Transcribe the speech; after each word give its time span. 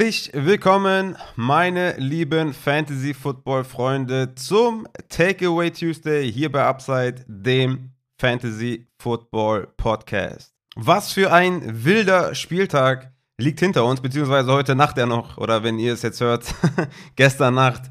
Herzlich 0.00 0.30
willkommen, 0.32 1.14
meine 1.36 1.94
lieben 1.98 2.54
Fantasy 2.54 3.12
Football 3.12 3.64
Freunde, 3.64 4.34
zum 4.34 4.88
Takeaway 5.10 5.70
Tuesday 5.70 6.32
hier 6.32 6.50
bei 6.50 6.64
Upside, 6.64 7.16
dem 7.26 7.90
Fantasy 8.18 8.88
Football 8.98 9.68
Podcast. 9.76 10.54
Was 10.74 11.12
für 11.12 11.30
ein 11.30 11.84
wilder 11.84 12.34
Spieltag 12.34 13.12
liegt 13.36 13.60
hinter 13.60 13.84
uns, 13.84 14.00
beziehungsweise 14.00 14.50
heute 14.50 14.74
Nacht 14.74 14.96
ja 14.96 15.04
noch, 15.04 15.36
oder 15.36 15.62
wenn 15.64 15.78
ihr 15.78 15.92
es 15.92 16.00
jetzt 16.00 16.22
hört, 16.22 16.46
gestern 17.16 17.52
Nacht. 17.52 17.82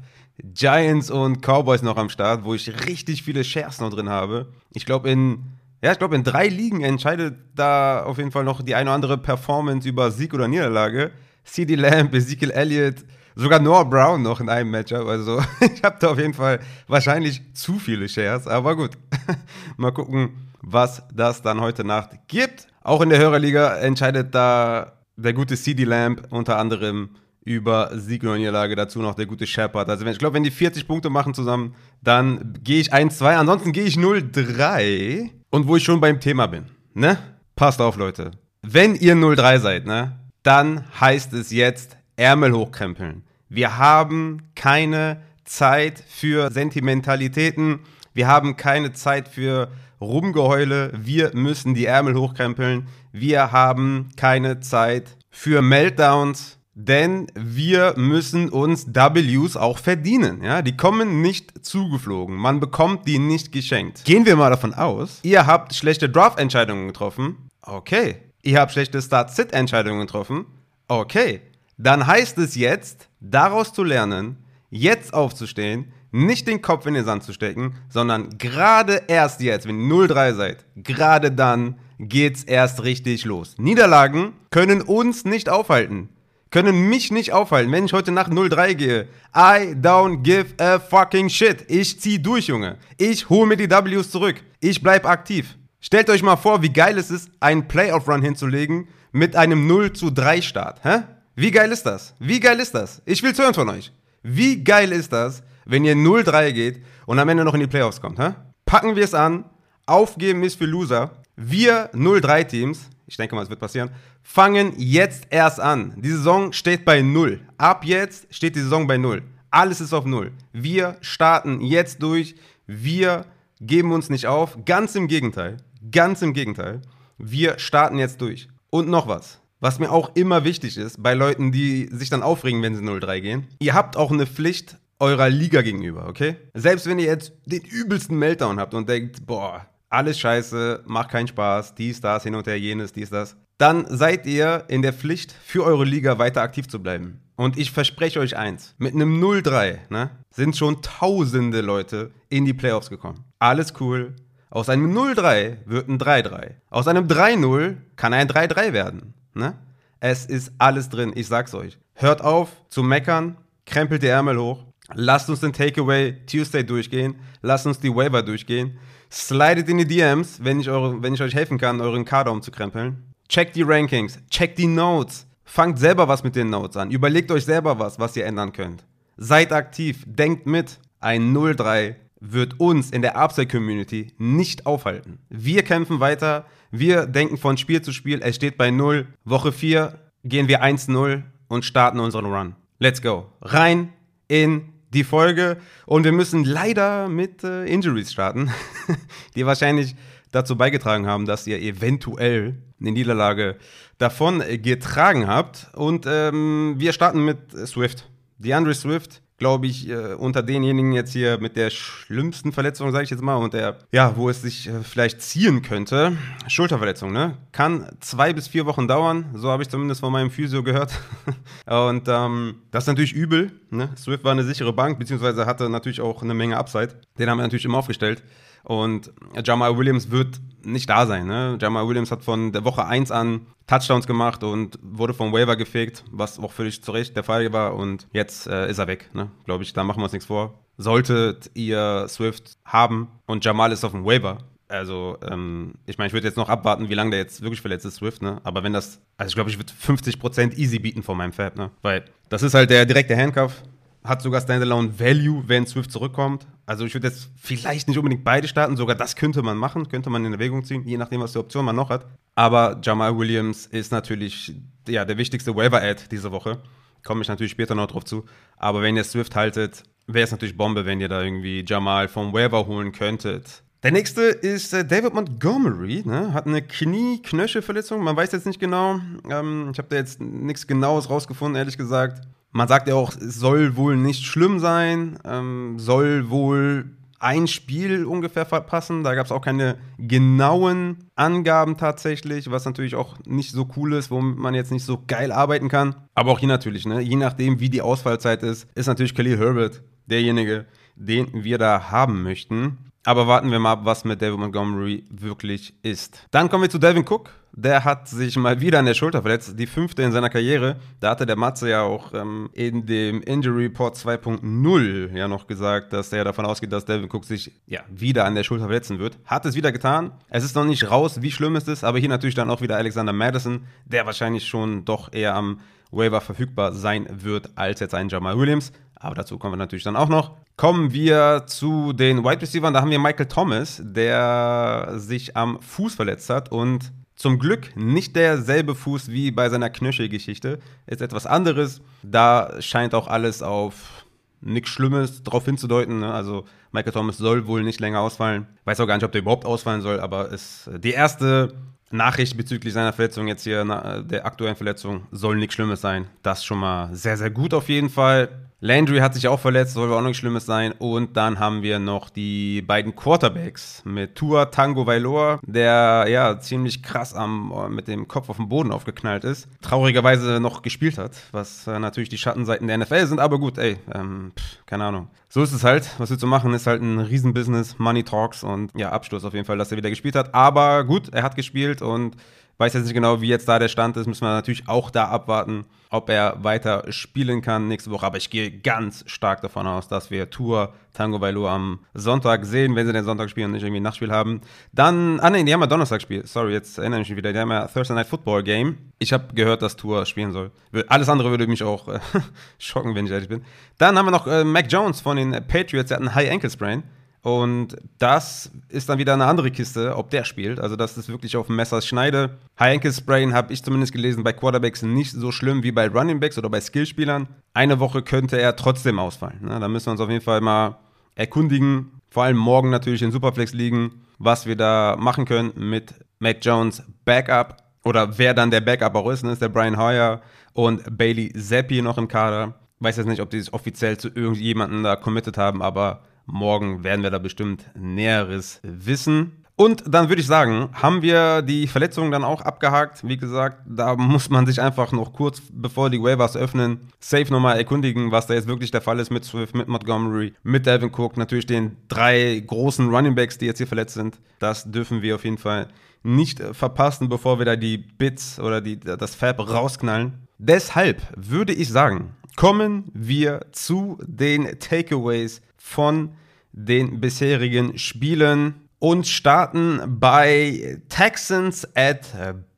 Giants 0.42 1.12
und 1.12 1.42
Cowboys 1.42 1.82
noch 1.82 1.96
am 1.96 2.08
Start, 2.08 2.42
wo 2.42 2.54
ich 2.54 2.88
richtig 2.88 3.22
viele 3.22 3.44
Shares 3.44 3.78
noch 3.78 3.90
drin 3.90 4.08
habe. 4.08 4.52
Ich 4.72 4.84
glaube, 4.84 5.08
in, 5.08 5.44
ja, 5.80 5.92
ich 5.92 5.98
glaube, 6.00 6.16
in 6.16 6.24
drei 6.24 6.48
Ligen 6.48 6.80
entscheidet 6.80 7.38
da 7.54 8.02
auf 8.02 8.18
jeden 8.18 8.32
Fall 8.32 8.42
noch 8.42 8.62
die 8.62 8.74
eine 8.74 8.90
oder 8.90 8.96
andere 8.96 9.16
Performance 9.16 9.88
über 9.88 10.10
Sieg 10.10 10.34
oder 10.34 10.48
Niederlage. 10.48 11.12
CD 11.44 11.74
Lamb, 11.74 12.14
Ezekiel 12.14 12.50
Elliott, 12.50 13.04
sogar 13.34 13.60
Noah 13.60 13.88
Brown 13.88 14.22
noch 14.22 14.40
in 14.40 14.48
einem 14.48 14.70
Matchup. 14.70 15.06
Also 15.06 15.42
ich 15.60 15.82
habe 15.82 15.96
da 16.00 16.10
auf 16.10 16.18
jeden 16.18 16.34
Fall 16.34 16.60
wahrscheinlich 16.86 17.42
zu 17.54 17.78
viele 17.78 18.08
Shares, 18.08 18.46
aber 18.46 18.76
gut. 18.76 18.92
Mal 19.76 19.92
gucken, 19.92 20.30
was 20.62 21.02
das 21.12 21.42
dann 21.42 21.60
heute 21.60 21.84
Nacht 21.84 22.10
gibt. 22.28 22.66
Auch 22.82 23.00
in 23.00 23.10
der 23.10 23.18
Hörerliga 23.18 23.76
entscheidet 23.76 24.34
da 24.34 24.92
der 25.16 25.32
gute 25.32 25.56
CD 25.56 25.84
Lamb 25.84 26.26
unter 26.30 26.58
anderem 26.58 27.10
über 27.44 27.90
Sieg 27.94 28.22
oder 28.22 28.36
Niederlage, 28.36 28.76
dazu 28.76 29.00
noch 29.00 29.14
der 29.14 29.26
gute 29.26 29.46
Shepard. 29.46 29.88
Also 29.88 30.04
ich 30.06 30.18
glaube, 30.18 30.34
wenn 30.34 30.44
die 30.44 30.50
40 30.50 30.86
Punkte 30.86 31.10
machen 31.10 31.34
zusammen, 31.34 31.74
dann 32.02 32.58
gehe 32.62 32.80
ich 32.80 32.92
1-2, 32.92 33.36
ansonsten 33.36 33.72
gehe 33.72 33.84
ich 33.84 33.96
0-3. 33.96 35.30
Und 35.50 35.66
wo 35.66 35.76
ich 35.76 35.84
schon 35.84 36.00
beim 36.00 36.20
Thema 36.20 36.46
bin, 36.46 36.66
ne? 36.94 37.18
Passt 37.56 37.80
auf, 37.80 37.96
Leute. 37.96 38.30
Wenn 38.62 38.94
ihr 38.94 39.14
0-3 39.14 39.58
seid, 39.58 39.86
ne? 39.86 40.19
Dann 40.42 40.84
heißt 41.00 41.32
es 41.32 41.50
jetzt 41.50 41.96
Ärmel 42.16 42.52
hochkrempeln. 42.52 43.24
Wir 43.48 43.78
haben 43.78 44.42
keine 44.54 45.20
Zeit 45.44 46.02
für 46.08 46.50
Sentimentalitäten. 46.50 47.80
Wir 48.14 48.28
haben 48.28 48.56
keine 48.56 48.92
Zeit 48.92 49.28
für 49.28 49.70
Rumgeheule. 50.00 50.92
Wir 50.94 51.32
müssen 51.34 51.74
die 51.74 51.86
Ärmel 51.86 52.14
hochkrempeln. 52.14 52.88
Wir 53.12 53.52
haben 53.52 54.10
keine 54.16 54.60
Zeit 54.60 55.16
für 55.30 55.62
Meltdowns. 55.62 56.58
Denn 56.74 57.26
wir 57.34 57.94
müssen 57.96 58.48
uns 58.48 58.86
Ws 58.86 59.56
auch 59.56 59.78
verdienen. 59.78 60.42
Ja? 60.42 60.62
Die 60.62 60.76
kommen 60.76 61.20
nicht 61.20 61.64
zugeflogen. 61.66 62.36
Man 62.36 62.60
bekommt 62.60 63.06
die 63.06 63.18
nicht 63.18 63.52
geschenkt. 63.52 64.04
Gehen 64.04 64.24
wir 64.24 64.36
mal 64.36 64.50
davon 64.50 64.72
aus, 64.72 65.18
ihr 65.22 65.46
habt 65.46 65.74
schlechte 65.74 66.08
Draft-Entscheidungen 66.08 66.86
getroffen. 66.86 67.48
Okay. 67.60 68.29
Ihr 68.42 68.60
habt 68.60 68.72
schlechte 68.72 69.00
Start-Sit-Entscheidungen 69.00 70.00
getroffen. 70.00 70.46
Okay. 70.88 71.42
Dann 71.76 72.06
heißt 72.06 72.38
es 72.38 72.56
jetzt, 72.56 73.08
daraus 73.20 73.72
zu 73.72 73.84
lernen, 73.84 74.36
jetzt 74.70 75.14
aufzustehen, 75.14 75.92
nicht 76.12 76.46
den 76.46 76.60
Kopf 76.60 76.86
in 76.86 76.94
den 76.94 77.04
Sand 77.04 77.22
zu 77.22 77.32
stecken, 77.32 77.74
sondern 77.88 78.36
gerade 78.38 79.02
erst 79.08 79.40
jetzt, 79.40 79.66
wenn 79.66 79.80
ihr 79.80 79.94
0-3 79.94 80.34
seid, 80.34 80.64
gerade 80.76 81.30
dann 81.30 81.78
geht's 81.98 82.44
erst 82.44 82.82
richtig 82.82 83.24
los. 83.24 83.54
Niederlagen 83.58 84.32
können 84.50 84.82
uns 84.82 85.24
nicht 85.24 85.48
aufhalten 85.48 86.08
können 86.50 86.88
mich 86.88 87.10
nicht 87.10 87.32
aufhalten, 87.32 87.72
wenn 87.72 87.84
ich 87.84 87.92
heute 87.92 88.12
Nacht 88.12 88.32
0-3 88.32 88.74
gehe. 88.74 89.08
I 89.34 89.74
don't 89.74 90.22
give 90.22 90.54
a 90.58 90.78
fucking 90.78 91.28
shit. 91.28 91.64
Ich 91.68 92.00
zieh 92.00 92.20
durch, 92.20 92.48
Junge. 92.48 92.76
Ich 92.98 93.28
hole 93.28 93.46
mir 93.46 93.56
die 93.56 93.70
Ws 93.70 94.10
zurück. 94.10 94.42
Ich 94.60 94.82
bleib 94.82 95.06
aktiv. 95.06 95.56
Stellt 95.80 96.10
euch 96.10 96.22
mal 96.22 96.36
vor, 96.36 96.62
wie 96.62 96.72
geil 96.72 96.98
es 96.98 97.10
ist, 97.10 97.30
einen 97.40 97.68
Playoff-Run 97.68 98.22
hinzulegen 98.22 98.88
mit 99.12 99.36
einem 99.36 99.66
0 99.66 99.92
zu 99.92 100.10
3 100.10 100.42
Start. 100.42 100.84
Hä? 100.84 101.02
Wie 101.34 101.50
geil 101.50 101.72
ist 101.72 101.84
das? 101.84 102.14
Wie 102.18 102.40
geil 102.40 102.60
ist 102.60 102.74
das? 102.74 103.02
Ich 103.06 103.22
will's 103.22 103.38
hören 103.38 103.54
von 103.54 103.68
euch. 103.68 103.92
Wie 104.22 104.62
geil 104.62 104.92
ist 104.92 105.12
das, 105.12 105.42
wenn 105.64 105.84
ihr 105.84 105.94
0-3 105.94 106.52
geht 106.52 106.84
und 107.06 107.18
am 107.18 107.28
Ende 107.28 107.44
noch 107.44 107.54
in 107.54 107.60
die 107.60 107.66
Playoffs 107.66 108.00
kommt? 108.00 108.18
Hä? 108.18 108.34
Packen 108.66 108.96
wir 108.96 109.04
es 109.04 109.14
an. 109.14 109.44
Aufgeben 109.86 110.44
ist 110.44 110.56
für 110.56 110.66
Loser. 110.66 111.12
Wir 111.36 111.90
0-3 111.92 112.44
Teams 112.44 112.90
ich 113.10 113.16
denke 113.16 113.34
mal, 113.34 113.42
es 113.42 113.50
wird 113.50 113.58
passieren, 113.58 113.90
fangen 114.22 114.72
jetzt 114.76 115.26
erst 115.30 115.58
an. 115.58 115.94
Die 115.96 116.10
Saison 116.10 116.52
steht 116.52 116.84
bei 116.84 117.02
Null. 117.02 117.40
Ab 117.58 117.84
jetzt 117.84 118.32
steht 118.32 118.54
die 118.54 118.60
Saison 118.60 118.86
bei 118.86 118.98
Null. 118.98 119.22
Alles 119.50 119.80
ist 119.80 119.92
auf 119.92 120.04
Null. 120.04 120.30
Wir 120.52 120.96
starten 121.00 121.60
jetzt 121.60 122.00
durch. 122.04 122.36
Wir 122.68 123.26
geben 123.60 123.90
uns 123.90 124.10
nicht 124.10 124.28
auf. 124.28 124.64
Ganz 124.64 124.94
im 124.94 125.08
Gegenteil. 125.08 125.56
Ganz 125.90 126.22
im 126.22 126.34
Gegenteil. 126.34 126.82
Wir 127.18 127.58
starten 127.58 127.98
jetzt 127.98 128.20
durch. 128.20 128.48
Und 128.70 128.88
noch 128.88 129.08
was. 129.08 129.40
Was 129.60 129.78
mir 129.78 129.90
auch 129.90 130.14
immer 130.14 130.44
wichtig 130.44 130.78
ist 130.78 131.02
bei 131.02 131.14
Leuten, 131.14 131.52
die 131.52 131.88
sich 131.92 132.08
dann 132.08 132.22
aufregen, 132.22 132.62
wenn 132.62 132.74
sie 132.74 132.82
0-3 132.82 133.20
gehen. 133.20 133.46
Ihr 133.58 133.74
habt 133.74 133.96
auch 133.96 134.10
eine 134.10 134.26
Pflicht 134.26 134.78
eurer 134.98 135.28
Liga 135.28 135.62
gegenüber, 135.62 136.08
okay? 136.08 136.36
Selbst 136.54 136.86
wenn 136.86 136.98
ihr 136.98 137.06
jetzt 137.06 137.32
den 137.46 137.62
übelsten 137.62 138.18
Meltdown 138.18 138.58
habt 138.58 138.74
und 138.74 138.88
denkt, 138.88 139.26
boah, 139.26 139.66
alles 139.88 140.18
scheiße, 140.18 140.84
macht 140.86 141.10
keinen 141.10 141.28
Spaß, 141.28 141.74
dies, 141.74 142.00
das, 142.00 142.22
hin 142.22 142.34
und 142.34 142.46
her, 142.46 142.58
jenes, 142.58 142.92
dies, 142.92 143.10
das, 143.10 143.36
dann 143.58 143.84
seid 143.88 144.24
ihr 144.26 144.64
in 144.68 144.82
der 144.82 144.92
Pflicht, 144.92 145.34
für 145.44 145.64
eure 145.64 145.84
Liga 145.84 146.18
weiter 146.18 146.42
aktiv 146.42 146.68
zu 146.68 146.82
bleiben. 146.82 147.20
Und 147.36 147.58
ich 147.58 147.70
verspreche 147.70 148.20
euch 148.20 148.36
eins, 148.36 148.74
mit 148.78 148.94
einem 148.94 149.22
0-3 149.22 149.78
ne, 149.88 150.10
sind 150.30 150.56
schon 150.56 150.80
tausende 150.82 151.60
Leute 151.60 152.10
in 152.28 152.44
die 152.44 152.54
Playoffs 152.54 152.88
gekommen. 152.90 153.24
Alles 153.38 153.74
cool. 153.80 154.14
Aus 154.50 154.68
einem 154.68 154.92
0-3 154.92 155.58
wird 155.64 155.88
ein 155.88 155.98
3-3. 155.98 156.54
Aus 156.70 156.88
einem 156.88 157.06
3-0 157.06 157.76
kann 157.94 158.12
ein 158.12 158.28
3-3 158.28 158.72
werden. 158.72 159.14
Ne? 159.32 159.54
Es 160.00 160.26
ist 160.26 160.52
alles 160.58 160.88
drin, 160.88 161.12
ich 161.14 161.28
sag's 161.28 161.54
euch. 161.54 161.78
Hört 161.94 162.20
auf 162.22 162.48
zu 162.68 162.82
meckern, 162.82 163.36
krempelt 163.64 164.02
die 164.02 164.08
Ärmel 164.08 164.38
hoch, 164.40 164.64
lasst 164.92 165.30
uns 165.30 165.38
den 165.38 165.52
Takeaway 165.52 166.16
Tuesday 166.26 166.64
durchgehen, 166.64 167.14
lasst 167.42 167.66
uns 167.66 167.78
die 167.78 167.94
Waiver 167.94 168.22
durchgehen. 168.24 168.76
Slidet 169.12 169.68
in 169.68 169.78
die 169.78 169.86
DMs, 169.86 170.42
wenn 170.42 170.58
ich, 170.58 170.68
eure, 170.68 171.00
wenn 171.00 171.14
ich 171.14 171.22
euch 171.22 171.34
helfen 171.34 171.58
kann, 171.58 171.80
euren 171.80 172.04
Kader 172.04 172.32
umzukrempeln. 172.32 173.04
Checkt 173.28 173.54
die 173.54 173.62
Rankings, 173.62 174.18
checkt 174.30 174.58
die 174.58 174.66
Notes. 174.66 175.26
Fangt 175.44 175.78
selber 175.78 176.08
was 176.08 176.24
mit 176.24 176.34
den 176.34 176.50
Notes 176.50 176.76
an. 176.76 176.90
Überlegt 176.90 177.30
euch 177.30 177.44
selber 177.44 177.78
was, 177.78 178.00
was 178.00 178.16
ihr 178.16 178.26
ändern 178.26 178.52
könnt. 178.52 178.84
Seid 179.16 179.52
aktiv, 179.52 180.04
denkt 180.06 180.46
mit. 180.46 180.80
Ein 181.00 181.34
0-3 181.34 181.94
wird 182.20 182.60
uns 182.60 182.90
in 182.90 183.02
der 183.02 183.16
Upside-Community 183.16 184.12
nicht 184.18 184.66
aufhalten. 184.66 185.18
Wir 185.28 185.62
kämpfen 185.62 186.00
weiter, 186.00 186.46
wir 186.70 187.06
denken 187.06 187.38
von 187.38 187.56
Spiel 187.56 187.82
zu 187.82 187.92
Spiel, 187.92 188.20
es 188.22 188.36
steht 188.36 188.56
bei 188.56 188.70
0. 188.70 189.06
Woche 189.24 189.52
4 189.52 189.98
gehen 190.24 190.48
wir 190.48 190.62
1-0 190.62 191.22
und 191.48 191.64
starten 191.64 191.98
unseren 191.98 192.26
Run. 192.26 192.54
Let's 192.78 193.02
go. 193.02 193.26
Rein 193.40 193.92
in 194.28 194.72
die 194.92 195.04
Folge. 195.04 195.56
Und 195.86 196.04
wir 196.04 196.12
müssen 196.12 196.44
leider 196.44 197.08
mit 197.08 197.42
äh, 197.44 197.64
Injuries 197.64 198.12
starten, 198.12 198.50
die 199.34 199.46
wahrscheinlich 199.46 199.94
dazu 200.32 200.56
beigetragen 200.56 201.06
haben, 201.06 201.26
dass 201.26 201.46
ihr 201.46 201.60
eventuell 201.60 202.56
eine 202.80 202.92
Niederlage 202.92 203.56
davon 203.98 204.42
getragen 204.62 205.26
habt. 205.26 205.68
Und 205.74 206.06
ähm, 206.08 206.74
wir 206.78 206.92
starten 206.92 207.24
mit 207.24 207.50
Swift. 207.66 208.08
DeAndre 208.38 208.74
Swift 208.74 209.22
glaube 209.40 209.66
ich, 209.66 209.88
äh, 209.88 210.14
unter 210.14 210.42
denjenigen 210.42 210.92
jetzt 210.92 211.12
hier 211.12 211.38
mit 211.40 211.56
der 211.56 211.70
schlimmsten 211.70 212.52
Verletzung, 212.52 212.92
sage 212.92 213.04
ich 213.04 213.10
jetzt 213.10 213.22
mal, 213.22 213.36
und 213.36 213.54
der, 213.54 213.78
ja, 213.90 214.16
wo 214.16 214.28
es 214.28 214.42
sich 214.42 214.68
äh, 214.68 214.82
vielleicht 214.82 215.22
ziehen 215.22 215.62
könnte. 215.62 216.16
Schulterverletzung, 216.46 217.10
ne? 217.10 217.38
Kann 217.50 217.88
zwei 218.00 218.34
bis 218.34 218.48
vier 218.48 218.66
Wochen 218.66 218.86
dauern, 218.86 219.24
so 219.34 219.48
habe 219.50 219.62
ich 219.62 219.70
zumindest 219.70 220.02
von 220.02 220.12
meinem 220.12 220.30
Physio 220.30 220.62
gehört. 220.62 220.92
und 221.66 222.06
ähm, 222.06 222.56
das 222.70 222.84
ist 222.84 222.88
natürlich 222.88 223.14
übel, 223.14 223.50
ne? 223.70 223.88
Swift 223.96 224.24
war 224.24 224.32
eine 224.32 224.44
sichere 224.44 224.74
Bank, 224.74 224.98
beziehungsweise 224.98 225.46
hatte 225.46 225.70
natürlich 225.70 226.02
auch 226.02 226.22
eine 226.22 226.34
Menge 226.34 226.58
Upside. 226.58 226.90
Den 227.18 227.30
haben 227.30 227.38
wir 227.38 227.42
natürlich 227.42 227.64
immer 227.64 227.78
aufgestellt. 227.78 228.22
Und 228.64 229.12
Jamal 229.44 229.76
Williams 229.76 230.10
wird 230.10 230.40
nicht 230.62 230.88
da 230.88 231.06
sein. 231.06 231.26
Ne? 231.26 231.58
Jamal 231.60 231.88
Williams 231.88 232.10
hat 232.10 232.22
von 232.22 232.52
der 232.52 232.64
Woche 232.64 232.84
1 232.86 233.10
an 233.10 233.46
Touchdowns 233.66 234.06
gemacht 234.06 234.44
und 234.44 234.78
wurde 234.82 235.14
vom 235.14 235.32
Waiver 235.32 235.56
gefegt, 235.56 236.04
was 236.10 236.38
auch 236.38 236.52
völlig 236.52 236.82
zu 236.82 236.92
Recht 236.92 237.16
der 237.16 237.24
Fall 237.24 237.52
war. 237.52 237.74
Und 237.74 238.06
jetzt 238.12 238.46
äh, 238.46 238.68
ist 238.70 238.78
er 238.78 238.86
weg. 238.86 239.10
Ne? 239.14 239.30
Glaube 239.44 239.64
ich, 239.64 239.72
da 239.72 239.84
machen 239.84 240.00
wir 240.00 240.04
uns 240.04 240.12
nichts 240.12 240.26
vor. 240.26 240.54
Solltet 240.76 241.50
ihr 241.54 242.06
Swift 242.08 242.58
haben 242.64 243.08
und 243.26 243.44
Jamal 243.44 243.72
ist 243.72 243.84
auf 243.84 243.92
dem 243.92 244.04
Waiver, 244.04 244.38
also, 244.70 245.18
ähm, 245.28 245.74
ich 245.86 245.98
meine, 245.98 246.06
ich 246.06 246.12
würde 246.12 246.28
jetzt 246.28 246.36
noch 246.36 246.48
abwarten, 246.48 246.88
wie 246.88 246.94
lange 246.94 247.10
der 247.10 247.18
jetzt 247.18 247.42
wirklich 247.42 247.60
verletzt 247.60 247.84
ist, 247.84 247.96
Swift, 247.96 248.22
ne? 248.22 248.40
Aber 248.44 248.62
wenn 248.62 248.72
das, 248.72 249.00
also 249.16 249.28
ich 249.28 249.34
glaube, 249.34 249.50
ich 249.50 249.58
würde 249.58 249.72
50% 249.72 250.56
easy 250.56 250.78
bieten 250.78 251.02
von 251.02 251.16
meinem 251.16 251.32
Fab, 251.32 251.56
ne? 251.56 251.72
Weil 251.82 252.04
das 252.28 252.44
ist 252.44 252.54
halt 252.54 252.70
der 252.70 252.86
direkte 252.86 253.16
Handcuff 253.16 253.62
hat 254.04 254.22
sogar 254.22 254.40
Standalone 254.40 254.98
Value, 254.98 255.44
wenn 255.46 255.66
Swift 255.66 255.92
zurückkommt. 255.92 256.46
Also 256.66 256.84
ich 256.84 256.94
würde 256.94 257.08
jetzt 257.08 257.30
vielleicht 257.36 257.88
nicht 257.88 257.98
unbedingt 257.98 258.24
beide 258.24 258.48
starten, 258.48 258.76
sogar 258.76 258.96
das 258.96 259.16
könnte 259.16 259.42
man 259.42 259.58
machen, 259.58 259.88
könnte 259.88 260.08
man 260.08 260.24
in 260.24 260.32
Erwägung 260.32 260.64
ziehen, 260.64 260.86
je 260.86 260.96
nachdem, 260.96 261.20
was 261.20 261.32
die 261.32 261.38
Option 261.38 261.64
man 261.64 261.76
noch 261.76 261.90
hat. 261.90 262.06
Aber 262.34 262.80
Jamal 262.82 263.16
Williams 263.18 263.66
ist 263.66 263.92
natürlich 263.92 264.54
ja, 264.88 265.04
der 265.04 265.18
wichtigste 265.18 265.54
Waiver-Ad 265.54 266.04
diese 266.10 266.32
Woche. 266.32 266.62
Komme 267.04 267.22
ich 267.22 267.28
natürlich 267.28 267.52
später 267.52 267.74
noch 267.74 267.88
drauf 267.88 268.04
zu. 268.04 268.24
Aber 268.56 268.82
wenn 268.82 268.96
ihr 268.96 269.04
Swift 269.04 269.34
haltet, 269.36 269.82
wäre 270.06 270.24
es 270.24 270.30
natürlich 270.30 270.56
Bombe, 270.56 270.86
wenn 270.86 271.00
ihr 271.00 271.08
da 271.08 271.22
irgendwie 271.22 271.64
Jamal 271.66 272.08
vom 272.08 272.32
Waiver 272.32 272.66
holen 272.66 272.92
könntet. 272.92 273.62
Der 273.82 273.92
nächste 273.92 274.22
ist 274.22 274.74
äh, 274.74 274.84
David 274.84 275.14
Montgomery, 275.14 276.02
ne? 276.04 276.34
hat 276.34 276.46
eine 276.46 276.60
Knie-Knöchelverletzung. 276.60 278.02
Man 278.02 278.14
weiß 278.14 278.32
jetzt 278.32 278.46
nicht 278.46 278.60
genau. 278.60 279.00
Ähm, 279.28 279.70
ich 279.72 279.78
habe 279.78 279.88
da 279.88 279.96
jetzt 279.96 280.20
nichts 280.20 280.66
Genaues 280.66 281.08
rausgefunden, 281.08 281.56
ehrlich 281.56 281.78
gesagt. 281.78 282.20
Man 282.52 282.68
sagt 282.68 282.88
ja 282.88 282.94
auch, 282.94 283.14
es 283.16 283.36
soll 283.36 283.76
wohl 283.76 283.96
nicht 283.96 284.24
schlimm 284.24 284.58
sein, 284.58 285.18
ähm, 285.24 285.78
soll 285.78 286.30
wohl 286.30 286.90
ein 287.20 287.46
Spiel 287.46 288.06
ungefähr 288.06 288.46
verpassen. 288.46 289.04
Da 289.04 289.14
gab 289.14 289.26
es 289.26 289.32
auch 289.32 289.42
keine 289.42 289.76
genauen 289.98 291.04
Angaben 291.14 291.76
tatsächlich, 291.76 292.50
was 292.50 292.64
natürlich 292.64 292.96
auch 292.96 293.18
nicht 293.26 293.52
so 293.52 293.68
cool 293.76 293.92
ist, 293.92 294.10
womit 294.10 294.38
man 294.38 294.54
jetzt 294.54 294.72
nicht 294.72 294.84
so 294.84 295.02
geil 295.06 295.30
arbeiten 295.30 295.68
kann. 295.68 295.94
Aber 296.14 296.32
auch 296.32 296.38
hier 296.38 296.48
natürlich, 296.48 296.86
ne? 296.86 297.00
je 297.00 297.16
nachdem, 297.16 297.60
wie 297.60 297.68
die 297.68 297.82
Ausfallzeit 297.82 298.42
ist, 298.42 298.66
ist 298.74 298.86
natürlich 298.86 299.14
Khalil 299.14 299.38
Herbert 299.38 299.82
derjenige, 300.06 300.64
den 300.96 301.44
wir 301.44 301.58
da 301.58 301.90
haben 301.90 302.22
möchten. 302.22 302.89
Aber 303.04 303.26
warten 303.26 303.50
wir 303.50 303.58
mal 303.58 303.72
ab, 303.72 303.80
was 303.84 304.04
mit 304.04 304.20
David 304.20 304.38
Montgomery 304.38 305.04
wirklich 305.10 305.74
ist. 305.82 306.26
Dann 306.30 306.50
kommen 306.50 306.64
wir 306.64 306.70
zu 306.70 306.78
Devin 306.78 307.06
Cook. 307.08 307.30
Der 307.52 307.84
hat 307.84 308.08
sich 308.08 308.36
mal 308.36 308.60
wieder 308.60 308.78
an 308.78 308.84
der 308.84 308.94
Schulter 308.94 309.22
verletzt, 309.22 309.58
die 309.58 309.66
fünfte 309.66 310.02
in 310.02 310.12
seiner 310.12 310.28
Karriere. 310.28 310.76
Da 311.00 311.10
hatte 311.10 311.26
der 311.26 311.36
Matze 311.36 311.70
ja 311.70 311.82
auch 311.82 312.14
ähm, 312.14 312.50
in 312.52 312.86
dem 312.86 313.22
Injury 313.22 313.64
Report 313.64 313.96
2.0 313.96 315.16
ja 315.16 315.26
noch 315.26 315.46
gesagt, 315.46 315.92
dass 315.92 316.12
er 316.12 316.24
davon 316.24 316.44
ausgeht, 316.44 316.72
dass 316.72 316.84
Devin 316.84 317.08
Cook 317.10 317.24
sich 317.24 317.52
ja 317.66 317.80
wieder 317.88 318.26
an 318.26 318.34
der 318.34 318.44
Schulter 318.44 318.66
verletzen 318.66 318.98
wird. 318.98 319.18
Hat 319.24 319.46
es 319.46 319.56
wieder 319.56 319.72
getan. 319.72 320.12
Es 320.28 320.44
ist 320.44 320.54
noch 320.54 320.64
nicht 320.64 320.90
raus, 320.90 321.22
wie 321.22 321.32
schlimm 321.32 321.56
es 321.56 321.66
ist, 321.66 321.82
aber 321.82 321.98
hier 321.98 322.08
natürlich 322.08 322.36
dann 322.36 322.50
auch 322.50 322.60
wieder 322.60 322.76
Alexander 322.76 323.14
Madison, 323.14 323.64
der 323.86 324.06
wahrscheinlich 324.06 324.46
schon 324.46 324.84
doch 324.84 325.12
eher 325.12 325.34
am 325.34 325.58
Waiver 325.90 326.20
verfügbar 326.20 326.72
sein 326.72 327.06
wird 327.10 327.50
als 327.56 327.80
jetzt 327.80 327.94
ein 327.94 328.08
Jamal 328.08 328.38
Williams. 328.38 328.72
Aber 328.94 329.14
dazu 329.14 329.38
kommen 329.38 329.54
wir 329.54 329.58
natürlich 329.58 329.84
dann 329.84 329.96
auch 329.96 330.08
noch. 330.08 330.36
Kommen 330.56 330.92
wir 330.92 331.44
zu 331.46 331.92
den 331.94 332.22
Wide 332.22 332.42
Receivers. 332.42 332.72
Da 332.72 332.80
haben 332.82 332.90
wir 332.90 332.98
Michael 332.98 333.26
Thomas, 333.26 333.80
der 333.82 334.92
sich 334.96 335.36
am 335.36 335.60
Fuß 335.62 335.94
verletzt 335.94 336.28
hat 336.28 336.52
und 336.52 336.92
zum 337.16 337.38
Glück 337.38 337.76
nicht 337.76 338.14
derselbe 338.14 338.74
Fuß 338.74 339.10
wie 339.10 339.30
bei 339.30 339.48
seiner 339.48 339.70
Knöchelgeschichte. 339.70 340.58
Ist 340.86 341.00
etwas 341.00 341.26
anderes. 341.26 341.80
Da 342.02 342.60
scheint 342.60 342.94
auch 342.94 343.08
alles 343.08 343.42
auf 343.42 344.06
nichts 344.40 344.70
Schlimmes 344.70 345.22
darauf 345.22 345.44
hinzudeuten. 345.44 346.00
Ne? 346.00 346.12
Also 346.12 346.44
Michael 346.72 346.92
Thomas 346.92 347.18
soll 347.18 347.46
wohl 347.46 347.62
nicht 347.62 347.80
länger 347.80 348.00
ausfallen. 348.00 348.46
Weiß 348.64 348.80
auch 348.80 348.86
gar 348.86 348.96
nicht, 348.96 349.04
ob 349.04 349.12
der 349.12 349.22
überhaupt 349.22 349.44
ausfallen 349.44 349.82
soll, 349.82 350.00
aber 350.00 350.30
ist 350.30 350.70
die 350.78 350.92
erste 350.92 351.54
Nachricht 351.90 352.36
bezüglich 352.36 352.72
seiner 352.72 352.92
Verletzung 352.92 353.26
jetzt 353.28 353.42
hier, 353.44 353.64
der 354.04 354.24
aktuellen 354.24 354.56
Verletzung, 354.56 355.06
soll 355.10 355.36
nichts 355.36 355.54
Schlimmes 355.54 355.80
sein. 355.80 356.06
Das 356.22 356.44
schon 356.44 356.58
mal 356.58 356.94
sehr, 356.94 357.16
sehr 357.16 357.30
gut 357.30 357.52
auf 357.52 357.68
jeden 357.68 357.90
Fall. 357.90 358.49
Landry 358.62 358.98
hat 358.98 359.14
sich 359.14 359.26
auch 359.26 359.40
verletzt, 359.40 359.72
soll 359.72 359.90
auch 359.92 360.02
nichts 360.02 360.18
Schlimmes 360.18 360.44
sein. 360.44 360.72
Und 360.72 361.16
dann 361.16 361.38
haben 361.38 361.62
wir 361.62 361.78
noch 361.78 362.10
die 362.10 362.60
beiden 362.60 362.94
Quarterbacks 362.94 363.82
mit 363.86 364.16
Tua 364.16 364.46
Tango 364.46 364.86
Vailoa, 364.86 365.40
der 365.46 366.06
ja 366.08 366.38
ziemlich 366.38 366.82
krass 366.82 367.14
am, 367.14 367.74
mit 367.74 367.88
dem 367.88 368.06
Kopf 368.06 368.28
auf 368.28 368.36
den 368.36 368.50
Boden 368.50 368.70
aufgeknallt 368.70 369.24
ist. 369.24 369.48
Traurigerweise 369.62 370.40
noch 370.40 370.60
gespielt 370.60 370.98
hat, 370.98 371.12
was 371.32 371.66
äh, 371.66 371.78
natürlich 371.78 372.10
die 372.10 372.18
Schattenseiten 372.18 372.66
der 372.66 372.76
NFL 372.76 373.06
sind. 373.06 373.18
Aber 373.18 373.38
gut, 373.38 373.56
ey, 373.56 373.78
ähm, 373.94 374.32
pff, 374.38 374.66
keine 374.66 374.84
Ahnung. 374.84 375.08
So 375.30 375.42
ist 375.42 375.52
es 375.52 375.64
halt. 375.64 375.88
Was 375.98 376.10
wir 376.10 376.18
zu 376.18 376.26
machen, 376.26 376.52
ist 376.52 376.66
halt 376.66 376.82
ein 376.82 376.98
Riesenbusiness, 376.98 377.78
Money 377.78 378.02
Talks 378.02 378.42
und 378.42 378.72
ja, 378.76 378.90
Abschluss 378.90 379.24
auf 379.24 379.32
jeden 379.32 379.46
Fall, 379.46 379.56
dass 379.56 379.70
er 379.70 379.78
wieder 379.78 379.88
gespielt 379.88 380.16
hat. 380.16 380.34
Aber 380.34 380.84
gut, 380.84 381.08
er 381.14 381.22
hat 381.22 381.34
gespielt 381.34 381.80
und 381.80 382.16
weiß 382.60 382.74
jetzt 382.74 382.84
nicht 382.84 382.94
genau, 382.94 383.22
wie 383.22 383.28
jetzt 383.28 383.48
da 383.48 383.58
der 383.58 383.68
Stand 383.68 383.96
ist. 383.96 384.06
Müssen 384.06 384.24
wir 384.24 384.34
natürlich 384.34 384.68
auch 384.68 384.90
da 384.90 385.06
abwarten, 385.06 385.64
ob 385.88 386.10
er 386.10 386.44
weiter 386.44 386.84
spielen 386.90 387.40
kann 387.40 387.68
nächste 387.68 387.90
Woche. 387.90 388.04
Aber 388.04 388.18
ich 388.18 388.28
gehe 388.28 388.50
ganz 388.50 389.02
stark 389.06 389.40
davon 389.40 389.66
aus, 389.66 389.88
dass 389.88 390.10
wir 390.10 390.28
Tour 390.28 390.74
Tango 390.92 391.18
Bailu 391.18 391.46
am 391.46 391.80
Sonntag 391.94 392.44
sehen, 392.44 392.76
wenn 392.76 392.86
sie 392.86 392.92
den 392.92 393.04
Sonntag 393.04 393.30
spielen 393.30 393.46
und 393.46 393.52
nicht 393.52 393.62
irgendwie 393.62 393.80
ein 393.80 393.84
Nachtspiel 393.84 394.10
haben. 394.10 394.42
Dann, 394.72 395.20
ah 395.20 395.30
ne, 395.30 395.42
die 395.42 395.54
haben 395.54 395.62
ja 395.62 395.66
Donnerstag-Spiel. 395.66 396.26
Sorry, 396.26 396.52
jetzt 396.52 396.76
erinnere 396.76 397.00
ich 397.00 397.08
mich 397.08 397.16
wieder. 397.16 397.32
Die 397.32 397.38
haben 397.38 397.50
ja 397.50 397.66
Thursday 397.66 397.94
Night 397.94 398.08
Football 398.08 398.42
Game. 398.42 398.76
Ich 398.98 399.14
habe 399.14 399.32
gehört, 399.34 399.62
dass 399.62 399.76
Tour 399.76 400.04
spielen 400.04 400.32
soll. 400.32 400.50
Alles 400.88 401.08
andere 401.08 401.30
würde 401.30 401.46
mich 401.46 401.62
auch 401.62 401.88
äh, 401.88 401.98
schocken, 402.58 402.94
wenn 402.94 403.06
ich 403.06 403.12
ehrlich 403.12 403.30
bin. 403.30 403.42
Dann 403.78 403.96
haben 403.96 404.04
wir 404.04 404.12
noch 404.12 404.26
äh, 404.26 404.44
Mac 404.44 404.70
Jones 404.70 405.00
von 405.00 405.16
den 405.16 405.30
Patriots. 405.48 405.88
Der 405.88 405.96
hat 405.96 406.02
einen 406.02 406.14
High 406.14 406.30
Ankle 406.30 406.50
Sprain. 406.50 406.82
Und 407.22 407.76
das 407.98 408.50
ist 408.68 408.88
dann 408.88 408.98
wieder 408.98 409.12
eine 409.12 409.26
andere 409.26 409.50
Kiste, 409.50 409.94
ob 409.96 410.08
der 410.10 410.24
spielt. 410.24 410.58
Also 410.58 410.74
das 410.76 410.96
ist 410.96 411.10
wirklich 411.10 411.36
auf 411.36 411.48
dem 411.48 411.56
Messers 411.56 411.86
Schneide. 411.86 412.38
High 412.58 412.74
Ankle 412.76 412.92
Sprain 412.92 413.34
habe 413.34 413.52
ich 413.52 413.62
zumindest 413.62 413.92
gelesen 413.92 414.24
bei 414.24 414.32
Quarterbacks 414.32 414.82
nicht 414.82 415.12
so 415.12 415.30
schlimm 415.30 415.62
wie 415.62 415.72
bei 415.72 415.88
Running 415.88 416.18
Backs 416.18 416.38
oder 416.38 416.48
bei 416.48 416.60
Skillspielern. 416.60 417.28
Eine 417.52 417.78
Woche 417.78 418.02
könnte 418.02 418.40
er 418.40 418.56
trotzdem 418.56 418.98
ausfallen. 418.98 419.40
Ne? 419.42 419.60
Da 419.60 419.68
müssen 419.68 419.86
wir 419.86 419.92
uns 419.92 420.00
auf 420.00 420.08
jeden 420.08 420.24
Fall 420.24 420.40
mal 420.40 420.78
erkundigen. 421.14 421.90
Vor 422.08 422.24
allem 422.24 422.38
morgen 422.38 422.70
natürlich 422.70 423.02
in 423.02 423.12
Superflex 423.12 423.52
liegen, 423.52 424.02
was 424.18 424.46
wir 424.46 424.56
da 424.56 424.96
machen 424.98 425.26
können 425.26 425.52
mit 425.56 425.94
Mac 426.20 426.38
Jones 426.40 426.82
Backup 427.04 427.58
oder 427.84 428.16
wer 428.18 428.32
dann 428.32 428.50
der 428.50 428.62
Backup 428.62 428.94
auch 428.94 429.10
ist. 429.10 429.24
Ne? 429.24 429.32
Ist 429.32 429.42
der 429.42 429.50
Brian 429.50 429.76
Hoyer 429.76 430.22
und 430.54 430.96
Bailey 430.96 431.32
Zappi 431.34 431.82
noch 431.82 431.98
im 431.98 432.08
Kader. 432.08 432.54
Weiß 432.78 432.96
jetzt 432.96 433.06
nicht, 433.06 433.20
ob 433.20 433.28
die 433.28 433.40
sich 433.40 433.52
offiziell 433.52 433.98
zu 433.98 434.08
irgendjemandem 434.08 434.82
da 434.82 434.96
committed 434.96 435.36
haben, 435.36 435.60
aber 435.60 436.02
Morgen 436.32 436.84
werden 436.84 437.02
wir 437.02 437.10
da 437.10 437.18
bestimmt 437.18 437.64
Näheres 437.74 438.60
wissen. 438.62 439.40
Und 439.60 439.84
dann 439.86 440.08
würde 440.08 440.22
ich 440.22 440.26
sagen, 440.26 440.70
haben 440.72 441.02
wir 441.02 441.42
die 441.42 441.66
Verletzungen 441.66 442.10
dann 442.10 442.24
auch 442.24 442.40
abgehakt. 442.40 443.06
Wie 443.06 443.18
gesagt, 443.18 443.58
da 443.68 443.94
muss 443.94 444.30
man 444.30 444.46
sich 444.46 444.58
einfach 444.62 444.90
noch 444.92 445.12
kurz 445.12 445.42
bevor 445.52 445.90
die 445.90 446.02
Waivers 446.02 446.34
öffnen, 446.34 446.80
safe 446.98 447.30
nochmal 447.30 447.58
erkundigen, 447.58 448.10
was 448.10 448.26
da 448.26 448.32
jetzt 448.32 448.48
wirklich 448.48 448.70
der 448.70 448.80
Fall 448.80 448.98
ist 449.00 449.10
mit 449.10 449.22
Swift, 449.22 449.54
mit 449.54 449.68
Montgomery, 449.68 450.32
mit 450.42 450.64
Devin 450.64 450.90
Cook, 450.90 451.18
natürlich 451.18 451.44
den 451.44 451.76
drei 451.88 452.42
großen 452.46 452.88
Running 452.88 453.14
Backs, 453.14 453.36
die 453.36 453.44
jetzt 453.44 453.58
hier 453.58 453.66
verletzt 453.66 453.92
sind. 453.92 454.18
Das 454.38 454.70
dürfen 454.70 455.02
wir 455.02 455.16
auf 455.16 455.24
jeden 455.24 455.36
Fall 455.36 455.68
nicht 456.02 456.40
verpassen, 456.52 457.10
bevor 457.10 457.38
wir 457.38 457.44
da 457.44 457.56
die 457.56 457.76
Bits 457.76 458.40
oder 458.40 458.62
die, 458.62 458.80
das 458.80 459.14
Fab 459.14 459.46
rausknallen. 459.46 460.26
Deshalb 460.38 461.02
würde 461.14 461.52
ich 461.52 461.68
sagen, 461.68 462.14
kommen 462.36 462.90
wir 462.94 463.40
zu 463.52 463.98
den 464.06 464.58
Takeaways 464.58 465.42
von 465.58 466.12
den 466.52 467.00
bisherigen 467.00 467.78
Spielen 467.78 468.68
und 468.78 469.06
starten 469.06 469.80
bei 469.86 470.80
Texans 470.88 471.68
at 471.76 472.08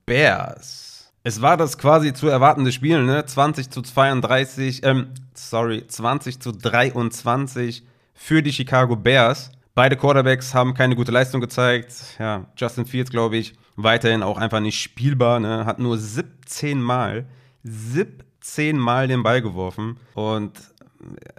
Bears. 0.06 1.12
Es 1.24 1.40
war 1.40 1.56
das 1.56 1.78
quasi 1.78 2.12
zu 2.12 2.28
erwartende 2.28 2.72
Spiel, 2.72 3.02
ne? 3.04 3.24
20 3.24 3.70
zu 3.70 3.82
32, 3.82 4.82
ähm, 4.84 5.08
sorry, 5.34 5.86
20 5.86 6.40
zu 6.40 6.52
23 6.52 7.84
für 8.14 8.42
die 8.42 8.52
Chicago 8.52 8.96
Bears. 8.96 9.52
Beide 9.74 9.96
Quarterbacks 9.96 10.52
haben 10.52 10.74
keine 10.74 10.96
gute 10.96 11.12
Leistung 11.12 11.40
gezeigt. 11.40 11.94
Ja, 12.18 12.46
Justin 12.56 12.86
Fields, 12.86 13.10
glaube 13.10 13.36
ich, 13.36 13.54
weiterhin 13.76 14.22
auch 14.22 14.36
einfach 14.36 14.60
nicht 14.60 14.80
spielbar, 14.80 15.40
ne? 15.40 15.64
Hat 15.64 15.78
nur 15.78 15.96
17 15.96 16.80
Mal, 16.80 17.26
17 17.62 18.76
Mal 18.76 19.06
den 19.06 19.22
Ball 19.22 19.42
geworfen 19.42 19.98
und 20.14 20.52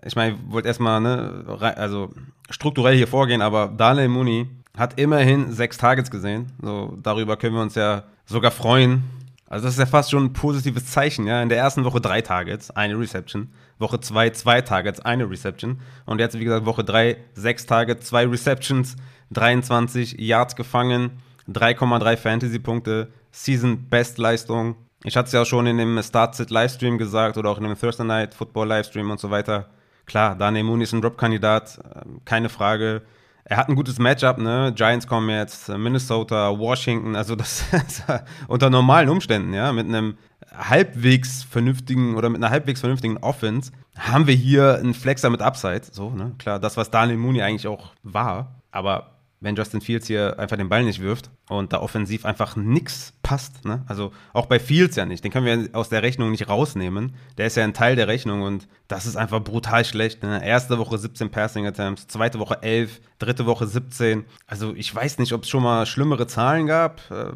ich 0.05 0.15
meine, 0.15 0.35
ich 0.35 0.51
wollte 0.51 0.67
erstmal, 0.67 1.01
ne, 1.01 1.73
also 1.77 2.09
strukturell 2.49 2.95
hier 2.95 3.07
vorgehen, 3.07 3.41
aber 3.41 3.67
Daniel 3.67 4.09
Mooney 4.09 4.47
hat 4.77 4.99
immerhin 4.99 5.51
sechs 5.51 5.77
Targets 5.77 6.09
gesehen. 6.09 6.51
So, 6.61 6.97
darüber 7.01 7.37
können 7.37 7.55
wir 7.55 7.61
uns 7.61 7.75
ja 7.75 8.03
sogar 8.25 8.51
freuen. 8.51 9.03
Also, 9.47 9.65
das 9.65 9.75
ist 9.75 9.79
ja 9.79 9.85
fast 9.85 10.09
schon 10.09 10.25
ein 10.25 10.33
positives 10.33 10.87
Zeichen, 10.87 11.27
ja. 11.27 11.41
In 11.43 11.49
der 11.49 11.59
ersten 11.59 11.83
Woche 11.83 12.01
drei 12.01 12.21
Targets, 12.21 12.71
eine 12.71 12.97
Reception. 12.97 13.49
Woche 13.77 13.99
zwei, 13.99 14.31
zwei 14.31 14.61
Targets, 14.61 14.99
eine 14.99 15.29
Reception. 15.29 15.79
Und 16.05 16.19
jetzt, 16.19 16.39
wie 16.39 16.43
gesagt, 16.43 16.65
Woche 16.65 16.83
drei, 16.83 17.17
sechs 17.35 17.65
Targets, 17.65 18.07
zwei 18.07 18.25
Receptions, 18.25 18.95
23 19.31 20.19
Yards 20.19 20.55
gefangen, 20.55 21.19
3,3 21.49 22.17
Fantasy-Punkte, 22.17 23.11
Season-Best-Leistung. 23.31 24.75
Ich 25.03 25.17
hatte 25.17 25.27
es 25.27 25.33
ja 25.33 25.41
auch 25.41 25.45
schon 25.45 25.67
in 25.67 25.77
dem 25.77 26.01
Start-Sit-Livestream 26.01 26.97
gesagt 26.97 27.37
oder 27.37 27.49
auch 27.49 27.57
in 27.57 27.65
dem 27.65 27.77
Thursday 27.77 28.05
Night 28.05 28.33
Football-Livestream 28.33 29.11
und 29.11 29.19
so 29.19 29.29
weiter. 29.29 29.67
Klar, 30.05 30.35
Daniel 30.35 30.63
Mooney 30.63 30.83
ist 30.83 30.93
ein 30.93 31.01
Drop-Kandidat, 31.01 31.79
ähm, 31.95 32.21
keine 32.25 32.49
Frage. 32.49 33.01
Er 33.45 33.57
hat 33.57 33.67
ein 33.67 33.75
gutes 33.75 33.99
Matchup, 33.99 34.37
ne? 34.37 34.71
Giants 34.73 35.05
kommen 35.05 35.29
jetzt, 35.29 35.67
Minnesota, 35.67 36.57
Washington, 36.57 37.15
also 37.15 37.35
das 37.35 37.65
unter 38.47 38.69
normalen 38.69 39.09
Umständen, 39.09 39.53
ja, 39.53 39.73
mit 39.73 39.87
einem 39.87 40.17
halbwegs 40.57 41.43
vernünftigen 41.43 42.15
oder 42.15 42.29
mit 42.29 42.41
einer 42.41 42.51
halbwegs 42.51 42.79
vernünftigen 42.79 43.17
Offense 43.17 43.71
haben 43.97 44.27
wir 44.27 44.35
hier 44.35 44.75
einen 44.75 44.93
Flexer 44.93 45.29
mit 45.29 45.41
Upside, 45.41 45.83
so, 45.91 46.11
ne? 46.11 46.33
Klar, 46.37 46.59
das 46.59 46.77
was 46.77 46.89
Daniel 46.89 47.17
Mooney 47.17 47.41
eigentlich 47.41 47.67
auch 47.67 47.91
war, 48.03 48.61
aber 48.71 49.12
wenn 49.43 49.55
Justin 49.57 49.81
Fields 49.81 50.07
hier 50.07 50.39
einfach 50.39 50.55
den 50.55 50.69
Ball 50.69 50.83
nicht 50.83 51.01
wirft 51.01 51.29
und 51.49 51.73
da 51.73 51.81
offensiv 51.81 52.23
einfach 52.25 52.55
nichts 52.55 53.13
passt. 53.23 53.65
Ne? 53.65 53.83
Also 53.87 54.13
auch 54.31 54.45
bei 54.45 54.57
Fields 54.57 54.95
ja 54.95 55.05
nicht. 55.05 55.23
Den 55.23 55.31
können 55.31 55.45
wir 55.45 55.77
aus 55.77 55.89
der 55.89 56.01
Rechnung 56.01 56.31
nicht 56.31 56.47
rausnehmen. 56.47 57.13
Der 57.37 57.47
ist 57.47 57.57
ja 57.57 57.65
ein 57.65 57.73
Teil 57.73 57.97
der 57.97 58.07
Rechnung 58.07 58.41
und 58.41 58.69
das 58.87 59.05
ist 59.05 59.17
einfach 59.17 59.43
brutal 59.43 59.83
schlecht. 59.83 60.23
Ne? 60.23 60.43
Erste 60.43 60.79
Woche 60.79 60.97
17 60.97 61.29
Passing 61.29 61.67
Attempts, 61.67 62.07
zweite 62.07 62.39
Woche 62.39 62.63
11, 62.63 63.01
dritte 63.19 63.45
Woche 63.45 63.67
17. 63.67 64.23
Also 64.47 64.73
ich 64.75 64.95
weiß 64.95 65.19
nicht, 65.19 65.33
ob 65.33 65.43
es 65.43 65.49
schon 65.49 65.63
mal 65.63 65.85
schlimmere 65.85 66.25
Zahlen 66.25 66.65
gab. 66.65 67.01
Äh, 67.11 67.33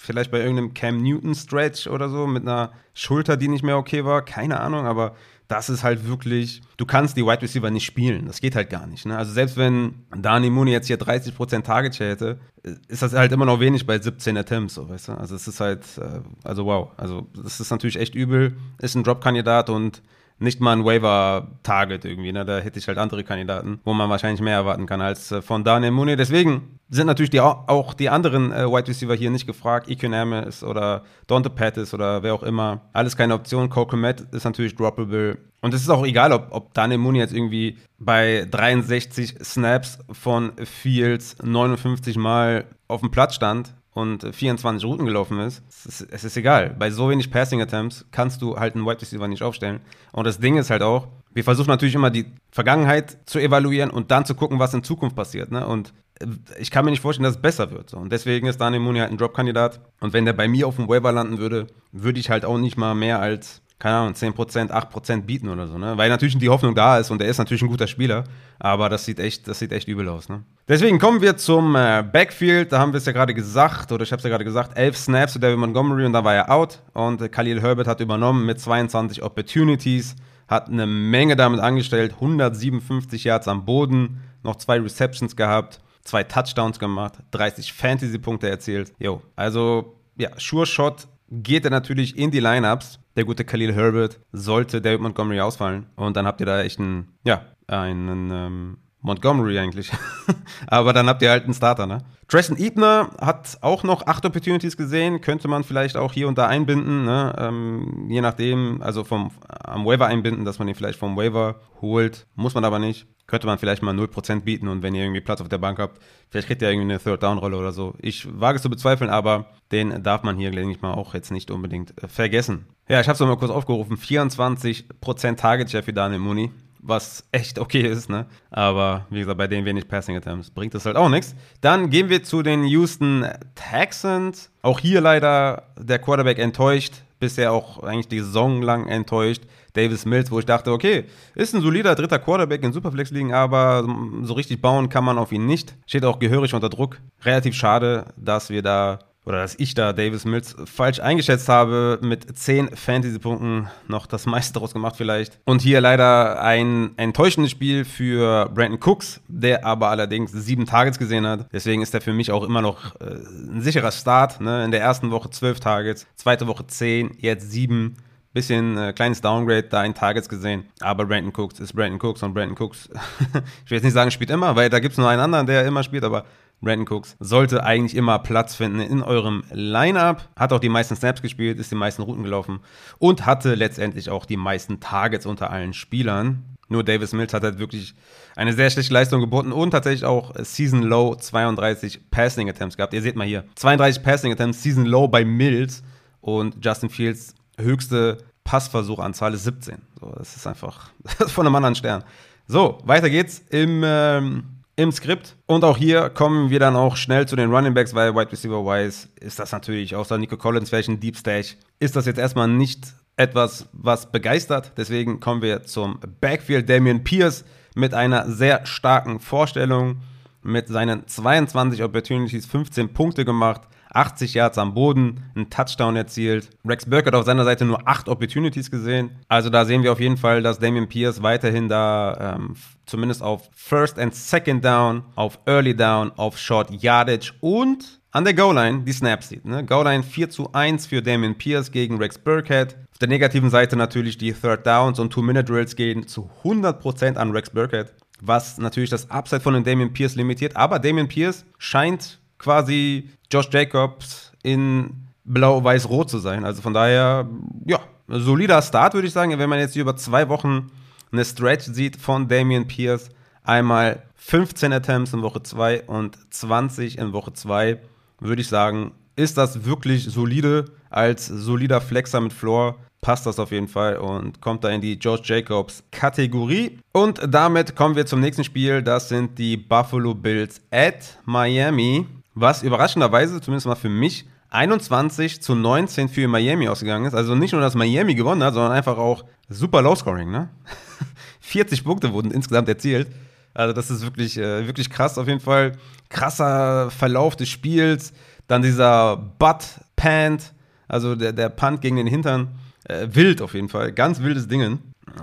vielleicht 0.00 0.30
bei 0.30 0.38
irgendeinem 0.38 0.72
Cam 0.72 1.02
Newton 1.02 1.34
Stretch 1.34 1.86
oder 1.86 2.08
so 2.08 2.26
mit 2.26 2.42
einer 2.42 2.72
Schulter, 2.94 3.36
die 3.36 3.48
nicht 3.48 3.62
mehr 3.62 3.76
okay 3.76 4.06
war, 4.06 4.24
keine 4.24 4.60
Ahnung, 4.60 4.86
aber 4.86 5.14
das 5.50 5.68
ist 5.68 5.82
halt 5.82 6.06
wirklich, 6.06 6.62
du 6.76 6.86
kannst 6.86 7.16
die 7.16 7.26
Wide 7.26 7.42
Receiver 7.42 7.70
nicht 7.72 7.84
spielen. 7.84 8.26
Das 8.26 8.40
geht 8.40 8.54
halt 8.54 8.70
gar 8.70 8.86
nicht. 8.86 9.04
Ne? 9.04 9.18
Also 9.18 9.32
selbst 9.32 9.56
wenn 9.56 10.04
Dani 10.16 10.48
Mooney 10.48 10.70
jetzt 10.70 10.86
hier 10.86 10.96
30% 10.96 11.62
Target 11.62 11.96
Share 11.96 12.10
hätte, 12.10 12.40
ist 12.86 13.02
das 13.02 13.14
halt 13.14 13.32
immer 13.32 13.46
noch 13.46 13.58
wenig 13.58 13.84
bei 13.84 13.98
17 13.98 14.36
Attempts, 14.36 14.74
so, 14.74 14.88
weißt 14.88 15.08
du? 15.08 15.12
Also 15.14 15.34
es 15.34 15.48
ist 15.48 15.58
halt, 15.58 15.82
äh, 15.98 16.20
also 16.44 16.66
wow. 16.66 16.90
Also 16.96 17.26
das 17.34 17.58
ist 17.58 17.70
natürlich 17.70 17.98
echt 17.98 18.14
übel. 18.14 18.56
Ist 18.78 18.94
ein 18.94 19.02
Drop-Kandidat 19.02 19.70
und 19.70 20.02
nicht 20.40 20.60
mal 20.60 20.72
ein 20.72 20.84
Waiver-Target 20.84 22.04
irgendwie. 22.04 22.32
Ne? 22.32 22.44
Da 22.44 22.58
hätte 22.58 22.78
ich 22.78 22.88
halt 22.88 22.98
andere 22.98 23.22
Kandidaten, 23.24 23.80
wo 23.84 23.92
man 23.92 24.08
wahrscheinlich 24.08 24.40
mehr 24.40 24.54
erwarten 24.54 24.86
kann 24.86 25.00
als 25.00 25.30
äh, 25.30 25.42
von 25.42 25.64
Daniel 25.64 25.92
Mooney. 25.92 26.16
Deswegen 26.16 26.78
sind 26.88 27.06
natürlich 27.06 27.30
die, 27.30 27.40
auch 27.40 27.94
die 27.94 28.08
anderen 28.08 28.50
äh, 28.50 28.66
Wide 28.66 28.88
Receiver 28.88 29.14
hier 29.14 29.30
nicht 29.30 29.46
gefragt. 29.46 29.88
Eken 29.88 30.14
Amis 30.14 30.64
oder 30.64 31.04
Dante 31.26 31.50
Pettis 31.50 31.94
oder 31.94 32.22
wer 32.22 32.34
auch 32.34 32.42
immer. 32.42 32.80
Alles 32.92 33.16
keine 33.16 33.34
Option. 33.34 33.68
Cole 33.68 33.86
Komet 33.86 34.22
ist 34.32 34.44
natürlich 34.44 34.74
droppable. 34.74 35.38
Und 35.60 35.74
es 35.74 35.82
ist 35.82 35.90
auch 35.90 36.06
egal, 36.06 36.32
ob, 36.32 36.48
ob 36.50 36.72
Daniel 36.72 36.98
Mooney 36.98 37.18
jetzt 37.18 37.34
irgendwie 37.34 37.76
bei 37.98 38.46
63 38.50 39.44
Snaps 39.44 39.98
von 40.10 40.52
Fields 40.64 41.36
59 41.42 42.16
Mal 42.16 42.64
auf 42.88 43.00
dem 43.00 43.10
Platz 43.10 43.34
stand 43.34 43.74
und 43.92 44.34
24 44.34 44.88
Routen 44.88 45.04
gelaufen 45.04 45.40
ist, 45.40 45.62
es, 45.68 45.86
ist, 45.86 46.12
es 46.12 46.24
ist 46.24 46.36
egal. 46.36 46.74
Bei 46.78 46.90
so 46.90 47.10
wenig 47.10 47.30
Passing 47.30 47.60
Attempts 47.60 48.06
kannst 48.12 48.40
du 48.40 48.56
halt 48.56 48.76
einen 48.76 48.86
Wide 48.86 49.00
Receiver 49.00 49.26
nicht 49.26 49.42
aufstellen. 49.42 49.80
Und 50.12 50.26
das 50.26 50.38
Ding 50.38 50.56
ist 50.58 50.70
halt 50.70 50.82
auch, 50.82 51.08
wir 51.32 51.44
versuchen 51.44 51.68
natürlich 51.68 51.94
immer 51.94 52.10
die 52.10 52.26
Vergangenheit 52.50 53.18
zu 53.26 53.38
evaluieren 53.38 53.90
und 53.90 54.10
dann 54.10 54.24
zu 54.24 54.34
gucken, 54.34 54.58
was 54.58 54.74
in 54.74 54.84
Zukunft 54.84 55.16
passiert. 55.16 55.50
Ne? 55.50 55.66
Und 55.66 55.92
äh, 56.20 56.26
ich 56.58 56.70
kann 56.70 56.84
mir 56.84 56.92
nicht 56.92 57.00
vorstellen, 57.00 57.24
dass 57.24 57.36
es 57.36 57.42
besser 57.42 57.72
wird. 57.72 57.94
Und 57.94 58.12
deswegen 58.12 58.46
ist 58.46 58.60
Daniel 58.60 58.82
Mooney 58.82 59.00
halt 59.00 59.10
ein 59.10 59.18
Drop-Kandidat. 59.18 59.80
Und 60.00 60.12
wenn 60.12 60.24
der 60.24 60.34
bei 60.34 60.46
mir 60.46 60.68
auf 60.68 60.76
dem 60.76 60.88
Waiver 60.88 61.10
landen 61.10 61.38
würde, 61.38 61.66
würde 61.90 62.20
ich 62.20 62.30
halt 62.30 62.44
auch 62.44 62.58
nicht 62.58 62.76
mal 62.76 62.94
mehr 62.94 63.20
als 63.20 63.62
keine 63.80 63.96
Ahnung, 63.96 64.12
10%, 64.12 64.70
8% 64.70 65.22
bieten 65.22 65.48
oder 65.48 65.66
so, 65.66 65.78
ne? 65.78 65.96
Weil 65.96 66.10
natürlich 66.10 66.36
die 66.36 66.50
Hoffnung 66.50 66.74
da 66.74 66.98
ist 66.98 67.10
und 67.10 67.22
er 67.22 67.28
ist 67.28 67.38
natürlich 67.38 67.62
ein 67.62 67.68
guter 67.68 67.86
Spieler, 67.86 68.24
aber 68.58 68.90
das 68.90 69.06
sieht 69.06 69.18
echt, 69.18 69.48
das 69.48 69.58
sieht 69.58 69.72
echt 69.72 69.88
übel 69.88 70.06
aus, 70.06 70.28
ne? 70.28 70.42
Deswegen 70.68 70.98
kommen 70.98 71.22
wir 71.22 71.38
zum 71.38 71.74
äh, 71.74 72.04
Backfield, 72.04 72.72
da 72.72 72.78
haben 72.78 72.92
wir 72.92 72.98
es 72.98 73.06
ja 73.06 73.12
gerade 73.12 73.32
gesagt, 73.32 73.90
oder 73.90 74.02
ich 74.04 74.12
habe 74.12 74.18
es 74.18 74.24
ja 74.24 74.28
gerade 74.28 74.44
gesagt, 74.44 74.76
11 74.76 74.96
Snaps 74.98 75.32
zu 75.32 75.38
David 75.38 75.58
Montgomery 75.58 76.04
und 76.04 76.12
da 76.12 76.22
war 76.22 76.34
er 76.34 76.50
out 76.50 76.80
und 76.92 77.22
äh, 77.22 77.30
Khalil 77.30 77.62
Herbert 77.62 77.86
hat 77.86 78.00
übernommen 78.00 78.44
mit 78.44 78.60
22 78.60 79.22
Opportunities, 79.22 80.14
hat 80.46 80.68
eine 80.68 80.86
Menge 80.86 81.34
damit 81.34 81.60
angestellt, 81.60 82.12
157 82.12 83.24
Yards 83.24 83.48
am 83.48 83.64
Boden, 83.64 84.20
noch 84.42 84.56
zwei 84.56 84.78
Receptions 84.78 85.36
gehabt, 85.36 85.80
zwei 86.04 86.22
Touchdowns 86.22 86.78
gemacht, 86.78 87.14
30 87.30 87.72
Fantasy-Punkte 87.72 88.50
erzielt. 88.50 88.92
Jo, 88.98 89.22
also 89.36 89.96
ja, 90.18 90.28
Sure 90.38 90.66
Shot 90.66 91.08
geht 91.30 91.64
er 91.64 91.70
natürlich 91.70 92.16
in 92.16 92.30
die 92.30 92.40
Lineups 92.40 92.98
der 93.16 93.24
gute 93.24 93.44
Khalil 93.44 93.72
Herbert, 93.74 94.20
sollte 94.32 94.80
David 94.80 95.00
Montgomery 95.00 95.40
ausfallen. 95.40 95.86
Und 95.96 96.16
dann 96.16 96.26
habt 96.26 96.40
ihr 96.40 96.46
da 96.46 96.62
echt 96.62 96.78
einen, 96.80 97.08
ja, 97.24 97.44
einen 97.66 98.30
ähm, 98.30 98.78
Montgomery 99.00 99.58
eigentlich. 99.58 99.90
Aber 100.66 100.92
dann 100.92 101.08
habt 101.08 101.22
ihr 101.22 101.30
halt 101.30 101.44
einen 101.44 101.54
Starter, 101.54 101.86
ne? 101.86 101.98
Treston 102.30 102.58
Ebner 102.58 103.10
hat 103.20 103.58
auch 103.60 103.82
noch 103.82 104.06
acht 104.06 104.24
Opportunities 104.24 104.76
gesehen, 104.76 105.20
könnte 105.20 105.48
man 105.48 105.64
vielleicht 105.64 105.96
auch 105.96 106.12
hier 106.12 106.28
und 106.28 106.38
da 106.38 106.46
einbinden, 106.46 107.04
ne? 107.04 107.34
ähm, 107.36 108.06
je 108.08 108.20
nachdem, 108.20 108.80
also 108.82 109.02
vom, 109.02 109.32
am 109.48 109.84
Waiver 109.84 110.06
einbinden, 110.06 110.44
dass 110.44 110.60
man 110.60 110.68
ihn 110.68 110.76
vielleicht 110.76 111.00
vom 111.00 111.16
Waiver 111.16 111.56
holt, 111.80 112.28
muss 112.36 112.54
man 112.54 112.64
aber 112.64 112.78
nicht. 112.78 113.08
Könnte 113.26 113.48
man 113.48 113.58
vielleicht 113.58 113.82
mal 113.82 113.96
0% 113.96 114.42
bieten 114.42 114.68
und 114.68 114.84
wenn 114.84 114.94
ihr 114.94 115.02
irgendwie 115.02 115.20
Platz 115.20 115.40
auf 115.40 115.48
der 115.48 115.58
Bank 115.58 115.80
habt, 115.80 116.00
vielleicht 116.28 116.46
kriegt 116.46 116.62
ihr 116.62 116.70
irgendwie 116.70 116.92
eine 116.92 117.00
Third-Down-Rolle 117.00 117.56
oder 117.56 117.72
so. 117.72 117.94
Ich 117.98 118.28
wage 118.40 118.56
es 118.56 118.62
zu 118.62 118.70
bezweifeln, 118.70 119.10
aber 119.10 119.46
den 119.72 120.04
darf 120.04 120.22
man 120.22 120.36
hier, 120.36 120.52
denke 120.52 120.70
ich 120.70 120.82
mal, 120.82 120.94
auch 120.94 121.14
jetzt 121.14 121.32
nicht 121.32 121.50
unbedingt 121.50 122.00
äh, 122.00 122.06
vergessen. 122.06 122.66
Ja, 122.88 123.00
ich 123.00 123.08
habe 123.08 123.14
es 123.14 123.20
mal 123.20 123.36
kurz 123.36 123.50
aufgerufen, 123.50 123.96
24% 123.96 125.34
Target-Share 125.36 125.82
für 125.82 125.92
Daniel 125.92 126.20
Mooney 126.20 126.52
was 126.82 127.24
echt 127.32 127.58
okay 127.58 127.82
ist, 127.82 128.08
ne? 128.08 128.26
Aber 128.50 129.06
wie 129.10 129.20
gesagt, 129.20 129.38
bei 129.38 129.46
den 129.46 129.64
wenig 129.64 129.88
Passing 129.88 130.16
Attempts 130.16 130.50
bringt 130.50 130.74
das 130.74 130.86
halt 130.86 130.96
auch 130.96 131.08
nichts. 131.08 131.34
Dann 131.60 131.90
gehen 131.90 132.08
wir 132.08 132.22
zu 132.22 132.42
den 132.42 132.64
Houston 132.64 133.26
Texans. 133.54 134.50
Auch 134.62 134.78
hier 134.80 135.00
leider 135.00 135.64
der 135.78 135.98
Quarterback 135.98 136.38
enttäuscht, 136.38 136.94
bisher 137.18 137.52
auch 137.52 137.82
eigentlich 137.82 138.08
die 138.08 138.20
Saison 138.20 138.62
lang 138.62 138.88
enttäuscht. 138.88 139.42
Davis 139.74 140.04
Mills, 140.04 140.30
wo 140.30 140.38
ich 140.38 140.46
dachte, 140.46 140.72
okay, 140.72 141.04
ist 141.34 141.54
ein 141.54 141.60
solider 141.60 141.94
dritter 141.94 142.18
Quarterback 142.18 142.62
in 142.64 142.72
Superflex 142.72 143.10
liegen, 143.10 143.32
aber 143.32 143.86
so 144.22 144.34
richtig 144.34 144.60
bauen 144.60 144.88
kann 144.88 145.04
man 145.04 145.18
auf 145.18 145.30
ihn 145.30 145.46
nicht. 145.46 145.76
Steht 145.86 146.04
auch 146.04 146.18
gehörig 146.18 146.54
unter 146.54 146.68
Druck. 146.68 146.98
Relativ 147.22 147.54
schade, 147.54 148.06
dass 148.16 148.50
wir 148.50 148.62
da 148.62 148.98
oder 149.30 149.42
dass 149.42 149.54
ich 149.58 149.74
da 149.74 149.92
Davis 149.92 150.24
Mills 150.24 150.56
falsch 150.64 150.98
eingeschätzt 150.98 151.48
habe, 151.48 151.98
mit 152.02 152.36
10 152.36 152.76
Fantasy-Punkten 152.76 153.68
noch 153.86 154.06
das 154.06 154.26
meiste 154.26 154.52
daraus 154.54 154.72
gemacht 154.72 154.96
vielleicht. 154.96 155.38
Und 155.44 155.62
hier 155.62 155.80
leider 155.80 156.42
ein 156.42 156.90
enttäuschendes 156.96 157.52
Spiel 157.52 157.84
für 157.84 158.50
Brandon 158.52 158.80
Cooks, 158.82 159.20
der 159.28 159.64
aber 159.64 159.88
allerdings 159.88 160.32
sieben 160.32 160.66
Targets 160.66 160.98
gesehen 160.98 161.26
hat. 161.26 161.46
Deswegen 161.52 161.80
ist 161.80 161.94
er 161.94 162.00
für 162.00 162.12
mich 162.12 162.32
auch 162.32 162.42
immer 162.42 162.60
noch 162.60 162.96
äh, 163.00 163.04
ein 163.04 163.62
sicherer 163.62 163.92
Start. 163.92 164.40
Ne? 164.40 164.64
In 164.64 164.72
der 164.72 164.80
ersten 164.80 165.12
Woche 165.12 165.30
12 165.30 165.60
Targets, 165.60 166.06
zweite 166.16 166.46
Woche 166.46 166.66
10, 166.66 167.16
jetzt 167.18 167.50
7. 167.50 167.96
Bisschen 168.32 168.78
äh, 168.78 168.92
kleines 168.92 169.20
Downgrade, 169.20 169.64
da 169.64 169.84
in 169.84 169.92
Targets 169.92 170.28
gesehen. 170.28 170.64
Aber 170.80 171.04
Brandon 171.04 171.32
Cooks 171.32 171.58
ist 171.58 171.72
Brandon 171.72 172.00
Cooks 172.00 172.22
und 172.22 172.32
Brandon 172.32 172.56
Cooks, 172.56 172.88
ich 173.64 173.70
will 173.70 173.76
jetzt 173.76 173.82
nicht 173.82 173.92
sagen, 173.92 174.12
spielt 174.12 174.30
immer, 174.30 174.54
weil 174.54 174.70
da 174.70 174.78
gibt 174.78 174.92
es 174.92 174.98
nur 174.98 175.08
einen 175.08 175.20
anderen, 175.20 175.46
der 175.46 175.64
immer 175.66 175.82
spielt, 175.82 176.04
aber 176.04 176.24
Brandon 176.60 176.86
Cooks 176.88 177.16
sollte 177.20 177.64
eigentlich 177.64 177.96
immer 177.96 178.18
Platz 178.18 178.54
finden 178.54 178.80
in 178.80 179.02
eurem 179.02 179.44
Lineup. 179.50 180.28
Hat 180.36 180.52
auch 180.52 180.60
die 180.60 180.68
meisten 180.68 180.96
Snaps 180.96 181.22
gespielt, 181.22 181.58
ist 181.58 181.70
die 181.70 181.76
meisten 181.76 182.02
Routen 182.02 182.22
gelaufen 182.22 182.60
und 182.98 183.26
hatte 183.26 183.54
letztendlich 183.54 184.10
auch 184.10 184.26
die 184.26 184.36
meisten 184.36 184.80
Targets 184.80 185.26
unter 185.26 185.50
allen 185.50 185.72
Spielern. 185.72 186.44
Nur 186.68 186.84
Davis 186.84 187.12
Mills 187.12 187.34
hat 187.34 187.42
halt 187.42 187.58
wirklich 187.58 187.94
eine 188.36 188.52
sehr 188.52 188.70
schlechte 188.70 188.94
Leistung 188.94 189.20
geboten 189.20 189.50
und 189.50 189.72
tatsächlich 189.72 190.04
auch 190.04 190.32
Season 190.38 190.82
Low 190.82 191.16
32 191.16 192.10
Passing 192.10 192.48
Attempts 192.48 192.76
gehabt. 192.76 192.94
Ihr 192.94 193.02
seht 193.02 193.16
mal 193.16 193.26
hier, 193.26 193.44
32 193.56 194.02
Passing 194.02 194.32
Attempts, 194.32 194.62
Season 194.62 194.86
Low 194.86 195.08
bei 195.08 195.24
Mills 195.24 195.82
und 196.20 196.64
Justin 196.64 196.90
Fields 196.90 197.34
höchste 197.58 198.18
Passversuchanzahl 198.44 199.34
ist 199.34 199.44
17. 199.44 199.82
So, 200.00 200.12
das 200.16 200.36
ist 200.36 200.46
einfach 200.46 200.90
von 201.28 201.46
einem 201.46 201.56
anderen 201.56 201.74
Stern. 201.74 202.04
So, 202.46 202.78
weiter 202.84 203.10
geht's 203.10 203.42
im 203.50 203.82
ähm, 203.84 204.59
im 204.80 204.92
Skript. 204.92 205.36
Und 205.46 205.62
auch 205.62 205.76
hier 205.76 206.08
kommen 206.08 206.48
wir 206.48 206.58
dann 206.58 206.74
auch 206.74 206.96
schnell 206.96 207.28
zu 207.28 207.36
den 207.36 207.52
Running 207.52 207.74
Backs, 207.74 207.94
weil 207.94 208.14
Wide 208.14 208.32
Receiver 208.32 208.64
Wise 208.64 209.08
ist 209.20 209.38
das 209.38 209.52
natürlich, 209.52 209.94
außer 209.94 210.16
Nico 210.16 210.38
Collins, 210.38 210.72
welchen 210.72 210.98
Deep 210.98 211.16
Stash, 211.16 211.56
ist 211.78 211.96
das 211.96 212.06
jetzt 212.06 212.18
erstmal 212.18 212.48
nicht 212.48 212.94
etwas, 213.16 213.68
was 213.72 214.10
begeistert. 214.10 214.72
Deswegen 214.78 215.20
kommen 215.20 215.42
wir 215.42 215.64
zum 215.64 216.00
Backfield. 216.22 216.68
Damian 216.70 217.04
Pierce 217.04 217.44
mit 217.74 217.92
einer 217.92 218.30
sehr 218.30 218.64
starken 218.64 219.20
Vorstellung, 219.20 220.00
mit 220.42 220.68
seinen 220.68 221.06
22 221.06 221.82
Opportunities 221.82 222.46
15 222.46 222.94
Punkte 222.94 223.26
gemacht. 223.26 223.60
80 223.92 224.34
Yards 224.34 224.58
am 224.58 224.74
Boden, 224.74 225.24
einen 225.34 225.50
Touchdown 225.50 225.96
erzielt. 225.96 226.50
Rex 226.66 226.86
Burkett 226.86 227.14
auf 227.14 227.24
seiner 227.24 227.44
Seite 227.44 227.64
nur 227.64 227.86
8 227.86 228.08
Opportunities 228.08 228.70
gesehen. 228.70 229.10
Also 229.28 229.50
da 229.50 229.64
sehen 229.64 229.82
wir 229.82 229.92
auf 229.92 230.00
jeden 230.00 230.16
Fall, 230.16 230.42
dass 230.42 230.58
Damian 230.58 230.88
Pierce 230.88 231.22
weiterhin 231.22 231.68
da 231.68 232.36
ähm, 232.36 232.56
zumindest 232.86 233.22
auf 233.22 233.50
First 233.54 233.98
and 233.98 234.14
Second 234.14 234.64
Down, 234.64 235.02
auf 235.14 235.38
Early 235.46 235.76
Down, 235.76 236.12
auf 236.16 236.38
Short 236.38 236.70
Yardage 236.70 237.32
und 237.40 238.00
an 238.12 238.24
der 238.24 238.34
Goal-Line 238.34 238.82
die 238.82 238.92
Snaps 238.92 239.28
sieht. 239.28 239.44
Ne? 239.44 239.64
Goal-Line 239.64 240.02
4 240.02 240.30
zu 240.30 240.52
1 240.52 240.86
für 240.86 241.02
Damian 241.02 241.36
Pierce 241.36 241.70
gegen 241.70 241.98
Rex 241.98 242.18
Burkhead. 242.18 242.76
Auf 242.92 242.98
der 242.98 243.08
negativen 243.08 243.50
Seite 243.50 243.76
natürlich 243.76 244.18
die 244.18 244.32
Third 244.32 244.66
Downs 244.66 244.98
und 244.98 245.12
Two-Minute-Drills 245.12 245.76
gehen 245.76 246.06
zu 246.06 246.28
100% 246.44 247.16
an 247.16 247.30
Rex 247.30 247.50
Burkhead, 247.50 247.94
was 248.20 248.58
natürlich 248.58 248.90
das 248.90 249.10
Upside 249.10 249.40
von 249.40 249.54
den 249.54 249.64
Damian 249.64 249.92
Pierce 249.92 250.16
limitiert. 250.16 250.56
Aber 250.56 250.78
Damian 250.78 251.08
Pierce 251.08 251.44
scheint 251.58 252.19
quasi 252.40 253.10
Josh 253.30 253.48
Jacobs 253.52 254.32
in 254.42 255.06
blau-weiß-rot 255.24 256.10
zu 256.10 256.18
sein. 256.18 256.44
Also 256.44 256.62
von 256.62 256.74
daher, 256.74 257.28
ja, 257.66 257.78
solider 258.08 258.60
Start, 258.62 258.94
würde 258.94 259.06
ich 259.06 259.12
sagen. 259.12 259.38
Wenn 259.38 259.50
man 259.50 259.60
jetzt 259.60 259.76
über 259.76 259.96
zwei 259.96 260.28
Wochen 260.28 260.70
eine 261.12 261.24
Stretch 261.24 261.66
sieht 261.66 261.96
von 261.96 262.26
Damian 262.26 262.66
Pierce, 262.66 263.10
einmal 263.44 264.02
15 264.16 264.72
Attempts 264.72 265.12
in 265.12 265.22
Woche 265.22 265.42
2 265.42 265.84
und 265.84 266.18
20 266.30 266.98
in 266.98 267.12
Woche 267.12 267.32
2, 267.32 267.78
würde 268.20 268.42
ich 268.42 268.48
sagen, 268.48 268.92
ist 269.16 269.38
das 269.38 269.64
wirklich 269.64 270.04
solide. 270.04 270.66
Als 270.88 271.26
solider 271.26 271.80
Flexer 271.80 272.20
mit 272.20 272.32
Floor 272.32 272.76
passt 273.00 273.26
das 273.26 273.38
auf 273.38 273.52
jeden 273.52 273.68
Fall 273.68 273.96
und 273.96 274.40
kommt 274.40 274.64
da 274.64 274.70
in 274.70 274.80
die 274.80 274.98
George 274.98 275.22
Jacobs 275.24 275.84
Kategorie. 275.90 276.78
Und 276.92 277.20
damit 277.28 277.76
kommen 277.76 277.96
wir 277.96 278.06
zum 278.06 278.20
nächsten 278.20 278.44
Spiel. 278.44 278.82
Das 278.82 279.08
sind 279.08 279.38
die 279.38 279.56
Buffalo 279.56 280.14
Bills 280.14 280.60
at 280.70 281.18
Miami 281.24 282.06
was 282.34 282.62
überraschenderweise, 282.62 283.40
zumindest 283.40 283.66
mal 283.66 283.74
für 283.74 283.88
mich, 283.88 284.26
21 284.50 285.40
zu 285.40 285.54
19 285.54 286.08
für 286.08 286.26
Miami 286.26 286.68
ausgegangen 286.68 287.06
ist. 287.06 287.14
Also 287.14 287.34
nicht 287.34 287.52
nur, 287.52 287.60
dass 287.60 287.74
Miami 287.74 288.14
gewonnen 288.14 288.42
hat, 288.42 288.54
sondern 288.54 288.72
einfach 288.72 288.98
auch 288.98 289.24
super 289.48 289.80
Low-Scoring. 289.82 290.30
Ne? 290.30 290.48
40 291.40 291.84
Punkte 291.84 292.12
wurden 292.12 292.30
insgesamt 292.30 292.68
erzielt. 292.68 293.08
Also 293.54 293.72
das 293.72 293.90
ist 293.90 294.02
wirklich, 294.02 294.36
äh, 294.38 294.66
wirklich 294.66 294.90
krass 294.90 295.18
auf 295.18 295.28
jeden 295.28 295.40
Fall. 295.40 295.72
Krasser 296.08 296.90
Verlauf 296.90 297.36
des 297.36 297.48
Spiels. 297.48 298.12
Dann 298.48 298.62
dieser 298.62 299.16
Butt 299.16 299.64
Pant, 299.94 300.52
also 300.88 301.14
der, 301.14 301.32
der 301.32 301.48
Punt 301.48 301.80
gegen 301.80 301.96
den 301.96 302.08
Hintern. 302.08 302.48
Äh, 302.84 303.08
wild 303.12 303.42
auf 303.42 303.54
jeden 303.54 303.68
Fall, 303.68 303.92
ganz 303.92 304.20
wildes 304.20 304.48
Dingen. 304.48 304.80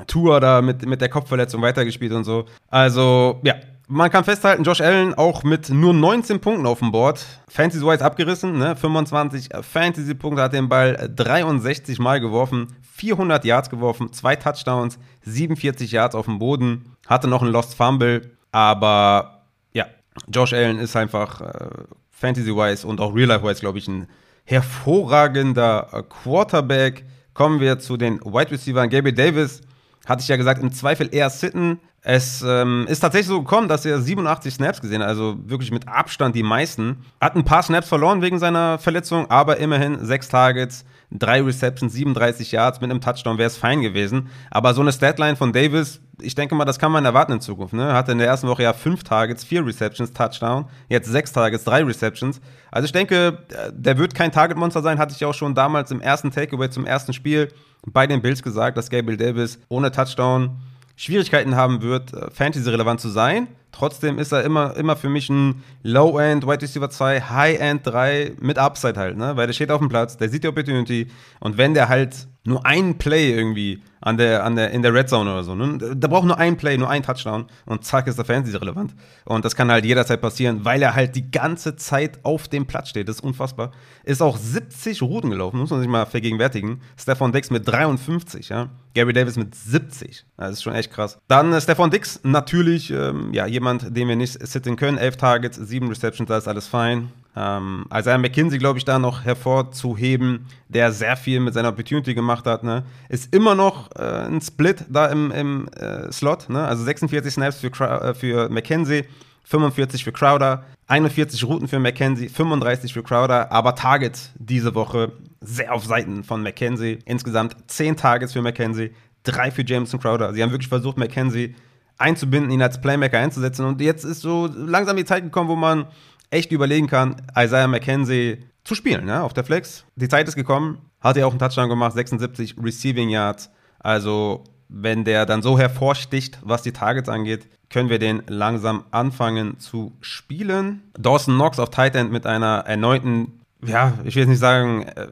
Tour 0.07 0.39
da 0.39 0.61
mit, 0.61 0.85
mit 0.85 1.01
der 1.01 1.09
Kopfverletzung 1.09 1.61
weitergespielt 1.61 2.13
und 2.13 2.23
so. 2.23 2.45
Also, 2.69 3.41
ja, 3.43 3.55
man 3.87 4.11
kann 4.11 4.23
festhalten, 4.23 4.63
Josh 4.63 4.81
Allen 4.81 5.13
auch 5.13 5.43
mit 5.43 5.69
nur 5.69 5.93
19 5.93 6.39
Punkten 6.41 6.65
auf 6.65 6.79
dem 6.79 6.91
Board. 6.91 7.25
Fantasy-wise 7.47 8.03
abgerissen, 8.03 8.57
ne? 8.57 8.75
25 8.75 9.49
Fantasy-Punkte, 9.61 10.41
hat 10.41 10.53
den 10.53 10.67
Ball 10.67 11.09
63 11.15 11.97
Mal 11.99 12.19
geworfen, 12.19 12.75
400 12.95 13.45
Yards 13.45 13.69
geworfen, 13.69 14.11
zwei 14.11 14.35
Touchdowns, 14.35 14.99
47 15.21 15.91
Yards 15.91 16.15
auf 16.15 16.25
dem 16.25 16.39
Boden, 16.39 16.95
hatte 17.07 17.27
noch 17.27 17.41
einen 17.41 17.51
Lost 17.51 17.75
Fumble, 17.75 18.33
aber 18.51 19.43
ja, 19.71 19.85
Josh 20.27 20.53
Allen 20.53 20.79
ist 20.79 20.95
einfach 20.95 21.41
äh, 21.41 21.69
Fantasy-wise 22.11 22.85
und 22.85 22.99
auch 22.99 23.15
Real-Life-wise, 23.15 23.61
glaube 23.61 23.77
ich, 23.77 23.87
ein 23.87 24.07
hervorragender 24.43 25.87
äh, 25.91 26.03
Quarterback. 26.03 27.05
Kommen 27.33 27.59
wir 27.59 27.79
zu 27.79 27.97
den 27.97 28.19
Wide 28.21 28.51
Receivers. 28.51 28.89
Gabriel 28.89 29.13
Davis 29.13 29.61
hatte 30.07 30.21
ich 30.21 30.27
ja 30.27 30.37
gesagt, 30.37 30.61
im 30.61 30.71
Zweifel 30.71 31.09
eher 31.11 31.29
sitten. 31.29 31.79
Es 32.01 32.41
ähm, 32.41 32.85
ist 32.87 33.01
tatsächlich 33.01 33.27
so 33.27 33.41
gekommen, 33.41 33.67
dass 33.67 33.85
er 33.85 33.99
87 33.99 34.53
Snaps 34.53 34.79
gesehen 34.79 35.01
hat, 35.01 35.09
also 35.09 35.37
wirklich 35.45 35.71
mit 35.71 35.87
Abstand 35.87 36.35
die 36.35 36.43
meisten. 36.43 37.05
Hat 37.19 37.35
ein 37.35 37.43
paar 37.43 37.61
Snaps 37.61 37.89
verloren 37.89 38.21
wegen 38.21 38.39
seiner 38.39 38.79
Verletzung, 38.79 39.29
aber 39.29 39.57
immerhin 39.57 40.05
sechs 40.05 40.29
Targets, 40.29 40.85
drei 41.11 41.41
Receptions, 41.41 41.93
37 41.93 42.51
Yards 42.51 42.81
mit 42.81 42.91
einem 42.91 43.01
Touchdown 43.01 43.37
wäre 43.37 43.47
es 43.47 43.57
fein 43.57 43.81
gewesen. 43.81 44.29
Aber 44.51 44.73
so 44.73 44.81
eine 44.81 44.91
Statline 44.91 45.35
von 45.35 45.53
Davis, 45.53 46.01
ich 46.21 46.35
denke 46.35 46.55
mal, 46.55 46.65
das 46.65 46.79
kann 46.79 46.91
man 46.91 47.05
erwarten 47.05 47.33
in 47.33 47.41
Zukunft. 47.41 47.73
Ne? 47.73 47.93
Hatte 47.93 48.11
in 48.11 48.17
der 48.17 48.27
ersten 48.27 48.47
Woche 48.47 48.63
ja 48.63 48.73
fünf 48.73 49.03
Targets, 49.03 49.43
vier 49.43 49.65
Receptions, 49.65 50.11
Touchdown. 50.11 50.65
Jetzt 50.89 51.09
sechs 51.09 51.31
Targets, 51.31 51.63
drei 51.63 51.83
Receptions. 51.83 52.41
Also 52.71 52.85
ich 52.85 52.91
denke, 52.91 53.45
der 53.71 53.97
wird 53.97 54.15
kein 54.15 54.31
Target-Monster 54.31 54.81
sein, 54.81 54.99
hatte 54.99 55.13
ich 55.15 55.23
auch 55.23 55.33
schon 55.33 55.55
damals 55.55 55.91
im 55.91 56.01
ersten 56.01 56.31
Takeaway 56.31 56.69
zum 56.69 56.85
ersten 56.85 57.13
Spiel 57.13 57.49
bei 57.85 58.05
den 58.07 58.21
Bills 58.21 58.43
gesagt, 58.43 58.77
dass 58.77 58.89
Gabriel 58.89 59.17
Davis 59.17 59.59
ohne 59.69 59.91
Touchdown 59.91 60.57
Schwierigkeiten 60.97 61.55
haben 61.55 61.81
wird, 61.81 62.13
äh, 62.13 62.29
Fantasy-relevant 62.31 62.99
zu 62.99 63.07
sein. 63.07 63.47
Trotzdem 63.71 64.17
ist 64.17 64.31
er 64.31 64.43
immer, 64.43 64.75
immer 64.75 64.95
für 64.95 65.09
mich 65.09 65.29
ein 65.29 65.63
Low-End, 65.83 66.45
Wide 66.47 66.61
Receiver 66.61 66.89
2, 66.89 67.21
High-End 67.21 67.85
3 67.85 68.33
mit 68.41 68.57
Upside 68.57 68.99
halt, 68.99 69.17
ne? 69.17 69.37
Weil 69.37 69.45
der 69.45 69.53
steht 69.53 69.71
auf 69.71 69.79
dem 69.79 69.89
Platz, 69.89 70.17
der 70.17 70.29
sieht 70.29 70.43
die 70.43 70.47
Opportunity 70.47 71.07
und 71.39 71.57
wenn 71.57 71.75
der 71.75 71.87
halt 71.87 72.27
nur 72.47 72.65
einen 72.65 72.97
Play 72.97 73.33
irgendwie 73.33 73.81
an 73.99 74.17
der, 74.17 74.45
an 74.45 74.55
der, 74.55 74.71
in 74.71 74.81
der 74.81 74.93
Red 74.93 75.09
Zone 75.09 75.29
oder 75.29 75.43
so. 75.43 75.53
Ne? 75.53 75.95
Da 75.95 76.07
braucht 76.07 76.25
nur 76.25 76.37
ein 76.37 76.55
Play, 76.55 76.77
nur 76.77 76.89
ein 76.89 77.03
Touchdown 77.03 77.47
und 77.65 77.83
zack 77.83 78.07
ist 78.07 78.17
der 78.17 78.23
Fantasy 78.23 78.55
relevant. 78.55 78.95
Und 79.25 79.43
das 79.43 79.53
kann 79.55 79.69
halt 79.69 79.83
jederzeit 79.83 80.21
passieren, 80.21 80.63
weil 80.63 80.81
er 80.81 80.95
halt 80.95 81.15
die 81.15 81.29
ganze 81.29 81.75
Zeit 81.75 82.19
auf 82.23 82.47
dem 82.47 82.65
Platz 82.65 82.89
steht. 82.89 83.09
Das 83.09 83.17
ist 83.17 83.21
unfassbar. 83.21 83.71
Ist 84.05 84.21
auch 84.21 84.37
70 84.37 85.01
Routen 85.01 85.29
gelaufen, 85.29 85.59
muss 85.59 85.71
man 85.71 85.81
sich 85.81 85.89
mal 85.89 86.05
vergegenwärtigen. 86.05 86.81
Stefan 86.95 87.33
Dix 87.33 87.51
mit 87.51 87.67
53, 87.67 88.47
ja. 88.47 88.69
Gary 88.93 89.11
Davis 89.11 89.35
mit 89.35 89.53
70. 89.53 90.25
Das 90.37 90.51
ist 90.51 90.63
schon 90.63 90.73
echt 90.73 90.91
krass. 90.91 91.19
Dann 91.27 91.51
äh, 91.51 91.59
Stefan 91.59 91.91
Dix, 91.91 92.21
natürlich, 92.23 92.91
ähm, 92.91 93.33
ja, 93.33 93.45
jemand, 93.45 93.95
den 93.95 94.07
wir 94.07 94.15
nicht 94.15 94.47
sitten 94.47 94.77
können. 94.77 94.97
11 94.97 95.17
Targets, 95.17 95.57
7 95.57 95.87
Receptions, 95.89 96.29
da 96.29 96.37
ist 96.37 96.47
alles 96.47 96.67
fein. 96.67 97.11
Ähm, 97.39 97.85
Isaiah 97.93 98.17
McKinsey, 98.17 98.57
glaube 98.57 98.79
ich, 98.79 98.85
da 98.85 98.97
noch 98.97 99.23
hervorzuheben, 99.23 100.47
der 100.69 100.91
sehr 100.91 101.15
viel 101.15 101.39
mit 101.39 101.53
seiner 101.53 101.69
Opportunity 101.69 102.15
gemacht 102.15 102.47
hat. 102.47 102.63
Ne? 102.63 102.83
Ist 103.09 103.33
immer 103.33 103.53
noch 103.53 103.91
äh, 103.95 104.25
ein 104.27 104.41
Split 104.41 104.85
da 104.89 105.05
im, 105.07 105.29
im 105.31 105.67
äh, 105.69 106.11
Slot. 106.11 106.49
Ne? 106.49 106.65
Also 106.65 106.83
46 106.83 107.31
Snaps 107.31 107.59
für, 107.59 107.67
äh, 107.67 108.15
für 108.15 108.49
McKenzie, 108.49 109.05
45 109.43 110.03
für 110.03 110.11
Crowder, 110.11 110.63
41 110.87 111.43
Routen 111.43 111.67
für 111.67 111.79
McKenzie, 111.79 112.27
35 112.27 112.91
für 112.91 113.03
Crowder, 113.03 113.51
aber 113.51 113.75
Targets 113.75 114.31
diese 114.39 114.73
Woche 114.73 115.11
sehr 115.39 115.71
auf 115.73 115.85
Seiten 115.85 116.23
von 116.23 116.41
McKenzie. 116.41 116.99
Insgesamt 117.05 117.55
10 117.67 117.97
Targets 117.97 118.33
für 118.33 118.41
McKenzie, 118.41 118.95
3 119.23 119.51
für 119.51 119.63
Jameson 119.63 119.99
Crowder. 119.99 120.33
Sie 120.33 120.41
haben 120.41 120.51
wirklich 120.51 120.69
versucht, 120.69 120.97
McKenzie 120.97 121.53
einzubinden, 121.99 122.51
ihn 122.51 122.61
als 122.63 122.81
Playmaker 122.81 123.19
einzusetzen. 123.19 123.65
Und 123.65 123.79
jetzt 123.81 124.05
ist 124.05 124.21
so 124.21 124.49
langsam 124.55 124.97
die 124.97 125.05
Zeit 125.05 125.23
gekommen, 125.23 125.49
wo 125.49 125.55
man 125.55 125.85
echt 126.29 126.51
überlegen 126.51 126.87
kann, 126.87 127.15
Isaiah 127.35 127.67
McKenzie 127.67 128.45
zu 128.63 128.75
spielen, 128.75 129.05
ne, 129.05 129.23
auf 129.23 129.33
der 129.33 129.43
Flex. 129.43 129.85
Die 129.95 130.09
Zeit 130.09 130.27
ist 130.27 130.35
gekommen, 130.35 130.79
hat 130.99 131.17
er 131.17 131.27
auch 131.27 131.31
einen 131.31 131.39
Touchdown 131.39 131.69
gemacht, 131.69 131.93
76 131.93 132.55
Receiving 132.61 133.09
Yards. 133.09 133.49
Also, 133.79 134.43
wenn 134.67 135.05
der 135.05 135.25
dann 135.25 135.41
so 135.41 135.57
hervorsticht, 135.57 136.39
was 136.41 136.63
die 136.63 136.73
Targets 136.73 137.07
angeht, 137.07 137.47
können 137.69 137.89
wir 137.89 137.99
den 137.99 138.23
langsam 138.27 138.83
anfangen 138.91 139.59
zu 139.59 139.93
spielen. 140.01 140.83
Dawson 140.97 141.35
Knox 141.35 141.59
auf 141.59 141.69
Tight 141.69 141.95
End 141.95 142.11
mit 142.11 142.25
einer 142.25 142.63
erneuten, 142.65 143.39
ja, 143.65 143.93
ich 144.03 144.15
will 144.15 144.23
jetzt 144.23 144.29
nicht 144.29 144.39
sagen, 144.39 144.83
äh, 144.83 145.07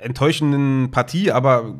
enttäuschenden 0.00 0.90
Partie, 0.90 1.32
aber 1.32 1.74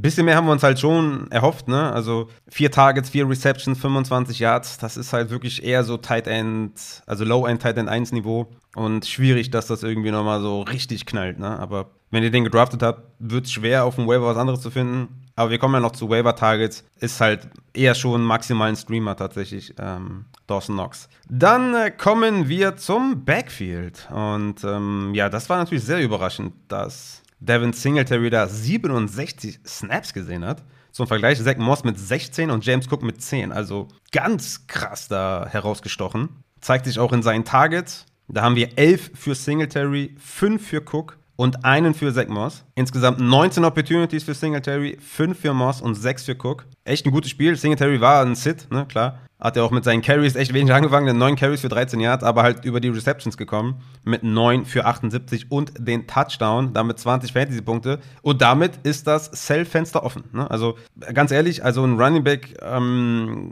bisschen 0.00 0.24
mehr 0.24 0.36
haben 0.36 0.46
wir 0.46 0.52
uns 0.52 0.62
halt 0.62 0.80
schon 0.80 1.30
erhofft, 1.30 1.68
ne? 1.68 1.92
Also 1.92 2.28
vier 2.48 2.70
Targets, 2.70 3.10
vier 3.10 3.28
Receptions, 3.28 3.78
25 3.78 4.38
Yards, 4.38 4.78
das 4.78 4.96
ist 4.96 5.12
halt 5.12 5.30
wirklich 5.30 5.62
eher 5.62 5.84
so 5.84 5.96
Tight 5.96 6.26
End, 6.26 7.02
also 7.06 7.24
Low 7.24 7.46
End 7.46 7.60
Tight 7.60 7.76
End 7.76 7.88
1 7.88 8.12
Niveau 8.12 8.48
und 8.74 9.06
schwierig, 9.06 9.50
dass 9.50 9.66
das 9.66 9.82
irgendwie 9.82 10.10
nochmal 10.10 10.40
so 10.40 10.62
richtig 10.62 11.04
knallt, 11.04 11.38
ne? 11.38 11.58
Aber 11.58 11.90
wenn 12.10 12.22
ihr 12.22 12.30
den 12.30 12.44
gedraftet 12.44 12.82
habt, 12.82 13.02
wird 13.18 13.46
es 13.46 13.52
schwer, 13.52 13.84
auf 13.84 13.96
dem 13.96 14.06
Waiver 14.06 14.26
was 14.26 14.36
anderes 14.36 14.60
zu 14.60 14.70
finden. 14.70 15.22
Aber 15.34 15.50
wir 15.50 15.58
kommen 15.58 15.74
ja 15.74 15.80
noch 15.80 15.92
zu 15.92 16.10
Waiver 16.10 16.36
Targets. 16.36 16.84
Ist 17.00 17.20
halt 17.20 17.48
eher 17.72 17.94
schon 17.94 18.22
maximal 18.22 18.68
ein 18.68 18.76
Streamer 18.76 19.16
tatsächlich, 19.16 19.74
ähm, 19.78 20.26
Dawson 20.46 20.74
Knox. 20.74 21.08
Dann 21.30 21.74
äh, 21.74 21.90
kommen 21.90 22.48
wir 22.48 22.76
zum 22.76 23.24
Backfield. 23.24 24.08
Und 24.12 24.62
ähm, 24.62 25.12
ja, 25.14 25.30
das 25.30 25.48
war 25.48 25.56
natürlich 25.56 25.84
sehr 25.84 26.02
überraschend, 26.02 26.52
dass 26.68 27.21
Devin 27.44 27.72
Singletary 27.72 28.30
da 28.30 28.46
67 28.46 29.60
Snaps 29.66 30.14
gesehen 30.14 30.44
hat. 30.44 30.62
Zum 30.92 31.08
Vergleich 31.08 31.42
Zach 31.42 31.56
Moss 31.56 31.82
mit 31.82 31.98
16 31.98 32.50
und 32.50 32.64
James 32.64 32.86
Cook 32.90 33.02
mit 33.02 33.20
10. 33.20 33.50
Also 33.50 33.88
ganz 34.12 34.66
krass 34.68 35.08
da 35.08 35.46
herausgestochen. 35.50 36.28
Zeigt 36.60 36.84
sich 36.84 37.00
auch 37.00 37.12
in 37.12 37.22
seinen 37.22 37.44
Targets. 37.44 38.06
Da 38.28 38.42
haben 38.42 38.54
wir 38.54 38.78
11 38.78 39.10
für 39.14 39.34
Singletary, 39.34 40.14
5 40.18 40.64
für 40.64 40.82
Cook 40.82 41.18
und 41.42 41.64
einen 41.64 41.92
für 41.92 42.14
Zach 42.14 42.28
Moss. 42.28 42.64
Insgesamt 42.76 43.18
19 43.18 43.64
Opportunities 43.64 44.22
für 44.22 44.32
Singletary, 44.32 44.96
5 45.00 45.36
für 45.36 45.52
Moss 45.52 45.82
und 45.82 45.96
6 45.96 46.22
für 46.22 46.36
Cook. 46.36 46.66
Echt 46.84 47.04
ein 47.04 47.10
gutes 47.10 47.32
Spiel. 47.32 47.56
Singletary 47.56 48.00
war 48.00 48.24
ein 48.24 48.36
Sit, 48.36 48.70
ne, 48.70 48.86
klar. 48.86 49.18
Hat 49.40 49.56
er 49.56 49.64
auch 49.64 49.72
mit 49.72 49.82
seinen 49.82 50.02
Carries 50.02 50.36
echt 50.36 50.54
wenig 50.54 50.72
angefangen, 50.72 51.18
9 51.18 51.34
Carries 51.34 51.62
für 51.62 51.68
13 51.68 51.98
Yards, 51.98 52.22
aber 52.22 52.44
halt 52.44 52.64
über 52.64 52.78
die 52.78 52.90
Receptions 52.90 53.36
gekommen. 53.36 53.82
Mit 54.04 54.22
9 54.22 54.66
für 54.66 54.84
78 54.84 55.50
und 55.50 55.72
den 55.80 56.06
Touchdown, 56.06 56.74
damit 56.74 57.00
20 57.00 57.32
Fantasy-Punkte. 57.32 57.98
Und 58.22 58.40
damit 58.40 58.78
ist 58.84 59.08
das 59.08 59.24
Sell-Fenster 59.32 60.04
offen. 60.04 60.22
Ne? 60.32 60.48
Also 60.48 60.78
ganz 61.12 61.32
ehrlich, 61.32 61.64
also 61.64 61.82
ein 61.82 62.00
Running 62.00 62.22
Back 62.22 62.54
ähm, 62.62 63.50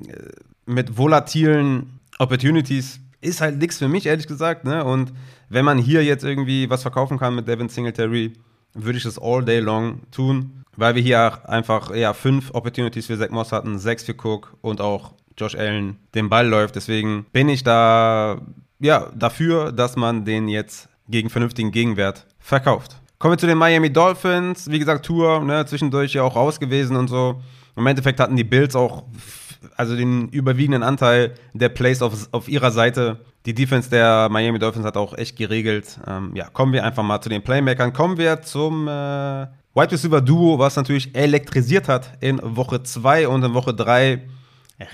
mit 0.65 0.97
volatilen 0.97 1.99
Opportunities 2.21 3.01
ist 3.21 3.41
halt 3.41 3.59
nichts 3.59 3.79
für 3.79 3.89
mich, 3.89 4.07
ehrlich 4.07 4.29
gesagt. 4.29 4.65
Ne? 4.65 4.85
Und 4.85 5.13
wenn 5.51 5.65
man 5.65 5.77
hier 5.79 6.03
jetzt 6.03 6.25
irgendwie 6.25 6.71
was 6.71 6.83
verkaufen 6.83 7.19
kann 7.19 7.35
mit 7.35 7.47
Devin 7.47 7.69
Singletary, 7.69 8.33
würde 8.73 8.97
ich 8.97 9.05
das 9.05 9.19
all 9.19 9.45
day 9.45 9.59
long 9.59 10.01
tun, 10.11 10.65
weil 10.77 10.95
wir 10.95 11.03
hier 11.03 11.49
einfach 11.49 11.95
ja, 11.95 12.15
fünf 12.15 12.53
Opportunities 12.55 13.07
für 13.07 13.19
Zach 13.19 13.31
Moss 13.31 13.53
hatten, 13.53 13.79
sechs 13.79 14.05
für 14.05 14.15
Cook 14.15 14.57
und 14.63 14.81
auch 14.81 15.13
Josh 15.37 15.57
Allen 15.57 15.97
den 16.15 16.29
Ball 16.29 16.47
läuft. 16.47 16.77
Deswegen 16.77 17.27
bin 17.33 17.49
ich 17.49 17.65
da 17.65 18.41
ja, 18.79 19.11
dafür, 19.15 19.73
dass 19.73 19.97
man 19.97 20.25
den 20.25 20.49
jetzt 20.49 20.89
gegen 21.09 21.29
vernünftigen 21.29 21.73
Gegenwert 21.73 22.27
verkauft. 22.39 22.97
Kommen 23.19 23.35
wir 23.35 23.39
zu 23.39 23.47
den 23.47 23.59
Miami 23.59 23.93
Dolphins. 23.93 24.71
Wie 24.71 24.79
gesagt, 24.79 25.05
Tour, 25.05 25.41
ne, 25.41 25.67
zwischendurch 25.67 26.15
ja 26.15 26.23
auch 26.23 26.37
raus 26.37 26.59
gewesen 26.59 26.97
und 26.97 27.09
so. 27.09 27.43
Im 27.77 27.87
Endeffekt 27.87 28.21
hatten 28.21 28.37
die 28.37 28.45
Bills 28.45 28.75
auch 28.77 29.05
also 29.77 29.97
den 29.97 30.29
überwiegenden 30.29 30.83
Anteil 30.83 31.35
der 31.53 31.69
Plays 31.69 32.03
auf, 32.03 32.29
auf 32.33 32.49
ihrer 32.49 32.71
Seite. 32.71 33.19
Die 33.47 33.55
Defense 33.55 33.89
der 33.89 34.29
Miami 34.31 34.59
Dolphins 34.59 34.85
hat 34.85 34.97
auch 34.97 35.17
echt 35.17 35.37
geregelt. 35.37 35.99
Ähm, 36.07 36.33
ja, 36.35 36.49
kommen 36.49 36.73
wir 36.73 36.85
einfach 36.85 37.03
mal 37.03 37.21
zu 37.21 37.29
den 37.29 37.43
Playmakern. 37.43 37.93
Kommen 37.93 38.19
wir 38.19 38.43
zum 38.43 38.87
äh, 38.87 39.47
Wide 39.75 39.93
Receiver 39.93 40.21
Duo, 40.21 40.59
was 40.59 40.77
natürlich 40.77 41.15
elektrisiert 41.15 41.89
hat 41.89 42.13
in 42.21 42.41
Woche 42.43 42.83
2 42.83 43.29
und 43.29 43.43
in 43.43 43.55
Woche 43.55 43.73
3 43.73 44.23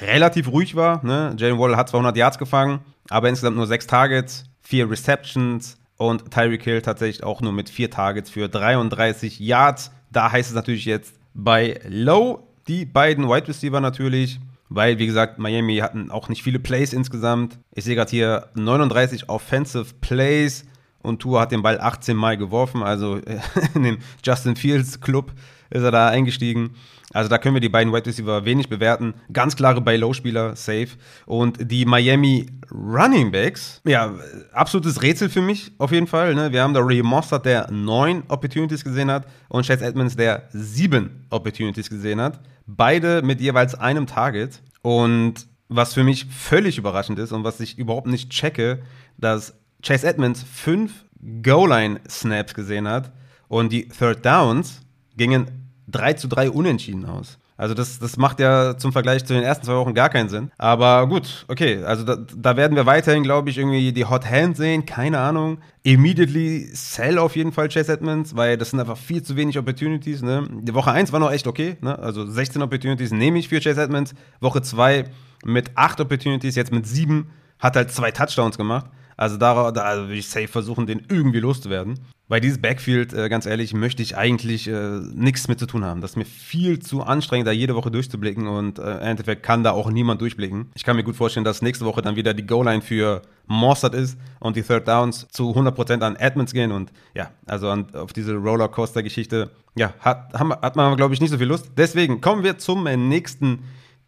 relativ 0.01 0.49
ruhig 0.49 0.77
war. 0.77 1.05
Ne? 1.05 1.35
Jalen 1.39 1.59
Waddle 1.59 1.77
hat 1.77 1.89
200 1.89 2.17
Yards 2.17 2.39
gefangen, 2.39 2.81
aber 3.09 3.29
insgesamt 3.29 3.57
nur 3.57 3.67
6 3.67 3.87
Targets, 3.87 4.45
4 4.63 4.91
Receptions 4.91 5.79
und 5.97 6.31
Tyreek 6.31 6.63
Hill 6.63 6.83
tatsächlich 6.83 7.25
auch 7.25 7.41
nur 7.41 7.53
mit 7.53 7.71
4 7.71 7.91
Targets 7.91 8.31
für 8.31 8.49
33 8.49 9.41
Yards. 9.41 9.93
Da 10.11 10.31
heißt 10.31 10.51
es 10.51 10.55
natürlich 10.55 10.85
jetzt 10.85 11.15
bei 11.35 11.81
Low 11.89 12.47
die 12.69 12.85
beiden 12.85 13.29
Wide 13.29 13.49
Receiver 13.49 13.81
natürlich, 13.81 14.41
weil, 14.69 14.99
wie 14.99 15.07
gesagt, 15.07 15.39
Miami 15.39 15.77
hatten 15.77 16.11
auch 16.11 16.29
nicht 16.29 16.43
viele 16.43 16.59
Plays 16.59 16.93
insgesamt. 16.93 17.59
Ich 17.75 17.85
sehe 17.85 17.95
gerade 17.95 18.11
hier 18.11 18.49
39 18.55 19.29
Offensive 19.29 19.95
Plays 20.01 20.65
und 21.03 21.21
Tour 21.21 21.41
hat 21.41 21.53
den 21.53 21.63
Ball 21.63 21.81
18 21.81 22.17
Mal 22.17 22.37
geworfen, 22.37 22.83
also 22.83 23.21
in 23.75 23.83
dem 23.85 23.99
Justin 24.25 24.57
Fields 24.57 25.01
Club. 25.01 25.33
ist 25.71 25.83
er 25.83 25.91
da 25.93 26.09
eingestiegen. 26.09 26.75
Also 27.13 27.31
da 27.31 27.39
können 27.39 27.55
wir 27.55 27.61
die 27.61 27.69
beiden 27.69 27.93
Wide 27.93 28.07
Receiver 28.07 28.45
wenig 28.45 28.69
bewerten. 28.69 29.15
Ganz 29.33 29.55
klare 29.55 29.81
Buy-Low-Spieler, 29.81 30.57
safe. 30.57 30.89
Und 31.25 31.71
die 31.71 31.85
Miami 31.85 32.47
Running 32.71 33.31
Backs, 33.31 33.81
ja, 33.87 34.13
absolutes 34.53 35.03
Rätsel 35.03 35.29
für 35.29 35.41
mich 35.41 35.73
auf 35.79 35.93
jeden 35.93 36.09
Fall. 36.09 36.35
Ne? 36.35 36.53
Wir 36.53 36.63
haben 36.63 36.75
da 36.75 36.81
Ray 36.83 37.03
Mossad, 37.03 37.47
der 37.47 37.71
neun 37.71 38.25
Opportunities 38.29 38.83
gesehen 38.83 39.11
hat 39.11 39.27
und 39.49 39.67
Chase 39.67 39.85
Edmonds, 39.85 40.17
der 40.17 40.49
sieben 40.51 41.27
Opportunities 41.31 41.89
gesehen 41.89 42.21
hat. 42.21 42.41
Beide 42.67 43.23
mit 43.23 43.41
jeweils 43.41 43.75
einem 43.75 44.07
Target. 44.07 44.63
Und 44.83 45.47
was 45.69 45.95
für 45.95 46.05
mich 46.05 46.27
völlig 46.27 46.79
überraschend 46.79 47.19
ist 47.19 47.33
und 47.33 47.45
was 47.45 47.61
ich 47.61 47.79
überhaupt 47.79 48.07
nicht 48.07 48.31
checke, 48.31 48.83
dass 49.19 49.55
Chase 49.83 50.07
Edmonds 50.07 50.45
fünf 50.45 51.05
Goal-Line-Snaps 51.43 52.55
gesehen 52.55 52.89
hat 52.89 53.13
und 53.49 53.73
die 53.73 53.89
Third 53.89 54.25
Downs 54.25 54.83
gingen 55.17 55.71
3 55.89 56.15
zu 56.15 56.29
3 56.29 56.51
unentschieden 56.51 57.05
aus. 57.05 57.39
Also 57.57 57.75
das, 57.75 57.99
das 57.99 58.17
macht 58.19 58.39
ja 58.39 58.77
zum 58.77 58.93
Vergleich 58.93 59.25
zu 59.25 59.33
den 59.33 59.43
ersten 59.43 59.65
zwei 59.65 59.77
Wochen 59.77 59.95
gar 59.95 60.11
keinen 60.11 60.29
Sinn. 60.29 60.51
Aber 60.59 61.07
gut, 61.09 61.47
okay, 61.49 61.83
also 61.85 62.05
da, 62.05 62.17
da 62.17 62.57
werden 62.57 62.77
wir 62.77 62.85
weiterhin, 62.85 63.23
glaube 63.23 63.49
ich, 63.49 63.57
irgendwie 63.57 63.93
die 63.93 64.05
Hot 64.05 64.27
Hand 64.31 64.57
sehen, 64.57 64.85
keine 64.85 65.21
Ahnung. 65.21 65.59
Immediately 65.83 66.69
sell 66.73 67.19
auf 67.19 67.35
jeden 67.35 67.53
Fall 67.53 67.69
Chase 67.69 67.93
Edmonds, 67.93 68.37
weil 68.37 68.59
das 68.59 68.71
sind 68.71 68.81
einfach 68.81 68.99
viel 68.99 69.23
zu 69.23 69.37
wenig 69.37 69.59
Opportunities. 69.59 70.23
Ne? 70.23 70.47
Die 70.63 70.75
Woche 70.75 70.93
1 70.93 71.13
war 71.13 71.21
noch 71.21 71.33
echt 71.33 71.47
okay, 71.47 71.77
ne? 71.81 71.99
also 71.99 72.27
16 72.27 72.61
Opportunities 72.61 73.11
nehme 73.11 73.39
ich 73.39 73.49
für 73.49 73.61
Chase 73.61 73.83
Edmonds. 73.83 74.15
Woche 74.41 74.61
2 74.61 75.05
mit 75.45 75.71
8 75.77 76.01
Opportunities, 76.01 76.57
jetzt 76.57 76.73
mit 76.73 76.87
7, 76.87 77.31
hat 77.59 77.77
halt 77.77 77.91
zwei 77.91 78.11
Touchdowns 78.11 78.59
gemacht. 78.59 78.87
Also 79.17 79.37
da, 79.37 79.71
da 79.71 79.83
also 79.83 80.09
will 80.09 80.19
ich 80.19 80.29
safe 80.29 80.49
versuchen, 80.49 80.87
den 80.87 81.03
irgendwie 81.09 81.41
loszuwerden. 81.41 81.99
Bei 82.29 82.41
dieses 82.41 82.61
Backfield, 82.61 83.13
äh, 83.13 83.29
ganz 83.29 83.47
ehrlich, 83.47 83.73
möchte 83.73 84.03
ich 84.03 84.17
eigentlich 84.17 84.67
äh, 84.67 84.99
nichts 85.15 85.47
mit 85.47 85.61
zu 85.61 85.67
tun 85.67 85.85
haben. 85.85 86.01
Das 86.01 86.13
ist 86.13 86.17
mir 86.17 86.25
viel 86.25 86.81
zu 86.81 87.03
anstrengend, 87.03 87.47
da 87.47 87.53
jede 87.53 87.77
Woche 87.77 87.91
durchzublicken 87.93 88.49
und 88.49 88.81
äh, 88.81 88.97
im 88.97 89.01
Endeffekt 89.01 89.45
kann 89.45 89.63
da 89.63 89.71
auch 89.71 89.89
niemand 89.91 90.21
durchblicken. 90.21 90.71
Ich 90.75 90.83
kann 90.83 90.97
mir 90.97 91.05
gut 91.05 91.15
vorstellen, 91.15 91.45
dass 91.45 91.63
nächste 91.63 91.85
Woche 91.85 92.03
dann 92.03 92.17
wieder 92.17 92.35
die 92.35 92.45
Goal-Line 92.45 92.83
für 92.83 93.23
Mossad 93.47 93.95
ist 93.95 94.19
und 94.41 94.57
die 94.57 94.63
Third 94.63 94.89
Downs 94.89 95.29
zu 95.31 95.53
100% 95.53 96.03
an 96.03 96.17
Edmonds 96.17 96.53
gehen 96.53 96.73
und 96.73 96.93
ja, 97.15 97.31
also 97.47 97.71
an, 97.71 97.95
auf 97.95 98.13
diese 98.13 98.35
Rollercoaster-Geschichte, 98.35 99.51
ja, 99.77 99.95
hat, 100.01 100.35
haben, 100.35 100.51
hat 100.51 100.75
man, 100.75 100.97
glaube 100.97 101.15
ich, 101.15 101.21
nicht 101.21 101.31
so 101.31 101.39
viel 101.39 101.47
Lust. 101.47 101.71
Deswegen 101.77 102.21
kommen 102.21 102.43
wir 102.43 102.59
zum 102.59 102.85
nächsten 103.09 103.61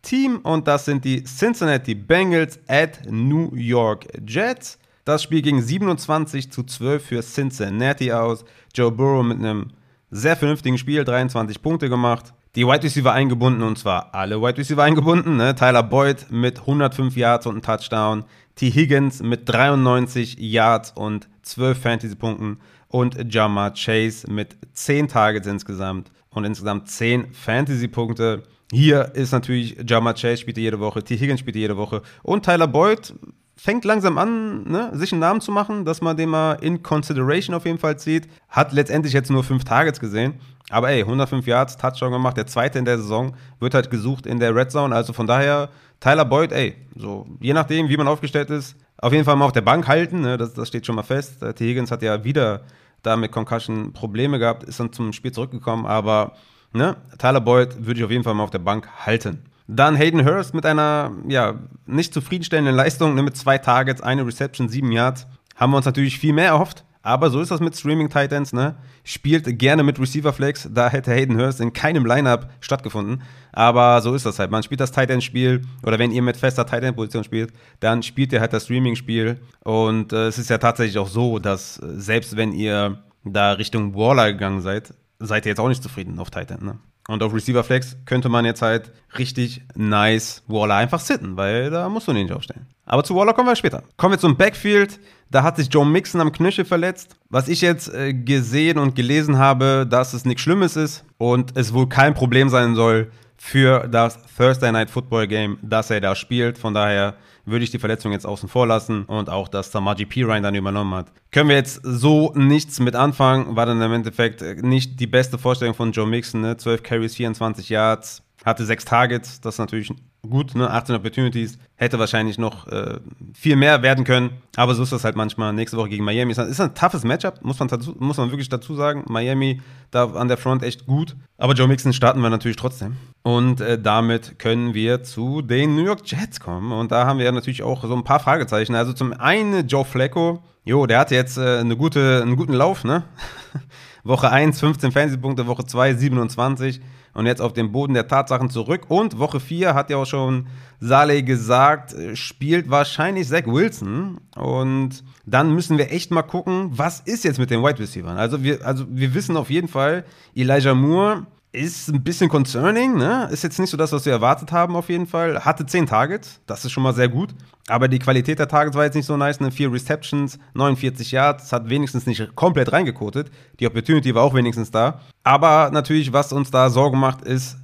Team 0.03 0.39
und 0.39 0.67
das 0.67 0.87
sind 0.87 1.05
die 1.05 1.23
Cincinnati 1.23 1.95
Bengals 1.95 2.59
at 2.67 3.01
New 3.09 3.55
York 3.55 4.07
Jets. 4.27 4.79
Das 5.09 5.23
Spiel 5.23 5.41
ging 5.41 5.63
27 5.63 6.53
zu 6.53 6.65
12 6.65 7.03
für 7.03 7.23
Cincinnati 7.23 8.13
aus. 8.13 8.45
Joe 8.75 8.93
Burrow 8.93 9.25
mit 9.25 9.39
einem 9.39 9.69
sehr 10.11 10.37
vernünftigen 10.37 10.77
Spiel, 10.77 11.03
23 11.03 11.63
Punkte 11.63 11.89
gemacht. 11.89 12.35
Die 12.57 12.67
Wide 12.67 12.83
Receiver 12.83 13.11
eingebunden 13.11 13.63
und 13.63 13.79
zwar 13.79 14.15
alle 14.15 14.43
Wide 14.43 14.59
Receiver 14.59 14.83
eingebunden. 14.83 15.39
Ne? 15.39 15.55
Tyler 15.55 15.83
Boyd 15.83 16.27
mit 16.29 16.61
105 16.61 17.17
Yards 17.17 17.47
und 17.47 17.55
einem 17.55 17.63
Touchdown. 17.63 18.25
T. 18.55 18.71
Higgins 18.71 19.23
mit 19.23 19.49
93 19.49 20.37
Yards 20.41 20.93
und 20.95 21.27
12 21.41 21.79
Fantasy-Punkten. 21.79 22.59
Und 22.89 23.33
Jama 23.33 23.71
Chase 23.71 24.31
mit 24.31 24.59
10 24.75 25.09
Targets 25.09 25.47
insgesamt 25.47 26.11
und 26.29 26.45
insgesamt 26.45 26.87
10 26.87 27.33
Fantasy-Punkte. 27.33 28.43
Hier 28.71 29.15
ist 29.15 29.33
natürlich 29.33 29.79
Jama 29.89 30.13
Chase 30.13 30.37
spielt 30.37 30.59
jede 30.59 30.81
Woche, 30.81 31.03
T. 31.03 31.17
Higgins 31.17 31.41
spielt 31.41 31.57
jede 31.57 31.79
Woche 31.79 32.03
und 32.23 32.45
Tyler 32.45 32.67
Boyd 32.67 33.15
fängt 33.59 33.85
langsam 33.85 34.19
an, 34.19 34.63
ne, 34.65 34.91
sich 34.95 35.13
einen 35.13 35.21
Namen 35.21 35.41
zu 35.41 35.51
machen, 35.51 35.85
dass 35.85 36.01
man 36.01 36.17
den 36.17 36.29
mal 36.29 36.55
in 36.55 36.83
Consideration 36.83 37.55
auf 37.57 37.67
jeden 37.67 37.79
Fall 37.79 37.99
zieht. 37.99 38.29
Hat 38.49 38.73
letztendlich 38.73 39.13
jetzt 39.13 39.31
nur 39.31 39.43
fünf 39.43 39.65
Targets 39.65 39.99
gesehen. 39.99 40.35
Aber 40.71 40.91
ey, 40.91 41.01
105 41.01 41.47
Yards, 41.47 41.77
Touchdown 41.77 42.13
gemacht, 42.13 42.37
der 42.37 42.47
zweite 42.47 42.79
in 42.79 42.85
der 42.85 42.99
Saison, 42.99 43.35
wird 43.59 43.75
halt 43.75 43.91
gesucht 43.91 44.27
in 44.27 44.39
der 44.39 44.55
Red 44.55 44.71
Zone. 44.71 44.95
Also 44.95 45.13
von 45.13 45.27
daher, 45.27 45.71
Tyler 45.99 46.25
Boyd, 46.25 46.53
ey, 46.53 46.77
so, 46.95 47.27
je 47.41 47.53
nachdem, 47.53 47.89
wie 47.89 47.97
man 47.97 48.07
aufgestellt 48.07 48.51
ist, 48.51 48.77
auf 48.99 49.13
jeden 49.13 49.25
Fall 49.25 49.37
mal 49.37 49.47
auf 49.47 49.53
der 49.53 49.63
Bank 49.63 49.89
halten, 49.89 50.21
ne, 50.21 50.37
das, 50.37 50.55
das 50.55 50.69
steht 50.69 50.87
schon 50.87 50.95
mal 50.95 51.03
fest. 51.03 51.41
T. 51.57 51.69
Higgins 51.69 51.91
hat 51.91 52.03
ja 52.03 52.23
wieder 52.23 52.63
da 53.03 53.17
mit 53.17 53.33
Concussion 53.33 53.93
Probleme 53.93 54.39
gehabt, 54.39 54.63
ist 54.65 54.79
dann 54.79 54.93
zum 54.93 55.13
Spiel 55.13 55.33
zurückgekommen, 55.33 55.87
aber 55.87 56.33
ne, 56.73 56.97
Tyler 57.19 57.41
Boyd 57.41 57.87
würde 57.87 57.99
ich 57.99 58.05
auf 58.05 58.11
jeden 58.11 58.25
Fall 58.25 58.35
mal 58.35 58.45
auf 58.45 58.51
der 58.51 58.59
Bank 58.59 58.89
halten. 59.05 59.48
Dann 59.69 59.97
Hayden 59.97 60.25
Hurst 60.25 60.55
mit 60.55 60.67
einer 60.67 61.13
ja, 61.29 61.55
nicht 61.87 62.15
zufriedenstellenden 62.15 62.75
Leistung, 62.75 63.15
ne, 63.15 63.23
mit 63.23 63.37
zwei 63.37 63.59
Targets, 63.59 64.01
eine 64.01 64.27
Reception, 64.27 64.69
sieben 64.69 64.91
Yards. 64.91 65.27
Haben 65.55 65.73
wir 65.73 65.77
uns 65.77 65.87
natürlich 65.87 66.19
viel 66.19 66.33
mehr 66.33 66.47
erhofft. 66.47 66.85
Aber 67.03 67.31
so 67.31 67.41
ist 67.41 67.51
das 67.51 67.61
mit 67.61 67.77
Streaming 67.77 68.11
Titans, 68.11 68.53
ne? 68.53 68.77
Spielt 69.05 69.59
gerne 69.59 69.83
mit 69.83 69.99
Receiver 70.01 70.33
Flex. 70.33 70.69
Da 70.71 70.91
hätte 70.91 71.13
Hayden 71.13 71.39
Hurst 71.39 71.61
in 71.61 71.73
keinem 71.73 72.05
Lineup 72.05 72.51
stattgefunden. 72.61 73.23
Aber 73.53 74.01
so 74.03 74.15
ist 74.15 74.27
das 74.27 74.39
halt. 74.39 74.51
Man 74.51 74.63
spielt 74.63 74.81
das 74.81 74.93
Titan 74.93 75.21
Spiel 75.21 75.63
oder 75.85 75.99
wenn 75.99 76.11
ihr 76.11 76.23
mit 76.23 76.37
fester 76.37 76.67
Titan 76.67 76.95
Position 76.95 77.25
spielt, 77.25 77.53
dann 77.81 78.03
spielt 78.03 78.33
ihr 78.33 78.41
halt 78.41 78.53
das 78.53 78.65
Streaming 78.65 78.97
Spiel. 78.97 79.41
Und 79.65 80.13
äh, 80.13 80.27
es 80.27 80.39
ist 80.39 80.51
ja 80.51 80.59
tatsächlich 80.59 80.99
auch 80.99 81.09
so, 81.09 81.39
dass 81.39 81.79
äh, 81.79 81.87
selbst 81.97 82.37
wenn 82.37 82.53
ihr 82.53 83.03
da 83.25 83.53
Richtung 83.53 83.95
Waller 83.95 84.33
gegangen 84.33 84.61
seid, 84.61 84.93
seid 85.19 85.47
ihr 85.47 85.51
jetzt 85.51 85.61
auch 85.61 85.69
nicht 85.69 85.83
zufrieden 85.83 86.19
auf 86.19 86.31
Titan, 86.31 86.65
ne? 86.65 86.79
Und 87.09 87.23
auf 87.23 87.33
Receiver 87.33 87.65
Flex 87.65 87.97
könnte 88.05 88.29
man 88.29 88.45
jetzt 88.45 88.61
halt 88.61 88.93
richtig 89.17 89.63
nice 89.75 90.43
Waller 90.47 90.75
einfach 90.75 91.01
sitten, 91.01 91.39
weil 91.39 91.71
da 91.71 91.89
musst 91.89 92.07
du 92.07 92.13
ihn 92.13 92.19
nicht 92.19 92.33
aufstellen. 92.33 92.67
Aber 92.85 93.03
zu 93.03 93.15
Waller 93.15 93.33
kommen 93.33 93.49
wir 93.49 93.57
später. 93.57 93.83
Kommen 93.97 94.13
wir 94.13 94.19
zum 94.19 94.37
Backfield. 94.37 95.01
Da 95.31 95.43
hat 95.43 95.57
sich 95.57 95.69
Joe 95.73 95.87
Mixon 95.87 96.21
am 96.21 96.33
Knöchel 96.33 96.67
verletzt. 96.67 97.17
Was 97.31 97.49
ich 97.49 97.63
jetzt 97.63 97.93
äh, 97.93 98.13
gesehen 98.13 98.79
und 98.79 98.95
gelesen 98.95 99.39
habe, 99.39 99.87
dass 99.89 100.13
es 100.13 100.27
nichts 100.27 100.43
Schlimmes 100.43 100.77
ist 100.77 101.05
und 101.17 101.57
es 101.57 101.73
wohl 101.73 101.89
kein 101.89 102.13
Problem 102.13 102.51
sein 102.51 102.75
soll 102.75 103.11
für 103.39 103.89
das 103.89 104.19
Thursday 104.37 104.73
Night 104.73 104.91
Football 104.91 105.27
Game, 105.27 105.59
dass 105.63 105.91
er 105.91 106.01
da 106.01 106.15
spielt. 106.15 106.59
Von 106.59 106.75
daher 106.75 107.15
würde 107.47 107.65
ich 107.65 107.71
die 107.71 107.79
Verletzung 107.79 108.13
jetzt 108.13 108.27
außen 108.27 108.49
vor 108.49 108.67
lassen 108.67 109.05
und 109.05 109.31
auch, 109.31 109.49
dass 109.49 109.73
Samaji 109.73 110.05
Pirine 110.05 110.43
dann 110.43 110.55
übernommen 110.55 110.95
hat. 110.95 111.07
Können 111.31 111.49
wir 111.49 111.57
jetzt 111.57 111.81
so 111.83 112.33
nichts 112.35 112.81
mit 112.81 112.95
anfangen, 112.95 113.57
war 113.57 113.65
dann 113.65 113.81
im 113.81 113.93
Endeffekt 113.93 114.43
nicht 114.63 115.01
die 115.01 115.07
beste 115.07 115.39
Vorstellung 115.39 115.75
von 115.75 115.93
Joe 115.93 116.07
Mixon, 116.07 116.43
ne? 116.43 116.57
12 116.57 116.83
Carries, 116.83 117.15
24 117.15 117.69
Yards, 117.69 118.23
hatte 118.45 118.65
sechs 118.65 118.85
Targets, 118.85 119.41
das 119.41 119.55
ist 119.55 119.59
natürlich 119.59 119.93
gut, 120.23 120.55
ne? 120.55 120.71
18 120.71 120.97
Opportunities, 120.97 121.59
hätte 121.77 121.99
wahrscheinlich 121.99 122.39
noch 122.39 122.67
äh, 122.67 122.99
viel 123.35 123.57
mehr 123.57 123.83
werden 123.83 124.05
können, 124.05 124.31
aber 124.57 124.75
so 124.75 124.83
ist 124.83 124.93
das 124.93 125.05
halt 125.05 125.17
manchmal. 125.17 125.53
Nächste 125.53 125.77
Woche 125.77 125.91
gegen 125.91 126.05
Miami 126.05 126.33
ist 126.33 126.39
ein, 126.39 126.49
ist 126.49 126.61
ein 126.61 126.75
toughes 126.75 127.05
Matchup, 127.05 127.43
muss 127.43 127.59
man, 127.59 127.69
dazu, 127.69 127.95
muss 127.99 128.17
man 128.17 128.31
wirklich 128.31 128.49
dazu 128.49 128.75
sagen. 128.75 129.05
Miami 129.09 129.61
da 129.91 130.05
an 130.05 130.29
der 130.29 130.37
Front 130.37 130.63
echt 130.63 130.87
gut, 130.87 131.17
aber 131.37 131.55
Joe 131.55 131.69
Mixon 131.69 131.93
starten 131.93 132.21
wir 132.21 132.31
natürlich 132.31 132.57
trotzdem. 132.57 132.97
Und 133.23 133.61
äh, 133.61 133.81
damit 133.81 134.39
können 134.39 134.75
wir 134.75 135.03
zu 135.03 135.43
den 135.43 135.77
New 135.77 135.85
York 135.85 136.01
Jets 136.05 136.41
kommen. 136.41 136.73
Und 136.73 136.93
da 136.93 137.07
haben 137.07 137.19
wir 137.19 137.31
natürlich 137.31 137.63
auch 137.63 137.83
so 137.83 137.95
ein 137.95 138.05
paar 138.05 138.21
Fragezeichen. 138.21 138.75
Also 138.75 138.93
zum 138.93 139.13
einen 139.13 139.67
Joe 139.67 139.85
Flacco, 139.85 140.43
jo, 140.65 140.87
der 140.87 140.99
hatte 140.99 141.15
jetzt 141.15 141.39
äh, 141.39 141.59
eine 141.59 141.77
gute, 141.77 142.23
einen 142.23 142.37
guten 142.37 142.55
Lauf, 142.55 142.85
ne? 142.85 143.05
Woche 144.05 144.31
1 144.31 144.59
15 144.61 144.93
Fantasy-Punkte, 144.93 145.47
Woche 145.47 145.67
2 145.67 145.95
27 145.95 146.81
und 147.19 147.27
jetzt 147.27 147.43
auf 147.43 147.53
den 147.53 147.73
Boden 147.73 147.95
der 147.95 148.07
Tatsachen 148.07 148.49
zurück. 148.49 148.83
Und 148.87 149.19
Woche 149.19 149.41
4 149.41 149.75
hat 149.75 149.91
ja 149.91 149.97
auch 149.97 150.07
schon 150.07 150.47
Saleh 150.79 151.23
gesagt, 151.23 151.93
äh, 151.93 152.15
spielt 152.15 152.71
wahrscheinlich 152.71 153.27
Zach 153.27 153.45
Wilson. 153.47 154.19
Und 154.37 155.03
dann 155.27 155.53
müssen 155.53 155.79
wir 155.79 155.91
echt 155.91 156.13
mal 156.13 156.23
gucken, 156.23 156.71
was 156.71 157.01
ist 157.01 157.25
jetzt 157.25 157.41
mit 157.41 157.51
den 157.51 157.61
Wide 157.61 157.81
Receivers. 157.81 158.17
Also 158.17 158.45
wir, 158.45 158.65
also 158.65 158.85
wir 158.89 159.15
wissen 159.15 159.37
auf 159.37 159.51
jeden 159.51 159.67
Fall, 159.67 160.05
Elijah 160.37 160.75
Moore 160.75 161.27
ist 161.53 161.89
ein 161.89 162.03
bisschen 162.03 162.29
concerning, 162.29 162.97
ne? 162.97 163.29
Ist 163.31 163.43
jetzt 163.43 163.59
nicht 163.59 163.71
so 163.71 163.77
das, 163.77 163.93
was 163.93 164.05
wir 164.05 164.13
erwartet 164.13 164.53
haben, 164.53 164.77
auf 164.77 164.89
jeden 164.89 165.07
Fall. 165.07 165.45
Hatte 165.45 165.65
10 165.65 165.87
Targets, 165.87 166.41
das 166.47 166.65
ist 166.65 166.73
schon 166.73 166.83
mal 166.83 166.95
sehr 166.95 167.09
gut. 167.09 167.35
Aber 167.69 167.89
die 167.89 167.99
Qualität 167.99 168.39
der 168.39 168.49
Targets 168.49 168.77
war 168.77 168.85
jetzt 168.85 168.95
nicht 168.95 169.07
so 169.07 169.17
nice. 169.17 169.41
Ne? 169.41 169.51
Vier 169.51 169.73
Receptions, 169.73 170.39
49 170.55 171.13
Yards, 171.13 171.53
hat 171.53 171.69
wenigstens 171.69 172.07
nicht 172.07 172.35
komplett 172.35 172.73
reingekotet. 172.73 173.31
Die 173.61 173.67
Opportunity 173.67 174.15
war 174.15 174.23
auch 174.23 174.35
wenigstens 174.35 174.71
da. 174.71 175.01
Aber 175.25 175.71
natürlich, 175.71 176.13
was 176.13 176.33
uns 176.33 176.51
da 176.51 176.71
Sorgen 176.71 176.99
macht, 176.99 177.23
ist 177.23 177.57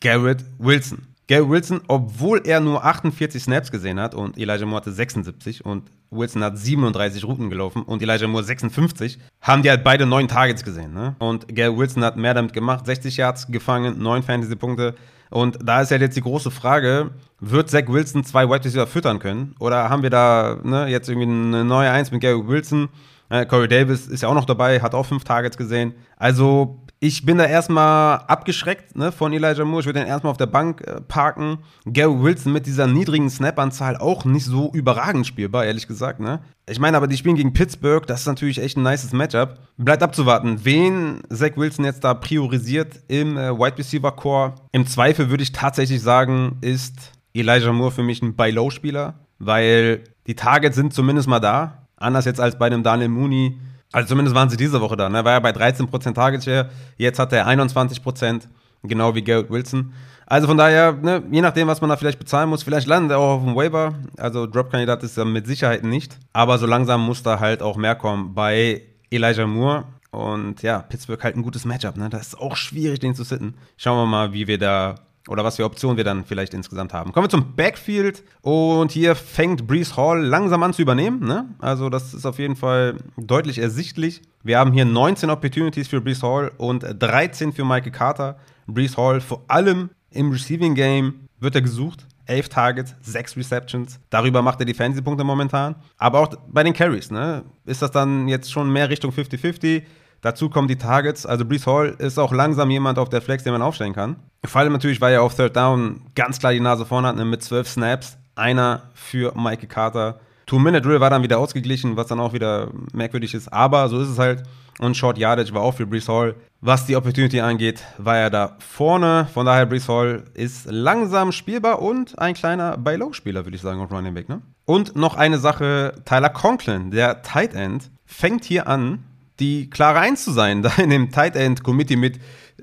Garrett 0.00 0.44
Wilson. 0.58 1.06
Gary 1.28 1.48
Wilson, 1.48 1.80
obwohl 1.88 2.42
er 2.44 2.60
nur 2.60 2.84
48 2.84 3.42
Snaps 3.42 3.72
gesehen 3.72 3.98
hat 3.98 4.14
und 4.14 4.38
Elijah 4.38 4.64
Moore 4.64 4.80
hatte 4.80 4.92
76 4.92 5.64
und 5.64 5.90
Wilson 6.10 6.44
hat 6.44 6.56
37 6.56 7.24
Routen 7.24 7.50
gelaufen 7.50 7.82
und 7.82 8.00
Elijah 8.00 8.28
Moore 8.28 8.44
56, 8.44 9.18
haben 9.40 9.62
die 9.62 9.70
halt 9.70 9.82
beide 9.82 10.06
neun 10.06 10.28
Targets 10.28 10.62
gesehen. 10.62 10.94
Ne? 10.94 11.16
Und 11.18 11.48
Gary 11.54 11.76
Wilson 11.76 12.04
hat 12.04 12.16
mehr 12.16 12.34
damit 12.34 12.52
gemacht, 12.52 12.86
60 12.86 13.16
Yards 13.16 13.48
gefangen, 13.48 14.00
9 14.00 14.22
Fantasy-Punkte. 14.22 14.94
Und 15.30 15.58
da 15.64 15.82
ist 15.82 15.90
halt 15.90 16.02
jetzt 16.02 16.16
die 16.16 16.22
große 16.22 16.52
Frage, 16.52 17.10
wird 17.40 17.68
Zach 17.68 17.88
Wilson 17.88 18.22
zwei 18.22 18.48
Wide 18.48 18.64
Receiver 18.64 18.86
füttern 18.86 19.18
können? 19.18 19.56
Oder 19.58 19.90
haben 19.90 20.04
wir 20.04 20.10
da 20.10 20.60
ne, 20.62 20.86
jetzt 20.86 21.08
irgendwie 21.08 21.28
eine 21.28 21.64
neue 21.64 21.90
Eins 21.90 22.12
mit 22.12 22.20
Gary 22.20 22.46
Wilson? 22.46 22.88
Äh, 23.28 23.44
Corey 23.46 23.66
Davis 23.66 24.06
ist 24.06 24.22
ja 24.22 24.28
auch 24.28 24.34
noch 24.34 24.44
dabei, 24.44 24.80
hat 24.80 24.94
auch 24.94 25.04
fünf 25.04 25.24
Targets 25.24 25.56
gesehen. 25.56 25.94
Also 26.16 26.78
Ich 26.98 27.26
bin 27.26 27.36
da 27.36 27.44
erstmal 27.44 28.20
abgeschreckt 28.26 28.96
ne, 28.96 29.12
von 29.12 29.30
Elijah 29.30 29.66
Moore. 29.66 29.80
Ich 29.80 29.86
würde 29.86 30.00
den 30.00 30.08
erstmal 30.08 30.30
auf 30.30 30.38
der 30.38 30.46
Bank 30.46 30.80
äh, 30.80 31.02
parken. 31.02 31.58
Gary 31.84 32.22
Wilson 32.22 32.54
mit 32.54 32.64
dieser 32.64 32.86
niedrigen 32.86 33.28
Snap-Anzahl 33.28 33.98
auch 33.98 34.24
nicht 34.24 34.46
so 34.46 34.70
überragend 34.72 35.26
spielbar, 35.26 35.66
ehrlich 35.66 35.88
gesagt. 35.88 36.20
Ne? 36.20 36.40
Ich 36.66 36.78
meine 36.78 36.96
aber, 36.96 37.06
die 37.06 37.18
spielen 37.18 37.36
gegen 37.36 37.52
Pittsburgh. 37.52 38.06
Das 38.06 38.20
ist 38.20 38.26
natürlich 38.26 38.62
echt 38.62 38.78
ein 38.78 38.82
nices 38.82 39.12
Matchup. 39.12 39.58
Bleibt 39.76 40.02
abzuwarten, 40.02 40.64
wen 40.64 41.20
Zach 41.30 41.56
Wilson 41.56 41.84
jetzt 41.84 42.02
da 42.02 42.14
priorisiert 42.14 43.00
im 43.08 43.36
äh, 43.36 43.52
Wide 43.52 43.76
Receiver 43.76 44.12
Core. 44.12 44.54
Im 44.72 44.86
Zweifel 44.86 45.28
würde 45.28 45.42
ich 45.42 45.52
tatsächlich 45.52 46.00
sagen, 46.00 46.56
ist 46.62 47.12
Elijah 47.34 47.72
Moore 47.72 47.90
für 47.90 48.02
mich 48.02 48.22
ein 48.22 48.36
Buy-Low-Spieler, 48.36 49.20
weil 49.38 50.02
die 50.26 50.34
Targets 50.34 50.76
sind 50.76 50.94
zumindest 50.94 51.28
mal 51.28 51.40
da. 51.40 51.86
Anders 51.98 52.24
jetzt 52.24 52.40
als 52.40 52.58
bei 52.58 52.66
einem 52.66 52.82
Daniel 52.82 53.10
Mooney 53.10 53.58
also 53.92 54.08
zumindest 54.08 54.34
waren 54.34 54.50
sie 54.50 54.56
diese 54.56 54.80
Woche 54.80 54.96
da. 54.96 55.08
Ne? 55.08 55.24
War 55.24 55.32
ja 55.32 55.40
bei 55.40 55.50
13% 55.50 56.14
Target 56.14 56.44
Share. 56.44 56.70
Jetzt 56.96 57.18
hat 57.18 57.32
er 57.32 57.46
21%, 57.46 58.42
genau 58.82 59.14
wie 59.14 59.22
Garrett 59.22 59.50
Wilson. 59.50 59.92
Also 60.26 60.48
von 60.48 60.56
daher, 60.56 60.92
ne, 60.92 61.22
je 61.30 61.40
nachdem, 61.40 61.68
was 61.68 61.80
man 61.80 61.88
da 61.88 61.96
vielleicht 61.96 62.18
bezahlen 62.18 62.48
muss, 62.48 62.64
vielleicht 62.64 62.88
landet 62.88 63.12
er 63.12 63.18
auch 63.18 63.36
auf 63.36 63.44
dem 63.44 63.54
Waiver. 63.54 63.94
Also 64.16 64.46
Drop-Kandidat 64.46 65.04
ist 65.04 65.16
er 65.16 65.24
mit 65.24 65.46
Sicherheit 65.46 65.84
nicht. 65.84 66.18
Aber 66.32 66.58
so 66.58 66.66
langsam 66.66 67.06
muss 67.06 67.22
da 67.22 67.38
halt 67.38 67.62
auch 67.62 67.76
mehr 67.76 67.94
kommen 67.94 68.34
bei 68.34 68.82
Elijah 69.10 69.46
Moore. 69.46 69.84
Und 70.10 70.62
ja, 70.62 70.80
Pittsburgh 70.80 71.22
halt 71.22 71.36
ein 71.36 71.42
gutes 71.42 71.64
Matchup. 71.64 71.96
Ne? 71.96 72.08
Das 72.08 72.28
ist 72.28 72.40
auch 72.40 72.56
schwierig, 72.56 72.98
den 72.98 73.14
zu 73.14 73.22
sitten. 73.22 73.54
Schauen 73.76 73.98
wir 73.98 74.06
mal, 74.06 74.32
wie 74.32 74.48
wir 74.48 74.58
da 74.58 74.96
oder 75.28 75.44
was 75.44 75.56
für 75.56 75.64
Optionen 75.64 75.96
wir 75.96 76.04
dann 76.04 76.24
vielleicht 76.24 76.54
insgesamt 76.54 76.92
haben. 76.92 77.12
Kommen 77.12 77.24
wir 77.24 77.30
zum 77.30 77.54
Backfield 77.54 78.22
und 78.42 78.92
hier 78.92 79.14
fängt 79.14 79.66
Brees 79.66 79.96
Hall 79.96 80.24
langsam 80.24 80.62
an 80.62 80.72
zu 80.72 80.82
übernehmen. 80.82 81.20
Ne? 81.26 81.48
Also 81.58 81.88
das 81.90 82.14
ist 82.14 82.26
auf 82.26 82.38
jeden 82.38 82.56
Fall 82.56 82.96
deutlich 83.16 83.58
ersichtlich. 83.58 84.22
Wir 84.42 84.58
haben 84.58 84.72
hier 84.72 84.84
19 84.84 85.30
Opportunities 85.30 85.88
für 85.88 86.00
Brees 86.00 86.22
Hall 86.22 86.52
und 86.56 86.84
13 86.98 87.52
für 87.52 87.64
Michael 87.64 87.92
Carter. 87.92 88.36
Brees 88.66 88.96
Hall 88.96 89.20
vor 89.20 89.44
allem 89.48 89.90
im 90.10 90.30
Receiving 90.30 90.74
Game 90.74 91.28
wird 91.40 91.54
er 91.54 91.62
gesucht. 91.62 92.06
11 92.26 92.48
Targets, 92.48 92.94
6 93.02 93.36
Receptions. 93.36 94.00
Darüber 94.10 94.42
macht 94.42 94.58
er 94.60 94.66
die 94.66 94.74
Fantasy-Punkte 94.74 95.22
momentan. 95.22 95.76
Aber 95.96 96.20
auch 96.20 96.34
bei 96.48 96.64
den 96.64 96.72
Carries, 96.72 97.10
ne? 97.10 97.44
Ist 97.64 97.82
das 97.82 97.92
dann 97.92 98.26
jetzt 98.26 98.50
schon 98.50 98.72
mehr 98.72 98.90
Richtung 98.90 99.12
50-50? 99.12 99.84
Dazu 100.20 100.48
kommen 100.50 100.68
die 100.68 100.76
Targets. 100.76 101.26
Also 101.26 101.44
Brees 101.44 101.66
Hall 101.66 101.94
ist 101.98 102.18
auch 102.18 102.32
langsam 102.32 102.70
jemand 102.70 102.98
auf 102.98 103.08
der 103.08 103.22
Flex, 103.22 103.44
den 103.44 103.52
man 103.52 103.62
aufstellen 103.62 103.92
kann. 103.92 104.16
Vor 104.44 104.60
allem 104.60 104.72
natürlich, 104.72 105.00
weil 105.00 105.14
er 105.14 105.22
auf 105.22 105.34
Third 105.34 105.56
Down 105.56 106.02
ganz 106.14 106.38
klar 106.38 106.52
die 106.52 106.60
Nase 106.60 106.86
vorne 106.86 107.08
hat, 107.08 107.16
ne, 107.16 107.24
mit 107.24 107.42
zwölf 107.42 107.68
Snaps. 107.68 108.18
Einer 108.34 108.90
für 108.94 109.32
Mike 109.36 109.66
Carter. 109.66 110.20
Two-Minute-Drill 110.46 111.00
war 111.00 111.10
dann 111.10 111.22
wieder 111.22 111.38
ausgeglichen, 111.38 111.96
was 111.96 112.06
dann 112.06 112.20
auch 112.20 112.32
wieder 112.32 112.70
merkwürdig 112.92 113.34
ist. 113.34 113.52
Aber 113.52 113.88
so 113.88 114.00
ist 114.00 114.08
es 114.08 114.18
halt. 114.18 114.44
Und 114.78 114.96
Short 114.96 115.18
Yardage 115.18 115.54
war 115.54 115.62
auch 115.62 115.74
für 115.74 115.86
Brees 115.86 116.08
Hall. 116.08 116.34
Was 116.60 116.86
die 116.86 116.96
Opportunity 116.96 117.40
angeht, 117.40 117.82
war 117.98 118.16
er 118.16 118.30
da 118.30 118.56
vorne. 118.58 119.26
Von 119.32 119.46
daher, 119.46 119.66
Brees 119.66 119.88
Hall 119.88 120.24
ist 120.34 120.66
langsam 120.70 121.32
spielbar 121.32 121.80
und 121.82 122.18
ein 122.18 122.34
kleiner 122.34 122.76
Buy-Low-Spieler, 122.76 123.44
würde 123.44 123.56
ich 123.56 123.62
sagen, 123.62 123.80
auf 123.80 123.90
Running 123.90 124.14
Back. 124.14 124.28
Ne? 124.28 124.42
Und 124.64 124.96
noch 124.96 125.16
eine 125.16 125.38
Sache: 125.38 125.94
Tyler 126.04 126.30
Conklin, 126.30 126.90
der 126.90 127.22
Tight 127.22 127.54
End, 127.54 127.90
fängt 128.04 128.44
hier 128.44 128.68
an, 128.68 129.04
die 129.40 129.70
klare 129.70 130.00
Eins 130.00 130.24
zu 130.24 130.32
sein, 130.32 130.62
da 130.62 130.72
in 130.76 130.90
dem 130.90 131.10
Tight 131.10 131.36
End 131.36 131.62
Committee 131.62 131.96
mit 131.96 132.18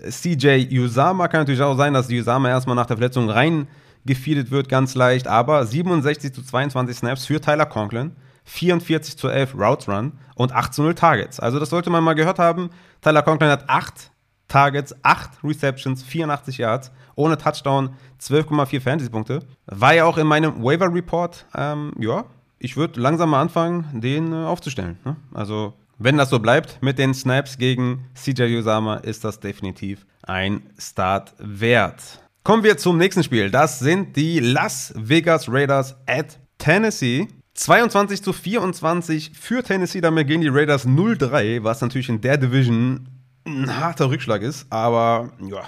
CJ 0.09 0.67
Usama. 0.71 1.27
Kann 1.27 1.41
natürlich 1.41 1.61
auch 1.61 1.77
sein, 1.77 1.93
dass 1.93 2.09
Usama 2.09 2.49
erstmal 2.49 2.75
nach 2.75 2.85
der 2.85 2.97
Verletzung 2.97 3.29
reingefeedet 3.29 4.51
wird, 4.51 4.69
ganz 4.69 4.95
leicht. 4.95 5.27
Aber 5.27 5.65
67 5.65 6.33
zu 6.33 6.43
22 6.43 6.97
Snaps 6.97 7.25
für 7.25 7.39
Tyler 7.39 7.65
Conklin, 7.65 8.15
44 8.45 9.17
zu 9.17 9.29
11 9.29 9.55
Routes 9.55 9.87
Run 9.87 10.13
und 10.35 10.51
8 10.51 10.73
zu 10.73 10.83
0 10.83 10.95
Targets. 10.95 11.39
Also 11.39 11.59
das 11.59 11.69
sollte 11.69 11.89
man 11.89 12.03
mal 12.03 12.13
gehört 12.13 12.39
haben. 12.39 12.69
Tyler 13.01 13.21
Conklin 13.21 13.49
hat 13.49 13.69
8 13.69 14.11
Targets, 14.47 14.95
8 15.03 15.43
Receptions, 15.43 16.03
84 16.03 16.57
Yards, 16.57 16.91
ohne 17.15 17.37
Touchdown, 17.37 17.91
12,4 18.21 18.81
Fantasy-Punkte. 18.81 19.39
War 19.65 19.93
ja 19.93 20.05
auch 20.05 20.17
in 20.17 20.27
meinem 20.27 20.63
Waiver 20.63 20.93
Report. 20.93 21.45
Ähm, 21.55 21.93
ja, 21.99 22.25
ich 22.59 22.77
würde 22.77 22.99
langsam 22.99 23.31
mal 23.31 23.41
anfangen, 23.41 23.99
den 23.99 24.31
äh, 24.31 24.45
aufzustellen. 24.45 24.99
Ne? 25.05 25.15
Also 25.33 25.73
wenn 26.03 26.17
das 26.17 26.29
so 26.29 26.39
bleibt 26.39 26.79
mit 26.81 26.99
den 26.99 27.13
Snaps 27.13 27.57
gegen 27.57 28.09
CJ 28.13 28.57
Usama, 28.57 28.95
ist 28.97 29.23
das 29.23 29.39
definitiv 29.39 30.05
ein 30.21 30.61
Start 30.77 31.33
wert. 31.37 32.21
Kommen 32.43 32.63
wir 32.63 32.77
zum 32.77 32.97
nächsten 32.97 33.23
Spiel. 33.23 33.49
Das 33.49 33.79
sind 33.79 34.17
die 34.17 34.39
Las 34.39 34.93
Vegas 34.97 35.47
Raiders 35.47 35.95
at 36.05 36.37
Tennessee. 36.57 37.29
22 37.53 38.21
zu 38.21 38.33
24 38.33 39.31
für 39.33 39.63
Tennessee, 39.63 40.01
damit 40.01 40.27
gehen 40.27 40.41
die 40.41 40.49
Raiders 40.49 40.85
0-3, 40.85 41.63
was 41.63 41.79
natürlich 41.79 42.09
in 42.09 42.19
der 42.19 42.37
Division 42.37 43.07
ein 43.45 43.79
harter 43.79 44.09
Rückschlag 44.09 44.41
ist. 44.41 44.65
Aber 44.71 45.31
ja, 45.39 45.61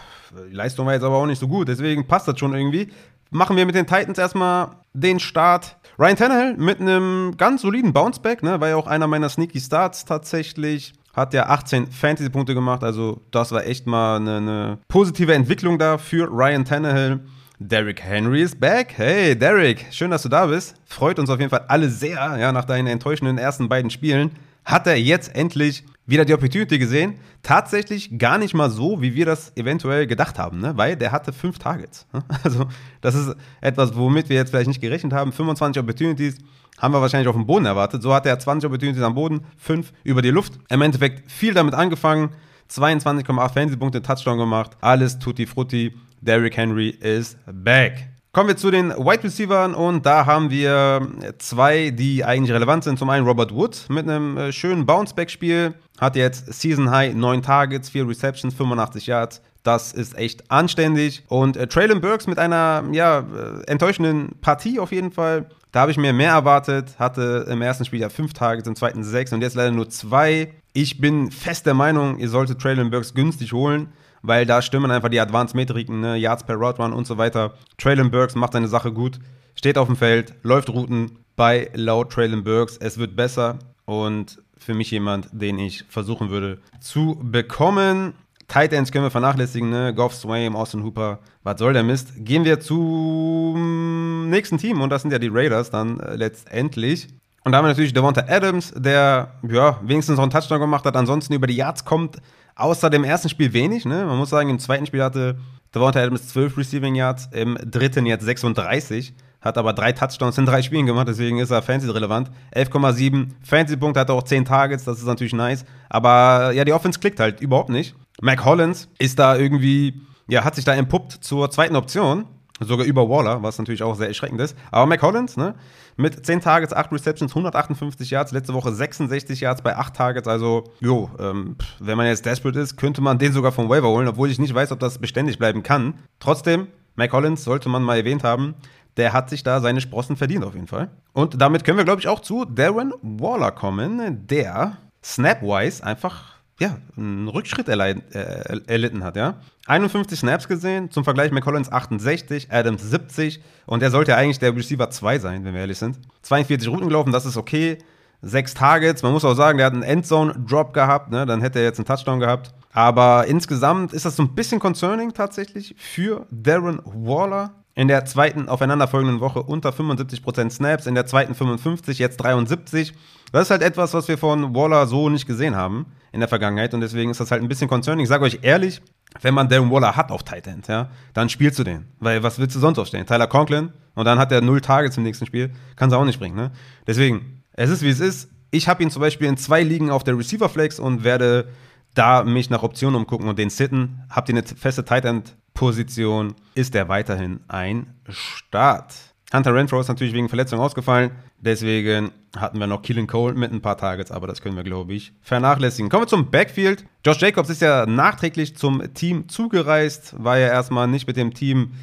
die 0.50 0.54
Leistung 0.54 0.86
war 0.86 0.94
jetzt 0.96 1.04
aber 1.04 1.16
auch 1.16 1.28
nicht 1.28 1.40
so 1.40 1.48
gut, 1.48 1.70
deswegen 1.70 2.08
passt 2.08 2.28
das 2.28 2.38
schon 2.38 2.54
irgendwie. 2.54 2.90
Machen 3.30 3.56
wir 3.56 3.66
mit 3.66 3.76
den 3.76 3.88
Titans 3.88 4.18
erstmal 4.18 4.72
den 4.94 5.22
Start. 5.22 5.78
Ryan 5.98 6.16
Tannehill 6.18 6.58
mit 6.58 6.82
einem 6.82 7.36
ganz 7.38 7.62
soliden 7.62 7.94
Bounceback, 7.94 8.44
ne, 8.44 8.60
war 8.60 8.68
ja 8.68 8.76
auch 8.76 8.88
einer 8.88 9.08
meiner 9.08 9.30
Sneaky 9.30 9.60
Starts 9.60 10.04
tatsächlich. 10.04 10.94
Hat 11.14 11.34
ja 11.34 11.46
18 11.46 11.88
Fantasy-Punkte 11.88 12.54
gemacht, 12.54 12.84
also 12.84 13.22
das 13.32 13.54
war 13.54 13.66
echt 13.66 13.88
mal 13.88 14.18
eine, 14.18 14.38
eine 14.38 14.78
positive 14.90 15.34
Entwicklung 15.34 15.80
da 15.80 15.98
für 15.98 16.28
Ryan 16.30 16.66
Tannehill. 16.66 17.22
Derrick 17.60 18.04
Henry 18.04 18.42
ist 18.42 18.60
back. 18.60 18.96
Hey, 18.98 19.38
Derrick, 19.38 19.86
schön, 19.92 20.12
dass 20.12 20.24
du 20.24 20.30
da 20.30 20.48
bist. 20.48 20.76
Freut 20.86 21.18
uns 21.18 21.30
auf 21.30 21.40
jeden 21.40 21.50
Fall 21.50 21.64
alle 21.70 21.90
sehr, 21.90 22.36
ja, 22.38 22.52
nach 22.52 22.66
deinen 22.66 22.88
enttäuschenden 22.88 23.38
ersten 23.38 23.70
beiden 23.70 23.90
Spielen. 23.90 24.32
Hat 24.66 24.88
er 24.88 25.00
jetzt 25.00 25.34
endlich 25.34 25.86
wieder 26.06 26.26
die 26.26 26.34
Opportunity 26.34 26.78
gesehen. 26.78 27.16
Tatsächlich 27.42 28.18
gar 28.18 28.38
nicht 28.38 28.54
mal 28.54 28.70
so, 28.70 29.02
wie 29.02 29.16
wir 29.16 29.26
das 29.26 29.56
eventuell 29.56 30.08
gedacht 30.08 30.38
haben, 30.38 30.60
ne? 30.60 30.74
weil 30.76 30.96
der 30.96 31.12
hatte 31.12 31.34
fünf 31.34 31.60
Targets. 31.60 32.06
Ne? 32.14 32.24
Also, 32.44 32.68
das 33.02 33.16
ist 33.16 33.36
etwas, 33.62 33.96
womit 33.96 34.30
wir 34.30 34.36
jetzt 34.36 34.50
vielleicht 34.50 34.68
nicht 34.68 34.82
gerechnet 34.82 35.14
haben. 35.14 35.32
25 35.32 35.82
Opportunities 35.82 36.38
haben 36.78 36.94
wir 36.94 37.02
wahrscheinlich 37.02 37.28
auf 37.28 37.36
dem 37.36 37.46
Boden 37.46 37.66
erwartet. 37.66 38.02
So 38.02 38.14
hatte 38.14 38.30
er 38.30 38.38
20 38.38 38.68
Opportunities 38.68 39.02
am 39.02 39.16
Boden, 39.16 39.42
fünf 39.58 39.94
über 40.04 40.22
die 40.22 40.30
Luft. 40.30 40.54
Im 40.70 40.82
Endeffekt 40.82 41.32
viel 41.32 41.54
damit 41.54 41.74
angefangen. 41.74 42.30
22,8 42.70 43.54
Fantasy-Punkte, 43.54 44.02
Touchdown 44.02 44.38
gemacht. 44.38 44.72
Alles 44.82 45.20
tutti 45.20 45.46
frutti. 45.46 45.94
Derrick 46.22 46.58
Henry 46.58 46.90
is 46.90 47.38
back. 47.46 48.15
Kommen 48.36 48.50
wir 48.50 48.58
zu 48.58 48.70
den 48.70 48.90
Wide 48.90 49.24
Receivers 49.24 49.74
und 49.78 50.06
da 50.06 50.26
haben 50.26 50.50
wir 50.50 51.08
zwei, 51.38 51.92
die 51.92 52.26
eigentlich 52.26 52.52
relevant 52.54 52.84
sind. 52.84 53.00
Zum 53.00 53.10
einen 53.10 53.26
Robert 53.26 53.56
Wood 53.56 53.86
mit 53.88 54.10
einem 54.10 54.36
äh, 54.36 54.52
schönen 54.52 54.86
Bounceback-Spiel. 54.86 55.74
Hat 56.02 56.18
jetzt 56.18 56.54
Season 56.54 56.92
High 56.92 57.16
9 57.16 57.42
Targets, 57.42 57.88
4 57.88 58.10
Receptions, 58.10 58.54
85 58.54 59.08
Yards. 59.08 59.42
Das 59.64 59.94
ist 59.94 60.18
echt 60.18 60.52
anständig. 60.52 61.24
Und 61.30 61.56
äh, 61.56 61.68
Traylon 61.68 62.02
Burks 62.02 62.28
mit 62.28 62.38
einer 62.38 62.84
ja, 62.92 63.20
äh, 63.20 63.72
enttäuschenden 63.72 64.36
Partie 64.42 64.82
auf 64.82 64.92
jeden 64.92 65.14
Fall. 65.14 65.46
Da 65.72 65.80
habe 65.80 65.92
ich 65.92 65.98
mir 65.98 66.12
mehr 66.12 66.32
erwartet. 66.32 67.00
Hatte 67.00 67.46
im 67.50 67.62
ersten 67.62 67.86
Spiel 67.86 68.02
ja 68.02 68.10
5 68.10 68.34
Targets, 68.34 68.68
im 68.68 68.76
zweiten 68.76 69.06
6 69.06 69.32
und 69.32 69.44
jetzt 69.44 69.56
leider 69.56 69.72
nur 69.72 69.88
2. 69.88 70.52
Ich 70.74 71.00
bin 71.00 71.32
fest 71.32 71.66
der 71.66 71.74
Meinung, 71.74 72.18
ihr 72.18 72.28
solltet 72.28 72.60
Traylon 72.60 72.90
Burks 72.90 73.14
günstig 73.14 73.54
holen 73.54 73.94
weil 74.28 74.46
da 74.46 74.62
stimmen 74.62 74.92
einfach 74.92 75.10
die 75.10 75.20
Advanced-Metriken, 75.20 76.00
ne? 76.00 76.18
Yards 76.18 76.44
per 76.44 76.56
Route 76.56 76.82
Run 76.82 76.94
und 76.94 77.08
so 77.08 77.18
weiter. 77.18 77.54
Traylon 77.78 78.12
Burks 78.12 78.36
macht 78.36 78.54
seine 78.54 78.68
Sache 78.68 78.92
gut, 78.92 79.20
steht 79.56 79.78
auf 79.78 79.88
dem 79.88 79.96
Feld, 79.96 80.34
läuft 80.44 80.70
Routen 80.70 81.20
bei 81.36 81.70
laut 81.74 82.12
Traylon 82.12 82.44
Burks. 82.44 82.78
Es 82.78 82.98
wird 82.98 83.16
besser 83.16 83.60
und 83.86 84.42
für 84.58 84.74
mich 84.74 84.92
jemand, 84.92 85.30
den 85.32 85.60
ich 85.60 85.84
versuchen 85.90 86.30
würde 86.30 86.60
zu 86.80 87.20
bekommen. 87.22 88.14
Tight 88.48 88.74
Ends 88.74 88.92
können 88.92 89.06
wir 89.06 89.12
vernachlässigen, 89.12 89.70
ne? 89.70 89.94
Goff, 89.94 90.14
Swain, 90.14 90.56
Austin 90.56 90.84
Hooper. 90.84 91.20
Was 91.44 91.60
soll 91.60 91.74
der 91.74 91.84
Mist? 91.84 92.14
Gehen 92.18 92.46
wir 92.46 92.60
zum 92.60 94.30
nächsten 94.30 94.58
Team 94.58 94.82
und 94.82 94.90
das 94.90 95.02
sind 95.02 95.12
ja 95.12 95.20
die 95.20 95.30
Raiders 95.32 95.70
dann 95.70 96.00
äh, 96.00 96.16
letztendlich. 96.16 97.08
Und 97.44 97.52
da 97.52 97.60
haben 97.60 97.66
wir 97.66 97.70
natürlich 97.70 97.94
Devonta 97.94 98.26
Adams, 98.28 98.74
der 98.76 99.36
ja 99.48 99.80
wenigstens 99.84 100.18
noch 100.18 100.24
einen 100.24 100.32
Touchdown 100.32 100.60
gemacht 100.60 100.84
hat, 100.86 100.96
ansonsten 100.96 101.34
über 101.34 101.46
die 101.46 101.56
Yards 101.56 101.86
kommt 101.86 102.18
Außer 102.56 102.90
dem 102.90 103.04
ersten 103.04 103.30
Spiel 103.30 103.54
wenig, 103.54 103.86
ne? 103.86 104.06
Man 104.06 104.18
muss 104.18 104.30
sagen, 104.30 104.50
im 104.50 104.60
zweiten 104.60 104.86
Spiel 104.86 105.04
hatte 105.04 105.38
Devonta 105.74 106.00
Adams 106.00 106.30
12 106.30 106.58
Receiving 106.58 106.96
Yards, 106.96 107.30
im 107.34 107.58
dritten 107.64 108.06
jetzt 108.06 108.24
36, 108.24 109.14
hat 109.42 109.58
aber 109.58 109.74
drei 109.74 109.92
Touchdowns 109.92 110.38
in 110.38 110.46
drei 110.46 110.62
Spielen 110.62 110.86
gemacht, 110.86 111.08
deswegen 111.08 111.38
ist 111.40 111.52
er 111.52 111.62
Fantasy-relevant. 111.62 112.32
11,7 112.56 113.28
Fantasy-Punkte, 113.44 114.00
hat 114.00 114.10
auch 114.10 114.24
10 114.24 114.46
Targets, 114.46 114.86
das 114.86 115.00
ist 115.00 115.06
natürlich 115.06 115.34
nice. 115.34 115.66
Aber 115.90 116.52
ja, 116.54 116.64
die 116.64 116.74
Offense 116.74 117.00
klickt 117.00 117.20
halt 117.20 117.42
überhaupt 117.42 117.70
nicht. 117.70 117.94
Mac 118.22 118.46
Hollins 118.46 118.88
ist 119.00 119.20
da 119.20 119.36
irgendwie, 119.36 120.02
ja, 120.28 120.46
hat 120.46 120.56
sich 120.56 120.64
da 120.64 120.74
entpuppt 120.74 121.12
zur 121.12 121.52
zweiten 121.52 121.76
Option. 121.76 122.26
Sogar 122.62 122.86
über 122.86 123.10
Waller, 123.10 123.44
was 123.44 123.58
natürlich 123.58 123.84
auch 123.84 123.96
sehr 123.96 124.08
erschreckend 124.08 124.40
ist. 124.40 124.56
Aber 124.72 124.86
McCollins, 124.86 125.36
ne? 125.36 125.56
Mit 125.98 126.26
10 126.26 126.42
Targets, 126.42 126.74
8 126.74 126.92
Receptions, 126.92 127.32
158 127.32 128.10
Yards, 128.10 128.34
letzte 128.34 128.54
Woche 128.54 128.74
66 128.74 129.40
Yards 129.40 129.62
bei 129.62 129.78
8 129.78 129.96
Targets. 129.96 130.28
Also, 130.28 130.66
jo, 130.82 131.10
ähm, 131.20 131.56
wenn 131.80 131.98
man 131.98 132.08
jetzt 132.08 132.26
desperate 132.26 132.60
ist, 132.60 132.76
könnte 132.76 133.02
man 133.02 133.18
den 133.18 133.32
sogar 133.32 133.54
vom 133.54 133.70
Waiver 133.70 133.88
holen, 133.88 134.08
obwohl 134.08 134.30
ich 134.30 134.40
nicht 134.40 134.54
weiß, 134.54 134.72
ob 134.74 134.80
das 134.80 135.00
beständig 135.00 135.40
bleiben 135.40 135.64
kann. 135.64 135.96
Trotzdem, 136.20 136.68
McCollins 136.96 137.44
sollte 137.44 137.70
man 137.70 137.84
mal 137.84 137.98
erwähnt 137.98 138.24
haben. 138.24 138.56
Der 138.98 139.14
hat 139.14 139.30
sich 139.30 139.44
da 139.44 139.60
seine 139.60 139.82
Sprossen 139.82 140.16
verdient, 140.18 140.46
auf 140.46 140.54
jeden 140.54 140.68
Fall. 140.68 140.90
Und 141.14 141.42
damit 141.42 141.64
können 141.64 141.78
wir, 141.78 141.86
glaube 141.86 142.02
ich, 142.02 142.08
auch 142.08 142.22
zu 142.22 142.46
Darren 142.46 142.94
Waller 143.02 143.52
kommen, 143.52 144.28
der 144.28 144.78
Snapwise 145.04 145.84
einfach 145.84 146.35
ja, 146.60 146.78
einen 146.96 147.28
Rückschritt 147.28 147.68
erleid, 147.68 147.98
äh, 148.16 148.60
erlitten 148.68 149.04
hat, 149.04 149.16
ja. 149.18 149.36
51 149.68 150.20
Snaps 150.20 150.48
gesehen, 150.48 150.92
zum 150.92 151.04
Vergleich 151.04 151.32
McCollins 151.32 151.72
68, 151.72 152.52
Adams 152.52 152.82
70 152.84 153.42
und 153.66 153.84
er 153.84 153.92
sollte 153.92 154.12
ja 154.12 154.18
eigentlich 154.18 154.40
der 154.40 154.56
Receiver 154.56 154.90
2 154.90 155.20
sein, 155.20 155.44
wenn 155.44 155.54
wir 155.54 155.62
ehrlich 155.62 155.78
sind. 155.78 155.98
42 156.22 156.70
Routen 156.70 156.88
gelaufen, 156.88 157.12
das 157.12 157.26
ist 157.26 157.38
okay. 157.38 157.80
Sechs 158.22 158.54
Targets, 158.54 159.04
man 159.04 159.12
muss 159.12 159.26
auch 159.26 159.36
sagen, 159.36 159.58
der 159.58 159.68
hat 159.68 159.74
einen 159.74 159.84
Endzone-Drop 159.84 160.74
gehabt, 160.74 161.12
ne? 161.12 161.26
dann 161.26 161.42
hätte 161.42 161.60
er 161.60 161.66
jetzt 161.66 161.80
einen 161.80 161.86
Touchdown 161.86 162.20
gehabt. 162.20 162.54
Aber 162.72 163.28
insgesamt 163.28 163.94
ist 163.94 164.06
das 164.06 164.16
so 164.16 164.24
ein 164.24 164.34
bisschen 164.34 164.60
concerning 164.60 165.14
tatsächlich 165.14 165.76
für 165.78 166.26
Darren 166.32 166.82
Waller. 166.86 167.54
In 167.78 167.90
der 167.90 168.06
zweiten 168.06 168.48
aufeinanderfolgenden 168.48 169.20
Woche 169.20 169.44
unter 169.44 169.72
75% 169.72 170.50
Snaps, 170.50 170.86
in 170.86 170.96
der 170.96 171.06
zweiten 171.06 171.36
55, 171.36 172.00
jetzt 172.00 172.18
73. 172.18 172.94
Das 173.36 173.48
ist 173.48 173.52
halt 173.52 173.64
etwas, 173.64 173.94
was 173.94 174.08
wir 174.08 174.18
von 174.18 174.56
Waller 174.56 174.88
so 174.88 175.10
nicht 175.10 175.28
gesehen 175.28 175.58
haben 175.58 175.88
in 176.14 176.22
der 176.22 176.30
Vergangenheit 176.30 176.74
und 176.74 176.80
deswegen 176.80 177.12
ist 177.12 177.20
das 177.20 177.32
halt 177.32 177.42
ein 177.42 177.50
bisschen 177.50 177.68
concerning. 177.68 178.04
Ich 178.04 178.08
sage 178.08 178.24
euch 178.24 178.40
ehrlich, 178.44 178.82
wenn 179.20 179.34
man 179.34 179.50
Darren 179.50 179.70
Waller 179.70 179.98
hat 179.98 180.10
auf 180.10 180.24
Tight 180.24 180.48
End, 180.48 180.70
ja, 180.70 180.90
dann 181.14 181.28
spielst 181.28 181.60
du 181.60 181.66
den. 181.66 181.86
Weil 182.00 182.24
was 182.24 182.40
willst 182.40 182.56
du 182.56 182.62
sonst 182.62 182.80
aufstellen? 182.80 183.06
Tyler 183.06 183.28
Conklin 183.28 183.74
und 183.94 184.06
dann 184.06 184.20
hat 184.20 184.32
er 184.32 184.40
null 184.40 184.62
Targets 184.62 184.96
im 184.96 185.04
nächsten 185.04 185.26
Spiel. 185.26 185.52
Kann 185.76 185.90
sie 185.90 185.98
auch 185.98 186.06
nicht 186.06 186.18
bringen, 186.18 186.38
ne? 186.38 186.52
Deswegen, 186.88 187.44
es 187.52 187.70
ist 187.70 187.82
wie 187.82 187.90
es 187.90 188.00
ist. 188.00 188.30
Ich 188.52 188.70
habe 188.70 188.82
ihn 188.82 188.90
zum 188.90 189.02
Beispiel 189.02 189.28
in 189.28 189.36
zwei 189.36 189.64
Ligen 189.64 189.92
auf 189.92 190.06
der 190.06 190.18
Receiver 190.18 190.48
Flex 190.48 190.80
und 190.80 191.04
werde 191.04 191.50
da 191.94 192.24
mich 192.24 192.50
nach 192.50 192.64
Optionen 192.64 192.96
umgucken 192.96 193.28
und 193.28 193.38
den 193.38 193.50
sitten. 193.50 194.02
Habt 194.10 194.30
ihr 194.30 194.36
eine 194.36 194.48
feste 194.48 194.86
Tight 194.86 195.04
End 195.04 195.36
Position, 195.54 196.36
ist 196.54 196.74
er 196.74 196.88
weiterhin 196.88 197.42
ein 197.50 197.96
Start. 198.08 198.94
Hunter 199.34 199.54
Renfro 199.56 199.80
ist 199.80 199.88
natürlich 199.88 200.14
wegen 200.14 200.30
Verletzung 200.30 200.60
ausgefallen. 200.60 201.12
Deswegen 201.40 202.12
hatten 202.38 202.60
wir 202.60 202.68
noch 202.68 202.82
Keelan 202.82 203.08
Cole 203.08 203.34
mit 203.34 203.52
ein 203.52 203.62
paar 203.62 203.78
Targets, 203.78 204.12
aber 204.12 204.28
das 204.28 204.42
können 204.42 204.56
wir, 204.56 204.64
glaube 204.64 204.94
ich, 204.94 205.14
vernachlässigen. 205.22 205.90
Kommen 205.90 206.04
wir 206.04 206.08
zum 206.08 206.30
Backfield. 206.30 206.86
Josh 207.06 207.22
Jacobs 207.22 207.50
ist 207.50 207.62
ja 207.62 207.86
nachträglich 207.86 208.56
zum 208.56 208.94
Team 208.94 209.28
zugereist, 209.28 210.16
war 210.24 210.38
ja 210.38 210.48
erstmal 210.48 210.88
nicht 210.88 211.08
mit 211.08 211.18
dem 211.18 211.34
Team 211.34 211.74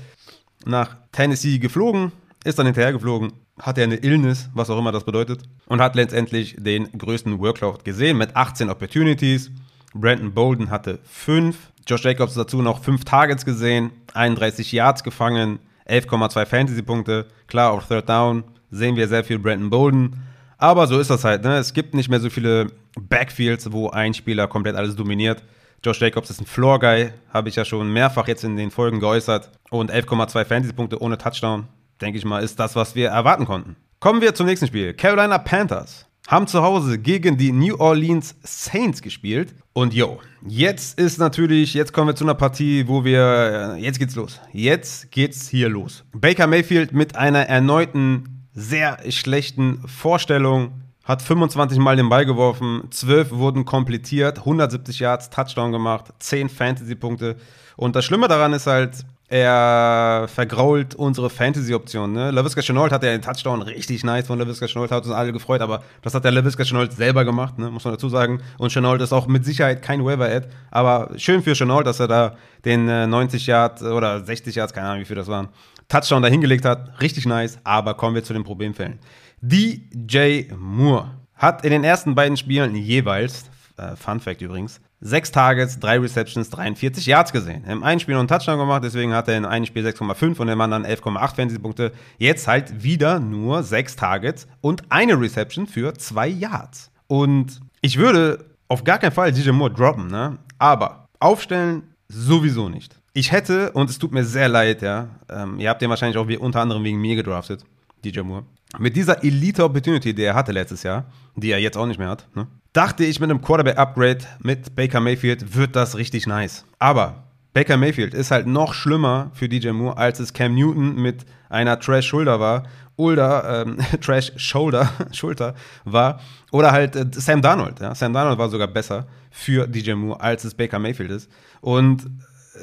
nach 0.64 0.96
Tennessee 1.10 1.58
geflogen, 1.58 2.12
ist 2.44 2.58
dann 2.58 2.66
hinterher 2.66 2.92
geflogen, 2.92 3.32
hatte 3.58 3.82
eine 3.82 3.96
Illness, 3.96 4.48
was 4.54 4.70
auch 4.70 4.78
immer 4.78 4.92
das 4.92 5.04
bedeutet, 5.04 5.42
und 5.66 5.80
hat 5.80 5.96
letztendlich 5.96 6.56
den 6.58 6.90
größten 6.96 7.40
Workload 7.40 7.82
gesehen 7.84 8.18
mit 8.18 8.36
18 8.36 8.70
Opportunities. 8.70 9.50
Brandon 9.94 10.32
Bolden 10.32 10.70
hatte 10.70 11.00
5. 11.04 11.56
Josh 11.86 12.04
Jacobs 12.04 12.34
dazu 12.34 12.62
noch 12.62 12.82
5 12.82 13.04
Targets 13.04 13.44
gesehen, 13.44 13.90
31 14.14 14.70
Yards 14.72 15.02
gefangen, 15.02 15.58
11,2 15.92 16.46
Fantasy-Punkte. 16.46 17.26
Klar, 17.46 17.72
auf 17.72 17.86
Third 17.86 18.08
Down 18.08 18.44
sehen 18.70 18.96
wir 18.96 19.06
sehr 19.06 19.22
viel 19.22 19.38
Brandon 19.38 19.70
Bolden. 19.70 20.22
Aber 20.58 20.86
so 20.86 20.98
ist 20.98 21.10
das 21.10 21.24
halt. 21.24 21.44
Ne? 21.44 21.56
Es 21.56 21.74
gibt 21.74 21.94
nicht 21.94 22.08
mehr 22.08 22.20
so 22.20 22.30
viele 22.30 22.68
Backfields, 22.98 23.70
wo 23.72 23.90
ein 23.90 24.14
Spieler 24.14 24.48
komplett 24.48 24.76
alles 24.76 24.96
dominiert. 24.96 25.42
Josh 25.84 26.00
Jacobs 26.00 26.30
ist 26.30 26.40
ein 26.40 26.46
Floor-Guy, 26.46 27.10
habe 27.32 27.48
ich 27.48 27.56
ja 27.56 27.64
schon 27.64 27.92
mehrfach 27.92 28.28
jetzt 28.28 28.44
in 28.44 28.56
den 28.56 28.70
Folgen 28.70 29.00
geäußert. 29.00 29.50
Und 29.70 29.92
11,2 29.92 30.44
Fantasy-Punkte 30.44 31.02
ohne 31.02 31.18
Touchdown, 31.18 31.66
denke 32.00 32.18
ich 32.18 32.24
mal, 32.24 32.42
ist 32.42 32.58
das, 32.60 32.76
was 32.76 32.94
wir 32.94 33.08
erwarten 33.08 33.44
konnten. 33.44 33.76
Kommen 33.98 34.20
wir 34.20 34.34
zum 34.34 34.46
nächsten 34.46 34.68
Spiel. 34.68 34.94
Carolina 34.94 35.38
Panthers 35.38 36.06
haben 36.28 36.46
zu 36.46 36.62
Hause 36.62 36.98
gegen 36.98 37.36
die 37.36 37.52
New 37.52 37.76
Orleans 37.76 38.34
Saints 38.42 39.02
gespielt. 39.02 39.54
Und 39.72 39.94
yo, 39.94 40.20
jetzt 40.46 40.98
ist 40.98 41.18
natürlich, 41.18 41.74
jetzt 41.74 41.92
kommen 41.92 42.08
wir 42.08 42.14
zu 42.14 42.24
einer 42.24 42.34
Partie, 42.34 42.86
wo 42.86 43.04
wir, 43.04 43.76
jetzt 43.78 43.98
geht's 43.98 44.14
los. 44.14 44.40
Jetzt 44.52 45.10
geht's 45.10 45.48
hier 45.48 45.68
los. 45.68 46.04
Baker 46.12 46.46
Mayfield 46.46 46.92
mit 46.92 47.16
einer 47.16 47.46
erneuten 47.48 48.46
sehr 48.54 48.98
schlechten 49.10 49.86
Vorstellung 49.88 50.82
hat 51.04 51.22
25 51.22 51.78
Mal 51.78 51.96
den 51.96 52.08
Ball 52.08 52.24
geworfen, 52.24 52.84
12 52.90 53.32
wurden 53.32 53.64
komplettiert, 53.64 54.38
170 54.38 55.00
Yards, 55.00 55.30
Touchdown 55.30 55.72
gemacht, 55.72 56.12
10 56.20 56.48
Fantasy-Punkte. 56.48 57.36
Und 57.76 57.96
das 57.96 58.04
Schlimme 58.04 58.28
daran 58.28 58.52
ist 58.52 58.66
halt, 58.66 59.04
er 59.32 60.28
vergrault 60.28 60.94
unsere 60.94 61.30
Fantasy-Optionen. 61.30 62.12
Ne? 62.12 62.30
LaVisca 62.32 62.60
Chenault 62.60 62.92
hat 62.92 63.02
ja 63.02 63.12
den 63.12 63.22
Touchdown 63.22 63.62
richtig 63.62 64.04
nice 64.04 64.26
von 64.26 64.38
LaVisca 64.38 64.66
Chenault, 64.66 64.90
hat 64.90 65.04
uns 65.04 65.14
alle 65.14 65.32
gefreut, 65.32 65.62
aber 65.62 65.82
das 66.02 66.12
hat 66.12 66.24
der 66.24 66.32
LaVisca 66.32 66.64
Chenault 66.64 66.92
selber 66.92 67.24
gemacht, 67.24 67.58
ne? 67.58 67.70
muss 67.70 67.82
man 67.82 67.94
dazu 67.94 68.10
sagen. 68.10 68.42
Und 68.58 68.72
Chenault 68.72 69.00
ist 69.00 69.14
auch 69.14 69.26
mit 69.28 69.46
Sicherheit 69.46 69.80
kein 69.80 70.04
Waiver-Ad, 70.04 70.48
aber 70.70 71.12
schön 71.16 71.42
für 71.42 71.54
Chenault, 71.54 71.86
dass 71.86 71.98
er 71.98 72.08
da 72.08 72.36
den 72.66 72.86
äh, 72.90 73.06
90 73.06 73.46
Yards 73.46 73.82
oder 73.82 74.22
60 74.22 74.54
Yards, 74.54 74.74
keine 74.74 74.88
Ahnung, 74.88 75.00
wie 75.00 75.06
viel 75.06 75.16
das 75.16 75.28
waren, 75.28 75.48
Touchdown 75.88 76.20
da 76.20 76.28
hingelegt 76.28 76.66
hat. 76.66 77.00
Richtig 77.00 77.24
nice, 77.24 77.58
aber 77.64 77.94
kommen 77.94 78.14
wir 78.14 78.24
zu 78.24 78.34
den 78.34 78.44
Problemfällen. 78.44 78.98
DJ 79.40 80.42
Moore 80.54 81.10
hat 81.36 81.64
in 81.64 81.70
den 81.70 81.84
ersten 81.84 82.14
beiden 82.14 82.36
Spielen 82.36 82.76
jeweils, 82.76 83.46
äh, 83.78 83.96
Fun 83.96 84.20
Fact 84.20 84.42
übrigens, 84.42 84.78
Sechs 85.04 85.32
Targets, 85.32 85.80
drei 85.80 85.98
Receptions, 85.98 86.48
43 86.50 87.06
Yards 87.06 87.32
gesehen. 87.32 87.64
Im 87.64 87.82
einen 87.82 87.98
Spiel 87.98 88.14
noch 88.14 88.20
einen 88.20 88.28
Touchdown 88.28 88.56
gemacht, 88.56 88.84
deswegen 88.84 89.12
hat 89.12 89.26
er 89.26 89.36
in 89.36 89.44
einem 89.44 89.66
Spiel 89.66 89.84
6,5 89.84 90.38
und 90.38 90.48
im 90.48 90.60
anderen 90.60 90.86
11,8 90.86 91.34
Fantasy-Punkte. 91.34 91.90
Jetzt 92.18 92.46
halt 92.46 92.84
wieder 92.84 93.18
nur 93.18 93.64
sechs 93.64 93.96
Targets 93.96 94.46
und 94.60 94.84
eine 94.90 95.20
Reception 95.20 95.66
für 95.66 95.92
zwei 95.94 96.28
Yards. 96.28 96.92
Und 97.08 97.60
ich 97.80 97.98
würde 97.98 98.44
auf 98.68 98.84
gar 98.84 98.98
keinen 98.98 99.10
Fall 99.10 99.32
DJ 99.32 99.50
Moore 99.50 99.72
droppen, 99.72 100.06
ne? 100.06 100.38
Aber 100.58 101.08
aufstellen 101.18 101.82
sowieso 102.06 102.68
nicht. 102.68 102.96
Ich 103.12 103.32
hätte, 103.32 103.72
und 103.72 103.90
es 103.90 103.98
tut 103.98 104.12
mir 104.12 104.24
sehr 104.24 104.48
leid, 104.48 104.82
ja, 104.82 105.08
ähm, 105.28 105.58
ihr 105.58 105.68
habt 105.68 105.82
den 105.82 105.90
wahrscheinlich 105.90 106.16
auch 106.16 106.28
wie, 106.28 106.38
unter 106.38 106.60
anderem 106.60 106.84
wegen 106.84 107.00
mir 107.00 107.16
gedraftet, 107.16 107.64
DJ 108.04 108.20
Moore. 108.20 108.44
Mit 108.78 108.96
dieser 108.96 109.22
Elite-Opportunity, 109.22 110.14
die 110.14 110.22
er 110.22 110.34
hatte 110.34 110.52
letztes 110.52 110.82
Jahr, 110.82 111.04
die 111.36 111.50
er 111.50 111.58
jetzt 111.58 111.76
auch 111.76 111.86
nicht 111.86 111.98
mehr 111.98 112.08
hat, 112.08 112.26
ne? 112.34 112.46
dachte 112.72 113.04
ich, 113.04 113.20
mit 113.20 113.30
einem 113.30 113.42
Quarterback-Upgrade 113.42 114.20
mit 114.40 114.74
Baker 114.74 115.00
Mayfield 115.00 115.54
wird 115.54 115.76
das 115.76 115.96
richtig 115.96 116.26
nice. 116.26 116.64
Aber 116.78 117.24
Baker 117.52 117.76
Mayfield 117.76 118.14
ist 118.14 118.30
halt 118.30 118.46
noch 118.46 118.72
schlimmer 118.72 119.30
für 119.34 119.48
DJ 119.48 119.70
Moore, 119.70 119.98
als 119.98 120.20
es 120.20 120.32
Cam 120.32 120.54
Newton 120.54 120.94
mit 120.94 121.26
einer 121.50 121.78
Trash-Schulter 121.78 122.40
war. 122.40 122.64
Oder 122.96 123.64
ähm, 123.66 123.78
Trash-Shoulder, 124.00 124.90
Schulter 125.12 125.54
war. 125.84 126.20
Oder 126.50 126.72
halt 126.72 126.96
äh, 126.96 127.06
Sam 127.12 127.42
Darnold. 127.42 127.80
Ja? 127.80 127.94
Sam 127.94 128.12
Darnold 128.14 128.38
war 128.38 128.48
sogar 128.48 128.68
besser 128.68 129.06
für 129.30 129.66
DJ 129.66 129.92
Moore, 129.92 130.20
als 130.20 130.44
es 130.44 130.54
Baker 130.54 130.78
Mayfield 130.78 131.10
ist. 131.10 131.30
Und 131.60 132.06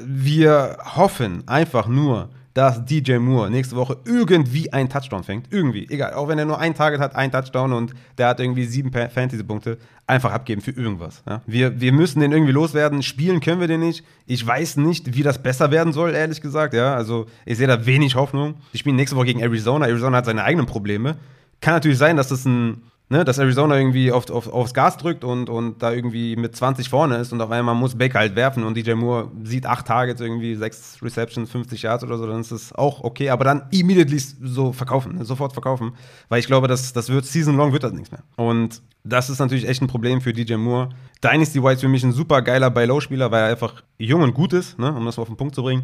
wir 0.03 0.77
hoffen 0.95 1.47
einfach 1.47 1.87
nur, 1.87 2.29
dass 2.53 2.83
DJ 2.83 3.17
Moore 3.17 3.49
nächste 3.49 3.75
Woche 3.75 3.97
irgendwie 4.05 4.73
einen 4.73 4.89
Touchdown 4.89 5.23
fängt. 5.23 5.51
Irgendwie, 5.53 5.87
egal. 5.89 6.13
Auch 6.13 6.27
wenn 6.27 6.39
er 6.39 6.45
nur 6.45 6.59
ein 6.59 6.73
Target 6.73 6.99
hat, 6.99 7.15
ein 7.15 7.31
Touchdown 7.31 7.73
und 7.73 7.93
der 8.17 8.27
hat 8.29 8.39
irgendwie 8.39 8.65
sieben 8.65 8.91
Fantasy-Punkte, 8.91 9.77
einfach 10.07 10.31
abgeben 10.31 10.61
für 10.61 10.71
irgendwas. 10.71 11.21
Ja? 11.27 11.41
Wir, 11.45 11.79
wir 11.79 11.93
müssen 11.93 12.19
den 12.19 12.31
irgendwie 12.31 12.51
loswerden. 12.51 13.03
Spielen 13.03 13.39
können 13.39 13.61
wir 13.61 13.67
den 13.67 13.81
nicht. 13.81 14.03
Ich 14.25 14.45
weiß 14.45 14.77
nicht, 14.77 15.15
wie 15.15 15.23
das 15.23 15.41
besser 15.41 15.71
werden 15.71 15.93
soll, 15.93 16.15
ehrlich 16.15 16.41
gesagt. 16.41 16.73
Ja? 16.73 16.95
Also, 16.95 17.27
ich 17.45 17.57
sehe 17.57 17.67
da 17.67 17.85
wenig 17.85 18.15
Hoffnung. 18.15 18.55
Wir 18.71 18.79
spielen 18.79 18.95
nächste 18.95 19.15
Woche 19.15 19.27
gegen 19.27 19.41
Arizona. 19.41 19.85
Arizona 19.85 20.17
hat 20.17 20.25
seine 20.25 20.43
eigenen 20.43 20.65
Probleme. 20.65 21.17
Kann 21.61 21.75
natürlich 21.75 21.97
sein, 21.97 22.17
dass 22.17 22.29
das 22.29 22.45
ein 22.45 22.81
ne, 23.09 23.25
dass 23.25 23.39
Arizona 23.39 23.77
irgendwie 23.77 24.11
auf, 24.11 24.29
auf, 24.29 24.47
aufs 24.47 24.73
Gas 24.73 24.97
drückt 24.97 25.23
und, 25.23 25.49
und 25.49 25.81
da 25.81 25.91
irgendwie 25.91 26.35
mit 26.35 26.55
20 26.55 26.89
vorne 26.89 27.17
ist 27.17 27.33
und 27.33 27.41
auf 27.41 27.51
einmal 27.51 27.75
muss 27.75 27.97
Baker 27.97 28.19
halt 28.19 28.35
werfen 28.35 28.63
und 28.63 28.77
DJ 28.77 28.93
Moore 28.93 29.31
sieht 29.43 29.65
acht 29.65 29.87
Targets, 29.87 30.21
irgendwie 30.21 30.55
sechs 30.55 30.97
Receptions, 31.01 31.49
50 31.51 31.81
Yards 31.81 32.03
oder 32.03 32.17
so, 32.17 32.27
dann 32.27 32.41
ist 32.41 32.51
das 32.51 32.73
auch 32.73 33.03
okay, 33.03 33.29
aber 33.29 33.43
dann 33.43 33.63
immediately 33.71 34.19
so 34.19 34.71
verkaufen, 34.71 35.15
ne, 35.15 35.25
sofort 35.25 35.53
verkaufen, 35.53 35.93
weil 36.29 36.39
ich 36.39 36.47
glaube, 36.47 36.67
das, 36.67 36.93
das 36.93 37.09
wird 37.09 37.25
season 37.25 37.57
long 37.57 37.73
wird 37.73 37.83
das 37.83 37.93
nichts 37.93 38.11
mehr. 38.11 38.23
Und 38.35 38.81
das 39.03 39.29
ist 39.29 39.39
natürlich 39.39 39.67
echt 39.67 39.81
ein 39.81 39.87
Problem 39.87 40.21
für 40.21 40.33
DJ 40.33 40.55
Moore. 40.55 40.89
Dynasty 41.23 41.63
White 41.63 41.81
für 41.81 41.87
mich 41.87 42.03
ein 42.03 42.11
super 42.11 42.41
geiler 42.41 42.69
Buy-Low-Spieler, 42.69 43.31
weil 43.31 43.43
er 43.43 43.49
einfach 43.49 43.81
jung 43.97 44.21
und 44.21 44.33
gut 44.33 44.53
ist, 44.53 44.77
ne, 44.77 44.93
um 44.93 45.05
das 45.05 45.17
mal 45.17 45.23
auf 45.23 45.29
den 45.29 45.37
Punkt 45.37 45.55
zu 45.55 45.63
bringen. 45.63 45.83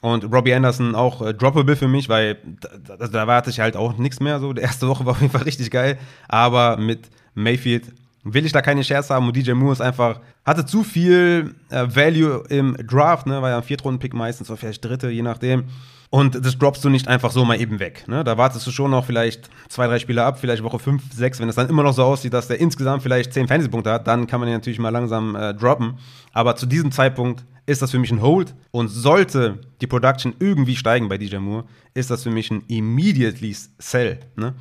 Und 0.00 0.32
Robbie 0.32 0.54
Anderson 0.54 0.94
auch 0.94 1.20
äh, 1.20 1.34
droppable 1.34 1.76
für 1.76 1.88
mich, 1.88 2.08
weil 2.08 2.38
da, 2.86 2.96
da, 2.96 3.06
da 3.06 3.18
erwarte 3.18 3.50
ich 3.50 3.60
halt 3.60 3.76
auch 3.76 3.96
nichts 3.98 4.20
mehr. 4.20 4.40
So, 4.40 4.52
die 4.52 4.62
erste 4.62 4.88
Woche 4.88 5.04
war 5.04 5.12
auf 5.12 5.20
jeden 5.20 5.32
Fall 5.32 5.42
richtig 5.42 5.70
geil. 5.70 5.98
Aber 6.28 6.76
mit 6.78 7.08
Mayfield 7.34 7.92
will 8.24 8.44
ich 8.44 8.52
da 8.52 8.62
keine 8.62 8.84
Shares 8.84 9.10
haben 9.10 9.26
und 9.26 9.36
DJ 9.36 9.52
Moore 9.52 9.72
ist 9.72 9.80
einfach, 9.80 10.20
hatte 10.44 10.66
zu 10.66 10.84
viel 10.84 11.54
äh, 11.70 11.86
Value 11.88 12.44
im 12.48 12.76
Draft, 12.86 13.26
ne? 13.26 13.40
War 13.40 13.50
ja 13.50 13.56
ein 13.58 13.62
Viertrunden-Pick 13.62 14.14
meistens 14.14 14.50
oder 14.50 14.56
vielleicht 14.56 14.84
dritte, 14.84 15.10
je 15.10 15.22
nachdem. 15.22 15.64
Und 16.10 16.44
das 16.44 16.58
droppst 16.58 16.84
du 16.84 16.88
nicht 16.88 17.06
einfach 17.06 17.30
so 17.30 17.44
mal 17.44 17.60
eben 17.60 17.78
weg. 17.78 18.08
Ne? 18.08 18.24
Da 18.24 18.36
wartest 18.36 18.66
du 18.66 18.72
schon 18.72 18.90
noch 18.90 19.04
vielleicht 19.04 19.48
zwei, 19.68 19.86
drei 19.86 20.00
Spiele 20.00 20.24
ab, 20.24 20.40
vielleicht 20.40 20.64
Woche 20.64 20.80
fünf, 20.80 21.04
sechs. 21.12 21.38
Wenn 21.38 21.48
es 21.48 21.54
dann 21.54 21.68
immer 21.68 21.84
noch 21.84 21.92
so 21.94 22.02
aussieht, 22.02 22.32
dass 22.34 22.48
der 22.48 22.60
insgesamt 22.60 23.04
vielleicht 23.04 23.32
zehn 23.32 23.46
Fantasy-Punkte 23.46 23.92
hat, 23.92 24.08
dann 24.08 24.26
kann 24.26 24.40
man 24.40 24.48
ihn 24.48 24.54
natürlich 24.54 24.80
mal 24.80 24.88
langsam 24.88 25.36
äh, 25.36 25.54
droppen. 25.54 25.98
Aber 26.32 26.56
zu 26.56 26.66
diesem 26.66 26.90
Zeitpunkt 26.90 27.44
ist 27.66 27.80
das 27.80 27.92
für 27.92 28.00
mich 28.00 28.10
ein 28.10 28.22
Hold. 28.22 28.54
Und 28.72 28.88
sollte 28.88 29.60
die 29.80 29.86
Production 29.86 30.34
irgendwie 30.40 30.74
steigen 30.74 31.08
bei 31.08 31.16
DJ 31.16 31.36
Moore, 31.36 31.64
ist 31.94 32.10
das 32.10 32.24
für 32.24 32.30
mich 32.30 32.50
ein 32.50 32.64
immediately 32.66 33.56
Sell. 33.78 34.18
Ne? 34.34 34.54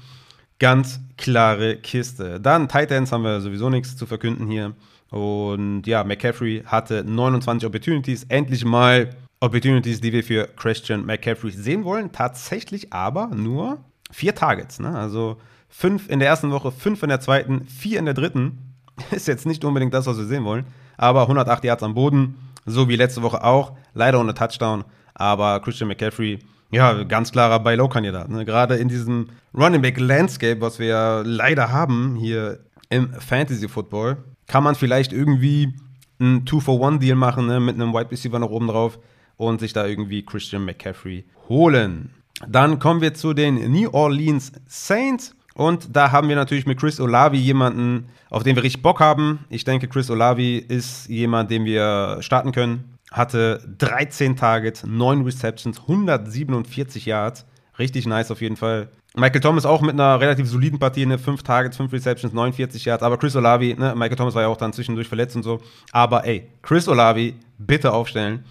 Ganz 0.60 1.00
klare 1.18 1.78
Kiste. 1.78 2.40
Dann 2.40 2.68
Titans 2.68 3.12
haben 3.12 3.24
wir 3.24 3.42
sowieso 3.42 3.72
nichts 3.72 3.98
zu 3.98 4.06
verkünden 4.06 4.48
hier. 4.48 4.76
Und 5.10 5.88
ja, 5.88 6.04
McCaffrey 6.04 6.62
hatte 6.66 7.04
29 7.04 7.66
Opportunities. 7.66 8.26
Endlich 8.26 8.64
mal 8.64 9.10
Opportunities, 9.42 10.02
die 10.02 10.12
wir 10.12 10.24
für 10.24 10.48
Christian 10.48 11.06
McCaffrey 11.06 11.52
sehen 11.52 11.84
wollen. 11.86 12.12
Tatsächlich 12.12 12.92
aber 12.92 13.28
nur 13.28 13.80
vier 14.12 14.36
Targets. 14.36 14.80
Ne? 14.80 14.98
Also 14.98 15.38
fünf 15.70 16.10
in 16.10 16.20
der 16.20 16.28
ersten 16.28 16.52
Woche, 16.52 16.72
fünf 16.72 17.04
in 17.04 17.10
der 17.10 17.22
zweiten, 17.22 17.66
vier 17.66 18.00
in 18.00 18.06
der 18.06 18.14
dritten. 18.14 18.76
Ist 19.12 19.28
jetzt 19.28 19.46
nicht 19.46 19.64
unbedingt 19.64 19.94
das, 19.94 20.08
was 20.08 20.18
wir 20.18 20.26
sehen 20.26 20.44
wollen. 20.44 20.66
aber 20.98 21.22
108 21.22 21.64
Yards 21.64 21.84
am 21.84 21.94
Boden, 21.94 22.36
so 22.66 22.90
wie 22.90 22.98
letzte 22.98 23.22
Woche 23.22 23.44
auch, 23.44 23.74
leider 23.94 24.20
ohne 24.20 24.34
Touchdown, 24.34 24.84
aber 25.14 25.62
Christian 25.62 25.88
McCaffrey, 25.88 26.40
ja, 26.72 27.04
ganz 27.04 27.32
klarer 27.32 27.60
Buy-Low-Kandidat. 27.60 28.30
Ne? 28.30 28.44
Gerade 28.46 28.76
in 28.76 28.90
diesem 28.90 29.30
Running 29.58 29.82
Back-Landscape, 29.82 30.60
was 30.60 30.78
wir 30.80 31.24
leider 31.26 31.72
haben 31.72 32.16
hier 32.16 32.60
im 32.90 33.14
Fantasy-Football, 33.14 34.18
kann 34.48 34.64
man 34.64 34.76
vielleicht 34.76 35.14
irgendwie 35.14 35.74
einen 36.20 36.46
Two-for-One-Deal 36.46 37.16
machen 37.16 37.48
ne? 37.48 37.60
mit 37.60 37.76
einem 37.76 37.94
Wide 37.94 38.12
Receiver 38.12 38.40
noch 38.40 38.50
oben 38.50 38.68
drauf 38.68 39.00
und 39.40 39.62
sich 39.62 39.72
da 39.72 39.88
irgendwie 39.88 40.24
Christian 40.24 40.66
McCaffrey 40.66 41.24
holen. 41.48 42.12
Dann 42.48 42.78
kommen 42.78 43.00
wir 43.02 43.14
zu 43.14 43.34
den 43.34 43.72
New 43.72 43.90
Orleans 43.92 44.52
Saints. 44.68 45.34
Und 45.56 45.96
da 45.96 46.12
haben 46.12 46.30
wir 46.30 46.36
natürlich 46.36 46.66
mit 46.66 46.80
Chris 46.80 47.00
Olavi 47.00 47.38
jemanden, 47.38 48.10
auf 48.30 48.44
den 48.44 48.56
wir 48.56 48.64
richtig 48.64 48.82
Bock 48.82 49.00
haben. 49.00 49.40
Ich 49.50 49.64
denke, 49.64 49.88
Chris 49.88 50.10
Olavi 50.10 50.58
ist 50.58 51.08
jemand, 51.08 51.52
den 51.52 51.66
wir 51.66 52.18
starten 52.20 52.52
können. 52.52 52.98
Hatte 53.12 53.62
13 53.78 54.36
Targets, 54.36 54.86
9 54.86 55.24
Receptions, 55.24 55.80
147 55.80 57.06
Yards. 57.06 57.46
Richtig 57.78 58.08
nice 58.08 58.32
auf 58.32 58.42
jeden 58.42 58.58
Fall. 58.58 58.90
Michael 59.16 59.42
Thomas 59.42 59.66
auch 59.66 59.82
mit 59.82 59.94
einer 59.94 60.20
relativ 60.20 60.48
soliden 60.48 60.80
Partie, 60.80 61.06
ne? 61.06 61.18
5 61.18 61.44
Targets, 61.44 61.78
5 61.78 61.92
Receptions, 61.94 62.34
49 62.34 62.86
Yards. 62.86 63.04
Aber 63.04 63.18
Chris 63.18 63.36
Olavi, 63.36 63.74
ne? 63.74 63.96
Michael 63.96 64.18
Thomas 64.18 64.36
war 64.36 64.44
ja 64.44 64.48
auch 64.50 64.58
dann 64.58 64.74
zwischendurch 64.74 65.08
verletzt 65.08 65.36
und 65.38 65.44
so. 65.44 65.62
Aber 65.92 66.26
ey, 66.26 66.50
Chris 66.62 66.88
Olavi, 66.88 67.36
bitte 67.58 67.92
aufstellen. 67.92 68.44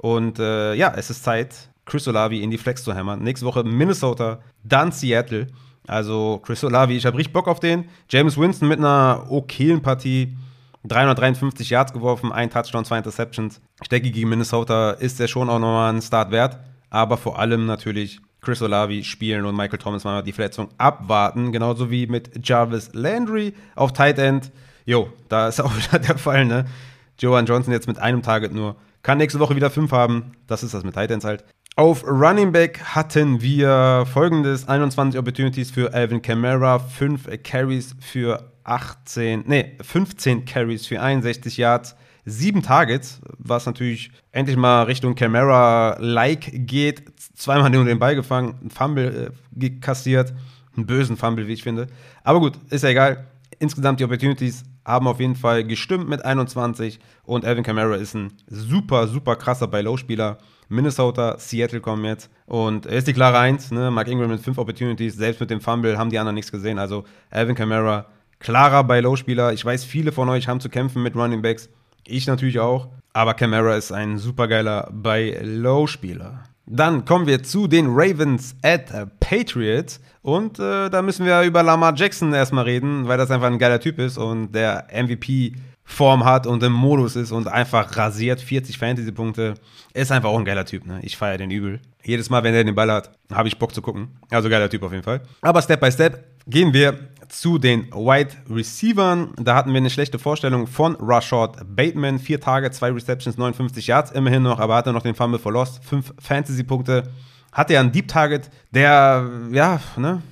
Und 0.00 0.38
äh, 0.38 0.74
ja, 0.74 0.94
es 0.96 1.10
ist 1.10 1.24
Zeit, 1.24 1.68
Chris 1.84 2.08
Olavi 2.08 2.42
in 2.42 2.50
die 2.50 2.56
Flex 2.56 2.82
zu 2.82 2.94
hämmern. 2.94 3.22
Nächste 3.22 3.44
Woche 3.44 3.64
Minnesota, 3.64 4.38
dann 4.64 4.92
Seattle. 4.92 5.48
Also 5.86 6.40
Chris 6.42 6.64
Olavi, 6.64 6.96
ich 6.96 7.04
habe 7.04 7.18
richtig 7.18 7.34
Bock 7.34 7.48
auf 7.48 7.60
den. 7.60 7.84
James 8.08 8.38
Winston 8.38 8.68
mit 8.68 8.78
einer 8.78 9.26
okayen 9.28 9.82
Partie. 9.82 10.36
353 10.84 11.68
Yards 11.68 11.92
geworfen, 11.92 12.32
ein 12.32 12.48
Touchdown, 12.48 12.86
zwei 12.86 12.96
Interceptions. 12.96 13.60
Ich 13.82 13.90
denke, 13.90 14.10
gegen 14.10 14.30
Minnesota 14.30 14.92
ist 14.92 15.20
er 15.20 15.28
schon 15.28 15.50
auch 15.50 15.58
nochmal 15.58 15.92
ein 15.92 16.00
Start 16.00 16.30
wert. 16.30 16.58
Aber 16.88 17.18
vor 17.18 17.38
allem 17.38 17.66
natürlich 17.66 18.20
Chris 18.40 18.62
Olavi 18.62 19.04
spielen 19.04 19.44
und 19.44 19.54
Michael 19.54 19.78
Thomas 19.78 20.04
mal 20.04 20.22
die 20.22 20.32
Verletzung 20.32 20.68
abwarten. 20.78 21.52
Genauso 21.52 21.90
wie 21.90 22.06
mit 22.06 22.48
Jarvis 22.48 22.90
Landry 22.94 23.52
auf 23.74 23.92
Tight 23.92 24.18
End. 24.18 24.50
Jo, 24.86 25.12
da 25.28 25.48
ist 25.48 25.60
auch 25.60 25.76
wieder 25.76 25.98
der 25.98 26.16
Fall, 26.16 26.46
ne? 26.46 26.64
Joan 27.18 27.44
Johnson 27.44 27.74
jetzt 27.74 27.86
mit 27.86 27.98
einem 27.98 28.22
Target 28.22 28.54
nur. 28.54 28.76
Kann 29.02 29.18
nächste 29.18 29.40
Woche 29.40 29.56
wieder 29.56 29.70
fünf 29.70 29.92
haben. 29.92 30.32
Das 30.46 30.62
ist 30.62 30.74
das 30.74 30.84
mit 30.84 30.94
Tight 30.94 31.10
Ends 31.10 31.24
halt. 31.24 31.44
Auf 31.76 32.04
Running 32.04 32.52
Back 32.52 32.80
hatten 32.82 33.40
wir 33.40 34.06
folgendes: 34.12 34.68
21 34.68 35.18
Opportunities 35.18 35.70
für 35.70 35.94
Alvin 35.94 36.20
Kamara, 36.20 36.78
5 36.78 37.42
Carries 37.42 37.94
für 38.00 38.52
18, 38.64 39.44
nee, 39.46 39.76
15 39.80 40.44
Carries 40.44 40.86
für 40.86 41.00
61 41.00 41.56
Yards, 41.56 41.96
7 42.24 42.62
Targets, 42.62 43.20
was 43.38 43.66
natürlich 43.66 44.10
endlich 44.32 44.56
mal 44.56 44.82
Richtung 44.82 45.14
Camara-like 45.14 46.66
geht. 46.66 47.04
Zweimal 47.34 47.70
nur 47.70 47.84
den 47.84 47.98
Ball 47.98 48.14
gefangen, 48.14 48.56
ein 48.62 48.70
Fumble 48.70 49.32
äh, 49.58 49.70
kassiert, 49.80 50.34
einen 50.76 50.86
bösen 50.86 51.16
Fumble, 51.16 51.46
wie 51.46 51.54
ich 51.54 51.62
finde. 51.62 51.86
Aber 52.24 52.40
gut, 52.40 52.58
ist 52.68 52.84
ja 52.84 52.90
egal. 52.90 53.26
Insgesamt 53.58 54.00
die 54.00 54.04
Opportunities 54.04 54.64
haben 54.84 55.06
auf 55.06 55.20
jeden 55.20 55.36
Fall 55.36 55.64
gestimmt 55.64 56.08
mit 56.08 56.24
21 56.24 57.00
und 57.24 57.44
Alvin 57.44 57.64
Kamara 57.64 57.96
ist 57.96 58.14
ein 58.14 58.32
super, 58.48 59.06
super 59.06 59.36
krasser 59.36 59.68
Buy-Low-Spieler. 59.68 60.38
Minnesota, 60.68 61.36
Seattle 61.38 61.80
kommen 61.80 62.04
jetzt. 62.04 62.30
Und 62.46 62.86
er 62.86 62.98
ist 62.98 63.08
die 63.08 63.12
klare 63.12 63.38
Eins. 63.38 63.70
Ne? 63.72 63.90
Mark 63.90 64.08
Ingram 64.08 64.30
mit 64.30 64.40
fünf 64.40 64.56
Opportunities. 64.56 65.16
Selbst 65.16 65.40
mit 65.40 65.50
dem 65.50 65.60
Fumble 65.60 65.98
haben 65.98 66.10
die 66.10 66.18
anderen 66.18 66.36
nichts 66.36 66.52
gesehen. 66.52 66.78
Also 66.78 67.04
Alvin 67.30 67.56
Kamara, 67.56 68.06
klarer 68.38 68.84
bei 68.84 69.00
Low-Spieler. 69.00 69.52
Ich 69.52 69.64
weiß, 69.64 69.84
viele 69.84 70.12
von 70.12 70.28
euch 70.28 70.48
haben 70.48 70.60
zu 70.60 70.68
kämpfen 70.68 71.02
mit 71.02 71.16
Running 71.16 71.42
Backs. 71.42 71.68
Ich 72.06 72.26
natürlich 72.26 72.60
auch. 72.60 72.88
Aber 73.12 73.34
Kamara 73.34 73.74
ist 73.76 73.90
ein 73.90 74.18
supergeiler 74.18 74.88
bei 74.92 75.40
Low-Spieler. 75.42 76.44
Dann 76.72 77.04
kommen 77.04 77.26
wir 77.26 77.42
zu 77.42 77.66
den 77.66 77.86
Ravens 77.88 78.54
at 78.62 79.18
Patriots. 79.18 80.00
Und 80.22 80.60
äh, 80.60 80.88
da 80.88 81.02
müssen 81.02 81.26
wir 81.26 81.42
über 81.42 81.64
Lamar 81.64 81.94
Jackson 81.96 82.32
erstmal 82.32 82.64
reden, 82.64 83.08
weil 83.08 83.18
das 83.18 83.32
einfach 83.32 83.48
ein 83.48 83.58
geiler 83.58 83.80
Typ 83.80 83.98
ist 83.98 84.18
und 84.18 84.52
der 84.52 84.86
MVP 84.92 85.54
Form 85.82 86.24
hat 86.24 86.46
und 86.46 86.62
im 86.62 86.72
Modus 86.72 87.16
ist 87.16 87.32
und 87.32 87.48
einfach 87.48 87.96
rasiert 87.96 88.40
40 88.40 88.78
Fantasy-Punkte. 88.78 89.54
Ist 89.94 90.12
einfach 90.12 90.28
auch 90.28 90.38
ein 90.38 90.44
geiler 90.44 90.64
Typ, 90.64 90.86
ne? 90.86 91.00
Ich 91.02 91.16
feiere 91.16 91.38
den 91.38 91.50
übel. 91.50 91.80
Jedes 92.02 92.30
Mal, 92.30 92.42
wenn 92.42 92.54
er 92.54 92.64
den 92.64 92.74
Ball 92.74 92.90
hat, 92.90 93.10
habe 93.32 93.48
ich 93.48 93.58
Bock 93.58 93.74
zu 93.74 93.82
gucken. 93.82 94.18
Also 94.30 94.48
geiler 94.48 94.70
Typ 94.70 94.82
auf 94.82 94.92
jeden 94.92 95.04
Fall. 95.04 95.20
Aber 95.42 95.60
Step 95.62 95.80
by 95.80 95.92
Step 95.92 96.24
gehen 96.46 96.72
wir 96.72 96.98
zu 97.28 97.58
den 97.58 97.90
Wide 97.92 98.30
Receivern. 98.48 99.32
Da 99.36 99.54
hatten 99.54 99.72
wir 99.72 99.78
eine 99.78 99.90
schlechte 99.90 100.18
Vorstellung 100.18 100.66
von 100.66 100.96
Rashad 101.00 101.58
Bateman. 101.76 102.18
Vier 102.18 102.40
Tage, 102.40 102.70
zwei 102.70 102.90
Receptions, 102.90 103.36
59 103.36 103.86
Yards 103.86 104.10
immerhin 104.12 104.42
noch, 104.42 104.58
aber 104.58 104.76
hatte 104.76 104.92
noch 104.92 105.02
den 105.02 105.14
Fumble 105.14 105.38
for 105.38 105.52
Lost. 105.52 105.84
Fünf 105.84 106.12
Fantasy-Punkte. 106.18 107.04
Hatte 107.52 107.74
ja 107.74 107.80
einen 107.80 107.92
Deep 107.92 108.08
Target, 108.08 108.48
der, 108.70 109.28
ja, 109.50 109.80
ne, 109.96 110.22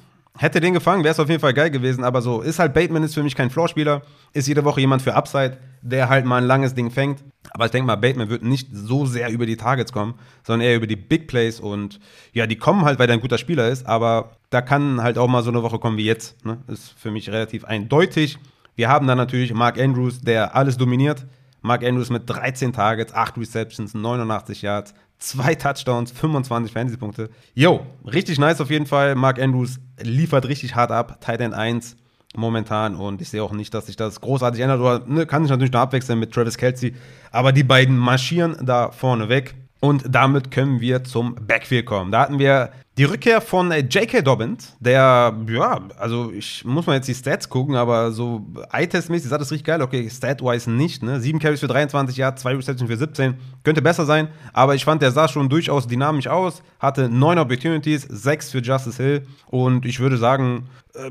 Hätte 0.40 0.60
den 0.60 0.72
gefangen, 0.72 1.02
wäre 1.02 1.10
es 1.10 1.18
auf 1.18 1.28
jeden 1.28 1.40
Fall 1.40 1.52
geil 1.52 1.68
gewesen, 1.68 2.04
aber 2.04 2.22
so 2.22 2.42
ist 2.42 2.60
halt 2.60 2.72
Bateman 2.72 3.02
ist 3.02 3.14
für 3.14 3.24
mich 3.24 3.34
kein 3.34 3.50
Floorspieler, 3.50 4.02
ist 4.32 4.46
jede 4.46 4.64
Woche 4.64 4.80
jemand 4.80 5.02
für 5.02 5.14
Upside, 5.14 5.58
der 5.82 6.08
halt 6.08 6.26
mal 6.26 6.36
ein 6.36 6.44
langes 6.44 6.74
Ding 6.74 6.92
fängt. 6.92 7.24
Aber 7.50 7.66
ich 7.66 7.70
denke 7.70 7.86
mal, 7.86 7.96
Bateman 7.96 8.28
wird 8.28 8.42
nicht 8.42 8.68
so 8.72 9.06
sehr 9.06 9.30
über 9.30 9.46
die 9.46 9.56
Targets 9.56 9.92
kommen, 9.92 10.14
sondern 10.44 10.66
eher 10.66 10.76
über 10.76 10.86
die 10.86 10.96
Big 10.96 11.28
Plays 11.28 11.60
und 11.60 12.00
ja, 12.32 12.46
die 12.46 12.56
kommen 12.56 12.84
halt, 12.84 12.98
weil 12.98 13.08
er 13.08 13.14
ein 13.14 13.20
guter 13.20 13.38
Spieler 13.38 13.68
ist, 13.68 13.86
aber 13.86 14.32
da 14.50 14.60
kann 14.60 15.02
halt 15.02 15.18
auch 15.18 15.28
mal 15.28 15.42
so 15.42 15.50
eine 15.50 15.62
Woche 15.62 15.78
kommen 15.78 15.96
wie 15.96 16.04
jetzt. 16.04 16.44
Ne? 16.44 16.58
Ist 16.68 16.94
für 16.98 17.10
mich 17.10 17.30
relativ 17.30 17.64
eindeutig. 17.64 18.38
Wir 18.76 18.88
haben 18.88 19.06
dann 19.06 19.18
natürlich 19.18 19.52
Mark 19.54 19.78
Andrews, 19.78 20.20
der 20.20 20.54
alles 20.54 20.76
dominiert. 20.76 21.26
Mark 21.62 21.84
Andrews 21.84 22.10
mit 22.10 22.30
13 22.30 22.72
Targets, 22.72 23.12
8 23.12 23.36
Receptions, 23.38 23.94
89 23.94 24.62
Yards, 24.62 24.94
zwei 25.18 25.54
Touchdowns, 25.54 26.12
25 26.12 26.72
Fantasy-Punkte. 26.72 27.30
Yo, 27.54 27.84
richtig 28.04 28.38
nice 28.38 28.60
auf 28.60 28.70
jeden 28.70 28.86
Fall. 28.86 29.16
Mark 29.16 29.40
Andrews 29.40 29.80
liefert 30.00 30.46
richtig 30.46 30.76
hart 30.76 30.92
ab. 30.92 31.20
Tight 31.20 31.40
End 31.40 31.54
1 31.54 31.96
momentan 32.36 32.94
und 32.94 33.20
ich 33.20 33.30
sehe 33.30 33.42
auch 33.42 33.52
nicht, 33.52 33.72
dass 33.74 33.86
sich 33.86 33.96
das 33.96 34.20
großartig 34.20 34.60
ändert. 34.60 34.80
Oder 34.80 35.02
ne, 35.06 35.26
kann 35.26 35.42
sich 35.42 35.50
natürlich 35.50 35.72
noch 35.72 35.80
abwechseln 35.80 36.18
mit 36.18 36.32
Travis 36.32 36.56
Kelsey. 36.56 36.94
Aber 37.30 37.52
die 37.52 37.64
beiden 37.64 37.96
marschieren 37.96 38.56
da 38.62 38.90
vorne 38.90 39.28
weg. 39.28 39.54
Und 39.80 40.04
damit 40.08 40.50
können 40.50 40.80
wir 40.80 41.04
zum 41.04 41.36
Backfield 41.46 41.86
kommen. 41.86 42.10
Da 42.10 42.20
hatten 42.20 42.40
wir 42.40 42.72
die 42.98 43.04
Rückkehr 43.04 43.40
von 43.40 43.70
äh, 43.70 43.78
J.K. 43.78 44.22
Dobbins, 44.22 44.76
der, 44.80 45.32
ja, 45.48 45.80
also 45.98 46.32
ich 46.32 46.64
muss 46.64 46.84
mal 46.86 46.94
jetzt 46.96 47.06
die 47.06 47.14
Stats 47.14 47.48
gucken, 47.48 47.76
aber 47.76 48.10
so 48.10 48.44
eye-test-mäßig 48.72 49.30
sah 49.30 49.38
das 49.38 49.52
richtig 49.52 49.66
geil. 49.66 49.80
Okay, 49.80 50.10
stat-wise 50.10 50.68
nicht, 50.68 51.04
ne? 51.04 51.20
7 51.20 51.38
Carries 51.38 51.60
für 51.60 51.68
23 51.68 52.16
Yards, 52.16 52.42
2 52.42 52.56
Receptions 52.56 52.90
für 52.90 52.96
17. 52.96 53.34
Könnte 53.62 53.82
besser 53.82 54.04
sein, 54.04 54.26
aber 54.52 54.74
ich 54.74 54.84
fand, 54.84 55.00
der 55.00 55.12
sah 55.12 55.28
schon 55.28 55.48
durchaus 55.48 55.86
dynamisch 55.86 56.26
aus. 56.26 56.60
Hatte 56.80 57.08
9 57.08 57.38
Opportunities, 57.38 58.02
6 58.02 58.50
für 58.50 58.58
Justice 58.58 59.00
Hill. 59.00 59.26
Und 59.46 59.86
ich 59.86 60.00
würde 60.00 60.16
sagen, 60.16 60.64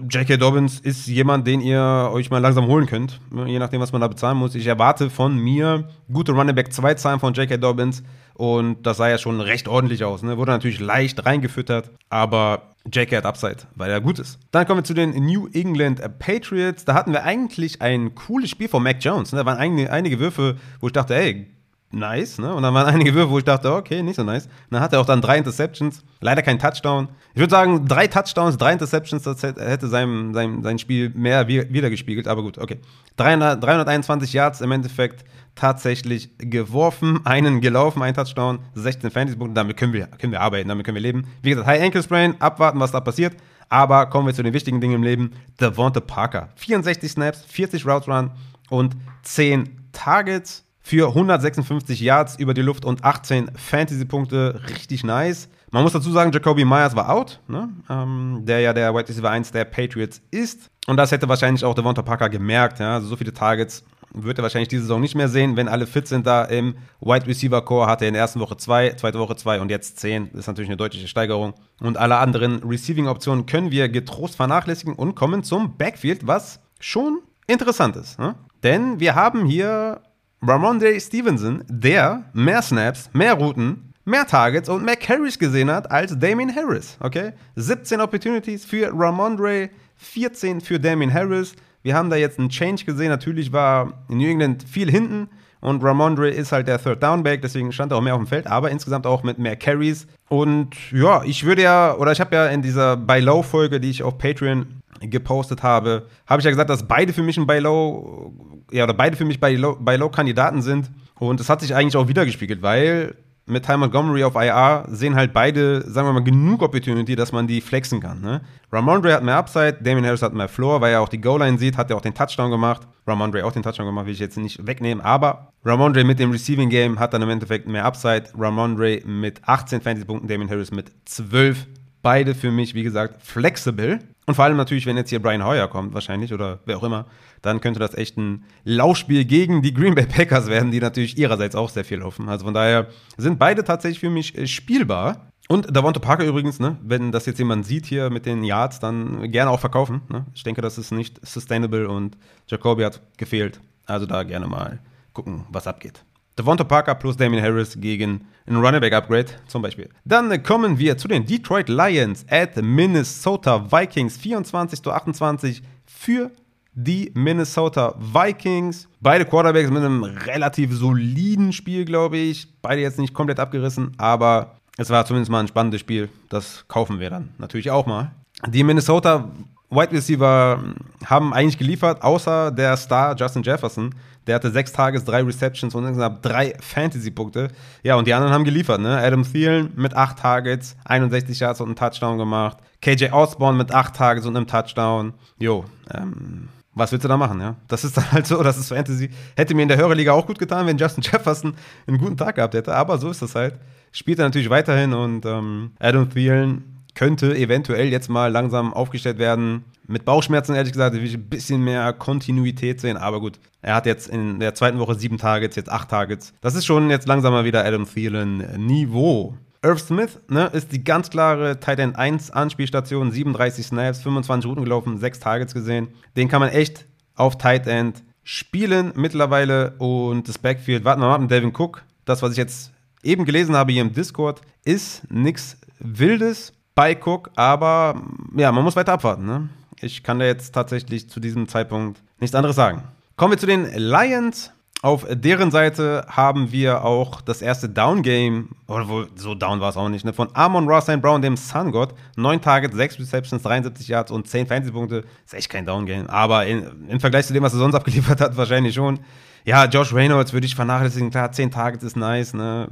J.K. 0.09 0.37
Dobbins 0.37 0.79
ist 0.79 1.07
jemand, 1.07 1.47
den 1.47 1.61
ihr 1.61 2.09
euch 2.11 2.29
mal 2.29 2.39
langsam 2.39 2.67
holen 2.67 2.87
könnt, 2.87 3.21
ne? 3.31 3.47
je 3.47 3.59
nachdem, 3.59 3.79
was 3.79 3.91
man 3.91 4.01
da 4.01 4.07
bezahlen 4.07 4.37
muss. 4.37 4.53
Ich 4.55 4.67
erwarte 4.67 5.09
von 5.09 5.37
mir 5.37 5.87
gute 6.11 6.33
Running 6.33 6.55
Back 6.55 6.73
2 6.73 6.95
Zahlen 6.95 7.19
von 7.19 7.33
J.K. 7.33 7.57
Dobbins. 7.57 8.03
Und 8.33 8.85
das 8.85 8.97
sah 8.97 9.09
ja 9.09 9.17
schon 9.17 9.41
recht 9.41 9.67
ordentlich 9.67 10.03
aus. 10.03 10.21
Ne? 10.21 10.37
Wurde 10.37 10.51
natürlich 10.51 10.79
leicht 10.79 11.25
reingefüttert, 11.25 11.89
aber 12.09 12.75
JK 12.91 13.17
hat 13.17 13.25
Upside, 13.25 13.57
weil 13.75 13.89
er 13.89 13.99
gut 13.99 14.19
ist. 14.19 14.39
Dann 14.51 14.67
kommen 14.67 14.79
wir 14.79 14.83
zu 14.83 14.93
den 14.93 15.11
New 15.25 15.47
England 15.53 16.01
Patriots. 16.19 16.85
Da 16.85 16.93
hatten 16.93 17.13
wir 17.13 17.23
eigentlich 17.23 17.81
ein 17.81 18.13
cooles 18.13 18.49
Spiel 18.49 18.69
von 18.69 18.83
Mac 18.83 18.97
Jones. 18.99 19.31
Ne? 19.31 19.39
Da 19.39 19.45
waren 19.45 19.57
einige, 19.57 19.91
einige 19.91 20.19
Würfe, 20.19 20.57
wo 20.79 20.87
ich 20.87 20.93
dachte, 20.93 21.15
ey, 21.15 21.47
nice, 21.91 22.39
ne? 22.39 22.53
Und 22.53 22.63
dann 22.63 22.73
waren 22.73 22.87
einige 22.87 23.13
Würfe, 23.13 23.31
wo 23.31 23.37
ich 23.37 23.43
dachte, 23.43 23.73
okay, 23.73 24.03
nicht 24.03 24.15
so 24.15 24.23
nice. 24.23 24.45
Und 24.45 24.51
dann 24.71 24.81
hat 24.81 24.93
er 24.93 24.99
auch 24.99 25.05
dann 25.05 25.21
drei 25.21 25.37
Interceptions, 25.37 26.03
leider 26.19 26.41
kein 26.41 26.59
Touchdown. 26.59 27.07
Ich 27.33 27.39
würde 27.39 27.51
sagen, 27.51 27.87
drei 27.87 28.07
Touchdowns, 28.07 28.57
drei 28.57 28.73
Interceptions, 28.73 29.23
das 29.23 29.43
hätte 29.43 29.87
sein, 29.87 30.33
sein, 30.33 30.63
sein 30.63 30.79
Spiel 30.79 31.11
mehr 31.15 31.47
wiedergespiegelt, 31.47 32.27
aber 32.27 32.41
gut, 32.41 32.57
okay. 32.57 32.79
300, 33.17 33.63
321 33.63 34.33
Yards 34.33 34.61
im 34.61 34.71
Endeffekt 34.71 35.23
tatsächlich 35.55 36.29
geworfen, 36.37 37.25
einen 37.25 37.61
gelaufen, 37.61 38.03
ein 38.03 38.13
Touchdown, 38.13 38.59
16 38.75 39.09
Fantasy-Punkte, 39.09 39.55
damit 39.55 39.77
können 39.77 39.93
wir, 39.93 40.07
können 40.07 40.31
wir 40.31 40.41
arbeiten, 40.41 40.69
damit 40.69 40.85
können 40.85 40.95
wir 40.95 41.01
leben. 41.01 41.27
Wie 41.41 41.49
gesagt, 41.49 41.67
High 41.67 41.81
Ankle 41.81 42.03
Sprain, 42.03 42.39
abwarten, 42.39 42.79
was 42.79 42.91
da 42.91 42.99
passiert. 42.99 43.35
Aber 43.69 44.05
kommen 44.05 44.27
wir 44.27 44.33
zu 44.33 44.43
den 44.43 44.53
wichtigen 44.53 44.79
Dingen 44.79 44.95
im 44.95 45.03
Leben. 45.03 45.33
Devonta 45.59 45.99
Parker, 45.99 46.49
64 46.55 47.11
Snaps, 47.11 47.43
40 47.47 47.85
Route 47.85 48.09
Run 48.09 48.31
und 48.69 48.95
10 49.23 49.89
Targets 49.91 50.63
für 50.87 51.09
156 51.09 51.99
Yards 51.99 52.37
über 52.37 52.53
die 52.53 52.61
Luft 52.61 52.85
und 52.85 53.03
18 53.03 53.51
Fantasy-Punkte. 53.55 54.61
Richtig 54.69 55.03
nice. 55.03 55.49
Man 55.69 55.83
muss 55.83 55.91
dazu 55.91 56.09
sagen, 56.13 56.31
Jacoby 56.31 56.63
Myers 56.63 56.95
war 56.95 57.09
out, 57.09 57.41
ne? 57.49 57.67
ähm, 57.89 58.43
der 58.45 58.61
ja 58.61 58.71
der 58.71 58.95
Wide 58.95 59.09
Receiver 59.09 59.29
1 59.29 59.51
der 59.51 59.65
Patriots 59.65 60.21
ist. 60.31 60.69
Und 60.87 60.95
das 60.95 61.11
hätte 61.11 61.27
wahrscheinlich 61.27 61.65
auch 61.65 61.75
Devonta 61.75 62.03
Parker 62.03 62.29
gemerkt. 62.29 62.79
Ja? 62.79 62.93
Also 62.95 63.07
so 63.07 63.17
viele 63.17 63.33
Targets 63.33 63.83
wird 64.13 64.39
er 64.39 64.43
wahrscheinlich 64.43 64.69
diese 64.69 64.83
Saison 64.83 65.01
nicht 65.01 65.13
mehr 65.13 65.27
sehen, 65.27 65.57
wenn 65.57 65.67
alle 65.67 65.87
fit 65.87 66.07
sind 66.07 66.25
da 66.25 66.45
im 66.45 66.75
Wide 67.01 67.27
Receiver 67.27 67.61
Core. 67.61 67.87
Hatte 67.87 68.05
er 68.05 68.07
in 68.07 68.13
der 68.13 68.21
ersten 68.21 68.39
Woche 68.39 68.55
zwei, 68.55 68.91
zweite 68.91 69.19
Woche 69.19 69.35
zwei 69.35 69.59
und 69.59 69.69
jetzt 69.69 69.99
zehn. 69.99 70.29
Das 70.31 70.41
ist 70.41 70.47
natürlich 70.47 70.69
eine 70.69 70.77
deutliche 70.77 71.09
Steigerung. 71.09 71.53
Und 71.81 71.97
alle 71.97 72.15
anderen 72.15 72.63
Receiving-Optionen 72.63 73.45
können 73.45 73.71
wir 73.71 73.89
getrost 73.89 74.37
vernachlässigen 74.37 74.93
und 74.93 75.15
kommen 75.15 75.43
zum 75.43 75.75
Backfield, 75.75 76.27
was 76.27 76.61
schon 76.79 77.19
interessant 77.45 77.97
ist. 77.97 78.17
Ne? 78.19 78.35
Denn 78.63 79.01
wir 79.01 79.15
haben 79.15 79.45
hier 79.45 79.99
Ramondre 80.41 80.99
Stevenson, 80.99 81.63
der 81.67 82.25
mehr 82.33 82.61
Snaps, 82.61 83.09
mehr 83.13 83.33
Routen, 83.33 83.93
mehr 84.05 84.25
Targets 84.25 84.69
und 84.69 84.85
mehr 84.85 84.95
Carries 84.95 85.39
gesehen 85.39 85.71
hat 85.71 85.89
als 85.91 86.17
Damien 86.17 86.55
Harris. 86.55 86.97
Okay? 86.99 87.33
17 87.55 87.99
Opportunities 87.99 88.63
für 88.63 88.91
Ramondre, 88.93 89.69
14 89.97 90.61
für 90.61 90.79
Damien 90.79 91.13
Harris. 91.13 91.55
Wir 91.81 91.95
haben 91.95 92.09
da 92.09 92.15
jetzt 92.15 92.39
einen 92.39 92.49
Change 92.49 92.85
gesehen. 92.85 93.09
Natürlich 93.09 93.51
war 93.51 94.05
New 94.09 94.27
England 94.27 94.63
viel 94.63 94.91
hinten 94.91 95.29
und 95.59 95.83
Ramondre 95.83 96.29
ist 96.29 96.51
halt 96.51 96.67
der 96.67 96.81
Third 96.81 97.01
Down 97.01 97.23
Back, 97.23 97.41
deswegen 97.41 97.71
stand 97.71 97.91
er 97.91 97.97
auch 97.97 98.01
mehr 98.01 98.13
auf 98.13 98.21
dem 98.21 98.27
Feld, 98.27 98.47
aber 98.47 98.69
insgesamt 98.69 99.07
auch 99.07 99.23
mit 99.23 99.39
mehr 99.39 99.55
Carries. 99.55 100.07
Und 100.29 100.75
ja, 100.91 101.23
ich 101.23 101.45
würde 101.45 101.63
ja, 101.63 101.95
oder 101.95 102.11
ich 102.11 102.19
habe 102.19 102.35
ja 102.35 102.47
in 102.47 102.61
dieser 102.61 102.95
Buy 102.95 103.21
Low 103.21 103.41
Folge, 103.41 103.79
die 103.79 103.89
ich 103.89 104.03
auf 104.03 104.17
Patreon 104.17 104.67
gepostet 105.01 105.63
habe, 105.63 106.07
habe 106.25 106.39
ich 106.39 106.45
ja 106.45 106.51
gesagt, 106.51 106.69
dass 106.69 106.87
beide 106.87 107.13
für 107.13 107.23
mich 107.23 107.37
ein 107.37 107.47
Buy 107.47 107.59
Low, 107.59 108.33
ja, 108.71 108.83
oder 108.83 108.93
beide 108.93 109.15
für 109.15 109.25
mich 109.25 109.39
Buy 109.39 109.55
Low 109.55 110.09
Kandidaten 110.09 110.61
sind. 110.61 110.89
Und 111.19 111.39
es 111.39 111.49
hat 111.49 111.61
sich 111.61 111.73
eigentlich 111.73 111.97
auch 111.97 112.07
wiedergespiegelt, 112.07 112.61
weil 112.61 113.15
mit 113.47 113.65
Ty 113.65 113.77
Montgomery 113.77 114.23
auf 114.25 114.35
IR 114.35 114.85
sehen 114.89 115.15
halt 115.15 115.31
beide, 115.33 115.81
sagen 115.89 116.07
wir 116.07 116.13
mal, 116.13 116.23
genug 116.23 116.61
Opportunity, 116.61 117.15
dass 117.15 117.31
man 117.31 117.47
die 117.47 117.61
flexen 117.61 118.01
kann. 118.01 118.21
Ne? 118.21 118.41
Ramondre 118.71 119.13
hat 119.13 119.23
mehr 119.23 119.37
Upside, 119.37 119.77
Damien 119.81 120.05
Harris 120.05 120.21
hat 120.21 120.33
mehr 120.33 120.49
Floor, 120.49 120.81
weil 120.81 120.91
er 120.91 121.01
auch 121.01 121.07
die 121.07 121.21
Goal-Line 121.21 121.57
sieht, 121.57 121.77
hat 121.77 121.89
er 121.89 121.95
auch 121.95 122.01
den 122.01 122.13
Touchdown 122.13 122.51
gemacht. 122.51 122.81
Ramondre 123.07 123.45
auch 123.45 123.53
den 123.53 123.63
Touchdown 123.63 123.85
gemacht, 123.85 124.05
will 124.05 124.13
ich 124.13 124.19
jetzt 124.19 124.37
nicht 124.37 124.67
wegnehmen, 124.67 125.03
aber 125.03 125.53
Ramondre 125.63 126.03
mit 126.03 126.19
dem 126.19 126.31
Receiving 126.31 126.69
Game 126.69 126.99
hat 126.99 127.13
dann 127.13 127.21
im 127.21 127.29
Endeffekt 127.29 127.67
mehr 127.67 127.85
Upside. 127.85 128.25
Ramondre 128.37 129.01
mit 129.05 129.39
18 129.45 129.79
Fantasy-Punkten, 129.79 130.27
Damien 130.27 130.49
Harris 130.49 130.71
mit 130.71 130.91
12. 131.05 131.67
Beide 132.07 132.35
für 132.35 132.51
mich, 132.51 132.73
wie 132.73 132.83
gesagt, 132.83 133.21
flexible. 133.21 133.99
Und 134.27 134.35
vor 134.35 134.45
allem 134.45 134.55
natürlich, 134.55 134.85
wenn 134.85 134.95
jetzt 134.95 135.09
hier 135.09 135.21
Brian 135.21 135.43
Hoyer 135.43 135.67
kommt, 135.67 135.93
wahrscheinlich, 135.93 136.33
oder 136.33 136.59
wer 136.63 136.77
auch 136.77 136.83
immer, 136.83 137.05
dann 137.41 137.59
könnte 137.59 137.81
das 137.81 137.95
echt 137.95 138.15
ein 138.15 138.45
Laufspiel 138.63 139.25
gegen 139.25 139.61
die 139.61 139.73
Green 139.73 139.93
Bay 139.93 140.05
Packers 140.05 140.47
werden, 140.47 140.71
die 140.71 140.79
natürlich 140.79 141.17
ihrerseits 141.17 141.53
auch 141.53 141.67
sehr 141.69 141.83
viel 141.83 141.97
laufen. 141.97 142.29
Also 142.29 142.45
von 142.45 142.53
daher 142.53 142.87
sind 143.17 143.39
beide 143.39 143.65
tatsächlich 143.65 143.99
für 143.99 144.09
mich 144.09 144.37
äh, 144.37 144.47
spielbar. 144.47 145.33
Und 145.49 145.75
Davonte 145.75 145.99
Parker 145.99 146.23
übrigens, 146.23 146.61
ne, 146.61 146.77
wenn 146.81 147.11
das 147.11 147.25
jetzt 147.25 147.39
jemand 147.39 147.65
sieht 147.65 147.85
hier 147.85 148.09
mit 148.09 148.25
den 148.25 148.41
Yards, 148.45 148.79
dann 148.79 149.29
gerne 149.29 149.51
auch 149.51 149.59
verkaufen. 149.59 149.99
Ne? 150.07 150.25
Ich 150.33 150.43
denke, 150.43 150.61
das 150.61 150.77
ist 150.77 150.93
nicht 150.93 151.19
sustainable 151.27 151.89
und 151.89 152.17
Jacoby 152.47 152.83
hat 152.83 153.01
gefehlt. 153.17 153.59
Also 153.85 154.05
da 154.05 154.23
gerne 154.23 154.47
mal 154.47 154.79
gucken, 155.11 155.43
was 155.49 155.67
abgeht. 155.67 156.05
Devonta 156.37 156.63
Parker 156.63 156.95
plus 156.95 157.17
Damien 157.17 157.43
Harris 157.43 157.79
gegen 157.79 158.27
ein 158.45 158.55
Running 158.55 158.79
Back 158.79 158.93
Upgrade 158.93 159.27
zum 159.47 159.61
Beispiel. 159.61 159.89
Dann 160.05 160.43
kommen 160.43 160.77
wir 160.77 160.97
zu 160.97 161.07
den 161.07 161.25
Detroit 161.25 161.69
Lions 161.69 162.25
at 162.29 162.55
Minnesota 162.61 163.71
Vikings 163.71 164.17
24 164.17 164.81
zu 164.81 164.91
28 164.91 165.63
für 165.85 166.31
die 166.73 167.11
Minnesota 167.15 167.95
Vikings. 167.97 168.87
Beide 169.01 169.25
Quarterbacks 169.25 169.71
mit 169.71 169.83
einem 169.83 170.03
relativ 170.03 170.73
soliden 170.73 171.51
Spiel, 171.51 171.85
glaube 171.85 172.17
ich. 172.17 172.47
Beide 172.61 172.81
jetzt 172.81 172.99
nicht 172.99 173.15
komplett 173.15 173.39
abgerissen, 173.39 173.93
aber 173.97 174.57
es 174.77 174.91
war 174.91 175.05
zumindest 175.05 175.31
mal 175.31 175.39
ein 175.39 175.47
spannendes 175.47 175.81
Spiel. 175.81 176.09
Das 176.29 176.65
kaufen 176.67 176.99
wir 176.99 177.09
dann 177.09 177.29
natürlich 177.39 177.71
auch 177.71 177.87
mal. 177.87 178.11
Die 178.45 178.63
Minnesota 178.63 179.31
Wide 179.69 179.91
Receiver 179.91 180.63
haben 181.05 181.33
eigentlich 181.33 181.57
geliefert, 181.57 182.01
außer 182.01 182.51
der 182.51 182.77
Star 182.77 183.15
Justin 183.17 183.43
Jefferson. 183.43 183.93
Der 184.25 184.35
hatte 184.35 184.51
sechs 184.51 184.71
Tages, 184.73 185.05
drei 185.05 185.23
Receptions 185.23 185.73
und 185.73 185.85
insgesamt 185.85 186.25
drei 186.25 186.53
Fantasy-Punkte. 186.59 187.49
Ja, 187.83 187.95
und 187.95 188.07
die 188.07 188.13
anderen 188.13 188.33
haben 188.33 188.43
geliefert, 188.43 188.81
ne? 188.81 188.97
Adam 188.97 189.23
Thielen 189.23 189.71
mit 189.75 189.93
acht 189.93 190.19
Targets, 190.19 190.75
61 190.85 191.39
Yards 191.39 191.61
und 191.61 191.67
einen 191.67 191.75
Touchdown 191.75 192.17
gemacht. 192.17 192.57
KJ 192.81 193.11
Osborne 193.11 193.57
mit 193.57 193.73
acht 193.73 193.95
Targets 193.95 194.25
und 194.25 194.35
einem 194.35 194.47
Touchdown. 194.47 195.13
Jo, 195.39 195.65
ähm, 195.93 196.49
was 196.73 196.91
willst 196.91 197.05
du 197.05 197.09
da 197.09 197.17
machen, 197.17 197.39
ja? 197.41 197.55
Das 197.67 197.83
ist 197.83 197.97
dann 197.97 198.11
halt 198.11 198.27
so, 198.27 198.41
das 198.43 198.57
ist 198.57 198.69
Fantasy. 198.69 199.09
Hätte 199.35 199.55
mir 199.55 199.63
in 199.63 199.69
der 199.69 199.77
Hörerliga 199.77 200.11
auch 200.11 200.27
gut 200.27 200.39
getan, 200.39 200.67
wenn 200.67 200.77
Justin 200.77 201.03
Jefferson 201.11 201.55
einen 201.87 201.97
guten 201.97 202.17
Tag 202.17 202.35
gehabt 202.35 202.53
hätte, 202.53 202.75
aber 202.75 202.97
so 202.97 203.09
ist 203.09 203.21
das 203.21 203.35
halt. 203.35 203.55
Spielt 203.91 204.19
er 204.19 204.25
natürlich 204.25 204.49
weiterhin 204.49 204.93
und 204.93 205.25
ähm, 205.25 205.71
Adam 205.79 206.09
Thielen 206.09 206.76
könnte 206.97 207.37
eventuell 207.37 207.89
jetzt 207.89 208.09
mal 208.09 208.31
langsam 208.31 208.73
aufgestellt 208.73 209.19
werden. 209.19 209.65
Mit 209.85 210.03
Bauchschmerzen, 210.03 210.55
ehrlich 210.55 210.73
gesagt, 210.73 210.95
will 210.95 211.03
ich 211.03 211.13
ein 211.13 211.29
bisschen 211.29 211.63
mehr 211.63 211.93
Kontinuität 211.93 212.81
sehen. 212.81 212.97
Aber 212.97 213.19
gut, 213.19 213.39
er 213.61 213.75
hat 213.75 213.85
jetzt 213.85 214.09
in 214.09 214.39
der 214.39 214.55
zweiten 214.55 214.79
Woche 214.79 214.95
sieben 214.95 215.19
Targets, 215.19 215.55
jetzt 215.55 215.69
acht 215.69 215.89
Targets. 215.89 216.33
Das 216.41 216.55
ist 216.55 216.65
schon 216.65 216.89
jetzt 216.89 217.07
langsam 217.07 217.33
mal 217.33 217.45
wieder 217.45 217.63
Adam 217.63 217.85
Thielen-Niveau. 217.85 219.35
Irv 219.61 219.79
Smith 219.79 220.19
ne, 220.27 220.47
ist 220.47 220.71
die 220.71 220.83
ganz 220.83 221.11
klare 221.11 221.59
Tight 221.59 221.77
End 221.77 221.95
1 221.95 222.31
Anspielstation, 222.31 223.11
37 223.11 223.67
Snaps, 223.67 224.01
25 224.01 224.49
Routen 224.49 224.63
gelaufen, 224.63 224.97
6 224.97 225.19
Targets 225.19 225.53
gesehen. 225.53 225.89
Den 226.15 226.29
kann 226.29 226.39
man 226.39 226.49
echt 226.49 226.85
auf 227.13 227.37
Tight 227.37 227.67
End 227.67 228.03
spielen 228.23 228.91
mittlerweile 228.95 229.75
und 229.77 230.27
das 230.27 230.39
Backfield, 230.39 230.83
warten 230.83 231.01
wir 231.01 231.07
mal 231.07 231.15
ab, 231.15 231.29
Devin 231.29 231.53
Cook, 231.55 231.83
das, 232.05 232.23
was 232.23 232.31
ich 232.31 232.37
jetzt 232.37 232.71
eben 233.03 233.23
gelesen 233.23 233.55
habe 233.55 233.71
hier 233.71 233.83
im 233.83 233.93
Discord, 233.93 234.41
ist 234.65 235.03
nichts 235.11 235.57
Wildes 235.79 236.53
bei 236.77 236.95
Cook, 236.95 237.31
aber 237.35 237.99
ja, 238.35 238.51
man 238.51 238.63
muss 238.63 238.75
weiter 238.75 238.93
abwarten. 238.93 239.25
Ne? 239.25 239.49
Ich 239.81 240.03
kann 240.03 240.19
da 240.19 240.25
jetzt 240.25 240.51
tatsächlich 240.51 241.09
zu 241.09 241.19
diesem 241.19 241.47
Zeitpunkt 241.47 242.03
nichts 242.19 242.35
anderes 242.35 242.55
sagen. 242.55 242.83
Kommen 243.15 243.33
wir 243.33 243.39
zu 243.39 243.47
den 243.47 243.65
Lions. 243.75 244.51
Auf 244.83 245.07
deren 245.09 245.49
Seite 245.49 246.05
haben 246.07 246.51
wir 246.51 246.85
auch 246.85 247.21
das 247.21 247.41
erste 247.41 247.67
Down-Game, 247.67 248.49
oder 248.67 249.07
so 249.15 249.33
down 249.33 249.59
war 249.59 249.69
es 249.69 249.75
auch 249.75 249.89
nicht, 249.89 250.05
ne, 250.05 250.13
von 250.13 250.29
Amon 250.35 250.67
Ross 250.69 250.83
St. 250.83 251.01
Brown, 251.01 251.19
dem 251.23 251.35
Sun 251.35 251.71
God. 251.71 251.95
9 252.15 252.39
Targets, 252.41 252.75
6 252.75 252.99
Receptions, 252.99 253.41
73 253.41 253.87
Yards 253.87 254.11
und 254.11 254.27
10 254.27 254.45
Fantasy-Punkte. 254.45 255.03
Ist 255.25 255.33
echt 255.33 255.49
kein 255.49 255.65
Down-Game, 255.65 256.07
aber 256.07 256.45
in, 256.45 256.87
im 256.89 256.99
Vergleich 256.99 257.25
zu 257.25 257.33
dem, 257.33 257.41
was 257.41 257.53
er 257.53 257.59
sonst 257.59 257.73
abgeliefert 257.73 258.21
hat, 258.21 258.37
wahrscheinlich 258.37 258.75
schon. 258.75 258.99
Ja, 259.45 259.65
Josh 259.65 259.95
Reynolds 259.95 260.31
würde 260.31 260.45
ich 260.45 260.53
vernachlässigen. 260.53 261.09
Klar, 261.09 261.31
10 261.31 261.49
Targets 261.49 261.83
ist 261.83 261.97
nice, 261.97 262.35
ne. 262.35 262.67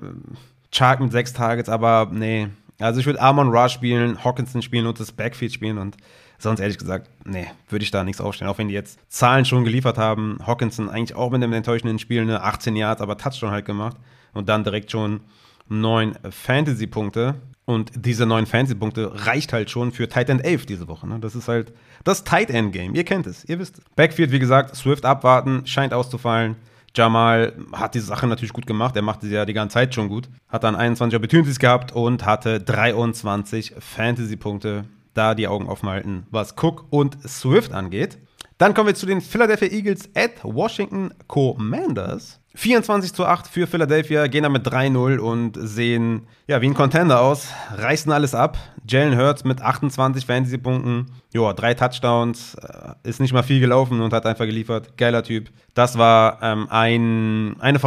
Chark 0.72 1.00
mit 1.00 1.12
6 1.12 1.34
Targets, 1.34 1.70
aber 1.70 2.10
nee, 2.12 2.50
also 2.80 3.00
ich 3.00 3.06
würde 3.06 3.22
Amon 3.22 3.50
Ra 3.50 3.70
spielen, 3.70 4.24
Hawkinson 4.24 4.62
spielen 4.62 4.86
und 4.86 5.00
das 5.00 5.12
Backfield 5.12 5.54
spielen 5.54 5.78
und 5.78 5.98
sonst 6.38 6.60
ehrlich 6.60 6.78
gesagt, 6.78 7.10
nee, 7.24 7.48
würde 7.70 7.84
ich 7.84 7.92
da 7.92 8.04
nichts 8.04 8.22
aufstellen. 8.22 8.52
Auch 8.52 8.58
wenn 8.58 8.68
die 8.68 8.74
jetzt 8.74 9.00
Zahlen 9.10 9.46
schon 9.46 9.64
geliefert 9.64 9.98
haben. 9.98 10.40
Hawkinson 10.46 10.90
eigentlich 10.90 11.16
auch 11.16 11.32
mit 11.32 11.42
einem 11.42 11.54
enttäuschenden 11.54 12.00
Spiel, 12.00 12.26
ne, 12.26 12.42
18 12.42 12.76
Yards, 12.76 13.02
aber 13.02 13.18
Touchdown 13.18 13.52
halt 13.52 13.66
gemacht 13.66 13.98
und 14.34 14.50
dann 14.50 14.64
direkt 14.64 14.92
schon 14.92 15.22
neun 15.68 16.18
Fantasy-Punkte. 16.30 17.36
Und 17.66 17.92
diese 17.96 18.28
neun 18.28 18.46
Fantasy-Punkte 18.46 19.26
reicht 19.26 19.52
halt 19.52 19.72
schon 19.72 19.92
für 19.92 20.08
Tight 20.08 20.30
End 20.30 20.46
11 20.46 20.68
diese 20.68 20.88
Woche. 20.88 21.08
Ne? 21.08 21.20
Das 21.20 21.34
ist 21.34 21.48
halt 21.48 21.74
das 22.04 22.24
Tight 22.24 22.52
End-Game. 22.52 22.94
Ihr 22.94 23.04
kennt 23.04 23.26
es, 23.26 23.44
ihr 23.46 23.58
wisst. 23.58 23.82
Backfield, 23.96 24.32
wie 24.32 24.40
gesagt, 24.40 24.76
Swift 24.76 25.04
abwarten, 25.04 25.66
scheint 25.66 25.94
auszufallen. 25.94 26.58
Jamal 26.96 27.54
hat 27.74 27.94
die 27.96 28.00
Sache 28.00 28.28
natürlich 28.28 28.54
gut 28.54 28.66
gemacht. 28.66 28.96
Er 28.96 29.02
machte 29.02 29.28
sie 29.28 29.34
ja 29.34 29.46
die 29.46 29.54
ganze 29.54 29.76
Zeit 29.76 29.94
schon 29.94 30.10
gut. 30.10 30.30
Hat 30.48 30.64
dann 30.64 30.76
21 30.76 31.16
Opportunities 31.16 31.60
gehabt 31.60 31.92
und 31.92 32.26
hatte 32.26 32.60
23 32.60 33.76
Fantasy-Punkte. 33.78 34.86
Da 35.14 35.34
die 35.34 35.48
Augen 35.48 35.68
offen 35.68 35.88
halten, 35.88 36.28
was 36.30 36.56
Cook 36.62 36.88
und 36.90 37.18
Swift 37.26 37.72
angeht. 37.72 38.18
Dann 38.58 38.74
kommen 38.74 38.88
wir 38.88 38.96
zu 38.96 39.06
den 39.06 39.20
Philadelphia 39.20 39.68
Eagles 39.70 40.10
at 40.16 40.32
Washington 40.44 41.14
Commanders. 41.28 42.40
24 42.56 43.14
zu 43.14 43.26
8 43.26 43.48
für 43.48 43.68
Philadelphia, 43.68 44.28
gehen 44.28 44.44
damit 44.44 44.66
3-0 44.66 45.18
und 45.18 45.58
sehen 45.60 46.28
ja 46.48 46.62
wie 46.62 46.68
ein 46.68 46.74
Contender 46.74 47.20
aus, 47.20 47.50
reißen 47.76 48.12
alles 48.14 48.34
ab. 48.34 48.58
Jalen 48.88 49.18
Hurts 49.18 49.44
mit 49.44 49.62
28 49.62 50.26
Fantasy-Punkten, 50.26 51.08
ja, 51.34 51.52
drei 51.52 51.74
Touchdowns, 51.74 52.56
äh, 52.56 52.94
ist 53.04 53.20
nicht 53.20 53.34
mal 53.34 53.44
viel 53.44 53.60
gelaufen 53.60 54.00
und 54.00 54.14
hat 54.14 54.26
einfach 54.26 54.46
geliefert. 54.46 54.98
Geiler 54.98 55.24
Typ. 55.24 55.50
Das 55.74 55.98
war 55.98 56.40
ähm, 56.42 56.68
ein, 56.70 57.58
eine 57.60 57.80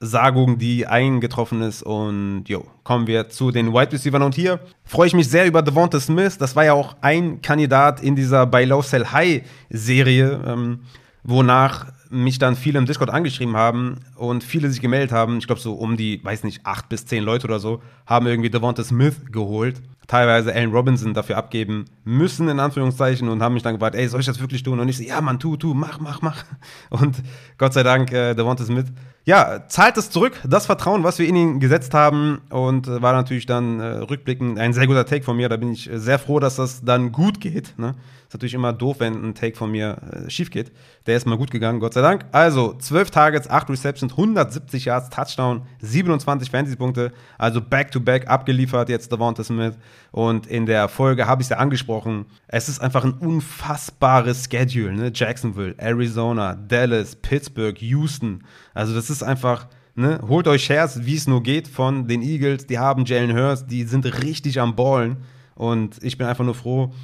Voraussagung, 0.00 0.58
die 0.58 0.86
eingetroffen 0.86 1.62
ist. 1.62 1.82
Und 1.82 2.44
jo, 2.46 2.66
kommen 2.84 3.06
wir 3.06 3.28
zu 3.28 3.50
den 3.50 3.72
Wide 3.72 3.92
Receivers. 3.92 4.22
Und 4.22 4.34
hier 4.34 4.60
freue 4.84 5.06
ich 5.06 5.14
mich 5.14 5.28
sehr 5.28 5.46
über 5.46 5.62
Devonta 5.62 6.00
Smith. 6.00 6.38
Das 6.38 6.56
war 6.56 6.64
ja 6.64 6.72
auch 6.72 6.96
ein 7.00 7.42
Kandidat 7.42 8.02
in 8.02 8.16
dieser 8.16 8.46
Buy 8.46 8.64
Low 8.64 8.82
Sell 8.82 9.06
High 9.06 9.42
Serie, 9.70 10.40
ähm, 10.46 10.80
wonach 11.22 11.86
mich 12.10 12.38
dann 12.38 12.56
viele 12.56 12.78
im 12.78 12.86
Discord 12.86 13.10
angeschrieben 13.10 13.54
haben 13.54 13.96
und 14.16 14.42
viele 14.42 14.70
sich 14.70 14.80
gemeldet 14.80 15.12
haben. 15.12 15.38
Ich 15.38 15.46
glaube, 15.46 15.60
so 15.60 15.74
um 15.74 15.98
die, 15.98 16.24
weiß 16.24 16.42
nicht, 16.42 16.64
acht 16.64 16.88
bis 16.88 17.04
zehn 17.04 17.22
Leute 17.22 17.46
oder 17.46 17.58
so, 17.58 17.82
haben 18.06 18.26
irgendwie 18.26 18.48
Devonta 18.48 18.82
Smith 18.82 19.16
geholt. 19.30 19.82
Teilweise 20.06 20.54
Allen 20.54 20.72
Robinson 20.72 21.12
dafür 21.12 21.36
abgeben 21.36 21.84
müssen, 22.04 22.48
in 22.48 22.60
Anführungszeichen, 22.60 23.28
und 23.28 23.42
haben 23.42 23.52
mich 23.52 23.62
dann 23.62 23.74
gefragt, 23.74 23.94
ey, 23.94 24.08
soll 24.08 24.20
ich 24.20 24.26
das 24.26 24.40
wirklich 24.40 24.62
tun? 24.62 24.80
Und 24.80 24.88
ich 24.88 24.96
so, 24.96 25.02
ja, 25.02 25.20
Mann, 25.20 25.38
tu, 25.38 25.58
tu, 25.58 25.74
mach, 25.74 26.00
mach, 26.00 26.22
mach. 26.22 26.44
Und 26.88 27.22
Gott 27.58 27.74
sei 27.74 27.82
Dank, 27.82 28.10
äh, 28.10 28.32
Devonta 28.34 28.64
Smith, 28.64 28.86
ja, 29.28 29.68
zahlt 29.68 29.98
es 29.98 30.08
zurück, 30.08 30.40
das 30.48 30.64
Vertrauen, 30.64 31.04
was 31.04 31.18
wir 31.18 31.28
in 31.28 31.36
ihn 31.36 31.60
gesetzt 31.60 31.92
haben. 31.92 32.40
Und 32.48 32.88
äh, 32.88 33.02
war 33.02 33.12
natürlich 33.12 33.44
dann 33.44 33.78
äh, 33.78 33.84
rückblickend 33.84 34.58
ein 34.58 34.72
sehr 34.72 34.86
guter 34.86 35.04
Take 35.04 35.22
von 35.22 35.36
mir. 35.36 35.50
Da 35.50 35.58
bin 35.58 35.70
ich 35.70 35.90
äh, 35.90 35.98
sehr 35.98 36.18
froh, 36.18 36.40
dass 36.40 36.56
das 36.56 36.82
dann 36.82 37.12
gut 37.12 37.38
geht. 37.38 37.78
Ne? 37.78 37.94
Ist 38.26 38.32
natürlich 38.32 38.54
immer 38.54 38.72
doof, 38.72 39.00
wenn 39.00 39.22
ein 39.22 39.34
Take 39.34 39.54
von 39.54 39.70
mir 39.70 39.98
äh, 40.12 40.30
schief 40.30 40.50
geht. 40.50 40.72
Der 41.06 41.18
ist 41.18 41.26
mal 41.26 41.36
gut 41.36 41.50
gegangen, 41.50 41.78
Gott 41.78 41.92
sei 41.92 42.00
Dank. 42.00 42.24
Also 42.32 42.72
12 42.72 43.10
Targets, 43.10 43.50
8 43.50 43.68
Receptions, 43.68 44.12
170 44.12 44.86
Yards, 44.86 45.10
Touchdown, 45.10 45.60
27 45.82 46.50
Fantasy-Punkte. 46.50 47.12
Also 47.36 47.60
back-to-back 47.60 48.22
-back 48.22 48.28
abgeliefert 48.28 48.88
jetzt 48.88 49.12
Devonta 49.12 49.44
Smith. 49.44 49.74
Und 50.10 50.46
in 50.46 50.66
der 50.66 50.88
Folge 50.88 51.26
habe 51.26 51.42
ich 51.42 51.46
es 51.46 51.50
ja 51.50 51.58
angesprochen. 51.58 52.26
Es 52.46 52.68
ist 52.68 52.80
einfach 52.80 53.04
ein 53.04 53.12
unfassbares 53.12 54.48
Schedule. 54.50 54.92
Ne? 54.92 55.12
Jacksonville, 55.14 55.74
Arizona, 55.76 56.54
Dallas, 56.54 57.16
Pittsburgh, 57.16 57.80
Houston. 57.80 58.44
Also 58.74 58.94
das 58.94 59.10
ist 59.10 59.22
einfach. 59.22 59.66
Ne, 59.94 60.20
holt 60.28 60.46
euch 60.46 60.62
Shares, 60.62 61.06
wie 61.06 61.16
es 61.16 61.26
nur 61.26 61.42
geht, 61.42 61.66
von 61.66 62.06
den 62.06 62.22
Eagles. 62.22 62.68
Die 62.68 62.78
haben 62.78 63.04
Jalen 63.04 63.36
Hurst, 63.36 63.68
die 63.68 63.82
sind 63.82 64.04
richtig 64.22 64.60
am 64.60 64.76
Ballen. 64.76 65.16
Und 65.56 65.98
ich 66.04 66.16
bin 66.16 66.28
einfach 66.28 66.44
nur 66.44 66.54
froh, 66.54 66.94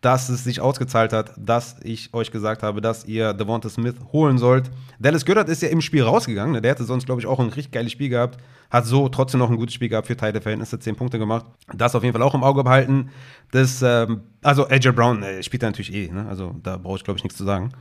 dass 0.00 0.28
es 0.28 0.44
sich 0.44 0.60
ausgezahlt 0.60 1.12
hat, 1.12 1.32
dass 1.36 1.76
ich 1.82 2.14
euch 2.14 2.30
gesagt 2.30 2.62
habe, 2.62 2.80
dass 2.80 3.04
ihr 3.04 3.32
Devonta 3.32 3.68
Smith 3.68 3.96
holen 4.12 4.38
sollt. 4.38 4.70
Dallas 5.00 5.24
Goddard 5.24 5.48
ist 5.48 5.62
ja 5.62 5.68
im 5.68 5.80
Spiel 5.80 6.04
rausgegangen. 6.04 6.52
Ne? 6.52 6.62
Der 6.62 6.70
hätte 6.70 6.84
sonst, 6.84 7.06
glaube 7.06 7.20
ich, 7.20 7.26
auch 7.26 7.40
ein 7.40 7.48
richtig 7.48 7.72
geiles 7.72 7.92
Spiel 7.92 8.08
gehabt. 8.08 8.38
Hat 8.70 8.86
so 8.86 9.08
trotzdem 9.08 9.40
noch 9.40 9.50
ein 9.50 9.56
gutes 9.56 9.74
Spiel 9.74 9.88
gehabt 9.88 10.06
für 10.06 10.16
Teile 10.16 10.40
Verhältnisse, 10.40 10.78
10 10.78 10.94
Punkte 10.94 11.18
gemacht. 11.18 11.46
Das 11.74 11.96
auf 11.96 12.04
jeden 12.04 12.12
Fall 12.12 12.22
auch 12.22 12.34
im 12.34 12.44
Auge 12.44 12.62
behalten. 12.62 13.10
Das, 13.50 13.82
ähm, 13.82 14.22
also 14.42 14.68
AJ 14.68 14.92
Brown 14.92 15.22
äh, 15.22 15.42
spielt 15.42 15.64
da 15.64 15.66
natürlich 15.66 15.92
eh. 15.92 16.12
Ne? 16.12 16.26
Also 16.28 16.54
da 16.62 16.76
brauche 16.76 16.96
ich, 16.98 17.04
glaube 17.04 17.18
ich, 17.18 17.24
nichts 17.24 17.38
zu 17.38 17.44
sagen. 17.44 17.72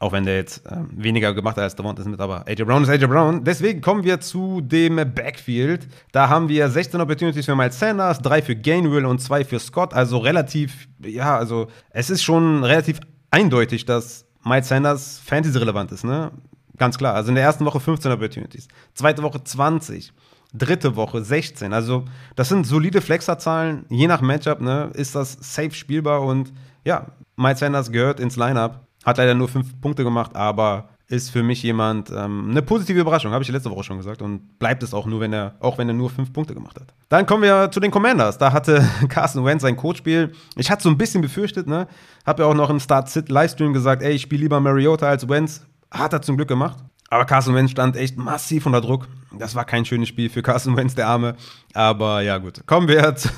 Auch 0.00 0.12
wenn 0.12 0.24
der 0.24 0.36
jetzt 0.36 0.64
äh, 0.66 0.76
weniger 0.90 1.34
gemacht 1.34 1.56
hat 1.56 1.64
als 1.64 1.74
Devonta 1.74 2.02
Smith, 2.02 2.20
aber 2.20 2.46
AJ 2.46 2.64
Brown 2.64 2.84
ist 2.84 2.88
AJ 2.88 3.06
Brown. 3.06 3.42
Deswegen 3.42 3.80
kommen 3.80 4.04
wir 4.04 4.20
zu 4.20 4.60
dem 4.60 4.96
Backfield. 4.96 5.88
Da 6.12 6.28
haben 6.28 6.48
wir 6.48 6.68
16 6.68 7.00
Opportunities 7.00 7.46
für 7.46 7.56
Miles 7.56 7.78
Sanders, 7.78 8.20
3 8.20 8.42
für 8.42 8.54
Gainwell 8.54 9.06
und 9.06 9.20
2 9.20 9.44
für 9.44 9.58
Scott. 9.58 9.94
Also 9.94 10.18
relativ, 10.18 10.88
ja, 11.00 11.36
also 11.36 11.66
es 11.90 12.10
ist 12.10 12.22
schon 12.22 12.62
relativ 12.62 13.00
eindeutig, 13.30 13.86
dass 13.86 14.24
Miles 14.44 14.68
Sanders 14.68 15.20
Fantasy-relevant 15.24 15.90
ist, 15.90 16.04
ne? 16.04 16.30
Ganz 16.76 16.96
klar. 16.96 17.14
Also 17.14 17.30
in 17.30 17.34
der 17.34 17.42
ersten 17.42 17.64
Woche 17.64 17.80
15 17.80 18.12
Opportunities, 18.12 18.68
zweite 18.94 19.22
Woche 19.22 19.42
20. 19.42 20.12
Dritte 20.54 20.96
Woche 20.96 21.22
16. 21.22 21.74
Also, 21.74 22.06
das 22.34 22.48
sind 22.48 22.66
solide 22.66 23.02
Flexerzahlen. 23.02 23.84
Je 23.90 24.06
nach 24.06 24.22
Matchup 24.22 24.62
ne, 24.62 24.90
ist 24.94 25.14
das 25.14 25.36
safe 25.40 25.72
spielbar 25.72 26.22
und 26.22 26.54
ja, 26.86 27.08
Miles 27.36 27.58
Sanders 27.58 27.92
gehört 27.92 28.18
ins 28.18 28.36
Lineup. 28.36 28.87
Hat 29.04 29.18
leider 29.18 29.34
nur 29.34 29.48
fünf 29.48 29.80
Punkte 29.80 30.04
gemacht, 30.04 30.34
aber 30.34 30.88
ist 31.08 31.30
für 31.30 31.42
mich 31.42 31.62
jemand 31.62 32.10
ähm, 32.10 32.48
eine 32.50 32.60
positive 32.60 33.00
Überraschung, 33.00 33.32
habe 33.32 33.42
ich 33.42 33.48
letzte 33.48 33.70
Woche 33.70 33.82
schon 33.82 33.96
gesagt 33.96 34.20
und 34.20 34.58
bleibt 34.58 34.82
es 34.82 34.92
auch 34.92 35.06
nur, 35.06 35.20
wenn 35.20 35.32
er 35.32 35.54
auch 35.60 35.78
wenn 35.78 35.88
er 35.88 35.94
nur 35.94 36.10
fünf 36.10 36.32
Punkte 36.32 36.54
gemacht 36.54 36.78
hat. 36.78 36.92
Dann 37.08 37.24
kommen 37.24 37.42
wir 37.42 37.70
zu 37.70 37.80
den 37.80 37.90
Commanders. 37.90 38.36
Da 38.36 38.52
hatte 38.52 38.86
Carson 39.08 39.44
Wentz 39.44 39.62
sein 39.62 39.76
Coachspiel. 39.76 40.32
Ich 40.56 40.70
hatte 40.70 40.82
so 40.82 40.90
ein 40.90 40.98
bisschen 40.98 41.22
befürchtet, 41.22 41.66
ne, 41.66 41.88
habe 42.26 42.42
ja 42.42 42.48
auch 42.48 42.54
noch 42.54 42.68
im 42.68 42.78
Start 42.78 43.08
Sit 43.08 43.30
Livestream 43.30 43.72
gesagt, 43.72 44.02
ey, 44.02 44.12
ich 44.12 44.22
spiele 44.22 44.42
lieber 44.42 44.60
Mariota 44.60 45.08
als 45.08 45.28
Wentz. 45.28 45.66
Hat 45.90 46.12
er 46.12 46.20
zum 46.20 46.36
Glück 46.36 46.48
gemacht. 46.48 46.76
Aber 47.10 47.24
Carson 47.24 47.54
Wentz 47.54 47.70
stand 47.70 47.96
echt 47.96 48.18
massiv 48.18 48.66
unter 48.66 48.82
Druck. 48.82 49.08
Das 49.32 49.54
war 49.54 49.64
kein 49.64 49.86
schönes 49.86 50.08
Spiel 50.08 50.28
für 50.28 50.42
Carson 50.42 50.76
Wentz, 50.76 50.94
der 50.94 51.08
Arme. 51.08 51.36
Aber 51.72 52.20
ja, 52.20 52.36
gut. 52.36 52.66
Kommen 52.66 52.86
wir 52.86 53.14
zu, 53.16 53.30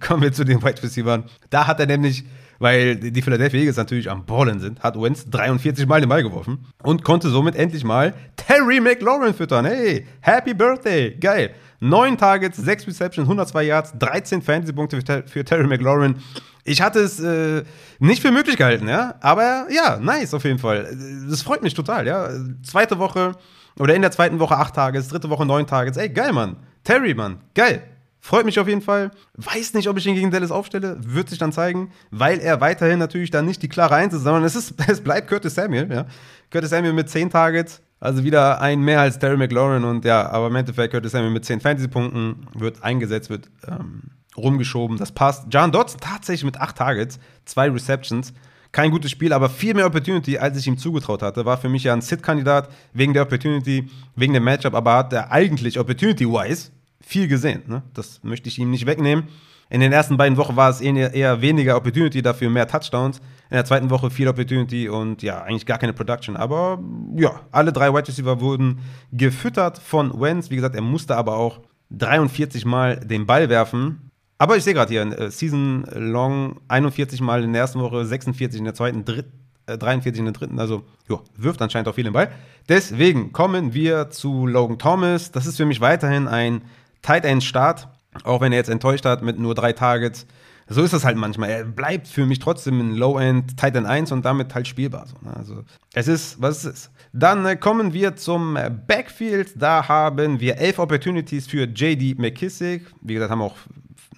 kommen 0.00 0.22
wir 0.22 0.32
zu 0.32 0.44
den 0.44 0.62
Wide 0.62 0.82
Receivers. 0.82 1.22
Da 1.48 1.66
hat 1.66 1.80
er 1.80 1.86
nämlich 1.86 2.24
weil 2.58 2.96
die 2.96 3.22
Philadelphia 3.22 3.60
Eagles 3.60 3.76
natürlich 3.76 4.10
am 4.10 4.24
Ballen 4.24 4.60
sind, 4.60 4.80
hat 4.80 5.00
Wentz 5.00 5.28
43 5.30 5.86
Mal 5.86 6.00
den 6.00 6.08
Ball 6.08 6.22
geworfen 6.22 6.66
und 6.82 7.04
konnte 7.04 7.28
somit 7.28 7.54
endlich 7.54 7.84
mal 7.84 8.14
Terry 8.36 8.80
McLaurin 8.80 9.34
füttern. 9.34 9.64
Hey, 9.64 10.06
Happy 10.20 10.54
Birthday, 10.54 11.16
geil. 11.18 11.54
9 11.80 12.18
Targets, 12.18 12.56
6 12.56 12.88
Receptions, 12.88 13.26
102 13.26 13.62
Yards, 13.62 13.94
13 13.98 14.42
Fantasy-Punkte 14.42 15.24
für, 15.26 15.44
Terry 15.44 15.66
McLaurin. 15.66 16.16
Ich 16.64 16.82
hatte 16.82 16.98
es 17.00 17.20
äh, 17.20 17.62
nicht 18.00 18.20
für 18.20 18.32
möglich 18.32 18.56
gehalten, 18.56 18.88
ja, 18.88 19.14
aber 19.20 19.66
ja, 19.70 19.98
nice 20.00 20.34
auf 20.34 20.44
jeden 20.44 20.58
Fall. 20.58 20.96
Das 21.30 21.42
freut 21.42 21.62
mich 21.62 21.74
total, 21.74 22.06
ja. 22.06 22.28
Zweite 22.62 22.98
Woche 22.98 23.32
oder 23.78 23.94
in 23.94 24.02
der 24.02 24.10
zweiten 24.10 24.40
Woche 24.40 24.56
8 24.56 24.74
Tages, 24.74 25.08
dritte 25.08 25.30
Woche 25.30 25.46
9 25.46 25.66
Tages. 25.66 25.96
Ey, 25.96 26.08
geil, 26.08 26.32
Mann. 26.32 26.56
Terry, 26.82 27.14
Mann, 27.14 27.38
geil. 27.54 27.82
Freut 28.20 28.44
mich 28.44 28.58
auf 28.58 28.68
jeden 28.68 28.82
Fall. 28.82 29.10
Weiß 29.34 29.74
nicht, 29.74 29.88
ob 29.88 29.96
ich 29.96 30.06
ihn 30.06 30.14
gegen 30.14 30.30
Dallas 30.30 30.50
aufstelle. 30.50 30.96
Wird 31.00 31.28
sich 31.28 31.38
dann 31.38 31.52
zeigen, 31.52 31.92
weil 32.10 32.40
er 32.40 32.60
weiterhin 32.60 32.98
natürlich 32.98 33.30
dann 33.30 33.46
nicht 33.46 33.62
die 33.62 33.68
klare 33.68 33.94
Eins 33.94 34.12
ist, 34.12 34.22
sondern 34.22 34.44
es, 34.44 34.56
ist, 34.56 34.74
es 34.88 35.00
bleibt 35.00 35.28
Curtis 35.28 35.54
Samuel. 35.54 35.90
Ja. 35.90 36.06
Curtis 36.50 36.70
Samuel 36.70 36.92
mit 36.92 37.08
10 37.08 37.30
Targets, 37.30 37.80
also 38.00 38.24
wieder 38.24 38.60
ein 38.60 38.80
mehr 38.80 39.00
als 39.00 39.18
Terry 39.18 39.36
McLaurin 39.36 39.84
und 39.84 40.04
ja, 40.04 40.28
aber 40.30 40.48
im 40.48 40.56
Endeffekt 40.56 40.92
Curtis 40.92 41.12
Samuel 41.12 41.30
mit 41.30 41.44
10 41.44 41.60
Fantasy-Punkten 41.60 42.46
wird 42.54 42.82
eingesetzt, 42.82 43.30
wird 43.30 43.50
ähm, 43.66 44.02
rumgeschoben. 44.36 44.98
Das 44.98 45.12
passt. 45.12 45.46
John 45.50 45.72
Dodson 45.72 46.00
tatsächlich 46.00 46.44
mit 46.44 46.60
8 46.60 46.76
Targets, 46.76 47.18
2 47.44 47.70
Receptions. 47.70 48.32
Kein 48.70 48.90
gutes 48.90 49.10
Spiel, 49.10 49.32
aber 49.32 49.48
viel 49.48 49.72
mehr 49.72 49.86
Opportunity, 49.86 50.36
als 50.38 50.58
ich 50.58 50.66
ihm 50.66 50.76
zugetraut 50.76 51.22
hatte. 51.22 51.46
War 51.46 51.56
für 51.56 51.70
mich 51.70 51.84
ja 51.84 51.94
ein 51.94 52.02
Sit-Kandidat 52.02 52.68
wegen 52.92 53.14
der 53.14 53.22
Opportunity, 53.22 53.88
wegen 54.14 54.34
dem 54.34 54.44
Matchup, 54.44 54.74
aber 54.74 54.94
hat 54.94 55.12
er 55.14 55.32
eigentlich 55.32 55.78
Opportunity-wise 55.78 56.70
viel 57.08 57.26
gesehen. 57.26 57.62
Ne? 57.66 57.82
Das 57.94 58.22
möchte 58.22 58.48
ich 58.50 58.58
ihm 58.58 58.70
nicht 58.70 58.84
wegnehmen. 58.84 59.28
In 59.70 59.80
den 59.80 59.92
ersten 59.92 60.18
beiden 60.18 60.36
Wochen 60.36 60.56
war 60.56 60.68
es 60.68 60.82
eher, 60.82 61.14
eher 61.14 61.40
weniger 61.40 61.76
Opportunity, 61.76 62.20
dafür 62.20 62.50
mehr 62.50 62.68
Touchdowns. 62.68 63.18
In 63.50 63.54
der 63.54 63.64
zweiten 63.64 63.88
Woche 63.88 64.10
viel 64.10 64.28
Opportunity 64.28 64.90
und 64.90 65.22
ja, 65.22 65.42
eigentlich 65.42 65.64
gar 65.64 65.78
keine 65.78 65.94
Production. 65.94 66.36
Aber 66.36 66.78
ja, 67.16 67.40
alle 67.50 67.72
drei 67.72 67.92
Wide 67.94 68.08
Receiver 68.08 68.42
wurden 68.42 68.80
gefüttert 69.10 69.78
von 69.78 70.20
Wentz. 70.20 70.50
Wie 70.50 70.56
gesagt, 70.56 70.74
er 70.74 70.82
musste 70.82 71.16
aber 71.16 71.36
auch 71.36 71.60
43 71.90 72.66
Mal 72.66 72.96
den 73.00 73.24
Ball 73.24 73.48
werfen. 73.48 74.10
Aber 74.36 74.58
ich 74.58 74.64
sehe 74.64 74.74
gerade 74.74 74.92
hier, 74.92 75.18
äh, 75.18 75.30
Season 75.30 75.86
Long 75.94 76.60
41 76.68 77.22
Mal 77.22 77.42
in 77.42 77.54
der 77.54 77.62
ersten 77.62 77.80
Woche, 77.80 78.04
46 78.04 78.58
in 78.58 78.64
der 78.66 78.74
zweiten, 78.74 79.06
dritt, 79.06 79.26
äh, 79.66 79.78
43 79.78 80.18
in 80.18 80.26
der 80.26 80.34
dritten. 80.34 80.58
Also, 80.58 80.84
jo, 81.08 81.22
wirft 81.36 81.62
anscheinend 81.62 81.88
auch 81.88 81.94
viel 81.94 82.04
den 82.04 82.12
Ball. 82.12 82.30
Deswegen 82.68 83.32
kommen 83.32 83.72
wir 83.72 84.10
zu 84.10 84.46
Logan 84.46 84.78
Thomas. 84.78 85.32
Das 85.32 85.46
ist 85.46 85.56
für 85.56 85.64
mich 85.64 85.80
weiterhin 85.80 86.28
ein 86.28 86.60
Tight 87.02 87.24
End 87.24 87.42
Start, 87.44 87.88
auch 88.24 88.40
wenn 88.40 88.52
er 88.52 88.58
jetzt 88.58 88.70
enttäuscht 88.70 89.04
hat 89.04 89.22
mit 89.22 89.38
nur 89.38 89.54
drei 89.54 89.72
Targets. 89.72 90.26
So 90.70 90.82
ist 90.82 90.92
es 90.92 91.04
halt 91.04 91.16
manchmal. 91.16 91.48
Er 91.48 91.64
bleibt 91.64 92.08
für 92.08 92.26
mich 92.26 92.40
trotzdem 92.40 92.78
ein 92.80 92.94
Low 92.94 93.18
End 93.18 93.56
Tight 93.56 93.74
End 93.74 93.86
1 93.86 94.12
und 94.12 94.24
damit 94.24 94.54
halt 94.54 94.68
spielbar. 94.68 95.06
So, 95.06 95.16
ne? 95.26 95.34
Also 95.34 95.64
es 95.94 96.08
ist, 96.08 96.42
was 96.42 96.64
es 96.64 96.74
ist. 96.74 96.90
Dann 97.12 97.46
äh, 97.46 97.56
kommen 97.56 97.94
wir 97.94 98.16
zum 98.16 98.56
äh, 98.56 98.70
Backfield. 98.70 99.52
Da 99.56 99.88
haben 99.88 100.40
wir 100.40 100.58
elf 100.58 100.78
Opportunities 100.78 101.46
für 101.46 101.64
JD 101.64 102.18
McKissick. 102.18 102.86
Wie 103.00 103.14
gesagt, 103.14 103.30
haben 103.30 103.40
auch 103.40 103.56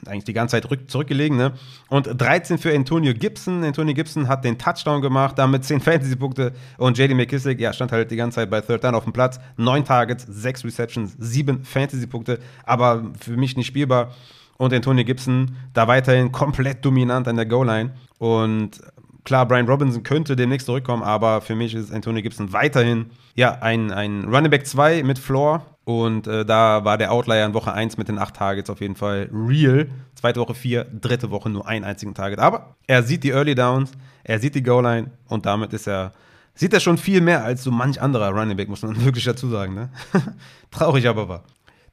eigentlich 0.07 0.25
die 0.25 0.33
ganze 0.33 0.53
Zeit 0.53 0.71
rück, 0.71 0.91
zurückgelegen. 0.91 1.37
Ne? 1.37 1.53
Und 1.89 2.07
13 2.07 2.59
für 2.59 2.75
Antonio 2.75 3.15
Gibson. 3.15 3.65
Antonio 3.65 3.95
Gibson 3.95 4.29
hat 4.29 4.45
den 4.45 4.59
Touchdown 4.59 5.01
gemacht, 5.01 5.39
damit 5.39 5.65
10 5.65 5.81
Fantasy-Punkte. 5.81 6.53
Und 6.79 6.99
JD 6.99 7.15
McKissick, 7.15 7.61
ja, 7.61 7.73
stand 7.73 7.93
halt 7.93 8.11
die 8.11 8.17
ganze 8.17 8.37
Zeit 8.37 8.51
bei 8.51 8.61
Third 8.61 8.85
Down 8.85 8.95
auf 8.95 9.05
dem 9.05 9.13
Platz. 9.13 9.41
9 9.57 9.85
Targets, 9.85 10.27
6 10.29 10.65
Receptions, 10.65 11.15
7 11.19 11.65
Fantasy-Punkte. 11.65 12.39
Aber 12.65 13.05
für 13.21 13.37
mich 13.37 13.57
nicht 13.57 13.67
spielbar. 13.67 14.15
Und 14.57 14.75
Antonio 14.75 15.05
Gibson 15.05 15.57
da 15.73 15.89
weiterhin 15.89 16.33
komplett 16.33 16.85
dominant 16.85 17.27
an 17.29 17.37
der 17.37 17.47
Goal-Line. 17.47 17.93
Und 18.19 18.81
klar, 19.25 19.47
Brian 19.47 19.67
Robinson 19.67 20.03
könnte 20.03 20.37
demnächst 20.37 20.67
zurückkommen, 20.67 21.03
aber 21.03 21.41
für 21.41 21.55
mich 21.55 21.75
ist 21.75 21.93
Antonio 21.93 22.23
Gibson 22.23 22.53
weiterhin 22.53 23.07
ja, 23.35 23.53
ein, 23.61 23.91
ein 23.91 24.25
Running 24.25 24.51
Back 24.51 24.67
2 24.67 25.03
mit 25.03 25.19
Floor 25.19 25.65
und 25.91 26.27
äh, 26.27 26.45
da 26.45 26.85
war 26.85 26.99
der 26.99 27.13
Outlier 27.13 27.45
in 27.45 27.55
Woche 27.55 27.73
1 27.73 27.97
mit 27.97 28.09
den 28.09 28.19
8 28.19 28.37
Targets 28.37 28.71
auf 28.71 28.81
jeden 28.81 28.95
Fall 28.97 29.29
real. 29.33 29.89
Zweite 30.15 30.41
Woche 30.41 30.55
4, 30.55 30.85
dritte 30.85 31.31
Woche 31.31 31.51
nur 31.51 31.67
einen 31.67 31.85
einzigen 31.85 32.15
Target. 32.15 32.39
Aber 32.39 32.77
er 32.87 33.03
sieht 33.03 33.25
die 33.25 33.31
Early 33.31 33.55
Downs, 33.55 33.93
er 34.23 34.39
sieht 34.39 34.55
die 34.55 34.63
Goal 34.63 34.85
Line 34.85 35.11
und 35.29 35.47
damit 35.47 35.73
ist 35.73 35.89
er, 35.89 36.13
sieht 36.55 36.73
er 36.73 36.81
schon 36.81 36.99
viel 36.99 37.21
mehr 37.21 37.45
als 37.45 37.65
so 37.65 37.71
manch 37.71 38.01
anderer 38.01 38.31
Running 38.31 38.57
Back, 38.57 38.69
muss 38.69 38.83
man 38.83 39.05
wirklich 39.05 39.25
dazu 39.25 39.49
sagen. 39.49 39.75
Ne? 39.75 39.91
Traurig 40.71 41.09
aber 41.09 41.29
war. 41.29 41.45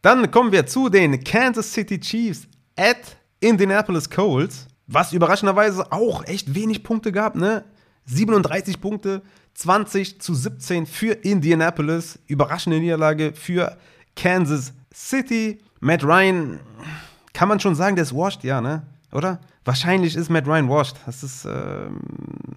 Dann 0.01 0.29
kommen 0.29 0.51
wir 0.51 0.65
zu 0.67 0.89
den 0.89 1.23
Kansas 1.23 1.73
City 1.73 1.99
Chiefs 1.99 2.47
at 2.75 3.17
Indianapolis 3.39 4.09
Colts, 4.09 4.67
was 4.85 5.13
überraschenderweise 5.13 5.91
auch 5.91 6.23
echt 6.25 6.53
wenig 6.53 6.83
Punkte 6.83 7.11
gab, 7.11 7.35
ne? 7.35 7.63
37 8.05 8.79
Punkte, 8.79 9.21
20 9.57 10.21
zu 10.21 10.35
17 10.35 10.85
für 10.85 11.13
Indianapolis. 11.13 12.19
Überraschende 12.27 12.79
Niederlage 12.79 13.33
für 13.33 13.75
Kansas 14.15 14.73
City. 14.93 15.57
Matt 15.79 16.03
Ryan, 16.03 16.59
kann 17.33 17.49
man 17.49 17.59
schon 17.59 17.73
sagen, 17.73 17.95
der 17.95 18.03
ist 18.03 18.15
washed, 18.15 18.43
ja, 18.43 18.61
ne? 18.61 18.83
Oder? 19.11 19.39
Wahrscheinlich 19.65 20.15
ist 20.15 20.29
Matt 20.29 20.47
Ryan 20.47 20.69
washed. 20.69 20.97
Das 21.07 21.23
ist 21.23 21.45
äh, 21.45 21.87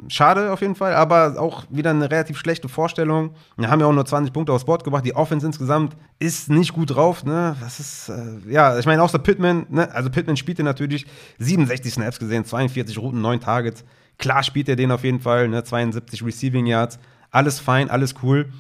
schade 0.09 0.53
auf 0.53 0.61
jeden 0.61 0.75
Fall, 0.75 0.95
aber 0.95 1.41
auch 1.41 1.65
wieder 1.71 1.91
eine 1.91 2.11
relativ 2.11 2.39
schlechte 2.39 2.69
Vorstellung. 2.69 3.35
Wir 3.57 3.71
haben 3.71 3.81
ja 3.81 3.87
auch 3.87 3.93
nur 3.93 4.05
20 4.05 4.33
Punkte 4.33 4.53
aufs 4.53 4.67
Board 4.67 4.85
gebracht. 4.85 5.07
Die 5.07 5.17
Offense 5.17 5.47
insgesamt 5.47 5.97
ist 6.19 6.51
nicht 6.51 6.75
gut 6.75 6.95
drauf. 6.95 7.25
Ne? 7.25 7.57
Das 7.61 7.81
ist, 7.81 8.11
äh, 8.11 8.53
ja, 8.53 8.79
ich 8.79 8.85
meine, 8.85 9.03
außer 9.03 9.19
Pittman, 9.19 9.67
ne? 9.71 9.91
also 9.95 10.11
Pittman 10.11 10.37
spielte 10.37 10.63
natürlich 10.63 11.07
67 11.39 11.95
Snaps 11.95 12.19
gesehen, 12.19 12.45
42 12.45 12.99
Routen, 12.99 13.23
9 13.23 13.41
Targets. 13.41 13.85
Klar 14.21 14.43
spielt 14.43 14.69
er 14.69 14.77
den 14.77 14.93
auf 14.93 15.03
jeden 15.03 15.21
Fall, 15.21 15.49
ne? 15.49 15.65
72 15.65 16.25
Receiving 16.25 16.67
Yards, 16.67 16.99
alles 17.31 17.59
fein, 17.59 17.91
alles 17.91 18.15
cool. 18.23 18.53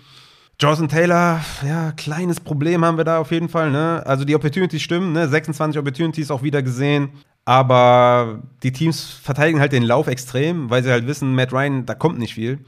Jonathan 0.58 0.88
Taylor, 0.88 1.40
ja, 1.66 1.92
kleines 1.92 2.40
Problem 2.40 2.84
haben 2.84 2.98
wir 2.98 3.04
da 3.04 3.18
auf 3.18 3.30
jeden 3.30 3.48
Fall. 3.48 3.70
Ne? 3.70 4.02
Also 4.04 4.24
die 4.24 4.34
Opportunities 4.34 4.82
stimmen, 4.82 5.12
ne? 5.12 5.28
26 5.28 5.78
Opportunities 5.78 6.30
auch 6.30 6.42
wieder 6.42 6.62
gesehen. 6.62 7.10
Aber 7.44 8.42
die 8.62 8.72
Teams 8.72 9.02
verteidigen 9.02 9.60
halt 9.60 9.72
den 9.72 9.82
Lauf 9.82 10.06
extrem, 10.06 10.68
weil 10.68 10.82
sie 10.82 10.90
halt 10.90 11.06
wissen, 11.06 11.34
Matt 11.34 11.52
Ryan, 11.52 11.86
da 11.86 11.94
kommt 11.94 12.18
nicht 12.18 12.34
viel. 12.34 12.58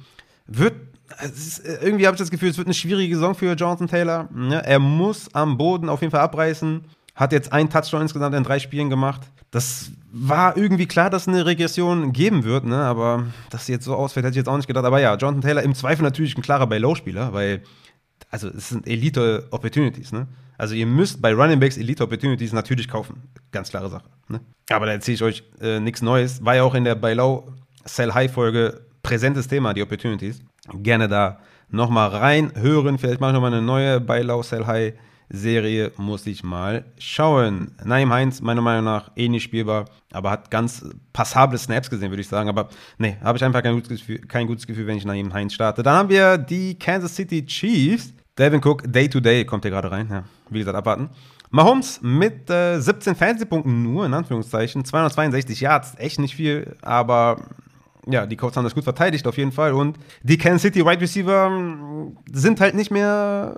Wird, 0.46 0.74
ist, 1.22 1.62
irgendwie 1.82 2.06
habe 2.06 2.14
ich 2.14 2.18
das 2.18 2.30
Gefühl, 2.30 2.48
es 2.48 2.56
wird 2.56 2.66
eine 2.66 2.74
schwierige 2.74 3.14
Saison 3.14 3.34
für 3.34 3.54
Jonathan 3.54 3.88
Taylor. 3.88 4.28
Ne? 4.34 4.64
Er 4.64 4.78
muss 4.78 5.34
am 5.34 5.58
Boden 5.58 5.88
auf 5.88 6.00
jeden 6.00 6.10
Fall 6.10 6.20
abreißen. 6.20 6.84
Hat 7.14 7.32
jetzt 7.32 7.52
einen 7.52 7.70
Touchdown 7.70 8.02
insgesamt 8.02 8.34
in 8.34 8.42
drei 8.42 8.58
Spielen 8.58 8.90
gemacht. 8.90 9.20
Das 9.50 9.90
war 10.10 10.56
irgendwie 10.56 10.86
klar, 10.86 11.10
dass 11.10 11.22
es 11.22 11.28
eine 11.28 11.44
Regression 11.44 12.12
geben 12.12 12.44
wird, 12.44 12.64
ne? 12.64 12.78
aber 12.78 13.26
dass 13.50 13.66
sie 13.66 13.72
jetzt 13.72 13.84
so 13.84 13.94
ausfällt, 13.94 14.24
hätte 14.24 14.32
ich 14.32 14.38
jetzt 14.38 14.48
auch 14.48 14.56
nicht 14.56 14.66
gedacht. 14.66 14.84
Aber 14.84 15.00
ja, 15.00 15.14
Jonathan 15.16 15.42
Taylor 15.42 15.62
im 15.62 15.74
Zweifel 15.74 16.02
natürlich 16.02 16.36
ein 16.36 16.42
klarer 16.42 16.66
Buy-Low-Spieler, 16.66 17.32
weil 17.32 17.62
also 18.30 18.48
es 18.48 18.70
sind 18.70 18.86
Elite-Opportunities, 18.86 20.12
ne? 20.12 20.26
Also 20.56 20.74
ihr 20.74 20.86
müsst 20.86 21.20
bei 21.20 21.34
Running 21.34 21.60
Backs 21.60 21.76
Elite-Opportunities 21.76 22.52
natürlich 22.52 22.88
kaufen. 22.88 23.22
Ganz 23.50 23.70
klare 23.70 23.90
Sache. 23.90 24.04
Ne? 24.28 24.40
Aber 24.70 24.86
da 24.86 24.92
erzähle 24.92 25.14
ich 25.16 25.22
euch 25.22 25.42
äh, 25.60 25.80
nichts 25.80 26.02
Neues. 26.02 26.44
War 26.44 26.56
ja 26.56 26.62
auch 26.62 26.74
in 26.74 26.84
der 26.84 26.94
Buy 26.94 27.14
Low 27.14 27.52
Sell 27.84 28.12
High 28.12 28.30
Folge 28.30 28.86
präsentes 29.02 29.48
Thema, 29.48 29.74
die 29.74 29.82
Opportunities. 29.82 30.40
Gerne 30.74 31.08
da 31.08 31.40
nochmal 31.68 32.10
reinhören. 32.10 32.98
Vielleicht 32.98 33.20
mache 33.20 33.30
ich 33.30 33.34
nochmal 33.34 33.52
eine 33.52 33.62
neue 33.62 34.00
Buy 34.00 34.22
Low 34.22 34.42
Sell 34.42 34.66
High 34.66 34.94
Serie 35.32 35.92
muss 35.96 36.26
ich 36.26 36.44
mal 36.44 36.84
schauen. 36.98 37.72
Naim 37.82 38.12
Heinz, 38.12 38.40
meiner 38.42 38.60
Meinung 38.60 38.84
nach, 38.84 39.10
eh 39.16 39.28
nicht 39.28 39.42
spielbar, 39.42 39.86
aber 40.12 40.30
hat 40.30 40.50
ganz 40.50 40.84
passable 41.12 41.58
Snaps 41.58 41.88
gesehen, 41.88 42.10
würde 42.10 42.20
ich 42.20 42.28
sagen. 42.28 42.48
Aber 42.48 42.68
nee, 42.98 43.16
habe 43.22 43.38
ich 43.38 43.44
einfach 43.44 43.62
kein 43.62 43.74
gutes, 43.74 44.00
Gefühl, 44.00 44.18
kein 44.20 44.46
gutes 44.46 44.66
Gefühl, 44.66 44.86
wenn 44.86 44.98
ich 44.98 45.06
Naim 45.06 45.32
Heinz 45.32 45.54
starte. 45.54 45.82
Dann 45.82 45.96
haben 45.96 46.08
wir 46.10 46.36
die 46.36 46.78
Kansas 46.78 47.16
City 47.16 47.44
Chiefs. 47.44 48.12
Devin 48.38 48.60
Cook, 48.64 48.84
Day 48.90 49.08
to 49.08 49.20
Day, 49.20 49.44
kommt 49.44 49.64
hier 49.64 49.70
gerade 49.70 49.90
rein. 49.90 50.08
Ja, 50.10 50.24
wie 50.50 50.58
gesagt, 50.58 50.76
abwarten. 50.76 51.10
Mahomes 51.50 52.00
mit 52.02 52.48
äh, 52.48 52.80
17 52.80 53.14
Fantasy-Punkten 53.14 53.82
nur, 53.82 54.06
in 54.06 54.14
Anführungszeichen. 54.14 54.84
262 54.84 55.60
Yards, 55.60 55.94
echt 55.98 56.18
nicht 56.18 56.34
viel, 56.34 56.76
aber 56.80 57.42
ja, 58.06 58.26
die 58.26 58.36
Colts 58.36 58.56
haben 58.56 58.64
das 58.64 58.74
gut 58.74 58.84
verteidigt 58.84 59.26
auf 59.26 59.36
jeden 59.36 59.52
Fall. 59.52 59.72
Und 59.74 59.98
die 60.22 60.38
Kansas 60.38 60.62
City 60.62 60.84
Wide 60.84 61.00
Receiver 61.00 61.46
hm, 61.46 62.16
sind 62.32 62.60
halt 62.60 62.74
nicht 62.74 62.90
mehr 62.90 63.56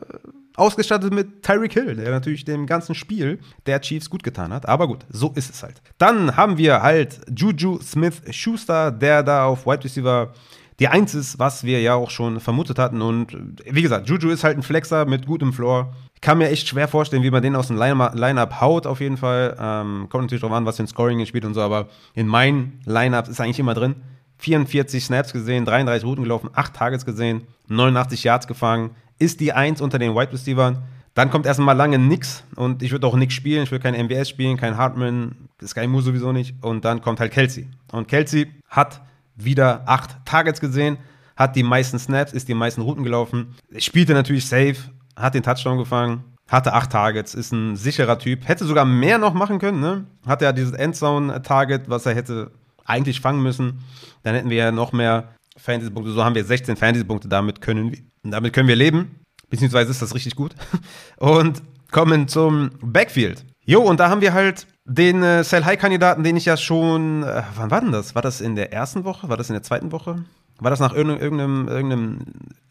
ausgestattet 0.57 1.13
mit 1.13 1.43
Tyreek 1.43 1.73
Hill, 1.73 1.97
der 1.97 2.11
natürlich 2.11 2.45
dem 2.45 2.67
ganzen 2.67 2.95
Spiel 2.95 3.39
der 3.67 3.81
Chiefs 3.81 4.09
gut 4.09 4.23
getan 4.23 4.53
hat. 4.53 4.69
Aber 4.69 4.87
gut, 4.87 5.05
so 5.09 5.33
ist 5.35 5.51
es 5.51 5.63
halt. 5.63 5.83
Dann 5.99 6.37
haben 6.37 6.59
wir 6.59 6.83
halt 6.83 7.21
Juju 7.35 7.81
Smith 7.81 8.23
Schuster, 8.31 8.91
der 8.91 9.23
da 9.23 9.47
auf 9.47 9.67
Wide 9.67 9.85
Receiver 9.85 10.33
die 10.81 10.89
Eins 10.89 11.15
ist, 11.15 11.39
was 11.39 11.65
wir 11.65 11.81
ja 11.81 11.95
auch 11.95 12.11
schon 12.11 12.41
vermutet 12.41 12.79
hatten. 12.79 13.01
Und 13.01 13.37
wie 13.65 13.83
gesagt, 13.83 14.09
Juju 14.09 14.31
ist 14.31 14.45
halt 14.45 14.57
ein 14.57 14.63
Flexer 14.63 15.05
mit 15.07 15.27
gutem 15.27 15.53
Floor. 15.53 15.95
Ich 16.15 16.21
kann 16.21 16.39
mir 16.39 16.49
echt 16.49 16.69
schwer 16.69 16.89
vorstellen, 16.89 17.23
wie 17.23 17.31
man 17.31 17.43
den 17.43 17.55
aus 17.55 17.69
dem 17.69 17.77
Line-Up 17.77 18.61
haut, 18.61 18.87
auf 18.87 19.01
jeden 19.01 19.17
Fall. 19.17 19.57
Ähm, 19.59 20.09
kommt 20.09 20.25
natürlich 20.25 20.43
drauf 20.43 20.53
an, 20.53 20.67
was 20.67 20.77
für 20.77 20.85
ein 20.85 20.89
Scoring 20.89 21.25
spielt 21.27 21.45
und 21.45 21.55
so, 21.55 21.61
aber 21.61 21.89
in 22.15 22.27
meinen 22.27 22.81
Line-Ups 22.87 23.29
ist 23.29 23.41
eigentlich 23.41 23.61
immer 23.61 23.75
drin. 23.75 23.97
44 24.39 25.05
Snaps 25.05 25.33
gesehen, 25.33 25.65
33 25.65 26.05
Routen 26.05 26.25
gelaufen, 26.25 26.51
8 26.53 26.75
Targets 26.75 27.05
gesehen, 27.05 27.43
89 27.69 28.25
Yards 28.25 28.47
gefangen, 28.47 28.91
ist 29.19 29.41
die 29.41 29.53
Eins 29.53 29.81
unter 29.81 29.99
den 29.99 30.15
Wide 30.15 30.33
Receivers. 30.33 30.79
Dann 31.15 31.31
kommt 31.31 31.47
erstmal 31.47 31.77
lange 31.77 31.99
nix 31.99 32.45
und 32.57 32.83
ich 32.83 32.91
würde 32.91 33.07
auch 33.07 33.15
nix 33.15 33.35
spielen. 33.35 33.62
Ich 33.62 33.71
will 33.71 33.79
kein 33.79 33.95
MBS 33.95 34.29
spielen, 34.29 34.57
kein 34.57 34.77
Hartman, 34.77 35.49
Sky 35.65 35.87
Moore 35.87 36.03
sowieso 36.03 36.33
nicht. 36.33 36.57
Und 36.62 36.85
dann 36.85 37.01
kommt 37.01 37.21
halt 37.21 37.33
Kelsey. 37.33 37.69
Und 37.93 38.09
Kelsey 38.09 38.51
hat 38.69 39.01
wieder 39.37 39.83
acht 39.87 40.25
Targets 40.25 40.61
gesehen, 40.61 40.99
hat 41.37 41.57
die 41.57 41.62
meisten 41.62 41.99
Snaps, 41.99 42.33
ist 42.33 42.49
die 42.49 42.55
meisten 42.55 42.83
Routen 42.83 43.05
gelaufen, 43.05 43.55
spielte 43.79 44.12
natürlich 44.12 44.47
safe, 44.47 44.77
hat 45.17 45.35
den 45.35 45.43
Touchdown 45.43 45.79
gefangen, 45.79 46.25
hatte 46.49 46.73
acht 46.73 46.91
Targets, 46.91 47.35
ist 47.35 47.53
ein 47.53 47.77
sicherer 47.77 48.19
Typ, 48.19 48.47
hätte 48.47 48.65
sogar 48.65 48.85
mehr 48.85 49.19
noch 49.19 49.35
machen 49.35 49.59
können, 49.59 49.81
ne? 49.81 50.07
Hatte 50.27 50.45
ja 50.45 50.53
dieses 50.53 50.73
Endzone-Target, 50.73 51.89
was 51.89 52.07
er 52.07 52.15
hätte 52.15 52.51
eigentlich 52.85 53.21
fangen 53.21 53.43
müssen. 53.43 53.81
Dann 54.23 54.35
hätten 54.35 54.51
wir 54.51 54.57
ja 54.57 54.73
noch 54.73 54.93
mehr 54.93 55.29
Fantasy-Punkte. 55.57 56.12
So 56.12 56.25
haben 56.25 56.35
wir 56.35 56.45
16 56.45 56.77
Fantasy-Punkte, 56.77 57.29
damit 57.29 57.61
können 57.61 57.93
wir, 58.25 58.31
damit 58.31 58.53
können 58.53 58.68
wir 58.68 58.77
leben. 58.77 59.20
Beziehungsweise 59.51 59.91
ist 59.91 60.03
das 60.03 60.14
richtig 60.14 60.37
gut. 60.37 60.55
Und 61.18 61.62
kommen 61.91 62.29
zum 62.29 62.70
Backfield. 62.83 63.45
Jo, 63.66 63.81
und 63.81 63.99
da 63.99 64.11
haben 64.11 64.20
wir 64.20 64.35
halt 64.35 64.66
den 64.85 65.22
äh, 65.22 65.43
Sell-High-Kandidaten, 65.43 66.22
den 66.22 66.37
ich 66.37 66.45
ja 66.45 66.57
schon, 66.57 67.22
äh, 67.22 67.43
wann 67.55 67.70
war 67.70 67.81
denn 67.81 67.93
das? 67.93 68.14
War 68.14 68.20
das 68.20 68.43
in 68.43 68.57
der 68.57 68.75
ersten 68.75 69.05
Woche? 69.05 69.31
War 69.31 69.39
das 69.39 69.49
in 69.49 69.55
der 69.55 69.62
zweiten 69.62 69.91
Woche? 69.91 70.25
War 70.59 70.70
das 70.70 70.81
nach 70.81 70.93
irgendeinem, 70.93 71.22
irgendeinem, 71.22 71.68
irgendeinem 71.68 72.18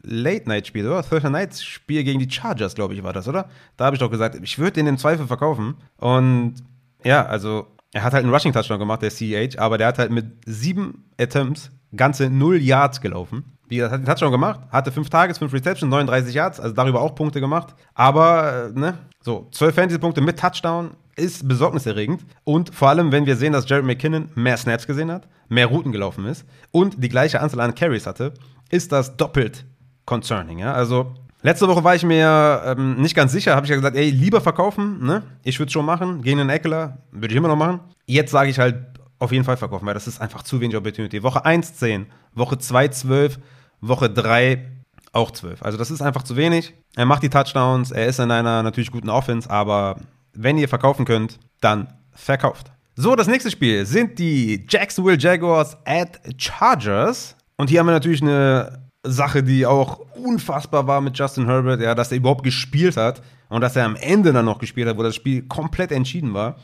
Late-Night-Spiel, 0.03 0.85
oder? 0.87 1.01
Thursday 1.01 1.31
Night-Spiel 1.31 2.03
gegen 2.03 2.19
die 2.19 2.29
Chargers, 2.29 2.75
glaube 2.75 2.93
ich, 2.93 3.03
war 3.03 3.13
das, 3.13 3.27
oder? 3.27 3.49
Da 3.75 3.85
habe 3.85 3.95
ich 3.95 3.99
doch 4.01 4.11
gesagt, 4.11 4.37
ich 4.41 4.59
würde 4.59 4.73
den 4.73 4.87
im 4.87 4.97
Zweifel 4.97 5.25
verkaufen. 5.25 5.75
Und 5.97 6.55
ja, 7.03 7.25
also 7.25 7.67
er 7.91 8.03
hat 8.03 8.13
halt 8.13 8.23
einen 8.23 8.33
Rushing-Touchdown 8.33 8.79
gemacht, 8.79 9.01
der 9.01 9.09
CEH, 9.09 9.57
aber 9.57 9.77
der 9.77 9.87
hat 9.87 9.97
halt 9.97 10.11
mit 10.11 10.25
sieben 10.45 11.05
Attempts 11.19 11.71
ganze 11.95 12.29
null 12.29 12.61
Yards 12.61 13.01
gelaufen. 13.01 13.57
Wie 13.73 13.77
gesagt, 13.77 13.93
hat 13.93 14.01
den 14.01 14.05
Touchdown 14.05 14.31
gemacht, 14.31 14.59
hatte 14.71 14.91
fünf 14.91 15.09
Tages, 15.09 15.39
fünf 15.39 15.51
Receptions, 15.51 15.89
39 15.89 16.35
Yards, 16.35 16.59
also 16.59 16.75
darüber 16.75 17.01
auch 17.01 17.15
Punkte 17.15 17.39
gemacht. 17.39 17.73
Aber, 17.95 18.69
äh, 18.69 18.79
ne, 18.79 18.99
so, 19.19 19.47
12 19.51 19.73
Fantasy-Punkte 19.73 20.21
mit 20.21 20.37
Touchdown 20.39 20.91
ist 21.15 21.47
besorgniserregend. 21.47 22.23
Und 22.43 22.73
vor 22.73 22.89
allem, 22.89 23.11
wenn 23.11 23.25
wir 23.25 23.35
sehen, 23.35 23.53
dass 23.53 23.67
Jared 23.67 23.83
McKinnon 23.83 24.29
mehr 24.35 24.57
Snaps 24.57 24.85
gesehen 24.85 25.11
hat, 25.11 25.27
mehr 25.49 25.65
Routen 25.65 25.91
gelaufen 25.91 26.25
ist 26.25 26.45
und 26.69 27.03
die 27.03 27.09
gleiche 27.09 27.41
Anzahl 27.41 27.61
an 27.61 27.73
Carries 27.73 28.05
hatte, 28.05 28.35
ist 28.69 28.91
das 28.91 29.17
doppelt 29.17 29.65
concerning. 30.05 30.59
Ja? 30.59 30.73
Also, 30.73 31.15
letzte 31.41 31.67
Woche 31.67 31.83
war 31.83 31.95
ich 31.95 32.03
mir 32.03 32.61
ähm, 32.77 33.01
nicht 33.01 33.15
ganz 33.15 33.31
sicher, 33.31 33.55
habe 33.55 33.65
ich 33.65 33.71
ja 33.71 33.75
gesagt, 33.75 33.97
ey, 33.97 34.11
lieber 34.11 34.39
verkaufen, 34.39 35.03
ne? 35.03 35.23
Ich 35.43 35.57
würde 35.57 35.69
es 35.69 35.73
schon 35.73 35.85
machen, 35.85 36.21
gegen 36.21 36.37
den 36.37 36.49
Eckler, 36.49 36.99
würde 37.11 37.33
ich 37.33 37.37
immer 37.37 37.47
noch 37.47 37.55
machen. 37.55 37.79
Jetzt 38.05 38.29
sage 38.29 38.51
ich 38.51 38.59
halt, 38.59 38.93
auf 39.23 39.31
jeden 39.31 39.45
Fall 39.45 39.57
verkaufen, 39.57 39.85
weil 39.85 39.93
das 39.93 40.07
ist 40.07 40.21
einfach 40.21 40.43
zu 40.43 40.59
wenig 40.59 40.75
Opportunity. 40.75 41.23
Woche 41.23 41.45
1 41.45 41.75
10, 41.75 42.07
Woche 42.33 42.57
2 42.57 42.89
12, 42.89 43.39
Woche 43.87 44.09
3 44.09 44.65
auch 45.11 45.31
12. 45.31 45.61
Also 45.63 45.77
das 45.77 45.91
ist 45.91 46.01
einfach 46.01 46.23
zu 46.23 46.35
wenig. 46.35 46.73
Er 46.95 47.05
macht 47.05 47.23
die 47.23 47.29
Touchdowns, 47.29 47.91
er 47.91 48.07
ist 48.07 48.19
in 48.19 48.31
einer 48.31 48.63
natürlich 48.63 48.91
guten 48.91 49.09
Offense, 49.09 49.49
aber 49.49 49.97
wenn 50.33 50.57
ihr 50.57 50.69
verkaufen 50.69 51.05
könnt, 51.05 51.39
dann 51.61 51.93
verkauft. 52.11 52.71
So, 52.95 53.15
das 53.15 53.27
nächste 53.27 53.51
Spiel 53.51 53.85
sind 53.85 54.19
die 54.19 54.65
Jacksonville 54.69 55.17
Jaguars 55.17 55.77
at 55.85 56.19
Chargers. 56.37 57.35
Und 57.57 57.69
hier 57.69 57.79
haben 57.79 57.87
wir 57.87 57.93
natürlich 57.93 58.21
eine 58.21 58.83
Sache, 59.03 59.43
die 59.43 59.65
auch 59.65 59.99
unfassbar 60.15 60.87
war 60.87 61.01
mit 61.01 61.17
Justin 61.17 61.45
Herbert, 61.45 61.81
ja, 61.81 61.95
dass 61.95 62.11
er 62.11 62.17
überhaupt 62.17 62.43
gespielt 62.43 62.97
hat 62.97 63.21
und 63.49 63.61
dass 63.61 63.75
er 63.75 63.85
am 63.85 63.95
Ende 63.95 64.31
dann 64.31 64.45
noch 64.45 64.59
gespielt 64.59 64.87
hat, 64.87 64.97
wo 64.97 65.03
das 65.03 65.15
Spiel 65.15 65.43
komplett 65.43 65.91
entschieden 65.91 66.33
war. 66.33 66.57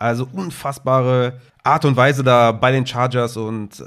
Also 0.00 0.26
unfassbare 0.32 1.34
Art 1.62 1.84
und 1.84 1.94
Weise 1.94 2.24
da 2.24 2.52
bei 2.52 2.72
den 2.72 2.86
Chargers 2.86 3.36
und 3.36 3.84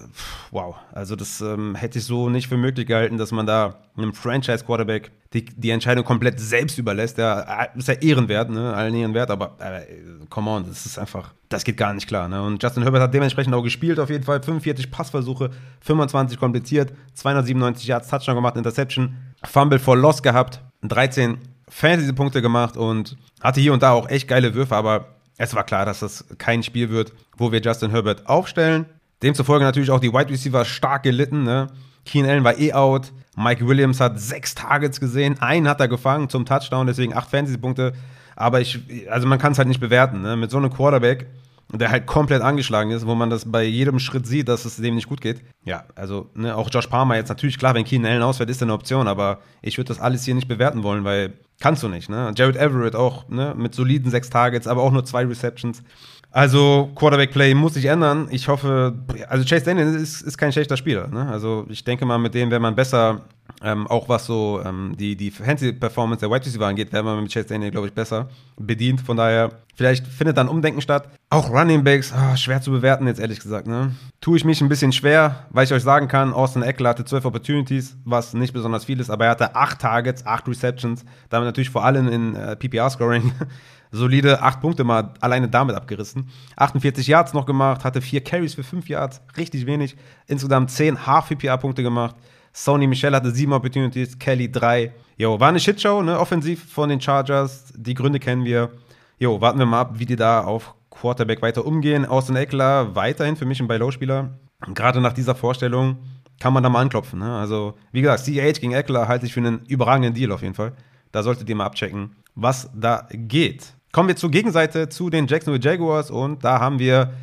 wow, 0.52 0.76
also 0.92 1.16
das 1.16 1.42
ähm, 1.42 1.74
hätte 1.74 1.98
ich 1.98 2.06
so 2.06 2.30
nicht 2.30 2.48
für 2.48 2.56
möglich 2.56 2.86
gehalten, 2.86 3.18
dass 3.18 3.32
man 3.32 3.48
da 3.48 3.80
einem 3.98 4.14
Franchise-Quarterback 4.14 5.12
die, 5.34 5.46
die 5.46 5.72
Entscheidung 5.72 6.06
komplett 6.06 6.40
selbst 6.40 6.78
überlässt. 6.78 7.18
Ja, 7.18 7.64
ist 7.76 7.88
ja 7.88 7.96
ehrenwert, 7.96 8.52
ne? 8.52 8.76
allen 8.76 8.94
ehrenwert, 8.94 9.32
aber 9.32 9.56
äh, 9.60 9.86
come 10.30 10.52
on, 10.52 10.68
das 10.68 10.86
ist 10.86 11.00
einfach, 11.00 11.34
das 11.50 11.64
geht 11.64 11.78
gar 11.78 11.96
nicht 11.96 12.08
klar. 12.08 12.30
Ne? 12.30 12.44
Und 12.44 12.62
Justin 12.62 12.84
Herbert 12.84 13.02
hat 13.02 13.14
dementsprechend 13.16 13.56
auch 13.56 13.64
gespielt, 13.64 14.00
auf 14.00 14.12
jeden 14.12 14.24
Fall 14.24 14.44
45 14.44 14.92
Passversuche, 14.92 15.50
25 15.82 16.38
kompliziert, 16.38 16.94
297 17.16 17.88
Yards, 17.88 18.08
Touchdown 18.08 18.36
gemacht, 18.36 18.56
Interception, 18.56 19.18
Fumble 19.44 19.80
for 19.80 19.98
Loss 19.98 20.22
gehabt, 20.22 20.62
13 20.84 21.40
Fantasy-Punkte 21.70 22.44
gemacht 22.44 22.78
und 22.78 23.18
hatte 23.42 23.62
hier 23.62 23.74
und 23.74 23.82
da 23.82 23.94
auch 23.94 24.08
echt 24.10 24.28
geile 24.28 24.54
Würfe, 24.54 24.76
aber 24.76 25.08
es 25.38 25.56
war 25.56 25.64
klar, 25.64 25.86
dass 25.86 26.00
das 26.00 26.26
kein 26.38 26.64
Spiel 26.64 26.90
wird, 26.90 27.14
wo 27.38 27.52
wir 27.52 27.62
Justin 27.62 27.92
Herbert 27.92 28.28
aufstellen. 28.28 28.86
Demzufolge 29.22 29.66
natürlich 29.66 29.90
auch 29.90 30.00
die 30.00 30.14
Wide 30.14 30.30
Receiver 30.30 30.66
stark 30.66 31.04
gelitten. 31.04 31.44
Ne? 31.44 31.68
Keen 32.06 32.26
Allen 32.26 32.44
war 32.44 32.58
eh 32.60 32.74
out. 32.74 33.12
Mike 33.36 33.66
Williams 33.68 34.00
hat 34.00 34.20
sechs 34.20 34.54
Targets 34.54 35.00
gesehen. 35.00 35.42
Einen 35.42 35.68
hat 35.68 35.80
er 35.80 35.88
gefangen 35.88 36.30
zum 36.30 36.46
Touchdown, 36.46 36.86
deswegen 36.86 37.16
acht 37.16 37.30
Fantasy-Punkte. 37.30 37.94
Aber 38.36 38.62
ich, 38.62 38.80
also 39.10 39.28
man 39.28 39.40
kann 39.40 39.54
es 39.54 39.58
halt 39.58 39.68
nicht 39.68 39.80
bewerten. 39.80 40.22
Ne? 40.22 40.36
Mit 40.36 40.52
so 40.52 40.58
einem 40.58 40.72
Quarterback, 40.72 41.28
der 41.72 41.90
halt 41.90 42.06
komplett 42.06 42.42
angeschlagen 42.42 42.92
ist, 42.92 43.08
wo 43.08 43.16
man 43.16 43.30
das 43.30 43.52
bei 43.52 43.64
jedem 43.64 44.00
Schritt 44.00 44.28
sieht, 44.28 44.50
dass 44.50 44.66
es 44.66 44.76
dem 44.76 44.96
nicht 44.96 45.08
gut 45.08 45.22
geht. 45.22 45.42
Ja, 45.66 45.86
also 45.96 46.30
ne, 46.36 46.56
auch 46.56 46.70
Josh 46.72 46.88
Palmer 46.88 47.16
jetzt 47.16 47.30
natürlich 47.30 47.58
klar, 47.58 47.74
wenn 47.74 47.86
Keen 47.86 48.06
Allen 48.06 48.22
ausfällt, 48.22 48.50
ist 48.50 48.62
eine 48.62 48.74
Option, 48.74 49.08
aber 49.08 49.40
ich 49.62 49.78
würde 49.78 49.88
das 49.88 50.00
alles 50.00 50.24
hier 50.26 50.36
nicht 50.36 50.48
bewerten 50.48 50.84
wollen, 50.84 51.04
weil 51.04 51.34
Kannst 51.64 51.82
du 51.82 51.88
nicht, 51.88 52.10
ne? 52.10 52.34
Jared 52.36 52.58
Everett 52.58 52.94
auch, 52.94 53.30
ne? 53.30 53.56
Mit 53.58 53.74
soliden 53.74 54.12
sechs 54.12 54.30
Targets, 54.30 54.68
aber 54.68 54.82
auch 54.82 54.92
nur 54.92 55.06
zwei 55.06 55.26
Receptions. 55.26 55.82
Also, 56.30 56.92
Quarterback-Play 56.94 57.54
muss 57.54 57.76
sich 57.76 57.86
ändern. 57.86 58.28
Ich 58.32 58.50
hoffe, 58.50 58.96
also 59.30 59.46
Chase 59.46 59.64
Daniel 59.64 59.96
ist, 59.96 60.24
ist 60.24 60.38
kein 60.38 60.52
schlechter 60.52 60.76
Spieler. 60.76 61.08
Ne? 61.08 61.26
Also, 61.30 61.66
ich 61.70 61.86
denke 61.86 62.06
mal, 62.06 62.18
mit 62.18 62.34
dem 62.34 62.52
wäre 62.52 62.60
man 62.60 62.76
besser 62.76 63.22
Ähm, 63.66 63.88
auch 63.88 64.10
was 64.10 64.26
so 64.26 64.62
ähm, 64.66 64.94
die, 65.00 65.16
die 65.16 65.32
Fantasy-Performance 65.32 66.20
der 66.20 66.30
Wide 66.30 66.46
Receiver 66.46 66.68
angeht, 66.68 66.92
wäre 66.92 67.02
man 67.02 67.24
mit 67.24 67.32
Chase 67.32 67.48
Daniel, 67.48 67.72
glaube 67.72 67.88
ich, 67.88 67.94
besser 67.94 68.28
bedient. 68.58 69.00
Von 69.00 69.16
daher, 69.16 69.52
vielleicht 69.74 70.06
findet 70.06 70.36
dann 70.36 70.50
Umdenken 70.50 70.82
statt. 70.82 71.08
Auch 71.30 71.50
Running 71.50 71.82
Backs, 71.82 72.14
oh, 72.14 72.36
schwer 72.36 72.62
zu 72.62 72.72
bewerten 72.72 73.08
jetzt, 73.08 73.22
ehrlich 73.22 73.40
gesagt. 73.40 73.66
Ne? 73.66 73.96
Tue 74.20 74.36
ich 74.36 74.44
mich 74.44 74.60
ein 74.60 74.68
bisschen 74.68 74.92
schwer, 74.92 75.48
weil 75.50 75.64
ich 75.64 75.72
euch 75.72 75.82
sagen 75.82 76.10
kann, 76.10 76.34
Austin 76.34 76.62
Eckler 76.62 76.90
hatte 76.90 77.06
12 77.06 77.24
Opportunities, 77.24 77.96
was 78.04 78.34
nicht 78.34 78.52
besonders 78.52 78.84
viel 78.84 79.00
ist, 79.00 79.10
aber 79.10 79.26
er 79.26 79.32
hatte 79.32 79.56
8 79.56 79.80
Targets, 79.80 80.26
8 80.26 80.50
Receptions. 80.50 81.06
Damit 81.30 81.46
natürlich 81.46 81.70
vor 81.70 81.86
allem 81.86 82.10
in 82.10 82.36
äh, 82.36 82.58
PPR-Scoring 82.58 83.32
solide 83.92 84.42
8 84.42 84.60
Punkte 84.60 84.84
mal 84.84 85.14
alleine 85.22 85.48
damit 85.48 85.78
abgerissen. 85.78 86.30
48 86.58 87.08
Yards 87.08 87.34
noch 87.34 87.46
gemacht, 87.46 87.86
hatte 87.86 88.02
4 88.02 88.26
Carries 88.26 88.56
für 88.56 88.64
5 88.64 88.90
Yards, 88.90 89.22
richtig 89.38 89.66
wenig. 89.66 89.96
Insgesamt 90.28 90.70
10 90.70 91.08
Half-PPR-Punkte 91.08 91.82
gemacht. 91.82 92.18
Sony 92.54 92.86
Michel 92.88 93.16
hatte 93.16 93.32
7 93.32 93.52
Opportunities, 93.52 94.18
Kelly 94.20 94.52
3. 94.52 94.94
Jo, 95.18 95.40
war 95.40 95.50
eine 95.50 95.60
Shitshow, 95.60 96.04
ne? 96.04 96.20
Offensiv 96.20 96.72
von 96.72 96.90
den 96.90 97.02
Chargers. 97.02 97.74
Die 97.76 97.96
Gründe 97.96 98.20
kennen 98.20 98.46
wir. 98.46 98.70
Jo, 99.18 99.42
warten 99.42 99.60
wir 99.60 99.66
mal 99.66 99.82
ab, 99.82 99.94
wie 99.96 100.06
die 100.06 100.16
da 100.16 100.44
auf 100.44 100.76
Quarterback 100.92 101.42
weiter 101.42 101.66
umgehen. 101.66 102.06
Austin 102.06 102.36
Eckler 102.36 102.96
weiterhin 102.96 103.36
für 103.36 103.46
mich 103.46 103.60
ein 103.60 103.68
Buy-Low-Spieler. 103.68 104.38
Gerade 104.74 105.02
nach 105.02 105.14
dieser 105.14 105.36
Vorstellung 105.36 105.98
kann 106.40 106.54
man 106.54 106.64
da 106.64 106.70
mal 106.70 106.82
anklopfen. 106.82 107.20
Ne? 107.20 107.36
Also, 107.38 107.74
wie 107.92 108.02
gesagt, 108.02 108.26
CH 108.26 108.60
gegen 108.60 108.74
Eckler 108.74 109.08
halte 109.08 109.26
ich 109.26 109.34
für 109.34 109.40
einen 109.40 109.66
überragenden 109.68 110.14
Deal 110.14 110.32
auf 110.32 110.42
jeden 110.42 110.56
Fall. 110.56 110.74
Da 111.12 111.24
solltet 111.24 111.50
ihr 111.50 111.56
mal 111.56 111.66
abchecken, 111.66 112.16
was 112.36 112.70
da 112.76 113.08
geht. 113.12 113.74
Kommen 113.92 114.10
wir 114.10 114.16
zur 114.16 114.32
Gegenseite 114.32 114.90
zu 114.90 115.10
den 115.10 115.28
Jacksonville 115.28 115.64
Jaguars 115.64 116.10
und 116.10 116.44
da 116.44 116.60
haben 116.60 116.80
wir 116.80 117.14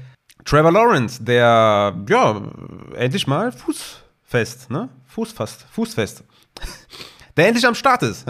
Trevor 0.45 0.73
Lawrence, 0.73 1.23
der 1.23 1.95
ja 2.09 2.43
endlich 2.97 3.27
mal 3.27 3.53
fußfest, 3.53 4.71
ne? 4.71 4.89
Fußfast, 5.11 5.67
fußfest. 5.71 6.25
der 7.37 7.47
endlich 7.47 7.67
am 7.67 7.75
Start 7.75 8.03
ist 8.03 8.27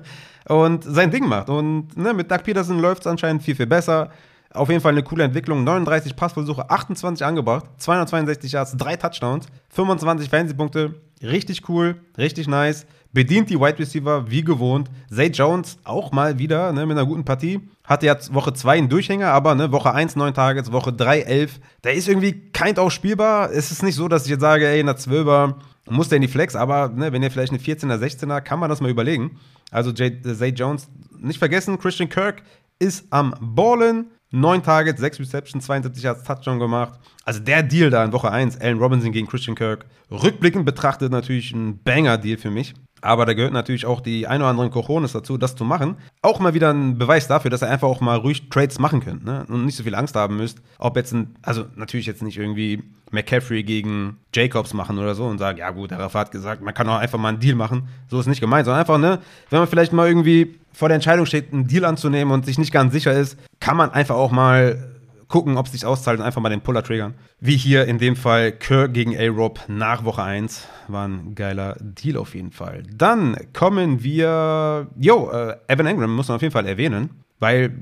und 0.48 0.84
sein 0.84 1.10
Ding 1.10 1.26
macht. 1.26 1.48
Und 1.48 1.96
ne, 1.96 2.12
mit 2.12 2.30
Doug 2.30 2.42
Peterson 2.42 2.78
läuft 2.78 3.02
es 3.02 3.06
anscheinend 3.06 3.42
viel, 3.42 3.54
viel 3.54 3.66
besser. 3.66 4.10
Auf 4.52 4.68
jeden 4.68 4.80
Fall 4.80 4.92
eine 4.92 5.02
coole 5.02 5.24
Entwicklung. 5.24 5.64
39 5.64 6.14
Passversuche, 6.14 6.70
28 6.70 7.24
angebracht, 7.26 7.64
262 7.78 8.52
Yards, 8.52 8.76
3 8.76 8.96
Touchdowns, 8.96 9.46
25 9.70 10.28
Fantasy-Punkte. 10.28 10.94
Richtig 11.22 11.68
cool, 11.68 12.00
richtig 12.16 12.46
nice 12.46 12.86
bedient 13.14 13.48
die 13.48 13.58
Wide 13.58 13.78
Receiver 13.78 14.28
wie 14.30 14.42
gewohnt. 14.42 14.90
Zay 15.08 15.28
Jones 15.28 15.78
auch 15.84 16.12
mal 16.12 16.38
wieder 16.38 16.72
ne, 16.72 16.84
mit 16.84 16.98
einer 16.98 17.06
guten 17.06 17.24
Partie. 17.24 17.60
Hatte 17.84 18.06
jetzt 18.06 18.34
Woche 18.34 18.52
2 18.52 18.78
einen 18.78 18.88
Durchhänger, 18.88 19.28
aber 19.28 19.54
ne, 19.54 19.72
Woche 19.72 19.94
1 19.94 20.16
9 20.16 20.34
Targets, 20.34 20.72
Woche 20.72 20.92
3 20.92 21.20
11. 21.20 21.60
Der 21.84 21.94
ist 21.94 22.08
irgendwie 22.08 22.50
kein 22.50 22.76
auch 22.76 22.90
spielbar. 22.90 23.50
Es 23.52 23.70
ist 23.70 23.82
nicht 23.82 23.94
so, 23.94 24.08
dass 24.08 24.24
ich 24.24 24.30
jetzt 24.30 24.40
sage, 24.40 24.66
ey, 24.66 24.80
in 24.80 24.86
der 24.86 24.98
12er 24.98 25.54
muss 25.88 26.08
der 26.08 26.16
in 26.16 26.22
die 26.22 26.28
Flex, 26.28 26.56
aber 26.56 26.88
ne, 26.88 27.12
wenn 27.12 27.22
ihr 27.22 27.30
vielleicht 27.30 27.52
eine 27.52 27.60
14er, 27.60 27.98
16er, 27.98 28.40
kann 28.40 28.58
man 28.58 28.70
das 28.70 28.80
mal 28.80 28.90
überlegen. 28.90 29.38
Also 29.70 29.92
Zay 29.92 30.48
Jones, 30.54 30.88
nicht 31.18 31.38
vergessen, 31.38 31.78
Christian 31.78 32.08
Kirk 32.08 32.42
ist 32.78 33.06
am 33.10 33.34
Ballen. 33.40 34.10
9 34.30 34.64
Targets, 34.64 35.00
6 35.00 35.20
Receptions, 35.20 35.64
72 35.64 36.02
Yards 36.02 36.24
Touchdown 36.24 36.58
gemacht. 36.58 36.98
Also 37.24 37.38
der 37.38 37.62
Deal 37.62 37.90
da 37.90 38.04
in 38.04 38.12
Woche 38.12 38.32
1, 38.32 38.60
Allen 38.60 38.78
Robinson 38.78 39.12
gegen 39.12 39.28
Christian 39.28 39.54
Kirk. 39.54 39.86
Rückblickend 40.10 40.64
betrachtet 40.64 41.12
natürlich 41.12 41.52
ein 41.52 41.80
Banger-Deal 41.84 42.36
für 42.36 42.50
mich. 42.50 42.74
Aber 43.04 43.26
da 43.26 43.34
gehört 43.34 43.52
natürlich 43.52 43.84
auch 43.84 44.00
die 44.00 44.26
ein 44.26 44.40
oder 44.40 44.48
anderen 44.48 44.70
Cojones 44.70 45.12
dazu, 45.12 45.36
das 45.36 45.54
zu 45.54 45.64
machen. 45.64 45.96
Auch 46.22 46.40
mal 46.40 46.54
wieder 46.54 46.72
ein 46.72 46.96
Beweis 46.96 47.28
dafür, 47.28 47.50
dass 47.50 47.60
ihr 47.60 47.68
einfach 47.68 47.86
auch 47.86 48.00
mal 48.00 48.16
ruhig 48.16 48.48
Trades 48.48 48.78
machen 48.78 49.00
könnt 49.00 49.26
ne? 49.26 49.44
und 49.46 49.66
nicht 49.66 49.76
so 49.76 49.82
viel 49.82 49.94
Angst 49.94 50.16
haben 50.16 50.38
müsst. 50.38 50.62
Ob 50.78 50.96
jetzt 50.96 51.12
ein, 51.12 51.36
also 51.42 51.66
natürlich 51.76 52.06
jetzt 52.06 52.22
nicht 52.22 52.38
irgendwie 52.38 52.82
McCaffrey 53.10 53.62
gegen 53.62 54.16
Jacobs 54.34 54.72
machen 54.72 54.98
oder 54.98 55.14
so 55.14 55.26
und 55.26 55.36
sagen, 55.36 55.58
ja 55.58 55.70
gut, 55.70 55.90
der 55.90 55.98
Rafa 55.98 56.20
hat 56.20 56.30
gesagt, 56.30 56.62
man 56.62 56.72
kann 56.72 56.88
auch 56.88 56.96
einfach 56.96 57.18
mal 57.18 57.28
einen 57.28 57.40
Deal 57.40 57.54
machen. 57.54 57.88
So 58.08 58.18
ist 58.18 58.26
nicht 58.26 58.40
gemeint, 58.40 58.64
sondern 58.64 58.80
einfach, 58.80 58.96
ne, 58.96 59.18
wenn 59.50 59.58
man 59.58 59.68
vielleicht 59.68 59.92
mal 59.92 60.08
irgendwie 60.08 60.58
vor 60.72 60.88
der 60.88 60.94
Entscheidung 60.94 61.26
steht, 61.26 61.52
einen 61.52 61.66
Deal 61.66 61.84
anzunehmen 61.84 62.32
und 62.32 62.46
sich 62.46 62.56
nicht 62.56 62.72
ganz 62.72 62.94
sicher 62.94 63.12
ist, 63.12 63.36
kann 63.60 63.76
man 63.76 63.90
einfach 63.90 64.14
auch 64.14 64.30
mal 64.30 64.93
gucken, 65.28 65.56
ob 65.56 65.66
es 65.66 65.72
sich 65.72 65.84
auszahlt 65.84 66.18
und 66.18 66.24
einfach 66.24 66.40
mal 66.40 66.48
den 66.48 66.60
Puller 66.60 66.82
triggern. 66.82 67.14
Wie 67.40 67.56
hier 67.56 67.86
in 67.86 67.98
dem 67.98 68.16
Fall 68.16 68.52
Kirk 68.52 68.94
gegen 68.94 69.16
A-Rob 69.16 69.60
nach 69.68 70.04
Woche 70.04 70.22
1. 70.22 70.66
War 70.88 71.08
ein 71.08 71.34
geiler 71.34 71.76
Deal 71.80 72.16
auf 72.16 72.34
jeden 72.34 72.52
Fall. 72.52 72.82
Dann 72.94 73.36
kommen 73.52 74.02
wir. 74.02 74.88
Jo, 74.96 75.30
äh, 75.30 75.56
Evan 75.68 75.86
Engram 75.86 76.14
muss 76.14 76.28
man 76.28 76.36
auf 76.36 76.42
jeden 76.42 76.52
Fall 76.52 76.66
erwähnen. 76.66 77.10
Weil, 77.40 77.76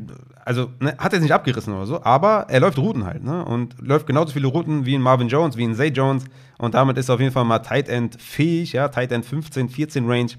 also, 0.45 0.71
ne, 0.81 0.97
hat 0.99 1.13
er 1.13 1.21
nicht 1.21 1.33
abgerissen 1.33 1.75
oder 1.75 1.87
so, 1.87 2.03
aber 2.03 2.47
er 2.49 2.61
läuft 2.61 2.79
Routen 2.79 3.05
halt, 3.05 3.23
ne? 3.23 3.45
Und 3.45 3.77
läuft 3.81 4.07
genauso 4.07 4.33
viele 4.33 4.49
Routen 4.49 4.87
wie 4.87 4.95
in 4.95 5.03
Marvin 5.03 5.29
Jones, 5.29 5.57
wie 5.57 5.65
in 5.65 5.75
Zay 5.75 5.89
Jones. 5.89 6.25
Und 6.59 6.75
damit 6.75 6.97
ist 6.99 7.09
er 7.09 7.17
auf 7.17 7.21
jeden 7.21 7.33
Fall 7.33 7.45
mal 7.45 7.61
Tight 7.61 7.89
End 7.89 8.21
fähig, 8.21 8.73
ja, 8.73 8.89
Tight 8.89 9.13
End 9.13 9.25
15, 9.25 9.69
14 9.69 10.09
Range. 10.09 10.31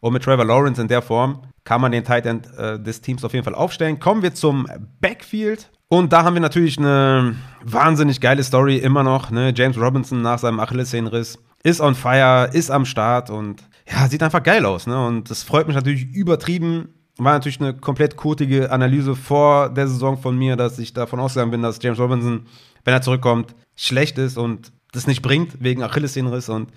Und 0.00 0.12
mit 0.12 0.22
Trevor 0.22 0.44
Lawrence 0.44 0.80
in 0.80 0.88
der 0.88 1.02
Form 1.02 1.42
kann 1.64 1.80
man 1.80 1.92
den 1.92 2.04
Tight 2.04 2.26
End 2.26 2.48
äh, 2.56 2.80
des 2.80 3.00
Teams 3.00 3.24
auf 3.24 3.32
jeden 3.32 3.44
Fall 3.44 3.54
aufstellen. 3.54 4.00
Kommen 4.00 4.22
wir 4.22 4.34
zum 4.34 4.66
Backfield. 5.00 5.70
Und 5.92 6.10
da 6.14 6.24
haben 6.24 6.32
wir 6.32 6.40
natürlich 6.40 6.78
eine 6.78 7.36
wahnsinnig 7.62 8.22
geile 8.22 8.42
Story 8.42 8.78
immer 8.78 9.02
noch. 9.02 9.30
Ne? 9.30 9.52
James 9.54 9.76
Robinson 9.76 10.22
nach 10.22 10.38
seinem 10.38 10.58
Achillessehnenriss 10.58 11.38
ist 11.64 11.82
on 11.82 11.94
fire, 11.94 12.48
ist 12.50 12.70
am 12.70 12.86
Start 12.86 13.28
und 13.28 13.62
ja, 13.86 14.08
sieht 14.08 14.22
einfach 14.22 14.42
geil 14.42 14.64
aus. 14.64 14.86
Ne? 14.86 15.06
Und 15.06 15.30
das 15.30 15.42
freut 15.42 15.66
mich 15.66 15.76
natürlich 15.76 16.04
übertrieben. 16.14 16.94
War 17.18 17.34
natürlich 17.34 17.60
eine 17.60 17.74
komplett 17.74 18.16
kotige 18.16 18.70
Analyse 18.70 19.14
vor 19.14 19.68
der 19.68 19.86
Saison 19.86 20.16
von 20.16 20.34
mir, 20.34 20.56
dass 20.56 20.78
ich 20.78 20.94
davon 20.94 21.20
ausgegangen 21.20 21.50
bin, 21.50 21.60
dass 21.60 21.78
James 21.82 21.98
Robinson, 21.98 22.46
wenn 22.86 22.94
er 22.94 23.02
zurückkommt, 23.02 23.54
schlecht 23.76 24.16
ist 24.16 24.38
und 24.38 24.72
das 24.92 25.06
nicht 25.06 25.20
bringt 25.20 25.62
wegen 25.62 25.82
Achillessehnenriss 25.82 26.48
und 26.48 26.70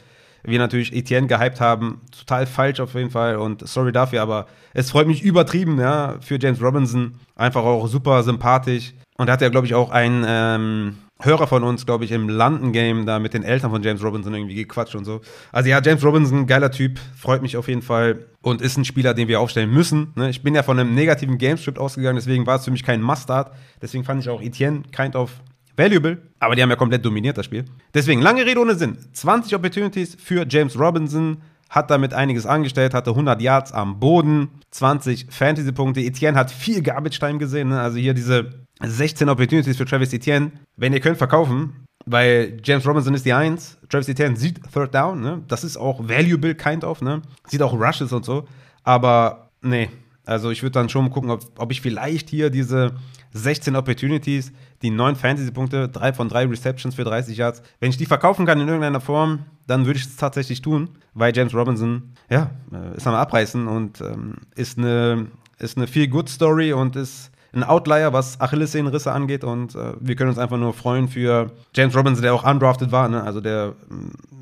wir 0.45 0.59
natürlich 0.59 0.93
Etienne 0.93 1.27
gehypt 1.27 1.59
haben. 1.59 2.01
Total 2.17 2.45
falsch 2.45 2.79
auf 2.79 2.93
jeden 2.93 3.09
Fall 3.09 3.37
und 3.37 3.67
sorry 3.67 3.91
dafür, 3.91 4.21
aber 4.21 4.47
es 4.73 4.91
freut 4.91 5.07
mich 5.07 5.23
übertrieben, 5.23 5.79
ja, 5.79 6.15
für 6.21 6.39
James 6.39 6.61
Robinson. 6.61 7.15
Einfach 7.35 7.63
auch 7.63 7.87
super 7.87 8.23
sympathisch. 8.23 8.93
Und 9.17 9.27
da 9.27 9.33
hat 9.33 9.41
ja, 9.41 9.49
glaube 9.49 9.65
ich, 9.65 9.73
auch 9.73 9.91
ein 9.91 10.25
ähm, 10.27 10.97
Hörer 11.21 11.47
von 11.47 11.63
uns, 11.63 11.85
glaube 11.85 12.03
ich, 12.03 12.11
im 12.11 12.27
London-Game 12.27 13.05
da 13.05 13.19
mit 13.19 13.33
den 13.33 13.43
Eltern 13.43 13.71
von 13.71 13.81
James 13.81 14.03
Robinson 14.03 14.33
irgendwie 14.33 14.55
gequatscht 14.55 14.95
und 14.95 15.05
so. 15.05 15.21
Also 15.53 15.69
ja, 15.69 15.81
James 15.81 16.03
Robinson, 16.03 16.45
geiler 16.45 16.71
Typ, 16.71 16.99
freut 17.15 17.41
mich 17.41 17.55
auf 17.55 17.69
jeden 17.69 17.81
Fall 17.81 18.25
und 18.41 18.61
ist 18.61 18.77
ein 18.77 18.83
Spieler, 18.83 19.13
den 19.13 19.29
wir 19.29 19.39
aufstellen 19.39 19.71
müssen. 19.71 20.11
Ne? 20.15 20.29
Ich 20.29 20.43
bin 20.43 20.53
ja 20.53 20.63
von 20.63 20.77
einem 20.77 20.93
negativen 20.93 21.37
Gamescript 21.37 21.79
ausgegangen, 21.79 22.17
deswegen 22.17 22.45
war 22.45 22.57
es 22.57 22.65
für 22.65 22.71
mich 22.71 22.83
kein 22.83 23.01
Must-Start. 23.01 23.53
Deswegen 23.81 24.03
fand 24.03 24.21
ich 24.21 24.29
auch 24.29 24.41
Etienne 24.41 24.83
kind 24.91 25.15
of 25.15 25.31
valuable, 25.77 26.17
aber 26.39 26.55
die 26.55 26.61
haben 26.61 26.69
ja 26.69 26.75
komplett 26.75 27.05
dominiert, 27.05 27.37
das 27.37 27.45
Spiel. 27.45 27.65
Deswegen, 27.93 28.21
lange 28.21 28.45
Rede 28.45 28.59
ohne 28.59 28.75
Sinn. 28.75 28.97
20 29.13 29.55
Opportunities 29.55 30.15
für 30.19 30.45
James 30.47 30.79
Robinson, 30.79 31.37
hat 31.69 31.89
damit 31.89 32.13
einiges 32.13 32.45
angestellt, 32.45 32.93
hatte 32.93 33.09
100 33.09 33.41
Yards 33.41 33.71
am 33.71 33.99
Boden, 33.99 34.49
20 34.71 35.27
Fantasy-Punkte. 35.29 36.01
Etienne 36.01 36.37
hat 36.37 36.51
viel 36.51 36.81
Garbage-Time 36.81 37.37
gesehen, 37.37 37.69
ne? 37.69 37.81
also 37.81 37.97
hier 37.97 38.13
diese 38.13 38.65
16 38.81 39.29
Opportunities 39.29 39.77
für 39.77 39.85
Travis 39.85 40.13
Etienne. 40.13 40.51
Wenn 40.77 40.93
ihr 40.93 40.99
könnt, 40.99 41.17
verkaufen, 41.17 41.85
weil 42.05 42.57
James 42.63 42.85
Robinson 42.85 43.13
ist 43.13 43.25
die 43.25 43.33
Eins. 43.33 43.77
Travis 43.89 44.07
Etienne 44.07 44.35
sieht 44.35 44.61
Third 44.71 44.93
Down, 44.93 45.21
ne? 45.21 45.41
Das 45.47 45.63
ist 45.63 45.77
auch 45.77 46.07
valuable, 46.07 46.53
kind 46.53 46.83
of, 46.83 47.01
ne? 47.01 47.21
Sieht 47.47 47.61
auch 47.61 47.73
Rushes 47.73 48.13
und 48.13 48.25
so. 48.25 48.47
Aber 48.83 49.49
nee, 49.61 49.89
also 50.25 50.51
ich 50.51 50.61
würde 50.61 50.73
dann 50.73 50.89
schon 50.89 51.09
gucken, 51.09 51.31
ob, 51.31 51.41
ob 51.57 51.71
ich 51.71 51.81
vielleicht 51.81 52.29
hier 52.29 52.49
diese 52.49 52.93
16 53.33 53.75
Opportunities, 53.75 54.51
die 54.85 54.91
9 54.91 55.15
Fantasy-Punkte, 55.15 55.89
3 55.89 56.13
von 56.13 56.29
3 56.29 56.45
Receptions 56.45 56.95
für 56.95 57.03
30 57.03 57.37
Yards, 57.37 57.61
wenn 57.79 57.89
ich 57.89 57.97
die 57.97 58.05
verkaufen 58.05 58.45
kann 58.45 58.59
in 58.59 58.67
irgendeiner 58.67 59.01
Form, 59.01 59.39
dann 59.67 59.85
würde 59.85 59.97
ich 59.97 60.05
es 60.05 60.15
tatsächlich 60.15 60.61
tun, 60.61 60.89
weil 61.13 61.35
James 61.35 61.53
Robinson, 61.53 62.13
ja, 62.29 62.51
äh, 62.71 62.97
ist 62.97 63.07
am 63.07 63.15
Abreißen 63.15 63.67
und 63.67 64.01
ähm, 64.01 64.35
ist 64.55 64.77
eine, 64.77 65.27
ist 65.57 65.77
eine 65.77 65.87
viel 65.87 66.07
good 66.07 66.29
Story 66.29 66.73
und 66.73 66.95
ist 66.95 67.31
ein 67.53 67.63
Outlier, 67.63 68.11
was 68.13 68.39
Achillessehnenrisse 68.39 69.11
angeht. 69.11 69.43
Und 69.43 69.75
äh, 69.75 69.93
wir 69.99 70.15
können 70.15 70.29
uns 70.29 70.37
einfach 70.37 70.57
nur 70.57 70.73
freuen 70.73 71.07
für 71.07 71.51
James 71.73 71.95
Robinson, 71.95 72.21
der 72.21 72.33
auch 72.33 72.43
undrafted 72.43 72.91
war. 72.91 73.07
Ne? 73.07 73.23
Also 73.23 73.41
der 73.41 73.73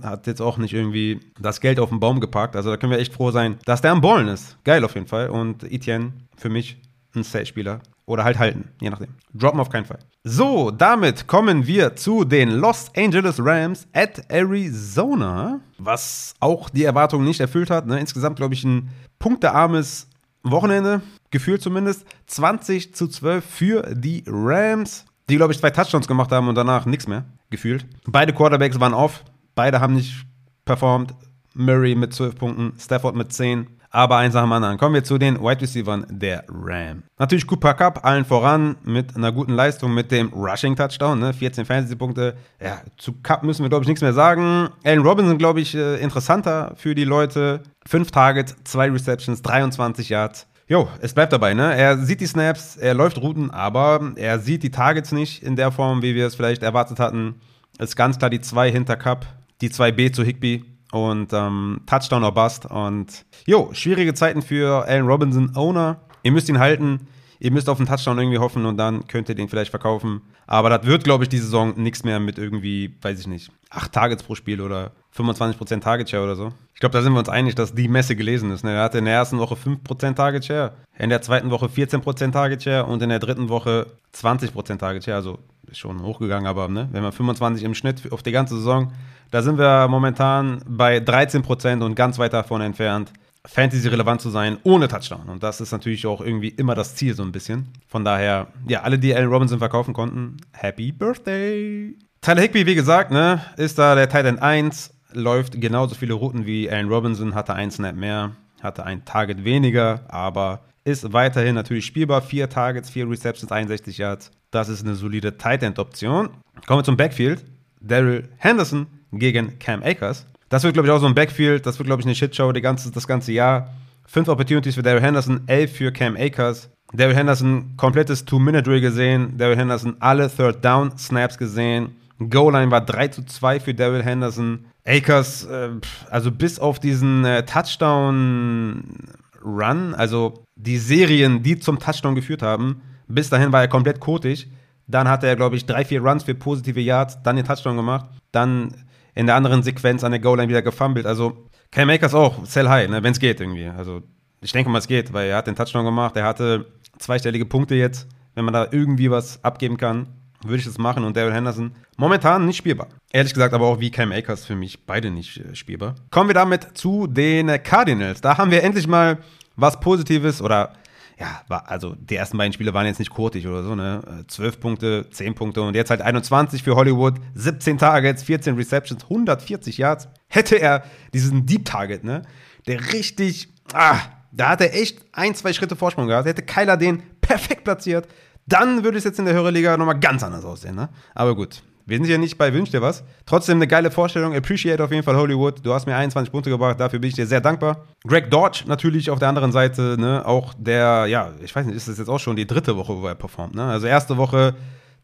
äh, 0.02 0.06
hat 0.06 0.28
jetzt 0.28 0.42
auch 0.42 0.58
nicht 0.58 0.74
irgendwie 0.74 1.20
das 1.40 1.62
Geld 1.62 1.80
auf 1.80 1.90
den 1.90 2.00
Baum 2.00 2.20
geparkt. 2.20 2.56
Also 2.56 2.72
da 2.72 2.78
können 2.78 2.92
wir 2.92 3.00
echt 3.00 3.14
froh 3.14 3.32
sein, 3.32 3.60
dass 3.66 3.82
der 3.82 3.92
am 3.92 4.02
Ballen 4.02 4.28
ist. 4.28 4.58
Geil 4.64 4.84
auf 4.84 4.96
jeden 4.96 5.08
Fall. 5.08 5.30
Und 5.30 5.64
Etienne 5.64 6.14
für 6.36 6.50
mich 6.50 6.78
ein 7.16 7.24
Safe-Spieler. 7.24 7.82
Oder 8.06 8.26
halt 8.26 8.38
halten, 8.38 8.70
je 8.82 8.90
nachdem. 8.90 9.10
Droppen 9.34 9.60
auf 9.60 9.70
keinen 9.70 9.86
Fall. 9.86 10.00
So, 10.24 10.72
damit 10.72 11.28
kommen 11.28 11.68
wir 11.68 11.96
zu 11.96 12.26
den 12.26 12.50
Los 12.50 12.92
Angeles 12.98 13.38
Rams 13.40 13.88
at 13.94 14.30
Arizona, 14.30 15.62
was 15.78 16.34
auch 16.40 16.70
die 16.70 16.84
Erwartungen 16.84 17.26
nicht 17.26 17.40
erfüllt 17.40 17.70
hat. 17.70 17.88
Ne? 17.88 18.00
Insgesamt, 18.00 18.36
glaube 18.36 18.54
ich, 18.54 18.64
ein 18.66 18.90
punktearmes 19.20 20.08
Wochenende 20.44 21.02
gefühlt 21.32 21.62
zumindest. 21.62 22.06
20 22.28 22.94
zu 22.94 23.08
12 23.08 23.46
für 23.46 23.96
die 23.96 24.24
Rams, 24.28 25.06
die, 25.30 25.38
glaube 25.38 25.54
ich, 25.54 25.60
zwei 25.60 25.70
Touchdowns 25.70 26.08
gemacht 26.08 26.32
haben 26.32 26.50
und 26.50 26.56
danach 26.56 26.86
nichts 26.86 27.08
mehr 27.08 27.24
gefühlt. 27.50 27.86
Beide 28.06 28.34
Quarterbacks 28.34 28.80
waren 28.80 28.94
off, 28.94 29.24
beide 29.56 29.80
haben 29.80 29.94
nicht 29.94 30.26
performt. 30.66 31.14
Murray 31.56 31.96
mit 31.96 32.14
12 32.14 32.36
Punkten, 32.36 32.74
Stafford 32.80 33.16
mit 33.16 33.32
10. 33.32 33.68
Aber 33.96 34.18
eins 34.18 34.34
nach 34.34 34.42
dem 34.42 34.52
anderen. 34.52 34.80
Kommen 34.80 34.96
wir 34.96 35.04
zu 35.04 35.20
den 35.20 35.40
Wide 35.40 35.62
Receivers 35.62 36.06
der 36.10 36.44
Ram. 36.50 37.04
Natürlich 37.20 37.46
Cooper 37.46 37.76
Cup 37.76 38.04
allen 38.04 38.26
voran 38.26 38.76
mit 38.84 39.16
einer 39.16 39.32
guten 39.32 39.54
Leistung 39.54 39.94
mit 39.94 40.12
dem 40.12 40.34
Rushing 40.34 40.76
Touchdown, 40.76 41.20
ne? 41.20 41.32
14 41.32 41.64
Fantasy-Punkte. 41.64 42.36
Ja, 42.60 42.82
zu 42.98 43.14
Cup 43.22 43.44
müssen 43.44 43.64
wir, 43.64 43.70
glaube 43.70 43.84
ich, 43.84 43.88
nichts 43.88 44.02
mehr 44.02 44.14
sagen. 44.14 44.70
Allen 44.84 45.04
Robinson, 45.04 45.38
glaube 45.38 45.62
ich, 45.62 45.76
äh, 45.76 46.02
interessanter 46.02 46.74
für 46.76 46.96
die 46.96 47.04
Leute. 47.04 47.62
5 47.86 48.10
Targets, 48.10 48.56
2 48.64 48.90
Receptions, 48.90 49.44
23 49.44 50.10
Yards. 50.10 50.48
Jo, 50.68 50.88
es 51.00 51.14
bleibt 51.14 51.32
dabei, 51.32 51.54
ne? 51.54 51.76
Er 51.76 52.00
sieht 52.00 52.20
die 52.20 52.26
Snaps, 52.26 52.78
er 52.78 52.96
läuft 52.96 53.20
Routen, 53.20 53.52
aber 53.52 54.14
er 54.16 54.40
sieht 54.40 54.64
die 54.64 54.72
Targets 54.72 55.12
nicht 55.12 55.44
in 55.44 55.56
der 55.56 55.72
Form, 55.72 56.02
wie 56.02 56.16
wir 56.16 56.26
es 56.26 56.34
vielleicht 56.34 56.64
erwartet 56.64 57.00
hatten. 57.00 57.36
Ist 57.78 57.96
ganz 57.96 58.18
klar 58.18 58.32
die 58.32 58.42
2 58.42 58.72
hinter 58.72 58.96
Cup, 58.96 59.28
die 59.62 59.70
2B 59.70 60.12
zu 60.12 60.24
Higby 60.24 60.73
und 60.94 61.34
ähm, 61.34 61.82
Touchdown 61.86 62.24
or 62.24 62.34
Bust. 62.34 62.66
Und 62.66 63.26
jo, 63.46 63.70
schwierige 63.74 64.14
Zeiten 64.14 64.42
für 64.42 64.86
Allen 64.88 65.08
Robinson 65.08 65.56
Owner. 65.56 66.02
Ihr 66.22 66.32
müsst 66.32 66.50
ihn 66.50 66.60
halten. 66.60 67.08
Ihr 67.44 67.52
müsst 67.52 67.68
auf 67.68 67.78
einen 67.78 67.90
Touchdown 67.90 68.18
irgendwie 68.18 68.38
hoffen 68.38 68.66
und 68.66 68.78
dann 68.78 69.06
könnt 69.08 69.28
ihr 69.28 69.36
den 69.36 69.50
vielleicht 69.50 69.70
verkaufen. 69.70 70.22
Aber 70.48 70.70
das 70.70 70.86
wird, 70.86 71.04
glaube 71.04 71.26
ich, 71.26 71.30
die 71.30 71.40
Saison 71.40 71.74
nichts 71.76 72.06
mehr 72.06 72.22
mit 72.22 72.38
irgendwie, 72.38 72.96
weiß 73.02 73.20
ich 73.20 73.28
nicht, 73.28 73.52
8 73.70 73.92
Targets 73.92 74.24
pro 74.24 74.34
Spiel 74.34 74.62
oder 74.62 74.94
25% 75.14 75.82
Target 75.82 76.10
Share 76.10 76.24
oder 76.24 76.38
so. 76.38 76.54
Ich 76.74 76.80
glaube, 76.80 76.94
da 76.94 77.02
sind 77.02 77.12
wir 77.12 77.20
uns 77.20 77.28
einig, 77.28 77.54
dass 77.56 77.76
die 77.76 77.90
Messe 77.90 78.16
gelesen 78.16 78.50
ist. 78.52 78.64
Ne? 78.64 78.72
Er 78.72 78.84
hatte 78.84 79.00
in 79.00 79.04
der 79.04 79.16
ersten 79.16 79.40
Woche 79.40 79.56
5% 79.56 80.16
Target 80.16 80.46
Share, 80.46 80.72
in 80.98 81.10
der 81.10 81.22
zweiten 81.22 81.52
Woche 81.52 81.66
14% 81.66 82.32
Target 82.32 82.64
Share 82.64 82.86
und 82.86 83.02
in 83.02 83.10
der 83.10 83.20
dritten 83.20 83.50
Woche 83.50 83.88
20% 84.16 84.78
Target 84.78 85.04
Share. 85.04 85.18
Also 85.18 85.40
ist 85.70 85.80
schon 85.80 86.02
hochgegangen, 86.02 86.48
aber 86.48 86.70
ne? 86.70 86.88
wenn 86.94 87.04
man 87.04 87.12
25 87.12 87.66
im 87.66 87.76
Schnitt 87.76 88.10
auf 88.14 88.24
die 88.24 88.32
ganze 88.32 88.56
Saison, 88.56 88.94
da 89.32 89.42
sind 89.42 89.58
wir 89.58 89.90
momentan 89.90 90.62
bei 90.66 91.00
13% 91.00 91.84
und 91.84 91.96
ganz 91.96 92.20
weit 92.20 92.32
davon 92.32 92.62
entfernt, 92.62 93.12
Fantasy 93.46 93.88
relevant 93.90 94.22
zu 94.22 94.30
sein 94.30 94.58
ohne 94.64 94.88
Touchdown. 94.88 95.28
Und 95.28 95.44
das 95.44 95.60
ist 95.60 95.72
natürlich 95.72 96.08
auch 96.08 96.22
irgendwie 96.22 96.50
immer 96.50 96.76
das 96.76 96.96
Ziel 96.96 97.14
so 97.14 97.24
ein 97.24 97.32
bisschen. 97.32 97.68
Von 97.88 98.06
daher, 98.06 98.48
ja, 98.68 98.82
alle, 98.82 98.98
die 98.98 99.14
Allen 99.14 99.30
Robinson 99.30 99.60
verkaufen 99.60 99.94
konnten, 99.94 100.38
Happy 100.54 100.92
Birthday! 100.92 101.96
Tyler 102.22 102.42
Higby, 102.42 102.66
wie 102.66 102.76
gesagt, 102.76 103.12
ne, 103.12 103.42
ist 103.58 103.78
da 103.78 103.96
der 103.96 104.08
Titan 104.08 104.40
1, 104.40 104.94
läuft 105.12 105.60
genauso 105.60 105.94
viele 105.94 106.14
Routen 106.14 106.46
wie 106.46 106.70
Allen 106.70 106.88
Robinson, 106.88 107.36
hatte 107.36 107.54
ein 107.54 107.70
Snap 107.70 107.96
mehr, 107.96 108.32
hatte 108.62 108.86
ein 108.86 109.04
Target 109.04 109.44
weniger, 109.44 110.06
aber 110.08 110.62
ist 110.86 111.12
weiterhin 111.12 111.56
natürlich 111.56 111.86
spielbar. 111.86 112.22
Vier 112.22 112.50
Targets, 112.50 112.90
vier 112.90 113.10
Receptions, 113.10 113.52
61 113.52 113.98
Yards. 113.98 114.32
Das 114.52 114.70
ist 114.70 114.84
eine 114.84 114.96
solide 114.96 115.38
Tight 115.38 115.64
End 115.64 115.80
Option. 115.80 116.30
Kommen 116.66 116.80
wir 116.80 116.84
zum 116.84 116.98
Backfield. 116.98 117.44
Daryl 117.82 118.30
Henderson 118.38 118.88
gegen 119.12 119.60
Cam 119.60 119.84
Akers. 119.84 120.26
Das 120.54 120.62
wird, 120.62 120.76
glaube 120.76 120.88
ich, 120.88 120.92
auch 120.92 121.00
so 121.00 121.08
ein 121.08 121.16
Backfield. 121.16 121.66
Das 121.66 121.80
wird, 121.80 121.88
glaube 121.88 122.02
ich, 122.02 122.06
eine 122.06 122.14
Shitshow 122.14 122.52
die 122.52 122.62
ganze, 122.62 122.92
das 122.92 123.08
ganze 123.08 123.32
Jahr. 123.32 123.70
Fünf 124.06 124.28
Opportunities 124.28 124.76
für 124.76 124.84
Daryl 124.84 125.02
Henderson, 125.02 125.42
elf 125.48 125.76
für 125.76 125.92
Cam 125.92 126.16
Akers. 126.16 126.70
Daryl 126.94 127.16
Henderson 127.16 127.74
komplettes 127.76 128.24
Two-Minute-Drill 128.24 128.80
gesehen. 128.80 129.36
Daryl 129.36 129.58
Henderson 129.58 129.96
alle 130.00 130.30
Third-Down-Snaps 130.30 131.40
gesehen. 131.40 131.96
Goal-Line 132.20 132.70
war 132.70 132.82
3 132.82 133.08
zu 133.08 133.26
2 133.26 133.62
für 133.62 133.74
Daryl 133.74 134.04
Henderson. 134.04 134.66
Akers, 134.86 135.44
äh, 135.46 135.70
also 136.12 136.32
bis 136.32 136.60
auf 136.60 136.80
diesen 136.80 137.26
äh, 137.26 137.44
Touchdown-Run, 137.48 139.96
also 139.96 140.46
die 140.56 140.78
Serien, 140.78 141.42
die 141.42 141.58
zum 141.58 141.80
Touchdown 141.80 142.14
geführt 142.14 142.44
haben, 142.44 142.84
bis 143.08 143.32
dahin 143.32 143.52
war 143.52 143.62
er 143.62 143.70
komplett 143.70 144.00
kotig. 144.00 144.52
Dann 144.86 145.08
hat 145.08 145.24
er, 145.24 145.36
glaube 145.36 145.56
ich, 145.56 145.66
drei, 145.66 145.84
vier 145.84 146.04
Runs 146.04 146.26
für 146.26 146.36
positive 146.36 146.80
Yards, 146.80 147.24
dann 147.24 147.38
den 147.38 147.46
Touchdown 147.46 147.76
gemacht. 147.76 148.06
Dann 148.32 148.76
in 149.16 149.28
der 149.28 149.36
anderen 149.36 149.64
Sequenz 149.64 150.04
an 150.04 150.12
der 150.12 150.20
Goal-Line 150.20 150.50
wieder 150.50 150.62
gefummelt. 150.62 151.06
Also 151.06 151.50
Cam 151.72 151.90
Akers 151.90 152.14
auch, 152.14 152.46
sell 152.46 152.68
high, 152.68 152.90
ne, 152.90 153.04
wenn 153.04 153.14
es 153.14 153.20
geht 153.20 153.40
irgendwie. 153.40 153.68
Also 153.68 154.02
ich 154.42 154.52
denke 154.52 154.70
mal, 154.70 154.80
es 154.80 154.88
geht, 154.88 155.14
weil 155.14 155.30
er 155.30 155.38
hat 155.38 155.48
den 155.48 155.56
Touchdown 155.56 155.86
gemacht, 155.86 156.16
er 156.16 156.26
hatte 156.26 156.66
zweistellige 156.98 157.46
Punkte 157.46 157.76
jetzt. 157.76 158.08
Wenn 158.36 158.46
man 158.46 158.54
da 158.54 158.68
irgendwie 158.72 159.12
was 159.12 159.44
abgeben 159.44 159.78
kann, 159.78 160.08
würde 160.44 160.58
ich 160.58 160.66
das 160.66 160.78
machen. 160.78 161.04
Und 161.04 161.16
Daryl 161.16 161.34
Henderson 161.34 161.72
momentan 161.98 162.46
nicht 162.46 162.58
spielbar. 162.58 162.88
Ehrlich 163.12 163.34
gesagt, 163.34 163.54
aber 163.54 163.68
auch 163.68 163.80
wie 163.80 163.92
Cam 163.92 164.12
Akers 164.12 164.46
für 164.46 164.56
mich 164.56 164.86
beide 164.86 165.12
nicht 165.12 165.38
äh, 165.38 165.56
spielbar. 165.56 165.96
Kommen 166.10 166.30
wir 166.30 166.34
damit 166.34 166.78
zu 166.78 167.08
den 167.08 167.48
Cardinals. 167.64 168.22
Da 168.22 168.38
haben 168.38 168.52
wir 168.52 168.64
endlich 168.64 168.88
mal 168.88 169.20
was 169.56 169.80
Positives 169.80 170.42
oder 170.42 170.74
ja, 171.20 171.42
war, 171.48 171.70
also 171.70 171.96
die 171.96 172.16
ersten 172.16 172.38
beiden 172.38 172.54
Spiele 172.54 172.74
waren 172.74 172.86
jetzt 172.86 173.00
nicht 173.00 173.12
kurtig 173.12 173.48
oder 173.48 173.64
so, 173.64 173.76
ne? 173.76 174.26
12 174.28 174.60
Punkte, 174.60 175.10
10 175.10 175.36
Punkte 175.36 175.62
und 175.62 175.76
jetzt 175.76 175.90
halt 175.90 176.02
21 176.02 176.64
für 176.64 176.76
Hollywood, 176.76 177.16
17 177.36 177.78
Targets, 177.78 178.24
14 178.24 178.56
Receptions, 178.56 179.04
140 179.04 179.78
Yards. 179.78 180.08
Hätte 180.28 180.56
er 180.56 180.84
diesen 181.14 181.46
Deep 181.46 181.66
Target, 181.66 182.04
ne? 182.04 182.24
Der 182.68 182.94
richtig, 182.94 183.50
ah, 183.74 184.00
da 184.32 184.50
hat 184.50 184.62
er 184.62 184.74
echt 184.74 185.06
ein, 185.12 185.36
zwei 185.36 185.54
Schritte 185.54 185.76
Vorsprung 185.76 186.08
gehabt. 186.08 186.28
Hätte 186.28 186.42
Kyler 186.42 186.78
den 186.78 187.04
perfekt 187.22 187.64
platziert, 187.64 188.08
dann 188.46 188.84
würde 188.84 188.98
es 188.98 189.04
jetzt 189.04 189.20
in 189.20 189.26
der 189.26 189.34
Hörerliga 189.34 189.78
nochmal 189.78 190.00
ganz 190.00 190.24
anders 190.24 190.44
aussehen, 190.44 190.76
ne? 190.76 190.90
Aber 191.14 191.36
gut, 191.36 191.64
wir 191.86 191.98
sind 191.98 192.08
ja 192.08 192.18
nicht 192.18 192.38
bei 192.38 192.54
Wünsch 192.54 192.72
dir 192.72 192.82
was. 192.82 193.04
Trotzdem 193.26 193.58
eine 193.58 193.68
geile 193.68 193.92
Vorstellung. 193.92 194.34
Appreciate 194.34 194.82
auf 194.84 194.92
jeden 194.92 195.04
Fall 195.04 195.16
Hollywood. 195.16 195.66
Du 195.66 195.74
hast 195.74 195.86
mir 195.86 195.96
21 195.96 196.32
Punkte 196.32 196.50
gebracht. 196.50 196.80
Dafür 196.80 197.00
bin 197.00 197.10
ich 197.10 197.16
dir 197.16 197.28
sehr 197.28 197.42
dankbar. 197.42 197.86
Greg 198.08 198.32
Dodge 198.32 198.64
natürlich 198.68 199.10
auf 199.10 199.20
der 199.20 199.28
anderen 199.28 199.52
Seite. 199.52 199.98
Ne? 200.00 200.26
Auch 200.26 200.54
der, 200.58 201.08
ja, 201.08 201.32
ich 201.44 201.54
weiß 201.54 201.66
nicht, 201.66 201.76
ist 201.76 201.88
das 201.88 201.98
jetzt 201.98 202.08
auch 202.08 202.20
schon 202.20 202.36
die 202.36 202.48
dritte 202.48 202.78
Woche, 202.78 203.02
wo 203.02 203.06
er 203.08 203.16
performt. 203.16 203.56
Ne? 203.56 203.64
Also 203.64 203.88
erste 203.88 204.16
Woche 204.18 204.56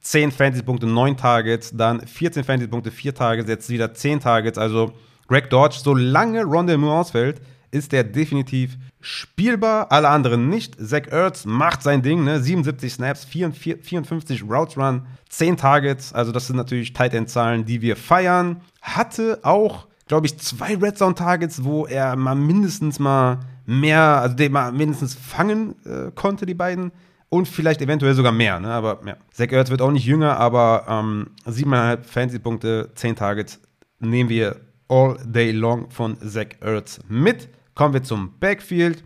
10 0.02 0.32
Fantasy-Punkte, 0.32 0.88
9 0.88 1.18
Targets. 1.18 1.72
Dann 1.76 2.00
14 2.06 2.44
Fantasy-Punkte, 2.46 2.92
4 2.92 3.14
Targets. 3.14 3.50
Jetzt 3.50 3.70
wieder 3.70 3.94
10 3.94 4.22
Targets. 4.22 4.58
Also 4.58 4.94
Greg 5.28 5.50
Dodge, 5.50 5.80
solange 5.84 6.44
Rondell 6.44 6.78
Moore 6.78 7.02
ausfällt, 7.02 7.42
ist 7.72 7.92
der 7.92 8.04
definitiv 8.04 8.78
spielbar. 9.02 9.92
Alle 9.92 10.10
anderen 10.10 10.50
nicht. 10.50 10.76
Zach 10.80 11.08
Ertz 11.10 11.46
macht 11.46 11.84
sein 11.84 12.02
Ding, 12.02 12.24
ne? 12.24 12.40
77 12.40 12.94
Snaps, 12.94 13.26
54, 13.26 13.86
54 13.86 14.44
Routes 14.44 14.78
Run, 14.78 15.06
10 15.30 15.58
Targets. 15.58 16.14
Also, 16.14 16.32
das 16.32 16.48
sind 16.48 16.56
natürlich 16.56 16.94
Tight 16.94 17.14
End 17.14 17.30
Zahlen, 17.30 17.66
die 17.66 17.82
wir 17.82 17.96
feiern. 17.96 18.62
Hatte 18.82 19.40
auch, 19.44 19.88
glaube 20.08 20.28
ich, 20.28 20.38
zwei 20.40 20.76
Red 20.76 20.98
Zone 20.98 21.16
Targets, 21.16 21.64
wo 21.64 21.86
er 21.86 22.16
mal 22.16 22.36
mindestens 22.36 23.00
mal 23.00 23.40
mehr, 23.66 24.02
also 24.22 24.36
den 24.36 24.52
mal 24.52 24.72
mindestens 24.72 25.16
fangen 25.16 25.76
äh, 25.86 26.12
konnte, 26.14 26.46
die 26.46 26.56
beiden. 26.56 26.92
Und 27.32 27.48
vielleicht 27.48 27.80
eventuell 27.84 28.16
sogar 28.16 28.32
mehr, 28.32 28.60
ne? 28.60 28.70
Aber 28.70 29.02
ja. 29.06 29.16
Zach 29.32 29.52
Ertz 29.52 29.70
wird 29.70 29.84
auch 29.84 29.92
nicht 29.92 30.06
jünger, 30.06 30.38
aber 30.38 30.86
ähm, 30.90 31.28
7,5 31.46 32.04
Fantasy-Punkte, 32.04 32.90
10 32.96 33.16
Targets 33.16 33.60
nehmen 34.00 34.30
wir 34.30 34.56
all 34.88 35.18
day 35.24 35.52
long 35.52 35.92
von 35.92 36.18
Zach 36.28 36.48
Ertz 36.62 37.00
mit. 37.08 37.50
Kommen 37.80 37.94
wir 37.94 38.04
zum 38.04 38.38
Backfield. 38.42 39.06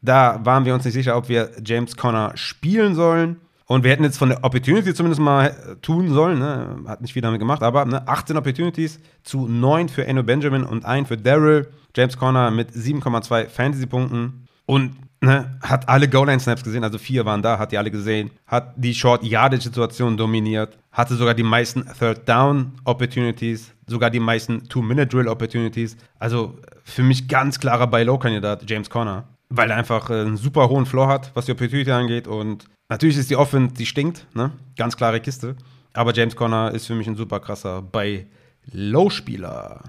Da 0.00 0.38
waren 0.44 0.64
wir 0.64 0.74
uns 0.74 0.84
nicht 0.84 0.94
sicher, 0.94 1.16
ob 1.16 1.28
wir 1.28 1.50
James 1.64 1.96
Conner 1.96 2.30
spielen 2.36 2.94
sollen. 2.94 3.40
Und 3.66 3.82
wir 3.82 3.90
hätten 3.90 4.04
jetzt 4.04 4.16
von 4.16 4.28
der 4.28 4.44
Opportunity 4.44 4.94
zumindest 4.94 5.20
mal 5.20 5.48
äh, 5.48 5.74
tun 5.82 6.08
sollen. 6.08 6.38
Ne? 6.38 6.84
Hat 6.86 7.00
nicht 7.00 7.14
viel 7.14 7.22
damit 7.22 7.40
gemacht, 7.40 7.64
aber 7.64 7.84
ne? 7.84 8.06
18 8.06 8.36
Opportunities 8.36 9.00
zu 9.24 9.48
9 9.48 9.88
für 9.88 10.06
Eno 10.06 10.22
Benjamin 10.22 10.62
und 10.62 10.84
1 10.84 11.08
für 11.08 11.16
Daryl. 11.16 11.68
James 11.96 12.16
Conner 12.16 12.52
mit 12.52 12.70
7,2 12.70 13.48
Fantasy-Punkten. 13.48 14.46
Und 14.66 14.94
ne, 15.20 15.58
hat 15.60 15.88
alle 15.88 16.08
Goal-Line-Snaps 16.08 16.62
gesehen, 16.62 16.84
also 16.84 16.98
vier 16.98 17.24
waren 17.24 17.42
da, 17.42 17.58
hat 17.58 17.72
die 17.72 17.78
alle 17.78 17.90
gesehen. 17.90 18.30
Hat 18.46 18.74
die 18.76 18.94
Short-Yardage-Situation 18.94 20.16
dominiert. 20.16 20.78
Hatte 20.92 21.16
sogar 21.16 21.34
die 21.34 21.42
meisten 21.42 21.84
Third-Down-Opportunities. 21.98 23.72
Sogar 23.92 24.08
die 24.08 24.20
meisten 24.20 24.70
Two-Minute-Drill-Opportunities. 24.70 25.98
Also 26.18 26.56
für 26.82 27.02
mich 27.02 27.28
ganz 27.28 27.60
klarer 27.60 27.86
Buy-Low-Kandidat, 27.86 28.68
James 28.68 28.88
Conner. 28.88 29.28
Weil 29.50 29.70
er 29.70 29.76
einfach 29.76 30.08
äh, 30.08 30.22
einen 30.22 30.38
super 30.38 30.70
hohen 30.70 30.86
Floor 30.86 31.08
hat, 31.08 31.30
was 31.34 31.44
die 31.44 31.52
Opportunity 31.52 31.90
angeht. 31.90 32.26
Und 32.26 32.64
natürlich 32.88 33.18
ist 33.18 33.28
die 33.28 33.36
Offense, 33.36 33.74
die 33.74 33.84
stinkt, 33.84 34.26
ne? 34.34 34.52
Ganz 34.78 34.96
klare 34.96 35.20
Kiste. 35.20 35.56
Aber 35.92 36.14
James 36.14 36.36
Conner 36.36 36.72
ist 36.72 36.86
für 36.86 36.94
mich 36.94 37.06
ein 37.06 37.16
super 37.16 37.38
krasser 37.38 37.82
Buy-Low-Spieler. 37.82 39.82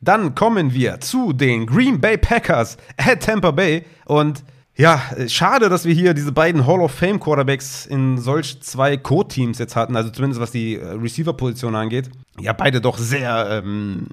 Dann 0.00 0.34
kommen 0.34 0.74
wir 0.74 1.00
zu 1.00 1.32
den 1.32 1.64
Green 1.64 2.00
Bay 2.00 2.18
Packers 2.18 2.76
at 2.96 3.22
Tampa 3.22 3.52
Bay. 3.52 3.84
Und 4.04 4.42
ja, 4.76 5.00
schade, 5.28 5.68
dass 5.68 5.84
wir 5.84 5.94
hier 5.94 6.12
diese 6.12 6.32
beiden 6.32 6.66
Hall 6.66 6.80
of 6.80 6.90
Fame 6.90 7.20
Quarterbacks 7.20 7.86
in 7.86 8.18
solch 8.18 8.60
zwei 8.62 8.96
Co-Teams 8.96 9.60
jetzt 9.60 9.76
hatten, 9.76 9.94
also 9.94 10.10
zumindest 10.10 10.40
was 10.40 10.50
die 10.50 10.74
äh, 10.74 10.84
Receiver-Position 10.84 11.76
angeht. 11.76 12.10
Ja, 12.40 12.52
beide 12.52 12.80
doch 12.80 12.98
sehr 12.98 13.62
ähm, 13.64 14.08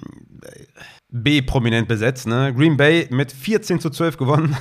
B-prominent 1.11 1.87
besetzt. 1.87 2.27
Ne? 2.27 2.53
Green 2.55 2.77
Bay 2.77 3.07
mit 3.09 3.31
14 3.31 3.79
zu 3.79 3.89
12 3.89 4.17
gewonnen. 4.17 4.55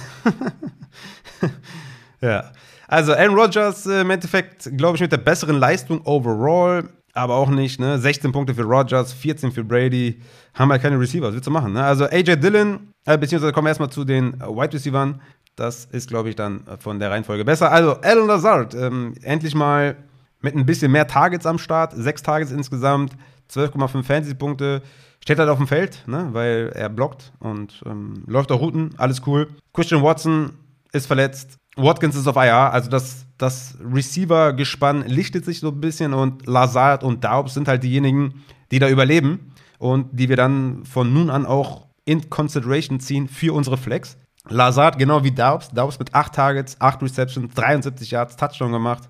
ja. 2.21 2.51
Also 2.89 3.13
Aaron 3.15 3.37
Rodgers 3.37 3.87
äh, 3.87 4.01
im 4.01 4.11
Endeffekt, 4.11 4.77
glaube 4.77 4.97
ich, 4.97 5.01
mit 5.01 5.13
der 5.13 5.19
besseren 5.19 5.57
Leistung 5.57 6.05
overall, 6.05 6.89
aber 7.13 7.37
auch 7.37 7.49
nicht. 7.49 7.79
Ne? 7.79 7.99
16 7.99 8.33
Punkte 8.33 8.55
für 8.55 8.65
Rodgers, 8.65 9.13
14 9.13 9.53
für 9.53 9.63
Brady. 9.63 10.21
Haben 10.55 10.73
halt 10.73 10.83
keine 10.83 10.99
Receiver, 10.99 11.29
was 11.29 11.35
willst 11.35 11.47
du 11.47 11.53
machen? 11.53 11.73
Ne? 11.73 11.85
Also 11.85 12.07
AJ 12.07 12.37
Dillon, 12.37 12.93
äh, 13.07 13.17
beziehungsweise 13.17 13.53
kommen 13.53 13.67
wir 13.67 13.71
erstmal 13.71 13.91
zu 13.91 14.05
den 14.05 14.35
äh, 14.41 14.47
Wide 14.47 14.73
Receivers. 14.73 15.15
Das 15.55 15.85
ist, 15.85 16.09
glaube 16.09 16.31
ich, 16.31 16.37
dann 16.37 16.65
von 16.79 16.99
der 16.99 17.11
Reihenfolge 17.11 17.45
besser. 17.45 17.71
Also 17.71 18.01
Alan 18.01 18.27
Lazard, 18.27 18.75
ähm, 18.75 19.15
endlich 19.23 19.55
mal 19.55 19.97
mit 20.41 20.57
ein 20.57 20.65
bisschen 20.65 20.91
mehr 20.91 21.07
Targets 21.07 21.45
am 21.47 21.59
Start. 21.59 21.93
Sechs 21.95 22.23
Targets 22.23 22.51
insgesamt. 22.51 23.13
12,5 23.51 24.03
Fantasy-Punkte. 24.03 24.83
Steht 25.23 25.39
halt 25.39 25.51
auf 25.51 25.59
dem 25.59 25.67
Feld, 25.67 26.03
ne, 26.07 26.29
weil 26.33 26.73
er 26.75 26.89
blockt 26.89 27.33
und 27.41 27.83
ähm, 27.85 28.25
läuft 28.27 28.51
auch 28.53 28.61
Routen, 28.61 28.95
alles 28.97 29.21
cool. 29.27 29.49
Christian 29.75 30.03
Watson 30.03 30.53
ist 30.93 31.07
verletzt. 31.07 31.59
Watkins 31.77 32.17
ist 32.17 32.27
auf 32.27 32.37
IR, 32.37 32.73
also 32.73 32.91
das, 32.91 33.27
das 33.39 33.77
Receiver-Gespann 33.85 35.07
lichtet 35.07 35.45
sich 35.45 35.61
so 35.61 35.69
ein 35.69 35.81
bisschen 35.81 36.15
und 36.15 36.47
Lazard 36.47 37.05
und 37.05 37.23
Daubs 37.23 37.55
sind 37.55 37.69
halt 37.69 37.83
diejenigen, 37.83 38.43
die 38.71 38.79
da 38.79 38.89
überleben 38.89 39.53
und 39.79 40.09
die 40.13 40.29
wir 40.29 40.37
dann 40.37 40.85
von 40.85 41.13
nun 41.13 41.31
an 41.31 41.47
auch 41.47 41.87
in 42.05 42.29
Consideration 42.29 42.99
ziehen 42.99 43.29
für 43.29 43.55
unsere 43.55 43.77
Flex. 43.77 44.17
Lazard, 44.49 44.99
genau 44.99 45.23
wie 45.23 45.31
Daubs. 45.31 45.69
Daubs 45.69 45.99
mit 45.99 46.15
8 46.15 46.35
Targets, 46.35 46.81
8 46.81 47.03
Receptions, 47.03 47.55
73 47.55 48.11
Yards, 48.11 48.37
Touchdown 48.37 48.73
gemacht. 48.73 49.09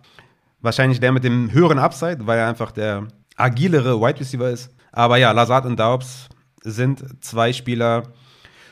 Wahrscheinlich 0.61 1.01
der 1.01 1.12
mit 1.12 1.24
dem 1.24 1.53
höheren 1.53 1.78
Upside, 1.78 2.26
weil 2.26 2.38
er 2.38 2.49
einfach 2.49 2.72
der 2.72 3.09
agilere 3.41 4.01
Wide 4.01 4.20
Receiver 4.20 4.51
ist. 4.51 4.74
Aber 4.93 5.16
ja, 5.16 5.32
Lazard 5.32 5.66
und 5.66 5.78
Daubs 5.78 6.28
sind 6.62 7.05
zwei 7.24 7.53
Spieler, 7.53 8.05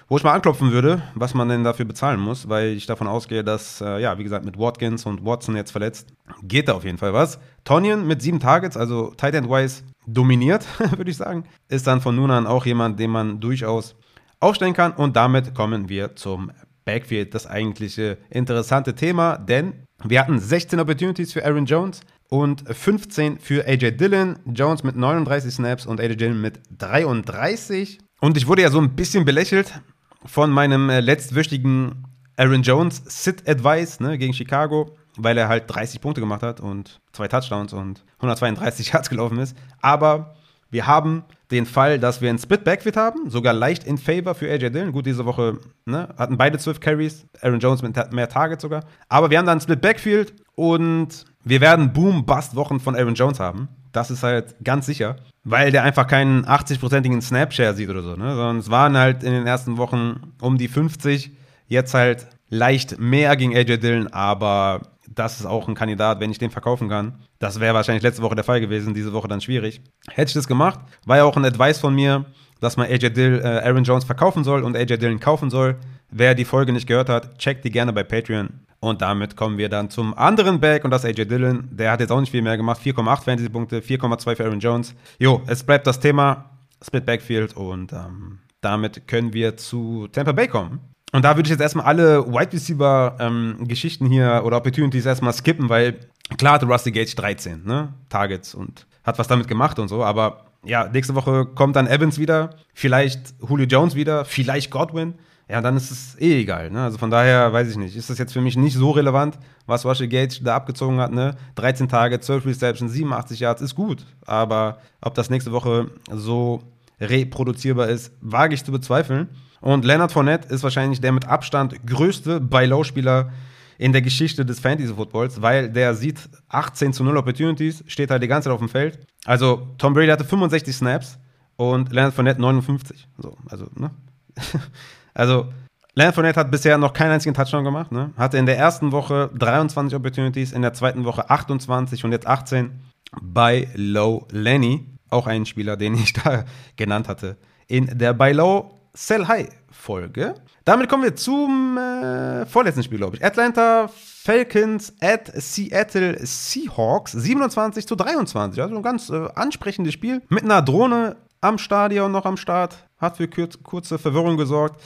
wo 0.09 0.17
ich 0.17 0.25
mal 0.25 0.33
anklopfen 0.33 0.73
würde, 0.73 1.03
was 1.15 1.35
man 1.35 1.49
denn 1.49 1.65
dafür 1.65 1.85
bezahlen 1.85 2.21
muss, 2.21 2.49
weil 2.49 2.69
ich 2.69 2.87
davon 2.87 3.07
ausgehe, 3.07 3.45
dass, 3.45 3.81
äh, 3.81 4.01
ja, 4.01 4.19
wie 4.19 4.25
gesagt, 4.25 4.45
mit 4.45 4.59
Watkins 4.59 5.05
und 5.07 5.25
Watson 5.25 5.57
jetzt 5.57 5.71
verletzt, 5.71 6.13
geht 6.43 6.69
da 6.69 6.75
auf 6.75 6.85
jeden 6.85 6.99
Fall 6.99 7.13
was. 7.13 7.39
Tonyan 7.65 8.07
mit 8.07 8.23
sieben 8.23 8.41
Targets, 8.41 8.77
also 8.77 9.13
Tight 9.17 9.35
End 9.35 9.49
Wise 9.49 9.83
dominiert, 10.07 10.67
würde 10.97 11.11
ich 11.11 11.17
sagen, 11.17 11.45
ist 11.69 11.87
dann 11.87 12.01
von 12.01 12.17
nun 12.17 12.31
an 12.31 12.47
auch 12.47 12.65
jemand, 12.67 12.99
den 12.99 13.11
man 13.11 13.41
durchaus 13.41 13.97
aufstellen 14.41 14.75
kann. 14.75 14.93
Und 14.93 15.17
damit 15.17 15.55
kommen 15.55 15.89
wir 15.89 16.17
zum 16.17 16.53
Backfield, 16.85 17.35
das 17.35 17.47
eigentliche 17.47 18.17
interessante 18.31 18.95
Thema, 18.95 19.37
denn 19.37 19.75
wir 20.05 20.21
hatten 20.21 20.39
16 20.39 20.81
Opportunities 20.81 21.35
für 21.35 21.45
Aaron 21.45 21.67
Jones 21.67 22.01
und 22.29 22.65
15 22.69 23.39
für 23.39 23.67
AJ 23.67 23.93
Dillon. 23.93 24.39
Jones 24.47 24.83
mit 24.83 24.97
39 24.97 25.53
Snaps 25.53 25.87
und 25.87 26.01
AJ 26.01 26.17
Dillon 26.17 26.41
mit 26.41 26.61
33. 26.77 27.99
Und 28.21 28.37
ich 28.37 28.47
wurde 28.47 28.63
ja 28.63 28.71
so 28.71 28.81
ein 28.81 28.95
bisschen 28.95 29.25
belächelt 29.25 29.81
von 30.25 30.51
meinem 30.51 30.91
äh, 30.91 31.01
letztwöchigen 31.01 32.05
Aaron 32.37 32.63
Jones 32.63 33.03
Sit 33.07 33.49
Advice 33.49 34.01
ne, 34.01 34.19
gegen 34.19 34.33
Chicago, 34.33 34.97
weil 35.17 35.39
er 35.39 35.49
halt 35.49 35.65
30 35.67 36.01
Punkte 36.01 36.21
gemacht 36.21 36.43
hat 36.43 36.61
und 36.61 37.01
zwei 37.13 37.29
Touchdowns 37.29 37.73
und 37.73 38.05
132 38.17 38.89
Yards 38.93 39.11
gelaufen 39.11 39.39
ist. 39.39 39.57
Aber 39.81 40.35
wir 40.71 40.87
haben 40.87 41.25
den 41.51 41.65
Fall, 41.65 41.99
dass 41.99 42.21
wir 42.21 42.29
ein 42.29 42.39
Split 42.39 42.65
Backfield 42.65 42.97
haben, 42.97 43.31
sogar 43.31 43.55
leicht 43.55 43.85
in 43.85 43.97
Favor 43.97 44.35
für 44.35 44.51
AJ 44.51 44.71
Dillon. 44.71 44.93
Gut, 44.93 45.07
diese 45.07 45.25
Woche 45.25 45.59
ne, 45.87 46.15
hatten 46.19 46.37
beide 46.37 46.59
12 46.59 46.81
Carries, 46.81 47.27
Aaron 47.41 47.61
Jones 47.61 47.83
mit 47.83 48.13
mehr 48.13 48.29
Targets 48.29 48.63
sogar. 48.63 48.85
Aber 49.09 49.31
wir 49.31 49.39
haben 49.39 49.47
dann 49.47 49.59
ein 49.59 49.63
Split 49.63 49.81
Backfield 49.81 50.35
und 50.55 51.25
wir 51.49 51.61
werden 51.61 51.93
Boom-Bust-Wochen 51.93 52.81
von 52.81 52.95
Aaron 52.95 53.15
Jones 53.15 53.41
haben. 53.41 53.69
Das 53.93 54.11
ist 54.11 54.23
halt 54.23 54.55
ganz 54.63 54.87
sicher, 54.87 55.17
weil 55.45 55.71
der 55.73 55.83
einfach 55.83 56.07
keinen 56.07 56.45
80-prozentigen 56.45 57.23
Snapshare 57.23 57.75
sieht 57.75 57.89
oder 57.89 58.03
so. 58.03 58.17
Ne? 58.17 58.35
Sondern 58.35 58.59
es 58.59 58.71
waren 58.71 58.97
halt 58.97 59.23
in 59.23 59.33
den 59.33 59.47
ersten 59.47 59.77
Wochen 59.79 60.35
um 60.41 60.59
die 60.59 60.69
50, 60.69 61.33
jetzt 61.67 61.95
halt 61.95 62.27
leicht 62.51 62.99
mehr 62.99 63.37
gegen 63.37 63.57
AJ 63.57 63.79
Dillon, 63.79 64.09
aber 64.09 64.83
das 65.15 65.41
ist 65.41 65.47
auch 65.47 65.69
ein 65.69 65.75
Kandidat, 65.75 66.21
wenn 66.21 66.31
ich 66.31 66.39
den 66.39 66.51
verkaufen 66.51 66.89
kann. 66.89 67.15
Das 67.39 67.61
wäre 67.61 67.75
wahrscheinlich 67.75 68.03
letzte 68.03 68.23
Woche 68.23 68.35
der 68.35 68.45
Fall 68.45 68.61
gewesen, 68.61 68.95
diese 68.95 69.13
Woche 69.13 69.29
dann 69.29 69.41
schwierig. 69.41 69.81
Hätte 70.11 70.29
ich 70.29 70.35
das 70.35 70.49
gemacht, 70.49 70.81
war 71.07 71.17
ja 71.17 71.25
auch 71.25 71.37
ein 71.37 71.45
Advice 71.45 71.79
von 71.79 71.95
mir, 71.95 72.27
dass 72.61 72.77
man 72.77 72.87
AJ 72.87 73.11
Dill, 73.11 73.41
äh, 73.43 73.67
Aaron 73.67 73.85
Jones 73.85 74.05
verkaufen 74.05 74.45
soll 74.45 74.63
und 74.63 74.77
AJ 74.77 74.99
Dillon 74.99 75.21
kaufen 75.21 75.51
soll. 75.51 75.77
Wer 76.11 76.35
die 76.35 76.45
Folge 76.45 76.73
nicht 76.73 76.87
gehört 76.87 77.09
hat, 77.09 77.39
checkt 77.39 77.65
die 77.65 77.71
gerne 77.71 77.93
bei 77.93 78.03
Patreon. 78.03 78.61
Und 78.81 79.03
damit 79.03 79.37
kommen 79.37 79.59
wir 79.59 79.69
dann 79.69 79.91
zum 79.91 80.17
anderen 80.17 80.61
Back 80.61 80.85
und 80.85 80.91
das 80.91 81.05
AJ 81.05 81.25
Dillon. 81.25 81.69
Der 81.73 81.91
hat 81.91 82.01
jetzt 82.01 82.13
auch 82.13 82.21
nicht 82.21 82.31
viel 82.31 82.43
mehr 82.43 82.57
gemacht. 82.57 82.81
4,8 82.81 83.25
Fantasy-Punkte, 83.25 83.81
4,2 83.81 84.37
für 84.37 84.45
Aaron 84.45 84.61
Jones. 84.61 84.95
Jo, 85.19 85.43
es 85.47 85.65
bleibt 85.65 85.87
das 85.87 85.99
Thema 85.99 86.51
Split 86.85 87.05
Backfield 87.05 87.57
und 87.57 87.93
ähm, 87.93 88.39
damit 88.61 89.09
können 89.09 89.33
wir 89.33 89.57
zu 89.57 90.09
Tampa 90.13 90.33
Bay 90.33 90.47
kommen. 90.47 90.81
Und 91.13 91.25
da 91.25 91.37
würde 91.37 91.47
ich 91.47 91.51
jetzt 91.51 91.61
erstmal 91.61 91.87
alle 91.87 92.27
Wide 92.27 92.53
Receiver-Geschichten 92.53 94.07
ähm, 94.07 94.13
hier 94.13 94.43
oder 94.45 94.59
Opportunities 94.59 95.07
erstmal 95.07 95.33
skippen, 95.33 95.69
weil 95.69 95.99
klar 96.37 96.55
hatte 96.55 96.67
Rusty 96.67 96.93
Gage 96.93 97.15
13 97.17 97.65
ne? 97.65 97.95
Targets 98.09 98.55
und 98.55 98.87
hat 99.05 99.19
was 99.19 99.27
damit 99.27 99.49
gemacht 99.49 99.79
und 99.79 99.89
so, 99.89 100.05
aber 100.05 100.45
ja, 100.65 100.89
nächste 100.89 101.15
Woche 101.15 101.47
kommt 101.47 101.77
dann 101.77 101.87
Evans 101.87 102.19
wieder, 102.19 102.51
vielleicht 102.75 103.35
Julio 103.41 103.67
Jones 103.67 103.95
wieder, 103.95 104.25
vielleicht 104.25 104.71
Godwin. 104.71 105.15
Ja, 105.49 105.63
dann 105.63 105.77
ist 105.77 105.91
es 105.91 106.21
eh 106.21 106.41
egal. 106.41 106.71
Ne? 106.71 106.83
Also 106.83 106.99
von 106.99 107.11
daher 107.11 107.53
weiß 107.53 107.71
ich 107.71 107.77
nicht. 107.77 107.97
Ist 107.97 108.11
das 108.11 108.19
jetzt 108.19 108.35
für 108.35 108.43
mich 108.43 108.57
nicht 108.57 108.77
so 108.77 108.91
relevant, 108.91 109.39
was 109.67 109.83
Gage 109.83 110.41
da 110.43 110.57
abgezogen 110.57 111.01
hat. 111.01 111.11
Ne? 111.13 111.37
13 111.55 111.89
Tage, 111.89 112.21
12 112.21 112.47
Receptions, 112.47 112.93
87 112.93 113.41
Yards 113.41 113.63
ist 113.63 113.75
gut. 113.75 114.05
Aber 114.27 114.79
ob 115.01 115.15
das 115.15 115.31
nächste 115.31 115.53
Woche 115.53 115.91
so 116.13 116.63
reproduzierbar 117.01 117.89
ist, 117.89 118.13
wage 118.21 118.55
ich 118.55 118.65
zu 118.65 118.73
bezweifeln. 118.73 119.29
Und 119.61 119.85
Leonard 119.85 120.13
Fournette 120.13 120.53
ist 120.53 120.63
wahrscheinlich 120.63 121.01
der 121.01 121.13
mit 121.13 121.27
Abstand 121.27 121.87
größte 121.87 122.41
Buy-Low-Spieler 122.41 123.33
in 123.79 123.93
der 123.93 124.03
Geschichte 124.03 124.45
des 124.45 124.61
Fantasy-Footballs, 124.61 125.41
weil 125.41 125.71
der 125.71 125.95
sieht 125.95 126.29
18 126.49 126.93
zu 126.93 127.05
0 127.05 127.17
Opportunities, 127.17 127.85
steht 127.87 128.11
halt 128.11 128.23
die 128.23 128.29
ganze 128.29 128.49
Zeit 128.49 128.53
auf 128.53 128.59
dem 128.59 128.69
Feld. 128.69 128.99
Also 129.25 129.69
Tom 129.79 129.95
Brady 129.95 130.09
hatte 130.09 130.25
65 130.25 130.75
Snaps 130.75 131.19
und 131.57 131.93
Leonard 131.93 132.15
Fournette 132.15 132.41
59. 132.41 133.09
So, 133.19 133.37
also, 133.49 133.67
ne? 133.75 133.91
also, 135.15 135.47
Leonard 135.95 136.15
Fournette 136.15 136.39
hat 136.39 136.51
bisher 136.51 136.79
noch 136.79 136.93
keinen 136.93 137.13
einzigen 137.13 137.35
Touchdown 137.35 137.65
gemacht, 137.65 137.91
ne? 137.91 138.13
Hatte 138.17 138.39
in 138.39 138.47
der 138.47 138.57
ersten 138.57 138.93
Woche 138.93 139.31
23 139.37 139.97
Opportunities, 139.97 140.53
in 140.53 140.63
der 140.63 140.73
zweiten 140.73 141.05
Woche 141.05 141.29
28 141.29 142.05
und 142.05 142.13
jetzt 142.13 142.27
18 142.27 142.81
bei 143.21 143.69
Low 143.75 144.27
Lenny, 144.31 144.87
auch 145.11 145.27
ein 145.27 145.47
Spieler, 145.47 145.77
den 145.77 145.95
ich 145.95 146.13
da 146.25 146.45
genannt 146.77 147.09
hatte. 147.09 147.37
In 147.67 147.99
der 147.99 148.13
Buy 148.13 148.33
Low 148.33 148.79
Sell 148.95 149.27
High 149.27 149.49
Folge. 149.71 150.35
Damit 150.65 150.89
kommen 150.89 151.05
wir 151.05 151.17
zum 151.17 151.79
äh, 151.79 152.45
vorletzten 152.47 152.83
Spiel, 152.83 152.99
glaube 152.99 153.17
ich. 153.17 153.25
Atlanta 153.25 153.89
Falcons 153.89 154.93
at 155.01 155.31
Seattle 155.35 156.19
Seahawks 156.25 157.13
27 157.13 157.87
zu 157.87 157.97
23. 157.97 158.61
Also 158.61 158.77
ein 158.77 158.83
ganz 158.83 159.09
äh, 159.09 159.29
ansprechendes 159.35 159.95
Spiel 159.95 160.23
mit 160.29 160.45
einer 160.45 160.63
Drohne 160.63 161.17
am 161.41 161.59
Stadion 161.59 162.13
noch 162.13 162.27
am 162.27 162.37
Start. 162.37 162.88
Hat 162.99 163.17
für 163.17 163.29
kurze 163.29 163.99
Verwirrung 163.99 164.37
gesorgt. 164.37 164.81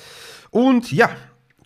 Und 0.50 0.92
ja, 0.92 1.10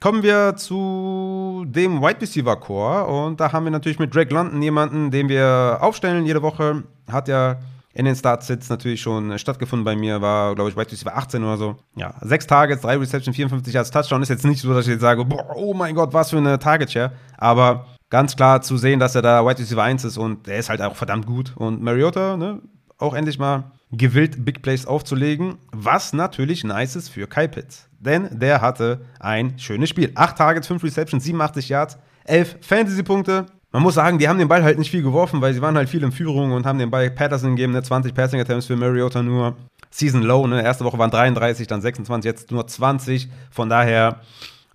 kommen 0.01 0.23
wir 0.23 0.57
zu 0.57 1.65
dem 1.67 2.01
Wide 2.01 2.21
Receiver 2.21 2.57
Core. 2.57 3.07
Und 3.07 3.41
da 3.41 3.53
haben 3.53 3.65
wir 3.65 3.71
natürlich 3.71 3.99
mit 3.99 4.15
Drake 4.15 4.33
London 4.33 4.63
jemanden, 4.63 5.11
den 5.11 5.29
wir 5.29 5.79
aufstellen 5.81 6.27
jede 6.27 6.43
Woche. 6.43 6.85
Hat 7.11 7.29
ja 7.29 7.59
in 7.97 8.05
den 8.05 8.15
Startsits 8.15 8.69
natürlich 8.69 9.01
schon 9.01 9.39
stattgefunden 9.39 9.85
bei 9.85 9.97
mir, 9.97 10.21
war, 10.21 10.55
glaube 10.55 10.69
ich, 10.69 10.77
Wide 10.77 10.93
Receiver 10.93 11.17
18 11.17 11.43
oder 11.43 11.57
so. 11.57 11.77
Ja, 11.97 12.15
sechs 12.21 12.47
Targets, 12.47 12.83
drei 12.83 12.99
Reception, 12.99 13.33
54 13.33 13.77
als 13.79 13.91
Touchdown. 13.91 14.23
Ist 14.23 14.29
jetzt 14.29 14.45
nicht 14.45 14.61
so, 14.61 14.75
dass 14.75 14.87
ich 14.87 14.93
jetzt 14.93 15.01
sage, 15.01 15.25
boah, 15.25 15.57
oh 15.57 15.73
mein 15.73 15.95
Gott, 15.95 16.13
was 16.13 16.31
für 16.31 16.37
eine 16.37 16.59
Target 16.59 16.93
Share. 16.93 17.13
Aber 17.39 17.87
ganz 18.11 18.37
klar 18.37 18.61
zu 18.61 18.77
sehen, 18.77 19.01
dass 19.01 19.15
er 19.15 19.23
da 19.23 19.47
Wide 19.47 19.59
Receiver 19.59 19.83
1 19.83 20.05
ist 20.05 20.19
und 20.19 20.47
der 20.47 20.59
ist 20.59 20.69
halt 20.69 20.83
auch 20.83 20.95
verdammt 20.95 21.27
gut. 21.27 21.55
Und 21.57 21.83
Mariota, 21.83 22.37
ne, 22.37 22.61
auch 22.99 23.15
endlich 23.15 23.39
mal 23.39 23.73
gewillt, 23.93 24.45
Big 24.45 24.63
Plays 24.63 24.87
aufzulegen, 24.87 25.57
was 25.73 26.13
natürlich 26.13 26.65
nice 26.65 26.97
ist 26.97 27.09
für 27.09 27.27
Kai 27.27 27.47
Pitts. 27.47 27.89
Denn 27.99 28.29
der 28.39 28.61
hatte 28.61 29.01
ein 29.21 29.59
schönes 29.59 29.91
Spiel. 29.91 30.13
Acht 30.15 30.37
Targets, 30.37 30.67
fünf 30.67 30.83
Receptions, 30.83 31.25
87 31.25 31.69
Yards, 31.69 31.99
elf 32.25 32.57
Fantasy-Punkte 32.61 33.47
man 33.77 33.83
muss 33.83 33.95
sagen, 33.95 34.19
die 34.19 34.27
haben 34.27 34.39
den 34.39 34.49
Ball 34.49 34.63
halt 34.63 34.79
nicht 34.79 34.91
viel 34.91 35.03
geworfen, 35.03 35.43
weil 35.43 35.53
sie 35.53 35.61
waren 35.61 35.77
halt 35.77 35.91
viel 35.91 36.03
in 36.03 36.11
Führung 36.11 36.53
und 36.53 36.65
haben 36.65 36.79
den 36.79 36.91
Ball 36.91 37.11
Patterson 37.11 37.57
gegeben, 37.57 37.75
ne? 37.75 37.83
20 37.83 38.15
Passing 38.15 38.41
Attempts 38.41 38.65
für 38.65 38.75
Mariota 38.75 39.23
nur. 39.23 39.55
Season 39.91 40.23
Low, 40.23 40.47
ne? 40.47 40.63
Erste 40.63 40.85
Woche 40.85 40.99
waren 40.99 41.11
33, 41.11 41.67
dann 41.67 41.83
26, 41.83 42.25
jetzt 42.25 42.51
nur 42.51 42.67
20. 42.67 43.29
Von 43.51 43.69
daher 43.69 44.21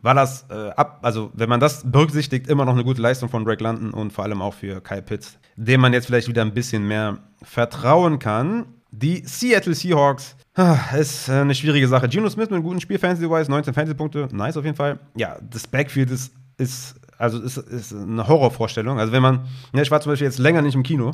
war 0.04 0.14
das 0.14 0.46
äh, 0.52 0.70
ab, 0.76 1.00
also 1.02 1.32
wenn 1.34 1.50
man 1.50 1.60
das 1.60 1.90
berücksichtigt, 1.90 2.48
immer 2.48 2.64
noch 2.64 2.74
eine 2.74 2.84
gute 2.84 3.02
Leistung 3.02 3.28
von 3.30 3.44
Drake 3.44 3.64
London 3.64 3.92
und 3.92 4.14
vor 4.14 4.24
allem 4.24 4.40
auch 4.40 4.54
für 4.54 4.82
Kyle 4.82 5.02
Pitts, 5.02 5.40
dem 5.56 5.82
man 5.82 5.94
jetzt 5.94 6.06
vielleicht 6.06 6.28
wieder 6.28 6.44
ein 6.44 6.54
bisschen 6.54 6.88
mehr 6.88 7.18
vertrauen 7.42 8.20
kann. 8.20 8.66
Die 8.92 9.24
Seattle 9.26 9.74
Seahawks 9.74 10.36
ah, 10.56 10.78
ist 10.98 11.30
eine 11.30 11.56
schwierige 11.56 11.88
Sache. 11.88 12.10
Geno 12.10 12.30
Smith 12.30 12.50
mit 12.50 12.56
einem 12.56 12.64
guten 12.64 12.82
Spiel, 12.82 13.00
Fantasy-wise, 13.00 13.50
19 13.50 13.74
Fantasy-Punkte, 13.74 14.28
nice 14.34 14.58
auf 14.58 14.66
jeden 14.66 14.76
Fall. 14.76 15.00
Ja, 15.16 15.38
das 15.50 15.66
Backfield 15.66 16.12
ist, 16.12 16.34
ist 16.58 16.96
also 17.18 17.40
ist, 17.40 17.58
ist 17.58 17.94
eine 17.94 18.28
Horrorvorstellung. 18.28 19.00
Also 19.00 19.14
wenn 19.14 19.22
man, 19.22 19.48
ja, 19.74 19.82
ich 19.82 19.92
war 19.92 20.02
zum 20.02 20.12
Beispiel 20.12 20.26
jetzt 20.26 20.40
länger 20.40 20.62
nicht 20.62 20.76
im 20.76 20.84
Kino. 20.84 21.14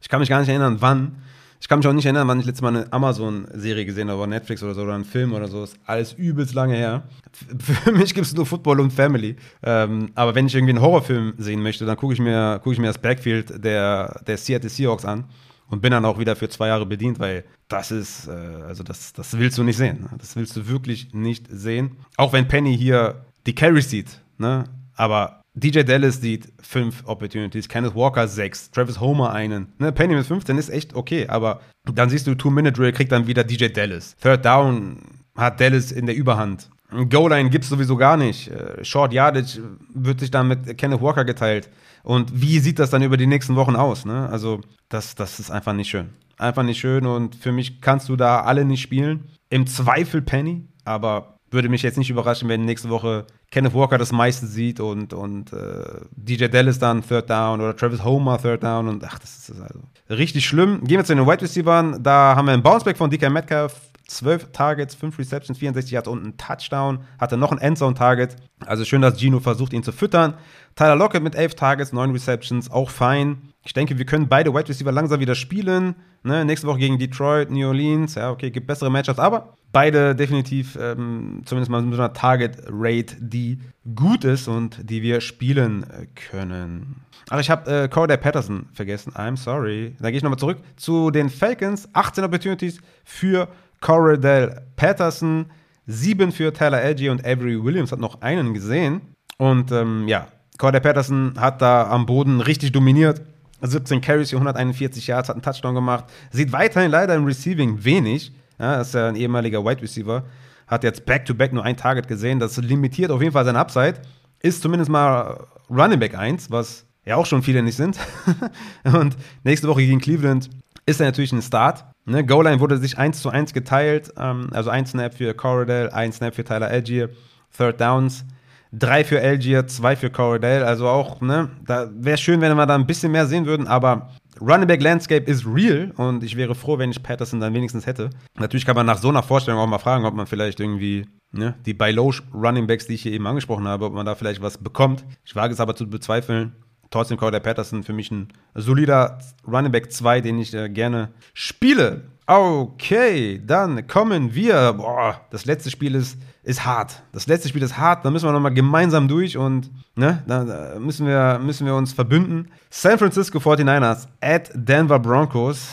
Ich 0.00 0.08
kann 0.08 0.18
mich 0.18 0.28
gar 0.28 0.40
nicht 0.40 0.48
erinnern, 0.48 0.78
wann. 0.80 1.16
Ich 1.60 1.68
kann 1.68 1.78
mich 1.78 1.86
auch 1.88 1.92
nicht 1.92 2.04
erinnern, 2.04 2.26
wann 2.28 2.40
ich 2.40 2.46
letztes 2.46 2.62
Mal 2.62 2.68
eine 2.68 2.92
Amazon-Serie 2.92 3.86
gesehen 3.86 4.08
habe, 4.08 4.18
oder 4.18 4.28
Netflix 4.28 4.62
oder 4.62 4.74
so, 4.74 4.82
oder 4.82 4.94
einen 4.94 5.04
Film 5.04 5.32
oder 5.32 5.48
so. 5.48 5.62
Ist 5.62 5.76
alles 5.86 6.12
übelst 6.12 6.54
lange 6.54 6.74
her. 6.74 7.04
Für 7.58 7.92
mich 7.92 8.14
gibt 8.14 8.26
es 8.26 8.34
nur 8.34 8.46
Football 8.46 8.80
und 8.80 8.92
Family. 8.92 9.36
Ähm, 9.62 10.10
aber 10.14 10.34
wenn 10.34 10.46
ich 10.46 10.54
irgendwie 10.54 10.72
einen 10.72 10.82
Horrorfilm 10.82 11.34
sehen 11.38 11.62
möchte, 11.62 11.86
dann 11.86 11.96
gucke 11.96 12.14
ich, 12.14 12.20
mir, 12.20 12.60
guck 12.62 12.72
ich 12.72 12.78
mir 12.78 12.88
das 12.88 12.98
Backfield 12.98 13.62
der, 13.64 14.20
der 14.26 14.36
Seattle 14.36 14.70
Seahawks 14.70 15.04
an 15.04 15.24
und 15.68 15.82
bin 15.82 15.90
dann 15.90 16.04
auch 16.04 16.18
wieder 16.18 16.36
für 16.36 16.48
zwei 16.48 16.68
Jahre 16.68 16.86
bedient, 16.86 17.18
weil 17.18 17.44
das 17.68 17.90
ist, 17.90 18.28
äh, 18.28 18.30
also 18.30 18.82
das, 18.82 19.12
das 19.12 19.38
willst 19.38 19.58
du 19.58 19.62
nicht 19.62 19.76
sehen. 19.76 20.08
Das 20.18 20.36
willst 20.36 20.56
du 20.56 20.68
wirklich 20.68 21.12
nicht 21.12 21.46
sehen. 21.50 21.96
Auch 22.16 22.32
wenn 22.32 22.48
Penny 22.48 22.76
hier 22.76 23.26
die 23.46 23.54
Carry 23.54 23.82
sieht, 23.82 24.20
ne? 24.38 24.64
Aber 24.94 25.42
DJ 25.54 25.82
Dallas 25.82 26.20
sieht 26.20 26.52
fünf 26.60 27.02
Opportunities, 27.06 27.68
Kenneth 27.68 27.94
Walker 27.94 28.28
sechs, 28.28 28.70
Travis 28.70 29.00
Homer 29.00 29.32
einen. 29.32 29.72
Ne, 29.78 29.90
Penny 29.90 30.14
mit 30.14 30.26
15 30.26 30.58
ist 30.58 30.68
echt 30.68 30.94
okay, 30.94 31.28
aber 31.28 31.60
dann 31.84 32.10
siehst 32.10 32.26
du 32.26 32.34
Two-Minute-Drill, 32.34 32.92
kriegt 32.92 33.10
dann 33.12 33.26
wieder 33.26 33.42
DJ 33.42 33.68
Dallas. 33.68 34.16
Third 34.22 34.44
Down 34.44 34.98
hat 35.34 35.60
Dallas 35.60 35.92
in 35.92 36.06
der 36.06 36.14
Überhand. 36.14 36.70
Goal-Line 36.90 37.50
gibt 37.50 37.64
es 37.64 37.70
sowieso 37.70 37.96
gar 37.96 38.16
nicht. 38.16 38.48
Äh, 38.48 38.84
Short 38.84 39.12
Yardage 39.12 39.60
wird 39.92 40.20
sich 40.20 40.30
dann 40.30 40.48
mit 40.48 40.78
Kenneth 40.78 41.00
Walker 41.00 41.24
geteilt. 41.24 41.68
Und 42.02 42.40
wie 42.40 42.60
sieht 42.60 42.78
das 42.78 42.90
dann 42.90 43.02
über 43.02 43.16
die 43.16 43.26
nächsten 43.26 43.56
Wochen 43.56 43.74
aus? 43.74 44.04
Ne? 44.04 44.28
Also, 44.30 44.60
das, 44.88 45.14
das 45.14 45.40
ist 45.40 45.50
einfach 45.50 45.72
nicht 45.72 45.90
schön. 45.90 46.10
Einfach 46.38 46.62
nicht 46.62 46.78
schön 46.78 47.06
und 47.06 47.34
für 47.34 47.50
mich 47.50 47.80
kannst 47.80 48.08
du 48.08 48.16
da 48.16 48.42
alle 48.42 48.64
nicht 48.64 48.82
spielen. 48.82 49.24
Im 49.48 49.66
Zweifel 49.66 50.22
Penny, 50.22 50.68
aber 50.84 51.36
würde 51.50 51.68
mich 51.68 51.82
jetzt 51.82 51.96
nicht 51.96 52.10
überraschen, 52.10 52.48
wenn 52.48 52.64
nächste 52.64 52.90
Woche 52.90 53.26
Kenneth 53.50 53.74
Walker 53.74 53.98
das 53.98 54.12
meiste 54.12 54.46
sieht 54.46 54.80
und, 54.80 55.12
und 55.12 55.52
äh, 55.52 56.00
DJ 56.10 56.48
Dallas 56.48 56.78
dann 56.78 57.02
Third 57.06 57.30
Down 57.30 57.60
oder 57.60 57.74
Travis 57.74 58.04
Homer 58.04 58.38
Third 58.38 58.62
Down 58.62 58.88
und 58.88 59.04
ach, 59.04 59.18
das 59.18 59.48
ist 59.48 59.60
also 59.60 59.80
richtig 60.10 60.46
schlimm. 60.46 60.84
Gehen 60.84 60.98
wir 60.98 61.04
zu 61.04 61.14
den 61.14 61.26
Wide 61.26 61.42
Receivers. 61.42 61.96
Da 62.00 62.34
haben 62.36 62.46
wir 62.46 62.52
einen 62.52 62.62
Bounceback 62.62 62.96
von 62.96 63.10
DK 63.10 63.30
Metcalf. 63.30 63.80
12 64.08 64.52
Targets, 64.52 64.94
5 64.94 65.18
Receptions, 65.18 65.58
64 65.58 65.92
Yards 65.92 66.08
und 66.08 66.22
einen 66.22 66.36
Touchdown. 66.36 67.00
Hatte 67.18 67.36
noch 67.36 67.52
ein 67.52 67.58
Endzone-Target. 67.58 68.36
Also 68.64 68.84
schön, 68.84 69.02
dass 69.02 69.18
Gino 69.18 69.40
versucht, 69.40 69.72
ihn 69.72 69.82
zu 69.82 69.92
füttern. 69.92 70.34
Tyler 70.76 70.96
Lockett 70.96 71.22
mit 71.22 71.34
11 71.34 71.54
Targets, 71.54 71.92
9 71.92 72.10
Receptions, 72.12 72.70
auch 72.70 72.90
fein. 72.90 73.52
Ich 73.64 73.72
denke, 73.72 73.98
wir 73.98 74.04
können 74.06 74.28
beide 74.28 74.54
Wide 74.54 74.68
Receiver 74.68 74.92
langsam 74.92 75.20
wieder 75.20 75.34
spielen. 75.34 75.96
Ne? 76.22 76.44
Nächste 76.44 76.66
Woche 76.66 76.78
gegen 76.78 76.98
Detroit, 76.98 77.50
New 77.50 77.66
Orleans. 77.66 78.14
Ja, 78.14 78.30
okay, 78.30 78.50
gibt 78.50 78.66
bessere 78.66 78.90
Matchups, 78.90 79.18
aber 79.18 79.54
beide 79.72 80.14
definitiv 80.14 80.78
ähm, 80.80 81.42
zumindest 81.44 81.70
mal 81.70 81.82
mit 81.82 81.94
einer 81.94 82.12
Target 82.12 82.62
Rate, 82.68 83.16
die 83.18 83.60
gut 83.94 84.24
ist 84.24 84.48
und 84.48 84.88
die 84.88 85.02
wir 85.02 85.20
spielen 85.20 85.84
äh, 85.84 86.06
können. 86.14 87.02
Ach, 87.28 87.40
ich 87.40 87.50
habe 87.50 87.70
äh, 87.70 87.88
Corday 87.88 88.16
Patterson 88.16 88.66
vergessen. 88.72 89.12
I'm 89.14 89.36
sorry. 89.36 89.96
Da 89.98 90.10
gehe 90.10 90.18
ich 90.18 90.22
nochmal 90.22 90.38
zurück 90.38 90.58
zu 90.76 91.10
den 91.10 91.28
Falcons. 91.28 91.88
18 91.92 92.22
Opportunities 92.22 92.80
für 93.04 93.48
Corridell 93.86 94.62
Patterson, 94.74 95.46
7 95.86 96.32
für 96.32 96.52
Tyler 96.52 96.82
Edgy 96.82 97.08
und 97.08 97.24
Avery 97.24 97.62
Williams 97.62 97.92
hat 97.92 98.00
noch 98.00 98.20
einen 98.20 98.52
gesehen. 98.52 99.00
Und 99.38 99.70
ähm, 99.70 100.08
ja, 100.08 100.26
Corday 100.58 100.80
Patterson 100.80 101.34
hat 101.38 101.62
da 101.62 101.88
am 101.88 102.04
Boden 102.04 102.40
richtig 102.40 102.72
dominiert. 102.72 103.22
17 103.62 104.00
Carries 104.00 104.30
für 104.30 104.36
141 104.38 105.06
Yards, 105.06 105.28
hat 105.28 105.36
einen 105.36 105.42
Touchdown 105.42 105.76
gemacht. 105.76 106.06
Sieht 106.32 106.50
weiterhin 106.50 106.90
leider 106.90 107.14
im 107.14 107.26
Receiving 107.26 107.84
wenig. 107.84 108.32
Ja, 108.58 108.80
ist 108.80 108.92
ja 108.92 109.06
ein 109.06 109.14
ehemaliger 109.14 109.64
Wide 109.64 109.80
Receiver. 109.80 110.24
Hat 110.66 110.82
jetzt 110.82 111.06
back-to-back 111.06 111.52
-back 111.52 111.54
nur 111.54 111.62
ein 111.62 111.76
Target 111.76 112.08
gesehen. 112.08 112.40
Das 112.40 112.56
limitiert 112.56 113.12
auf 113.12 113.22
jeden 113.22 113.34
Fall 113.34 113.44
sein 113.44 113.54
Upside. 113.54 114.02
Ist 114.40 114.62
zumindest 114.62 114.90
mal 114.90 115.46
Running 115.70 116.00
Back 116.00 116.18
1, 116.18 116.50
was 116.50 116.86
ja 117.04 117.14
auch 117.14 117.26
schon 117.26 117.44
viele 117.44 117.62
nicht 117.62 117.76
sind. 117.76 118.00
und 118.82 119.16
nächste 119.44 119.68
Woche 119.68 119.82
gegen 119.82 120.00
Cleveland 120.00 120.50
ist 120.86 121.00
er 121.00 121.06
natürlich 121.06 121.30
ein 121.30 121.40
Start. 121.40 121.84
Ne, 122.06 122.24
Goal-Line 122.24 122.60
wurde 122.60 122.78
sich 122.78 122.98
1 122.98 123.20
zu 123.20 123.30
1 123.30 123.52
geteilt. 123.52 124.12
Ähm, 124.16 124.48
also 124.52 124.70
ein 124.70 124.86
Snap 124.86 125.14
für 125.14 125.34
Corridell, 125.34 125.90
ein 125.90 126.12
Snap 126.12 126.34
für 126.34 126.44
Tyler 126.44 126.68
Algier. 126.68 127.10
Third 127.56 127.80
Downs 127.80 128.24
drei 128.72 129.04
für 129.04 129.20
Algier, 129.20 129.66
zwei 129.66 129.96
für 129.96 130.10
Corridell. 130.10 130.64
Also 130.64 130.88
auch, 130.88 131.20
ne, 131.20 131.50
da 131.64 131.88
wäre 131.94 132.18
schön, 132.18 132.40
wenn 132.40 132.54
wir 132.56 132.66
da 132.66 132.74
ein 132.74 132.86
bisschen 132.86 133.12
mehr 133.12 133.26
sehen 133.26 133.46
würden, 133.46 133.66
aber 133.66 134.10
Running 134.40 134.66
Back 134.66 134.82
Landscape 134.82 135.24
ist 135.30 135.46
real 135.46 135.92
und 135.96 136.22
ich 136.22 136.36
wäre 136.36 136.54
froh, 136.54 136.78
wenn 136.78 136.90
ich 136.90 137.02
Patterson 137.02 137.40
dann 137.40 137.54
wenigstens 137.54 137.86
hätte. 137.86 138.10
Natürlich 138.38 138.66
kann 138.66 138.76
man 138.76 138.86
nach 138.86 138.98
so 138.98 139.08
einer 139.08 139.22
Vorstellung 139.22 139.60
auch 139.60 139.66
mal 139.66 139.78
fragen, 139.78 140.04
ob 140.04 140.14
man 140.14 140.26
vielleicht 140.26 140.60
irgendwie 140.60 141.06
ne, 141.32 141.54
die 141.64 141.72
Low 141.72 142.12
Running 142.34 142.66
Backs, 142.66 142.86
die 142.86 142.94
ich 142.94 143.02
hier 143.02 143.12
eben 143.12 143.26
angesprochen 143.26 143.66
habe, 143.66 143.86
ob 143.86 143.94
man 143.94 144.04
da 144.04 144.14
vielleicht 144.14 144.42
was 144.42 144.58
bekommt. 144.58 145.04
Ich 145.24 145.34
wage 145.34 145.54
es 145.54 145.60
aber 145.60 145.74
zu 145.74 145.88
bezweifeln. 145.88 146.52
Trotzdem 146.90 147.16
Corday 147.16 147.40
Patterson 147.40 147.82
für 147.82 147.92
mich 147.92 148.10
ein 148.10 148.28
solider 148.54 149.18
Running 149.46 149.72
Back 149.72 149.92
2, 149.92 150.20
den 150.20 150.38
ich 150.38 150.54
äh, 150.54 150.68
gerne 150.68 151.10
spiele. 151.34 152.02
Okay, 152.26 153.40
dann 153.44 153.86
kommen 153.86 154.34
wir. 154.34 154.72
Boah, 154.72 155.20
das 155.30 155.44
letzte 155.44 155.70
Spiel 155.70 155.94
ist, 155.94 156.18
ist 156.42 156.64
hart. 156.64 157.02
Das 157.12 157.28
letzte 157.28 157.48
Spiel 157.48 157.62
ist 157.62 157.78
hart. 157.78 158.04
Da 158.04 158.10
müssen 158.10 158.26
wir 158.26 158.32
nochmal 158.32 158.52
gemeinsam 158.52 159.06
durch 159.06 159.36
und 159.36 159.70
ne, 159.94 160.24
da, 160.26 160.76
müssen, 160.80 161.06
wir, 161.06 161.38
müssen 161.38 161.66
wir 161.66 161.74
uns 161.76 161.92
verbünden. 161.92 162.50
San 162.68 162.98
Francisco 162.98 163.38
49ers 163.38 164.08
at 164.20 164.50
Denver 164.54 164.98
Broncos. 164.98 165.68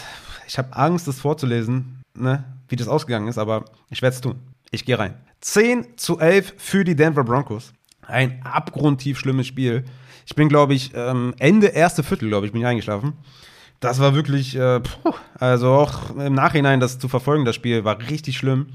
Ich 0.48 0.58
habe 0.60 0.76
Angst, 0.76 1.08
das 1.08 1.20
vorzulesen, 1.20 2.04
ne, 2.14 2.44
wie 2.70 2.76
das 2.76 2.88
ausgegangen 2.88 3.28
ist, 3.28 3.40
aber 3.40 3.66
ich 3.90 4.04
werde 4.04 4.14
es 4.14 4.22
tun. 4.22 4.36
Ich 4.70 4.86
gehe 4.86 5.00
rein. 5.00 5.16
10 5.42 5.98
zu 5.98 6.20
11 6.20 6.54
für 6.58 6.84
die 6.84 6.96
Denver 6.96 7.24
Broncos. 7.24 7.74
Ein 8.08 8.42
abgrundtief 8.44 9.20
schlimmes 9.20 9.48
Spiel. 9.48 9.86
Ich 10.26 10.36
bin, 10.36 10.50
glaube 10.50 10.74
ich, 10.74 10.92
ähm, 10.96 11.34
Ende 11.40 11.68
erste 11.68 12.04
Viertel, 12.04 12.30
glaube 12.30 12.46
ich, 12.46 12.52
bin 12.52 12.62
ich 12.62 12.68
eingeschlafen. 12.68 13.14
Das 13.80 14.00
war 14.00 14.16
wirklich, 14.16 14.56
äh, 14.56 14.80
puh, 14.80 15.14
also 15.40 15.70
auch 15.70 16.16
im 16.16 16.34
Nachhinein 16.34 16.80
das 16.80 17.00
zu 17.00 17.10
verfolgen, 17.10 17.44
das 17.44 17.56
Spiel 17.56 17.84
war 17.84 18.00
richtig 18.00 18.38
schlimm. 18.38 18.68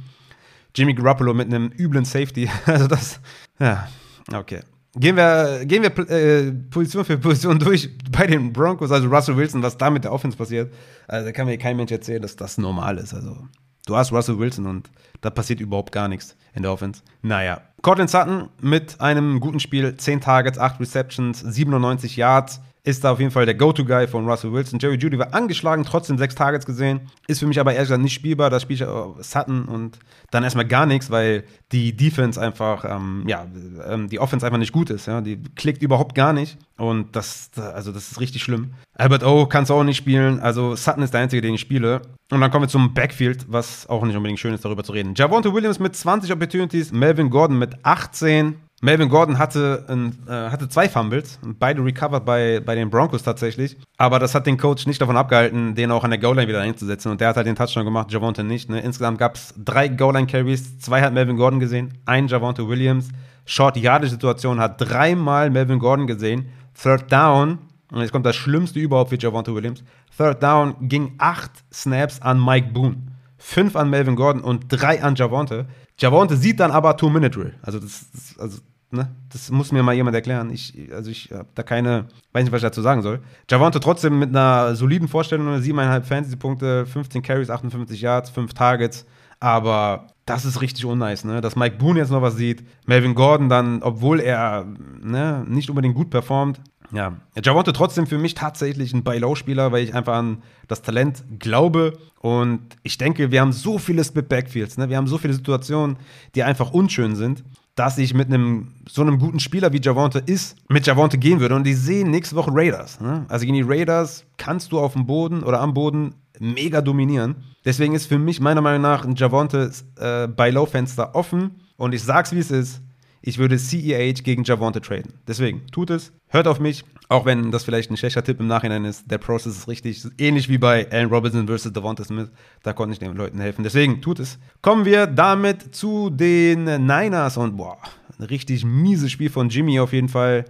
Jimmy 0.74 0.94
Garoppolo 0.94 1.32
mit 1.32 1.46
einem 1.46 1.72
üblen 1.78 2.04
Safety. 2.04 2.50
Also 2.66 2.86
das, 2.86 3.20
ja, 3.58 3.88
okay. 4.34 4.60
Gehen 4.94 5.16
wir, 5.16 5.64
gehen 5.64 5.82
wir 5.82 6.10
äh, 6.10 6.52
Position 6.52 7.04
für 7.04 7.18
Position 7.18 7.58
durch 7.58 7.90
bei 8.10 8.26
den 8.26 8.52
Broncos, 8.52 8.90
also 8.90 9.08
Russell 9.08 9.36
Wilson, 9.36 9.62
was 9.62 9.76
da 9.76 9.90
mit 9.90 10.04
der 10.04 10.12
Offense 10.12 10.36
passiert. 10.36 10.72
Also 11.06 11.26
da 11.26 11.32
kann 11.32 11.46
mir 11.46 11.56
kein 11.58 11.76
Mensch 11.76 11.92
erzählen, 11.92 12.20
dass 12.20 12.36
das 12.36 12.58
normal 12.58 12.98
ist. 12.98 13.14
Also 13.14 13.48
du 13.88 13.96
hast 13.96 14.12
Russell 14.12 14.38
Wilson 14.38 14.66
und 14.66 14.90
da 15.20 15.30
passiert 15.30 15.60
überhaupt 15.60 15.92
gar 15.92 16.08
nichts 16.08 16.36
in 16.54 16.62
der 16.62 16.72
Offense. 16.72 17.02
Naja, 17.22 17.62
Cortland 17.82 18.10
Sutton 18.10 18.48
mit 18.60 19.00
einem 19.00 19.40
guten 19.40 19.60
Spiel, 19.60 19.96
10 19.96 20.20
Targets, 20.20 20.58
8 20.58 20.80
Receptions, 20.80 21.40
97 21.40 22.16
Yards 22.16 22.60
ist 22.88 23.04
da 23.04 23.12
auf 23.12 23.20
jeden 23.20 23.30
Fall 23.30 23.44
der 23.44 23.54
Go-To-Guy 23.54 24.08
von 24.08 24.26
Russell 24.26 24.50
Wilson. 24.50 24.78
Jerry 24.78 24.96
Judy 24.96 25.18
war 25.18 25.34
angeschlagen, 25.34 25.84
trotzdem 25.84 26.16
sechs 26.16 26.34
Targets 26.34 26.64
gesehen. 26.64 27.02
Ist 27.26 27.40
für 27.40 27.46
mich 27.46 27.60
aber 27.60 27.72
ehrlich 27.74 27.88
gesagt 27.88 28.02
nicht 28.02 28.14
spielbar. 28.14 28.48
Da 28.48 28.58
spiele 28.60 29.10
ich 29.18 29.24
Sutton 29.26 29.66
und 29.66 29.98
dann 30.30 30.42
erstmal 30.42 30.64
gar 30.64 30.86
nichts, 30.86 31.10
weil 31.10 31.44
die 31.70 31.94
Defense 31.94 32.40
einfach, 32.40 32.86
ähm, 32.86 33.24
ja, 33.26 33.46
ähm, 33.86 34.08
die 34.08 34.18
Offense 34.18 34.46
einfach 34.46 34.58
nicht 34.58 34.72
gut 34.72 34.88
ist. 34.88 35.04
Ja? 35.06 35.20
Die 35.20 35.38
klickt 35.54 35.82
überhaupt 35.82 36.14
gar 36.14 36.32
nicht. 36.32 36.56
Und 36.78 37.14
das, 37.14 37.50
also 37.56 37.92
das 37.92 38.10
ist 38.10 38.20
richtig 38.20 38.42
schlimm. 38.42 38.72
Albert 38.94 39.22
O 39.22 39.44
kannst 39.44 39.68
du 39.68 39.74
auch 39.74 39.84
nicht 39.84 39.98
spielen. 39.98 40.40
Also 40.40 40.74
Sutton 40.74 41.02
ist 41.02 41.12
der 41.12 41.20
Einzige, 41.20 41.42
den 41.42 41.54
ich 41.54 41.60
spiele. 41.60 42.00
Und 42.30 42.40
dann 42.40 42.50
kommen 42.50 42.64
wir 42.64 42.68
zum 42.68 42.94
Backfield, 42.94 43.44
was 43.48 43.86
auch 43.86 44.02
nicht 44.04 44.16
unbedingt 44.16 44.40
schön 44.40 44.54
ist, 44.54 44.64
darüber 44.64 44.82
zu 44.82 44.92
reden. 44.92 45.12
Javonte 45.14 45.52
Williams 45.52 45.78
mit 45.78 45.94
20 45.94 46.32
Opportunities, 46.32 46.90
Melvin 46.90 47.28
Gordon 47.28 47.58
mit 47.58 47.84
18. 47.84 48.56
Melvin 48.80 49.08
Gordon 49.08 49.38
hatte, 49.38 49.84
ein, 49.88 50.18
äh, 50.28 50.50
hatte 50.50 50.68
zwei 50.68 50.88
Fumbles, 50.88 51.40
beide 51.58 51.84
recovered 51.84 52.24
bei, 52.24 52.60
bei 52.60 52.76
den 52.76 52.90
Broncos 52.90 53.24
tatsächlich. 53.24 53.76
Aber 53.96 54.20
das 54.20 54.36
hat 54.36 54.46
den 54.46 54.56
Coach 54.56 54.86
nicht 54.86 55.00
davon 55.00 55.16
abgehalten, 55.16 55.74
den 55.74 55.90
auch 55.90 56.04
an 56.04 56.10
der 56.10 56.20
Goal-Line 56.20 56.46
wieder 56.46 56.60
einzusetzen. 56.60 57.10
Und 57.10 57.20
der 57.20 57.28
hat 57.28 57.36
halt 57.36 57.48
den 57.48 57.56
Touchdown 57.56 57.84
gemacht, 57.84 58.12
Javonte 58.12 58.44
nicht. 58.44 58.70
Ne? 58.70 58.80
Insgesamt 58.80 59.18
gab 59.18 59.34
es 59.34 59.52
drei 59.56 59.88
Goal-Line-Carries, 59.88 60.78
zwei 60.78 61.02
hat 61.02 61.12
Melvin 61.12 61.36
Gordon 61.36 61.58
gesehen, 61.58 61.98
ein 62.06 62.28
Javonte 62.28 62.68
Williams. 62.68 63.08
Short-Yardage-Situation 63.46 64.60
hat 64.60 64.80
dreimal 64.80 65.50
Melvin 65.50 65.80
Gordon 65.80 66.06
gesehen. 66.06 66.50
Third 66.80 67.10
Down, 67.10 67.58
und 67.90 68.00
jetzt 68.00 68.12
kommt 68.12 68.26
das 68.26 68.36
Schlimmste 68.36 68.78
überhaupt 68.78 69.10
für 69.10 69.18
Javonte 69.18 69.54
Williams. 69.54 69.82
Third 70.16 70.40
Down 70.40 70.76
ging 70.80 71.14
acht 71.18 71.50
Snaps 71.72 72.22
an 72.22 72.44
Mike 72.44 72.68
Boone, 72.72 72.96
fünf 73.38 73.74
an 73.74 73.90
Melvin 73.90 74.14
Gordon 74.14 74.42
und 74.42 74.66
drei 74.68 75.02
an 75.02 75.16
Javonte. 75.16 75.66
Javonte 75.98 76.36
sieht 76.36 76.60
dann 76.60 76.70
aber 76.70 76.96
Two-Minute-Drill. 76.96 77.54
Also 77.62 77.80
das, 77.80 78.10
das, 78.12 78.38
also, 78.38 78.58
ne, 78.90 79.10
das 79.32 79.50
muss 79.50 79.72
mir 79.72 79.82
mal 79.82 79.94
jemand 79.94 80.14
erklären. 80.14 80.50
Ich, 80.50 80.88
also 80.92 81.10
ich 81.10 81.30
habe 81.32 81.48
da 81.54 81.62
keine, 81.62 82.06
weiß 82.32 82.44
nicht, 82.44 82.52
was 82.52 82.58
ich 82.58 82.68
dazu 82.68 82.82
sagen 82.82 83.02
soll. 83.02 83.20
Javonte 83.50 83.80
trotzdem 83.80 84.18
mit 84.18 84.30
einer 84.30 84.76
soliden 84.76 85.08
Vorstellung, 85.08 85.48
7,5 85.48 86.02
Fantasy-Punkte, 86.02 86.86
15 86.86 87.22
Carries, 87.22 87.50
58 87.50 88.00
Yards, 88.00 88.30
5 88.30 88.54
Targets. 88.54 89.06
Aber 89.40 90.08
das 90.26 90.44
ist 90.44 90.60
richtig 90.60 90.84
unnice, 90.84 91.24
ne? 91.24 91.40
Dass 91.40 91.56
Mike 91.56 91.76
Boone 91.76 92.00
jetzt 92.00 92.10
noch 92.10 92.22
was 92.22 92.36
sieht. 92.36 92.64
Melvin 92.86 93.14
Gordon 93.14 93.48
dann, 93.48 93.82
obwohl 93.82 94.20
er 94.20 94.66
ne, 95.00 95.44
nicht 95.48 95.70
unbedingt 95.70 95.94
gut 95.94 96.10
performt, 96.10 96.60
ja, 96.92 97.16
Javonte 97.42 97.72
trotzdem 97.72 98.06
für 98.06 98.18
mich 98.18 98.34
tatsächlich 98.34 98.92
ein 98.92 99.04
Buy-Low-Spieler, 99.04 99.72
weil 99.72 99.84
ich 99.84 99.94
einfach 99.94 100.14
an 100.14 100.42
das 100.66 100.82
Talent 100.82 101.22
glaube. 101.38 101.98
Und 102.20 102.60
ich 102.82 102.98
denke, 102.98 103.30
wir 103.30 103.40
haben 103.40 103.52
so 103.52 103.78
viele 103.78 104.02
Split-Backfields, 104.02 104.78
ne? 104.78 104.88
wir 104.88 104.96
haben 104.96 105.06
so 105.06 105.18
viele 105.18 105.34
Situationen, 105.34 105.96
die 106.34 106.42
einfach 106.42 106.72
unschön 106.72 107.14
sind, 107.16 107.44
dass 107.74 107.98
ich 107.98 108.12
mit 108.14 108.28
einem 108.28 108.74
so 108.88 109.02
einem 109.02 109.18
guten 109.18 109.38
Spieler 109.38 109.72
wie 109.72 109.80
Javonte 109.80 110.18
ist, 110.18 110.56
mit 110.68 110.86
Javonte 110.86 111.18
gehen 111.18 111.40
würde. 111.40 111.54
Und 111.54 111.64
die 111.64 111.74
sehen 111.74 112.10
nächste 112.10 112.34
Woche 112.34 112.50
Raiders. 112.52 113.00
Ne? 113.00 113.24
Also 113.28 113.44
gegen 113.44 113.54
die 113.54 113.62
Raiders 113.62 114.24
kannst 114.36 114.72
du 114.72 114.80
auf 114.80 114.94
dem 114.94 115.06
Boden 115.06 115.42
oder 115.42 115.60
am 115.60 115.74
Boden 115.74 116.14
mega 116.40 116.80
dominieren. 116.80 117.36
Deswegen 117.64 117.94
ist 117.94 118.06
für 118.06 118.18
mich 118.18 118.40
meiner 118.40 118.62
Meinung 118.62 118.82
nach 118.82 119.04
ein 119.04 119.14
Javonte 119.14 119.70
äh, 119.96 120.26
Buy-Low-Fenster 120.26 121.14
offen. 121.14 121.60
Und 121.76 121.94
ich 121.94 122.02
sag's, 122.02 122.32
wie 122.32 122.38
es 122.38 122.50
ist 122.50 122.80
ich 123.22 123.38
würde 123.38 123.58
CEH 123.58 124.22
gegen 124.22 124.44
Javonte 124.44 124.80
traden. 124.80 125.14
Deswegen, 125.26 125.66
tut 125.68 125.90
es, 125.90 126.12
hört 126.28 126.46
auf 126.46 126.60
mich, 126.60 126.84
auch 127.08 127.24
wenn 127.24 127.50
das 127.50 127.64
vielleicht 127.64 127.90
ein 127.90 127.96
schlechter 127.96 128.22
Tipp 128.22 128.40
im 128.40 128.46
Nachhinein 128.46 128.84
ist. 128.84 129.10
Der 129.10 129.18
Prozess 129.18 129.56
ist 129.56 129.68
richtig, 129.68 130.04
ähnlich 130.18 130.48
wie 130.48 130.58
bei 130.58 130.90
Allen 130.90 131.08
Robinson 131.08 131.46
versus 131.46 131.72
Devonta 131.72 132.04
Smith. 132.04 132.30
Da 132.62 132.72
konnte 132.72 132.92
ich 132.92 132.98
den 132.98 133.14
Leuten 133.14 133.40
helfen. 133.40 133.62
Deswegen, 133.62 134.00
tut 134.00 134.20
es. 134.20 134.38
Kommen 134.62 134.84
wir 134.84 135.06
damit 135.06 135.74
zu 135.74 136.10
den 136.10 136.64
Niners 136.64 137.36
und 137.36 137.56
boah, 137.56 137.78
ein 138.18 138.24
richtig 138.24 138.64
mieses 138.64 139.10
Spiel 139.10 139.30
von 139.30 139.48
Jimmy 139.48 139.80
auf 139.80 139.92
jeden 139.92 140.08
Fall. 140.08 140.44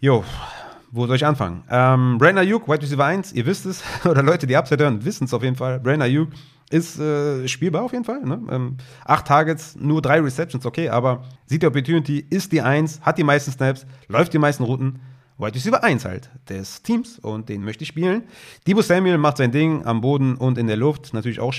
Jo, 0.00 0.24
wo 0.90 1.06
soll 1.06 1.16
ich 1.16 1.26
anfangen? 1.26 1.62
Ähm, 1.70 2.18
Brandon 2.18 2.38
Ayuk, 2.38 2.68
Wide 2.68 2.82
Receiver 2.82 3.04
1, 3.04 3.32
ihr 3.32 3.46
wisst 3.46 3.66
es, 3.66 3.82
oder 4.04 4.22
Leute, 4.22 4.46
die 4.46 4.56
Upside 4.56 4.82
hören, 4.82 5.04
wissen 5.04 5.24
es 5.24 5.34
auf 5.34 5.42
jeden 5.42 5.56
Fall. 5.56 5.80
Brandon 5.80 6.02
Ayuk 6.02 6.28
ist 6.70 6.98
äh, 6.98 7.48
spielbar 7.48 7.82
auf 7.82 7.92
jeden 7.92 8.04
Fall. 8.04 8.22
Ne? 8.22 8.40
Ähm, 8.50 8.76
acht 9.04 9.26
Targets, 9.26 9.76
nur 9.76 10.02
drei 10.02 10.20
Receptions, 10.20 10.66
okay, 10.66 10.88
aber 10.88 11.24
sieht 11.46 11.62
die 11.62 11.66
Opportunity, 11.66 12.24
ist 12.30 12.52
die 12.52 12.62
1, 12.62 13.00
hat 13.02 13.18
die 13.18 13.24
meisten 13.24 13.52
Snaps, 13.52 13.86
läuft 14.08 14.32
die 14.32 14.38
meisten 14.38 14.64
Routen. 14.64 15.00
Wide 15.38 15.54
Receiver 15.54 15.84
1 15.84 16.04
halt 16.04 16.30
des 16.48 16.82
Teams 16.82 17.20
und 17.20 17.48
den 17.48 17.64
möchte 17.64 17.82
ich 17.82 17.88
spielen. 17.88 18.24
Debo 18.66 18.82
Samuel 18.82 19.18
macht 19.18 19.36
sein 19.36 19.52
Ding 19.52 19.86
am 19.86 20.00
Boden 20.00 20.34
und 20.34 20.58
in 20.58 20.66
der 20.66 20.76
Luft. 20.76 21.14
Natürlich 21.14 21.38
auch, 21.38 21.54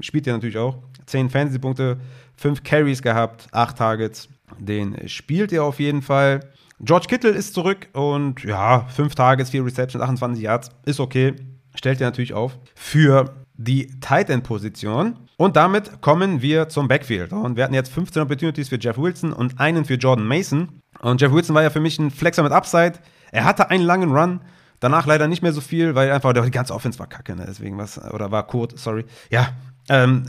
spielt 0.00 0.26
er 0.26 0.34
natürlich 0.34 0.58
auch. 0.58 0.76
10 1.06 1.30
Fantasy-Punkte, 1.30 1.98
5 2.36 2.62
Carries 2.62 3.00
gehabt, 3.00 3.48
8 3.50 3.78
Targets. 3.78 4.28
Den 4.58 5.08
spielt 5.08 5.52
er 5.52 5.64
auf 5.64 5.80
jeden 5.80 6.02
Fall. 6.02 6.40
George 6.84 7.06
Kittle 7.08 7.30
ist 7.30 7.54
zurück 7.54 7.88
und 7.94 8.42
ja, 8.44 8.80
5 8.88 9.14
Targets, 9.14 9.50
4 9.50 9.64
Receptions, 9.64 10.02
28 10.02 10.42
Yards, 10.42 10.70
ist 10.84 11.00
okay. 11.00 11.34
Stellt 11.74 12.00
er 12.00 12.08
natürlich 12.08 12.34
auf. 12.34 12.58
Für 12.74 13.34
die 13.54 13.98
Tight 14.00 14.28
End 14.28 14.44
Position. 14.44 15.16
Und 15.36 15.56
damit 15.56 16.02
kommen 16.02 16.42
wir 16.42 16.68
zum 16.68 16.86
Backfield. 16.86 17.32
Und 17.32 17.56
wir 17.56 17.64
hatten 17.64 17.74
jetzt 17.74 17.90
15 17.92 18.22
Opportunities 18.22 18.68
für 18.68 18.78
Jeff 18.78 18.98
Wilson 18.98 19.32
und 19.32 19.58
einen 19.58 19.84
für 19.84 19.94
Jordan 19.94 20.26
Mason. 20.26 20.80
Und 21.00 21.20
Jeff 21.20 21.32
Wilson 21.32 21.54
war 21.54 21.62
ja 21.62 21.70
für 21.70 21.80
mich 21.80 21.98
ein 21.98 22.10
Flexer 22.10 22.42
mit 22.42 22.52
Upside. 22.52 22.94
Er 23.32 23.44
hatte 23.44 23.70
einen 23.70 23.84
langen 23.84 24.12
Run, 24.12 24.40
danach 24.78 25.06
leider 25.06 25.26
nicht 25.26 25.42
mehr 25.42 25.52
so 25.52 25.60
viel, 25.60 25.94
weil 25.94 26.12
einfach 26.12 26.32
die 26.32 26.50
ganze 26.50 26.74
Offense 26.74 26.98
war 26.98 27.06
kacke, 27.06 27.34
ne? 27.34 27.44
deswegen 27.48 27.78
was, 27.78 27.98
oder 28.12 28.30
war 28.30 28.46
kurz, 28.46 28.82
sorry. 28.82 29.04
Ja, 29.30 29.48
ähm, 29.88 30.26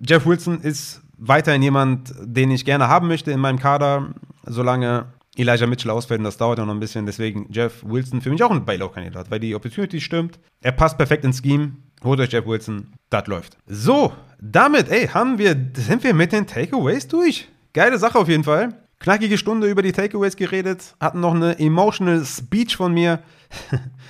Jeff 0.00 0.24
Wilson 0.24 0.60
ist 0.60 1.02
weiterhin 1.18 1.62
jemand, 1.62 2.14
den 2.22 2.50
ich 2.50 2.64
gerne 2.64 2.88
haben 2.88 3.08
möchte 3.08 3.32
in 3.32 3.40
meinem 3.40 3.58
Kader, 3.58 4.14
solange 4.46 5.06
Elijah 5.38 5.66
Mitchell 5.66 5.90
ausfällt 5.90 6.18
und 6.18 6.24
das 6.24 6.36
dauert 6.36 6.58
ja 6.58 6.64
noch 6.64 6.74
ein 6.74 6.80
bisschen. 6.80 7.06
Deswegen 7.06 7.46
Jeff 7.50 7.84
Wilson 7.84 8.20
für 8.20 8.30
mich 8.30 8.42
auch 8.42 8.50
ein 8.50 8.64
Bailout-Kandidat, 8.64 9.30
weil 9.30 9.40
die 9.40 9.54
Opportunity 9.54 10.00
stimmt. 10.00 10.38
Er 10.60 10.72
passt 10.72 10.98
perfekt 10.98 11.24
ins 11.24 11.40
Scheme. 11.40 11.72
Holt 12.02 12.20
euch 12.20 12.32
Jeff 12.32 12.46
Wilson, 12.46 12.92
das 13.10 13.26
läuft. 13.26 13.56
So, 13.66 14.12
damit, 14.40 14.88
ey, 14.88 15.08
haben 15.08 15.38
wir, 15.38 15.56
sind 15.74 16.04
wir 16.04 16.14
mit 16.14 16.32
den 16.32 16.46
Takeaways 16.46 17.08
durch. 17.08 17.48
Geile 17.72 17.98
Sache 17.98 18.18
auf 18.18 18.28
jeden 18.28 18.44
Fall. 18.44 18.74
Knackige 19.00 19.38
Stunde 19.38 19.68
über 19.68 19.82
die 19.82 19.92
Takeaways 19.92 20.36
geredet, 20.36 20.94
hatten 21.00 21.20
noch 21.20 21.34
eine 21.34 21.58
emotional 21.58 22.24
Speech 22.24 22.76
von 22.76 22.92
mir. 22.92 23.22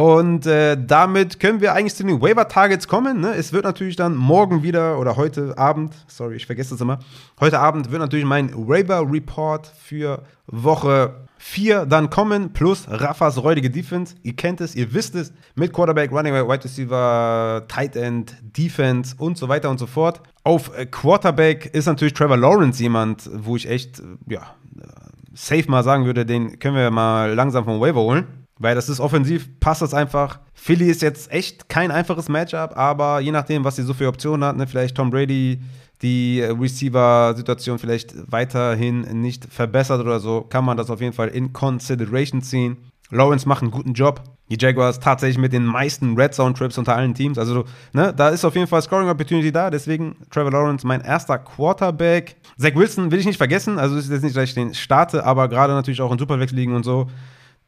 Und 0.00 0.46
äh, 0.46 0.78
damit 0.82 1.40
können 1.40 1.60
wir 1.60 1.74
eigentlich 1.74 1.94
zu 1.94 2.04
den 2.04 2.22
Waiver-Targets 2.22 2.88
kommen. 2.88 3.20
Ne? 3.20 3.34
Es 3.34 3.52
wird 3.52 3.64
natürlich 3.64 3.96
dann 3.96 4.16
morgen 4.16 4.62
wieder 4.62 4.98
oder 4.98 5.16
heute 5.16 5.58
Abend, 5.58 5.92
sorry, 6.06 6.36
ich 6.36 6.46
vergesse 6.46 6.70
das 6.70 6.80
immer, 6.80 7.00
heute 7.38 7.58
Abend 7.58 7.90
wird 7.90 8.00
natürlich 8.00 8.24
mein 8.24 8.50
Waiver-Report 8.54 9.66
für 9.66 10.22
Woche 10.46 11.26
4 11.36 11.84
dann 11.84 12.08
kommen, 12.08 12.54
plus 12.54 12.86
Raffas 12.88 13.42
räudige 13.42 13.68
Defense. 13.68 14.14
Ihr 14.22 14.34
kennt 14.36 14.62
es, 14.62 14.74
ihr 14.74 14.94
wisst 14.94 15.16
es, 15.16 15.34
mit 15.54 15.74
Quarterback, 15.74 16.10
Running 16.12 16.32
Back, 16.32 16.48
Wide 16.48 16.64
Receiver, 16.64 17.66
Tight 17.68 17.94
End, 17.94 18.34
Defense 18.56 19.14
und 19.18 19.36
so 19.36 19.50
weiter 19.50 19.68
und 19.68 19.76
so 19.76 19.86
fort. 19.86 20.22
Auf 20.44 20.74
äh, 20.78 20.86
Quarterback 20.86 21.74
ist 21.74 21.84
natürlich 21.84 22.14
Trevor 22.14 22.38
Lawrence 22.38 22.82
jemand, 22.82 23.28
wo 23.34 23.54
ich 23.54 23.68
echt, 23.68 24.00
äh, 24.00 24.04
ja, 24.32 24.54
äh, 24.80 24.86
safe 25.34 25.70
mal 25.70 25.84
sagen 25.84 26.06
würde, 26.06 26.24
den 26.24 26.58
können 26.58 26.76
wir 26.76 26.90
mal 26.90 27.34
langsam 27.34 27.66
vom 27.66 27.82
Waiver 27.82 28.00
holen. 28.00 28.39
Weil 28.60 28.74
das 28.74 28.90
ist 28.90 29.00
offensiv, 29.00 29.48
passt 29.58 29.80
das 29.80 29.94
einfach. 29.94 30.38
Philly 30.52 30.90
ist 30.90 31.00
jetzt 31.00 31.32
echt 31.32 31.70
kein 31.70 31.90
einfaches 31.90 32.28
Matchup, 32.28 32.76
aber 32.76 33.20
je 33.20 33.32
nachdem, 33.32 33.64
was 33.64 33.76
sie 33.76 33.82
so 33.82 33.94
für 33.94 34.06
Optionen 34.06 34.44
hat, 34.46 34.56
ne, 34.56 34.66
vielleicht 34.66 34.96
Tom 34.96 35.10
Brady 35.10 35.60
die 36.02 36.42
Receiver-Situation 36.42 37.78
vielleicht 37.78 38.14
weiterhin 38.30 39.00
nicht 39.22 39.46
verbessert 39.46 40.00
oder 40.02 40.20
so, 40.20 40.42
kann 40.42 40.66
man 40.66 40.76
das 40.76 40.90
auf 40.90 41.00
jeden 41.00 41.14
Fall 41.14 41.28
in 41.28 41.54
Consideration 41.54 42.42
ziehen. 42.42 42.76
Lawrence 43.10 43.48
macht 43.48 43.62
einen 43.62 43.70
guten 43.70 43.94
Job. 43.94 44.22
Die 44.50 44.58
Jaguars 44.58 45.00
tatsächlich 45.00 45.38
mit 45.38 45.54
den 45.54 45.64
meisten 45.64 46.14
Red 46.16 46.34
Zone 46.34 46.54
Trips 46.54 46.76
unter 46.76 46.94
allen 46.94 47.14
Teams. 47.14 47.38
Also, 47.38 47.64
ne, 47.94 48.12
da 48.14 48.28
ist 48.28 48.44
auf 48.44 48.54
jeden 48.56 48.66
Fall 48.66 48.82
Scoring 48.82 49.08
Opportunity 49.08 49.50
da. 49.50 49.70
Deswegen 49.70 50.16
Trevor 50.30 50.50
Lawrence 50.50 50.86
mein 50.86 51.00
erster 51.00 51.38
Quarterback. 51.38 52.36
Zach 52.58 52.74
Wilson 52.74 53.10
will 53.10 53.20
ich 53.20 53.26
nicht 53.26 53.38
vergessen. 53.38 53.78
Also, 53.78 53.96
ist 53.96 54.10
jetzt 54.10 54.22
nicht, 54.22 54.36
dass 54.36 54.44
ich 54.44 54.54
den 54.54 54.74
starte, 54.74 55.24
aber 55.24 55.48
gerade 55.48 55.72
natürlich 55.72 56.02
auch 56.02 56.12
in 56.12 56.18
Superflex 56.18 56.52
liegen 56.52 56.74
und 56.74 56.84
so 56.84 57.06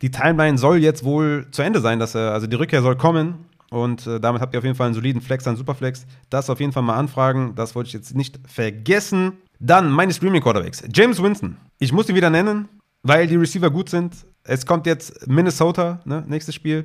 die 0.03 0.11
Timeline 0.11 0.59
soll 0.59 0.79
jetzt 0.79 1.05
wohl 1.05 1.47
zu 1.53 1.63
Ende 1.63 1.81
sein, 1.81 1.99
dass 1.99 2.15
er, 2.15 2.33
also 2.33 2.47
die 2.47 2.57
Rückkehr 2.57 2.83
soll 2.83 2.97
kommen. 2.97 3.47
Und 3.71 4.07
äh, 4.07 4.21
damit 4.21 4.43
habt 4.43 4.53
ihr 4.53 4.59
auf 4.59 4.65
jeden 4.65 4.77
Fall 4.77 4.87
einen 4.87 4.95
soliden 4.95 5.23
Flex, 5.23 5.47
einen 5.47 5.57
Superflex. 5.57 6.05
Das 6.29 6.51
auf 6.51 6.61
jeden 6.61 6.73
Fall 6.73 6.83
mal 6.83 6.97
anfragen. 6.97 7.55
Das 7.55 7.75
wollte 7.75 7.87
ich 7.87 7.95
jetzt 7.95 8.15
nicht 8.15 8.39
vergessen. 8.47 9.33
Dann 9.61 9.91
meine 9.91 10.13
Streaming 10.13 10.43
Quarterbacks. 10.43 10.83
James 10.93 11.23
Winston. 11.23 11.57
Ich 11.79 11.93
muss 11.93 12.09
ihn 12.09 12.17
wieder 12.17 12.29
nennen, 12.29 12.69
weil 13.03 13.27
die 13.27 13.37
Receiver 13.37 13.71
gut 13.71 13.89
sind. 13.89 14.15
Es 14.45 14.67
kommt 14.67 14.87
jetzt 14.87 15.27
Minnesota, 15.27 16.01
ne, 16.05 16.23
nächstes 16.27 16.55
Spiel. 16.55 16.85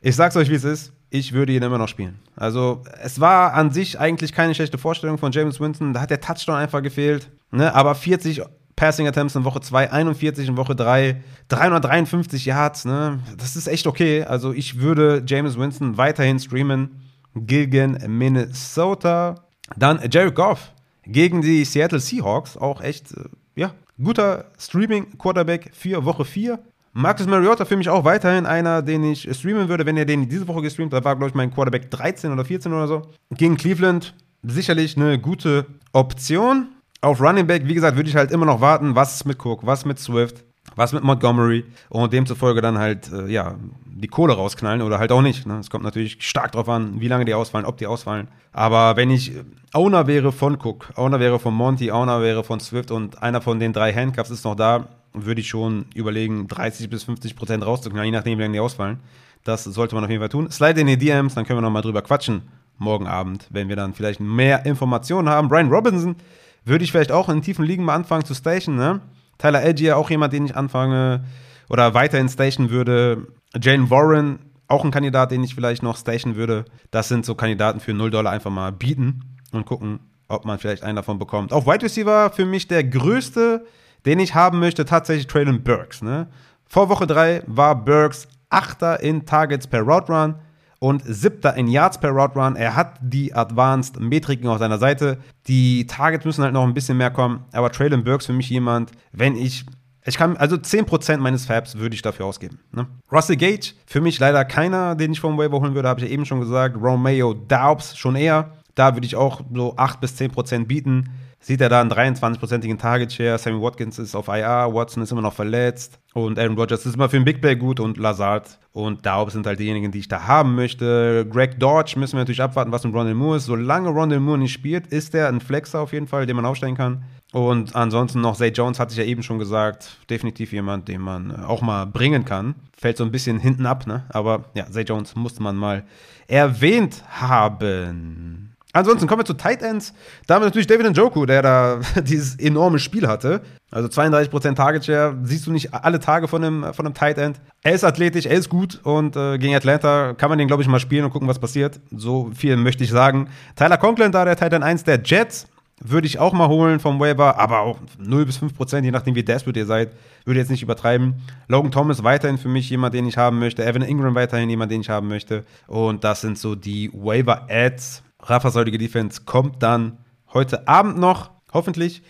Ich 0.00 0.16
sag's 0.16 0.36
euch, 0.36 0.48
wie 0.48 0.54
es 0.54 0.64
ist. 0.64 0.92
Ich 1.10 1.32
würde 1.32 1.52
ihn 1.52 1.62
immer 1.62 1.76
noch 1.76 1.88
spielen. 1.88 2.18
Also, 2.36 2.82
es 3.02 3.20
war 3.20 3.52
an 3.52 3.70
sich 3.70 4.00
eigentlich 4.00 4.32
keine 4.32 4.54
schlechte 4.54 4.78
Vorstellung 4.78 5.18
von 5.18 5.32
James 5.32 5.60
Winston. 5.60 5.92
Da 5.92 6.00
hat 6.00 6.10
der 6.10 6.20
Touchdown 6.20 6.56
einfach 6.56 6.80
gefehlt. 6.80 7.30
Ne? 7.50 7.74
Aber 7.74 7.94
40 7.94 8.42
Passing 8.82 9.06
Attempts 9.06 9.36
in 9.36 9.44
Woche 9.44 9.60
2, 9.60 9.92
41 9.92 10.48
in 10.48 10.56
Woche 10.56 10.74
3, 10.74 11.22
353 11.46 12.46
Yards, 12.46 12.84
ne? 12.84 13.20
Das 13.38 13.54
ist 13.54 13.68
echt 13.68 13.86
okay. 13.86 14.24
Also 14.24 14.52
ich 14.52 14.80
würde 14.80 15.22
James 15.24 15.56
Winston 15.56 15.98
weiterhin 15.98 16.40
streamen 16.40 17.00
gegen 17.36 17.96
Minnesota. 18.08 19.36
Dann 19.76 20.00
Jared 20.10 20.34
Goff 20.34 20.72
gegen 21.04 21.42
die 21.42 21.64
Seattle 21.64 22.00
Seahawks. 22.00 22.56
Auch 22.56 22.80
echt, 22.80 23.12
äh, 23.12 23.20
ja, 23.54 23.72
guter 24.02 24.46
Streaming-Quarterback 24.58 25.70
für 25.72 26.04
Woche 26.04 26.24
4. 26.24 26.58
Marcus 26.92 27.28
Mariota 27.28 27.64
für 27.64 27.76
mich 27.76 27.88
auch 27.88 28.04
weiterhin 28.04 28.46
einer, 28.46 28.82
den 28.82 29.04
ich 29.04 29.32
streamen 29.32 29.68
würde, 29.68 29.86
wenn 29.86 29.96
er 29.96 30.06
den 30.06 30.28
diese 30.28 30.48
Woche 30.48 30.62
gestreamt 30.62 30.92
hat. 30.92 31.04
War, 31.04 31.14
glaube 31.14 31.28
ich, 31.28 31.36
mein 31.36 31.54
Quarterback 31.54 31.88
13 31.88 32.32
oder 32.32 32.44
14 32.44 32.72
oder 32.72 32.88
so. 32.88 33.02
Gegen 33.30 33.56
Cleveland 33.56 34.12
sicherlich 34.42 34.96
eine 34.96 35.20
gute 35.20 35.66
Option. 35.92 36.66
Auf 37.04 37.20
Running 37.20 37.48
Back, 37.48 37.66
wie 37.66 37.74
gesagt, 37.74 37.96
würde 37.96 38.08
ich 38.08 38.14
halt 38.14 38.30
immer 38.30 38.46
noch 38.46 38.60
warten, 38.60 38.94
was 38.94 39.16
ist 39.16 39.24
mit 39.24 39.44
Cook, 39.44 39.66
was 39.66 39.84
mit 39.84 39.98
Swift, 39.98 40.44
was 40.76 40.92
mit 40.92 41.02
Montgomery 41.02 41.64
und 41.88 42.12
demzufolge 42.12 42.60
dann 42.60 42.78
halt, 42.78 43.10
äh, 43.10 43.26
ja, 43.26 43.56
die 43.84 44.06
Kohle 44.06 44.34
rausknallen 44.34 44.82
oder 44.82 45.00
halt 45.00 45.10
auch 45.10 45.20
nicht. 45.20 45.44
Ne? 45.44 45.58
Es 45.58 45.68
kommt 45.68 45.82
natürlich 45.82 46.18
stark 46.20 46.52
drauf 46.52 46.68
an, 46.68 47.00
wie 47.00 47.08
lange 47.08 47.24
die 47.24 47.34
ausfallen, 47.34 47.66
ob 47.66 47.76
die 47.76 47.88
ausfallen. 47.88 48.28
Aber 48.52 48.96
wenn 48.96 49.10
ich 49.10 49.32
Owner 49.72 50.06
wäre 50.06 50.30
von 50.30 50.54
Cook, 50.62 50.90
Owner 50.94 51.18
wäre 51.18 51.40
von 51.40 51.52
Monty, 51.52 51.90
Owner 51.90 52.22
wäre 52.22 52.44
von 52.44 52.60
Swift 52.60 52.92
und 52.92 53.20
einer 53.20 53.40
von 53.40 53.58
den 53.58 53.72
drei 53.72 53.92
Handcuffs 53.92 54.30
ist 54.30 54.44
noch 54.44 54.54
da, 54.54 54.86
würde 55.12 55.40
ich 55.40 55.48
schon 55.48 55.86
überlegen, 55.96 56.46
30 56.46 56.88
bis 56.88 57.02
50 57.02 57.34
Prozent 57.34 57.66
rauszuknallen, 57.66 58.12
je 58.12 58.16
nachdem, 58.16 58.38
wie 58.38 58.42
lange 58.42 58.54
die 58.54 58.60
ausfallen. 58.60 59.00
Das 59.42 59.64
sollte 59.64 59.96
man 59.96 60.04
auf 60.04 60.10
jeden 60.10 60.22
Fall 60.22 60.28
tun. 60.28 60.52
Slide 60.52 60.80
in 60.80 60.86
die 60.86 60.96
DMs, 60.96 61.34
dann 61.34 61.44
können 61.44 61.58
wir 61.58 61.62
nochmal 61.62 61.82
drüber 61.82 62.02
quatschen 62.02 62.42
morgen 62.78 63.08
Abend, 63.08 63.48
wenn 63.50 63.68
wir 63.68 63.76
dann 63.76 63.92
vielleicht 63.92 64.20
mehr 64.20 64.64
Informationen 64.66 65.28
haben. 65.28 65.48
Brian 65.48 65.68
Robinson 65.68 66.16
würde 66.64 66.84
ich 66.84 66.92
vielleicht 66.92 67.12
auch 67.12 67.28
in 67.28 67.42
tiefen 67.42 67.64
Ligen 67.64 67.84
mal 67.84 67.94
anfangen 67.94 68.24
zu 68.24 68.34
stationen, 68.34 68.78
ne? 68.78 69.00
Tyler 69.38 69.64
Edgier, 69.64 69.96
auch 69.96 70.10
jemand, 70.10 70.32
den 70.32 70.46
ich 70.46 70.56
anfange 70.56 71.24
oder 71.68 71.94
weiterhin 71.94 72.28
stationen 72.28 72.70
würde. 72.70 73.26
Jane 73.60 73.90
Warren, 73.90 74.38
auch 74.68 74.84
ein 74.84 74.90
Kandidat, 74.90 75.30
den 75.30 75.42
ich 75.42 75.54
vielleicht 75.54 75.82
noch 75.82 75.96
stationen 75.96 76.36
würde. 76.36 76.64
Das 76.90 77.08
sind 77.08 77.26
so 77.26 77.34
Kandidaten 77.34 77.80
für 77.80 77.92
0 77.92 78.10
Dollar 78.10 78.32
einfach 78.32 78.50
mal 78.50 78.72
bieten 78.72 79.38
und 79.52 79.66
gucken, 79.66 80.00
ob 80.28 80.44
man 80.44 80.58
vielleicht 80.58 80.82
einen 80.82 80.96
davon 80.96 81.18
bekommt. 81.18 81.52
Auf 81.52 81.66
Wide 81.66 81.84
Receiver 81.84 82.30
für 82.30 82.46
mich 82.46 82.68
der 82.68 82.84
größte, 82.84 83.66
den 84.06 84.18
ich 84.20 84.34
haben 84.34 84.60
möchte, 84.60 84.84
tatsächlich 84.84 85.26
Traylon 85.26 85.62
Burks. 85.62 86.02
Ne? 86.02 86.28
Vor 86.66 86.88
Woche 86.88 87.06
3 87.06 87.42
war 87.46 87.74
Burks 87.74 88.28
Achter 88.48 89.00
in 89.00 89.24
Targets 89.26 89.66
per 89.66 89.80
Route 89.80 90.12
Run 90.12 90.34
und 90.82 91.04
siebter 91.06 91.54
in 91.54 91.68
Yards 91.68 92.00
per 92.00 92.10
Route 92.10 92.34
Run. 92.34 92.56
Er 92.56 92.74
hat 92.74 92.98
die 93.00 93.32
Advanced 93.32 94.00
Metriken 94.00 94.48
auf 94.48 94.58
seiner 94.58 94.78
Seite. 94.78 95.18
Die 95.46 95.86
Targets 95.86 96.24
müssen 96.24 96.42
halt 96.42 96.54
noch 96.54 96.64
ein 96.64 96.74
bisschen 96.74 96.98
mehr 96.98 97.12
kommen. 97.12 97.44
Aber 97.52 97.70
Traylon 97.70 98.02
Burks 98.02 98.26
für 98.26 98.32
mich 98.32 98.50
jemand, 98.50 98.90
wenn 99.12 99.36
ich 99.36 99.64
ich 100.04 100.18
kann, 100.18 100.36
also 100.36 100.56
10% 100.56 101.18
meines 101.18 101.46
Fabs 101.46 101.78
würde 101.78 101.94
ich 101.94 102.02
dafür 102.02 102.26
ausgeben. 102.26 102.58
Ne? 102.72 102.88
Russell 103.12 103.36
Gage, 103.36 103.74
für 103.86 104.00
mich 104.00 104.18
leider 104.18 104.44
keiner, 104.44 104.96
den 104.96 105.12
ich 105.12 105.20
vom 105.20 105.38
Waiver 105.38 105.60
holen 105.60 105.76
würde, 105.76 105.88
habe 105.88 106.00
ich 106.00 106.06
ja 106.06 106.12
eben 106.12 106.26
schon 106.26 106.40
gesagt. 106.40 106.76
Romeo 106.76 107.32
Daubs 107.32 107.96
schon 107.96 108.16
eher. 108.16 108.50
Da 108.74 108.96
würde 108.96 109.06
ich 109.06 109.14
auch 109.14 109.42
so 109.54 109.76
8 109.76 110.00
bis 110.00 110.20
10% 110.20 110.66
bieten 110.66 111.10
sieht 111.42 111.60
er 111.60 111.68
da 111.68 111.80
einen 111.80 111.92
23-prozentigen 111.92 112.78
Target 112.78 113.12
Share. 113.12 113.36
Sammy 113.36 113.60
Watkins 113.60 113.98
ist 113.98 114.14
auf 114.14 114.28
IR, 114.28 114.72
Watson 114.72 115.02
ist 115.02 115.12
immer 115.12 115.20
noch 115.20 115.34
verletzt 115.34 115.98
und 116.14 116.38
Aaron 116.38 116.56
Rodgers 116.56 116.86
ist 116.86 116.94
immer 116.94 117.08
für 117.08 117.18
den 117.18 117.24
Big 117.24 117.42
Play 117.42 117.56
gut 117.56 117.80
und 117.80 117.98
Lazard 117.98 118.58
und 118.72 119.04
Daub 119.04 119.30
sind 119.30 119.46
halt 119.46 119.58
diejenigen, 119.58 119.92
die 119.92 119.98
ich 119.98 120.08
da 120.08 120.26
haben 120.26 120.54
möchte. 120.54 121.26
Greg 121.28 121.58
Dodge 121.58 121.98
müssen 121.98 122.14
wir 122.14 122.20
natürlich 122.20 122.40
abwarten, 122.40 122.72
was 122.72 122.84
mit 122.84 122.94
Rondell 122.94 123.14
Moore 123.14 123.36
ist. 123.36 123.46
Solange 123.46 123.90
Rondell 123.90 124.20
Moore 124.20 124.38
nicht 124.38 124.52
spielt, 124.52 124.86
ist 124.86 125.14
er 125.14 125.28
ein 125.28 125.40
Flexer 125.40 125.80
auf 125.80 125.92
jeden 125.92 126.06
Fall, 126.06 126.24
den 126.24 126.36
man 126.36 126.46
aufstellen 126.46 126.76
kann. 126.76 127.04
Und 127.32 127.74
ansonsten 127.74 128.20
noch 128.20 128.36
Zay 128.36 128.50
Jones, 128.50 128.78
hatte 128.78 128.92
ich 128.92 128.98
ja 128.98 129.04
eben 129.04 129.22
schon 129.22 129.38
gesagt, 129.38 129.98
definitiv 130.08 130.52
jemand, 130.52 130.88
den 130.88 131.00
man 131.00 131.44
auch 131.44 131.62
mal 131.62 131.86
bringen 131.86 132.24
kann. 132.24 132.54
Fällt 132.76 132.98
so 132.98 133.04
ein 133.04 133.10
bisschen 133.10 133.38
hinten 133.38 133.64
ab, 133.64 133.86
ne? 133.86 134.04
Aber 134.10 134.44
ja, 134.54 134.70
Zay 134.70 134.82
Jones 134.82 135.16
musste 135.16 135.42
man 135.42 135.56
mal 135.56 135.84
erwähnt 136.28 137.02
haben. 137.08 138.51
Ansonsten 138.72 139.06
kommen 139.06 139.20
wir 139.20 139.26
zu 139.26 139.34
Tight 139.34 139.62
Ends. 139.62 139.92
Da 140.26 140.34
haben 140.34 140.42
wir 140.42 140.46
natürlich 140.46 140.66
David 140.66 140.90
Njoku, 140.90 141.26
der 141.26 141.42
da 141.42 141.80
dieses 142.02 142.36
enorme 142.38 142.78
Spiel 142.78 143.06
hatte. 143.06 143.42
Also 143.70 143.88
32% 143.88 144.54
Target 144.54 144.84
Share, 144.84 145.16
siehst 145.22 145.46
du 145.46 145.52
nicht 145.52 145.72
alle 145.72 145.98
Tage 145.98 146.28
von 146.28 146.44
einem, 146.44 146.74
von 146.74 146.86
einem 146.86 146.94
Tight 146.94 147.18
End. 147.18 147.40
Er 147.62 147.72
ist 147.72 147.84
athletisch, 147.84 148.26
er 148.26 148.36
ist 148.36 148.48
gut 148.48 148.80
und 148.82 149.16
äh, 149.16 149.38
gegen 149.38 149.54
Atlanta 149.54 150.14
kann 150.14 150.28
man 150.28 150.38
den, 150.38 150.46
glaube 150.46 150.62
ich, 150.62 150.68
mal 150.68 150.80
spielen 150.80 151.04
und 151.04 151.10
gucken, 151.10 151.28
was 151.28 151.38
passiert. 151.38 151.80
So 151.90 152.30
viel 152.34 152.56
möchte 152.56 152.84
ich 152.84 152.90
sagen. 152.90 153.28
Tyler 153.56 153.78
Conklin 153.78 154.12
da, 154.12 154.24
der 154.24 154.36
Tight 154.36 154.52
End 154.52 154.64
1 154.64 154.84
der 154.84 155.00
Jets, 155.02 155.46
würde 155.84 156.06
ich 156.06 156.18
auch 156.18 156.32
mal 156.32 156.48
holen 156.48 156.80
vom 156.80 157.00
Waiver, 157.00 157.38
aber 157.38 157.60
auch 157.60 157.78
0 157.98 158.26
bis 158.26 158.36
5 158.36 158.56
Prozent, 158.56 158.84
je 158.84 158.90
nachdem 158.90 159.14
wie 159.14 159.22
desperate 159.22 159.58
ihr 159.58 159.66
seid, 159.66 159.92
würde 160.24 160.38
jetzt 160.38 160.50
nicht 160.50 160.62
übertreiben. 160.62 161.14
Logan 161.48 161.72
Thomas 161.72 162.04
weiterhin 162.04 162.38
für 162.38 162.48
mich 162.48 162.70
jemand, 162.70 162.94
den 162.94 163.06
ich 163.06 163.16
haben 163.16 163.38
möchte. 163.38 163.64
Evan 163.64 163.82
Ingram 163.82 164.14
weiterhin 164.14 164.48
jemand, 164.48 164.70
den 164.70 164.80
ich 164.80 164.90
haben 164.90 165.08
möchte. 165.08 165.44
Und 165.66 166.04
das 166.04 166.20
sind 166.20 166.38
so 166.38 166.54
die 166.54 166.90
Waiver-Ads. 166.92 168.02
Rafa 168.22 168.50
Säudige 168.50 168.78
Defense 168.78 169.22
kommt 169.24 169.62
dann 169.62 169.98
heute 170.32 170.68
Abend 170.68 170.98
noch, 170.98 171.30
hoffentlich. 171.52 172.02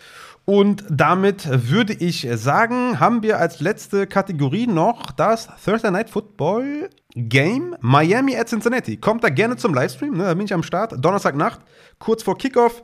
Und 0.45 0.85
damit 0.91 1.71
würde 1.71 1.93
ich 1.93 2.27
sagen, 2.35 2.99
haben 2.99 3.23
wir 3.23 3.39
als 3.39 3.61
letzte 3.61 4.07
Kategorie 4.09 4.67
noch 4.67 5.13
das 5.13 5.49
Thursday 5.65 5.91
Night 5.91 6.11
Football 6.11 6.91
Game 7.15 7.77
Miami 7.81 8.37
at 8.37 8.49
Cincinnati. 8.49 8.97
Kommt 8.97 9.23
da 9.23 9.29
gerne 9.29 9.57
zum 9.57 9.73
Livestream, 9.73 10.17
ne? 10.17 10.25
da 10.25 10.35
bin 10.35 10.47
ich 10.47 10.53
am 10.53 10.65
Start. 10.65 10.95
Donnerstagnacht, 10.99 11.61
kurz 11.99 12.25
vor 12.25 12.37
Kickoff. 12.37 12.83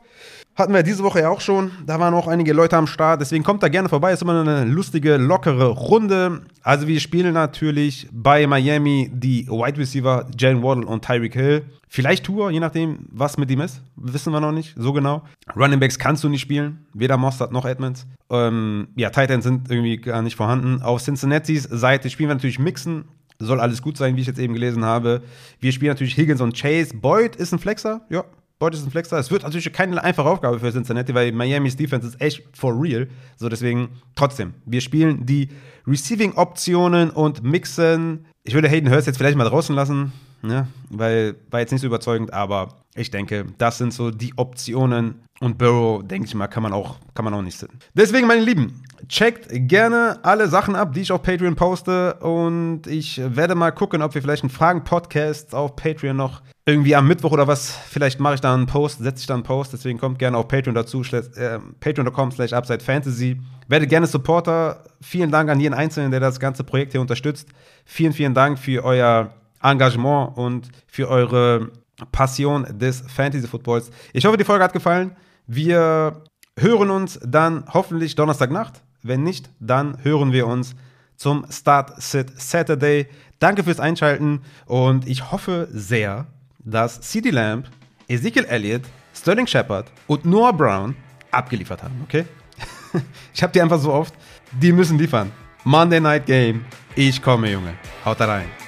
Hatten 0.59 0.73
wir 0.73 0.83
diese 0.83 1.03
Woche 1.03 1.21
ja 1.21 1.29
auch 1.29 1.39
schon. 1.39 1.71
Da 1.85 2.01
waren 2.01 2.13
auch 2.13 2.27
einige 2.27 2.51
Leute 2.51 2.75
am 2.75 2.85
Start. 2.85 3.21
Deswegen 3.21 3.45
kommt 3.45 3.63
da 3.63 3.69
gerne 3.69 3.87
vorbei. 3.87 4.11
Ist 4.11 4.21
immer 4.21 4.41
eine 4.41 4.65
lustige, 4.65 5.15
lockere 5.15 5.67
Runde. 5.69 6.41
Also 6.63 6.85
wir 6.85 6.99
spielen 6.99 7.33
natürlich 7.33 8.09
bei 8.11 8.45
Miami 8.45 9.09
die 9.13 9.47
Wide 9.47 9.77
Receiver 9.77 10.27
Jalen 10.37 10.61
Waddle 10.61 10.85
und 10.85 11.05
Tyreek 11.05 11.33
Hill. 11.33 11.63
Vielleicht 11.87 12.25
Tour, 12.25 12.51
je 12.51 12.59
nachdem, 12.59 13.07
was 13.09 13.37
mit 13.37 13.49
ihm 13.49 13.61
ist. 13.61 13.81
Wissen 13.95 14.33
wir 14.33 14.41
noch 14.41 14.51
nicht 14.51 14.75
so 14.77 14.91
genau. 14.91 15.23
Running 15.55 15.79
Backs 15.79 15.97
kannst 15.97 16.25
du 16.25 16.29
nicht 16.29 16.41
spielen. 16.41 16.85
Weder 16.93 17.15
Mostert 17.15 17.53
noch 17.53 17.63
Edmonds. 17.63 18.05
Ähm, 18.29 18.89
ja, 18.97 19.11
Titans 19.11 19.45
sind 19.45 19.71
irgendwie 19.71 19.95
gar 19.95 20.21
nicht 20.21 20.35
vorhanden. 20.35 20.81
Auf 20.81 21.01
Cincinnatis 21.01 21.63
Seite 21.63 22.09
spielen 22.09 22.27
wir 22.27 22.35
natürlich 22.35 22.59
Mixen. 22.59 23.05
Soll 23.39 23.61
alles 23.61 23.81
gut 23.81 23.95
sein, 23.95 24.17
wie 24.17 24.21
ich 24.21 24.27
jetzt 24.27 24.39
eben 24.39 24.53
gelesen 24.53 24.83
habe. 24.83 25.21
Wir 25.61 25.71
spielen 25.71 25.91
natürlich 25.91 26.17
Higgins 26.17 26.41
und 26.41 26.59
Chase. 26.59 26.93
Boyd 26.93 27.37
ist 27.37 27.53
ein 27.53 27.59
Flexer. 27.59 28.01
Ja, 28.09 28.25
Boyd 28.59 28.73
ist 28.73 28.85
ein 28.85 28.91
Flexer. 28.91 29.17
Es 29.17 29.31
wird 29.31 29.43
natürlich 29.43 29.71
keine 29.71 30.03
einfache 30.03 30.27
Aufgabe 30.27 30.59
für 30.59 30.69
Cincinnati, 30.69 31.13
weil 31.13 31.31
Miami's 31.31 31.77
Defense 31.77 32.05
ist 32.05 32.19
echt 32.19 32.43
for 32.51 32.73
real. 32.79 33.07
So, 33.37 33.47
deswegen 33.47 33.87
trotzdem. 34.15 34.53
Wir 34.65 34.81
spielen 34.81 35.25
die 35.25 35.47
Receiving-Optionen 35.87 37.09
und 37.09 37.41
mixen. 37.41 38.25
Ich 38.43 38.53
würde 38.53 38.67
Hayden 38.67 38.91
Hurst 38.91 39.07
jetzt 39.07 39.15
vielleicht 39.15 39.37
mal 39.37 39.47
draußen 39.47 39.73
lassen, 39.73 40.11
ne? 40.41 40.67
weil 40.89 41.35
war 41.49 41.61
jetzt 41.61 41.71
nicht 41.71 41.79
so 41.79 41.87
überzeugend, 41.87 42.33
aber 42.33 42.75
ich 42.95 43.09
denke, 43.09 43.45
das 43.57 43.77
sind 43.77 43.93
so 43.93 44.11
die 44.11 44.33
Optionen. 44.35 45.15
Und 45.39 45.57
Burrow, 45.57 46.05
denke 46.05 46.27
ich 46.27 46.35
mal, 46.35 46.47
kann 46.47 46.63
man 46.63 46.73
auch, 46.73 46.97
kann 47.13 47.23
man 47.23 47.33
auch 47.33 47.41
nicht 47.41 47.57
sehen. 47.57 47.79
Deswegen, 47.93 48.27
meine 48.27 48.41
Lieben, 48.41 48.83
checkt 49.07 49.47
gerne 49.51 50.19
alle 50.23 50.47
Sachen 50.47 50.75
ab, 50.75 50.93
die 50.93 51.01
ich 51.01 51.11
auf 51.11 51.21
Patreon 51.21 51.55
poste. 51.55 52.15
Und 52.15 52.87
ich 52.87 53.21
werde 53.23 53.55
mal 53.55 53.71
gucken, 53.71 54.01
ob 54.01 54.13
wir 54.13 54.21
vielleicht 54.21 54.43
einen 54.43 54.49
Fragen-Podcast 54.49 55.55
auf 55.55 55.75
Patreon 55.75 56.17
noch 56.17 56.41
irgendwie 56.65 56.95
am 56.95 57.07
Mittwoch 57.07 57.31
oder 57.31 57.47
was, 57.47 57.71
vielleicht 57.71 58.19
mache 58.19 58.35
ich 58.35 58.41
da 58.41 58.53
einen 58.53 58.67
Post, 58.67 58.99
setze 58.99 59.21
ich 59.21 59.27
da 59.27 59.33
einen 59.33 59.43
Post, 59.43 59.73
deswegen 59.73 59.97
kommt 59.97 60.19
gerne 60.19 60.37
auf 60.37 60.47
Patreon 60.47 60.75
dazu, 60.75 61.01
äh, 61.01 61.59
patreon.com 61.79 62.31
slash 62.31 62.53
Upside 62.53 62.83
Fantasy. 62.83 63.41
Werdet 63.67 63.89
gerne 63.89 64.07
Supporter. 64.07 64.83
Vielen 65.01 65.31
Dank 65.31 65.49
an 65.49 65.59
jeden 65.59 65.73
Einzelnen, 65.73 66.11
der 66.11 66.19
das 66.19 66.39
ganze 66.39 66.63
Projekt 66.63 66.91
hier 66.91 67.01
unterstützt. 67.01 67.49
Vielen, 67.85 68.13
vielen 68.13 68.33
Dank 68.33 68.59
für 68.59 68.83
euer 68.83 69.33
Engagement 69.61 70.37
und 70.37 70.69
für 70.87 71.09
eure 71.09 71.71
Passion 72.11 72.65
des 72.69 73.01
Fantasy 73.01 73.47
Footballs. 73.47 73.91
Ich 74.13 74.25
hoffe, 74.25 74.37
die 74.37 74.43
Folge 74.43 74.63
hat 74.63 74.73
gefallen. 74.73 75.15
Wir 75.47 76.23
hören 76.57 76.89
uns 76.89 77.19
dann 77.23 77.65
hoffentlich 77.73 78.15
Donnerstagnacht. 78.15 78.83
Wenn 79.01 79.23
nicht, 79.23 79.49
dann 79.59 79.97
hören 80.03 80.31
wir 80.31 80.47
uns 80.47 80.75
zum 81.15 81.45
Start 81.49 82.01
Sit 82.01 82.39
Saturday. 82.39 83.07
Danke 83.39 83.63
fürs 83.63 83.79
Einschalten 83.79 84.41
und 84.65 85.07
ich 85.07 85.31
hoffe 85.31 85.67
sehr, 85.71 86.27
dass 86.59 87.01
CD 87.01 87.29
Lamb, 87.29 87.69
Ezekiel 88.07 88.45
Elliott, 88.45 88.83
Sterling 89.13 89.47
Shepard 89.47 89.91
und 90.07 90.25
Noah 90.25 90.53
Brown 90.53 90.95
abgeliefert 91.31 91.83
haben, 91.83 92.01
okay? 92.03 92.25
ich 93.33 93.43
habe 93.43 93.53
die 93.53 93.61
einfach 93.61 93.79
so 93.79 93.93
oft. 93.93 94.13
Die 94.51 94.71
müssen 94.71 94.97
liefern. 94.97 95.31
Monday 95.63 95.99
Night 95.99 96.25
Game. 96.25 96.65
Ich 96.95 97.21
komme, 97.21 97.51
Junge. 97.51 97.75
Haut 98.03 98.19
rein. 98.21 98.58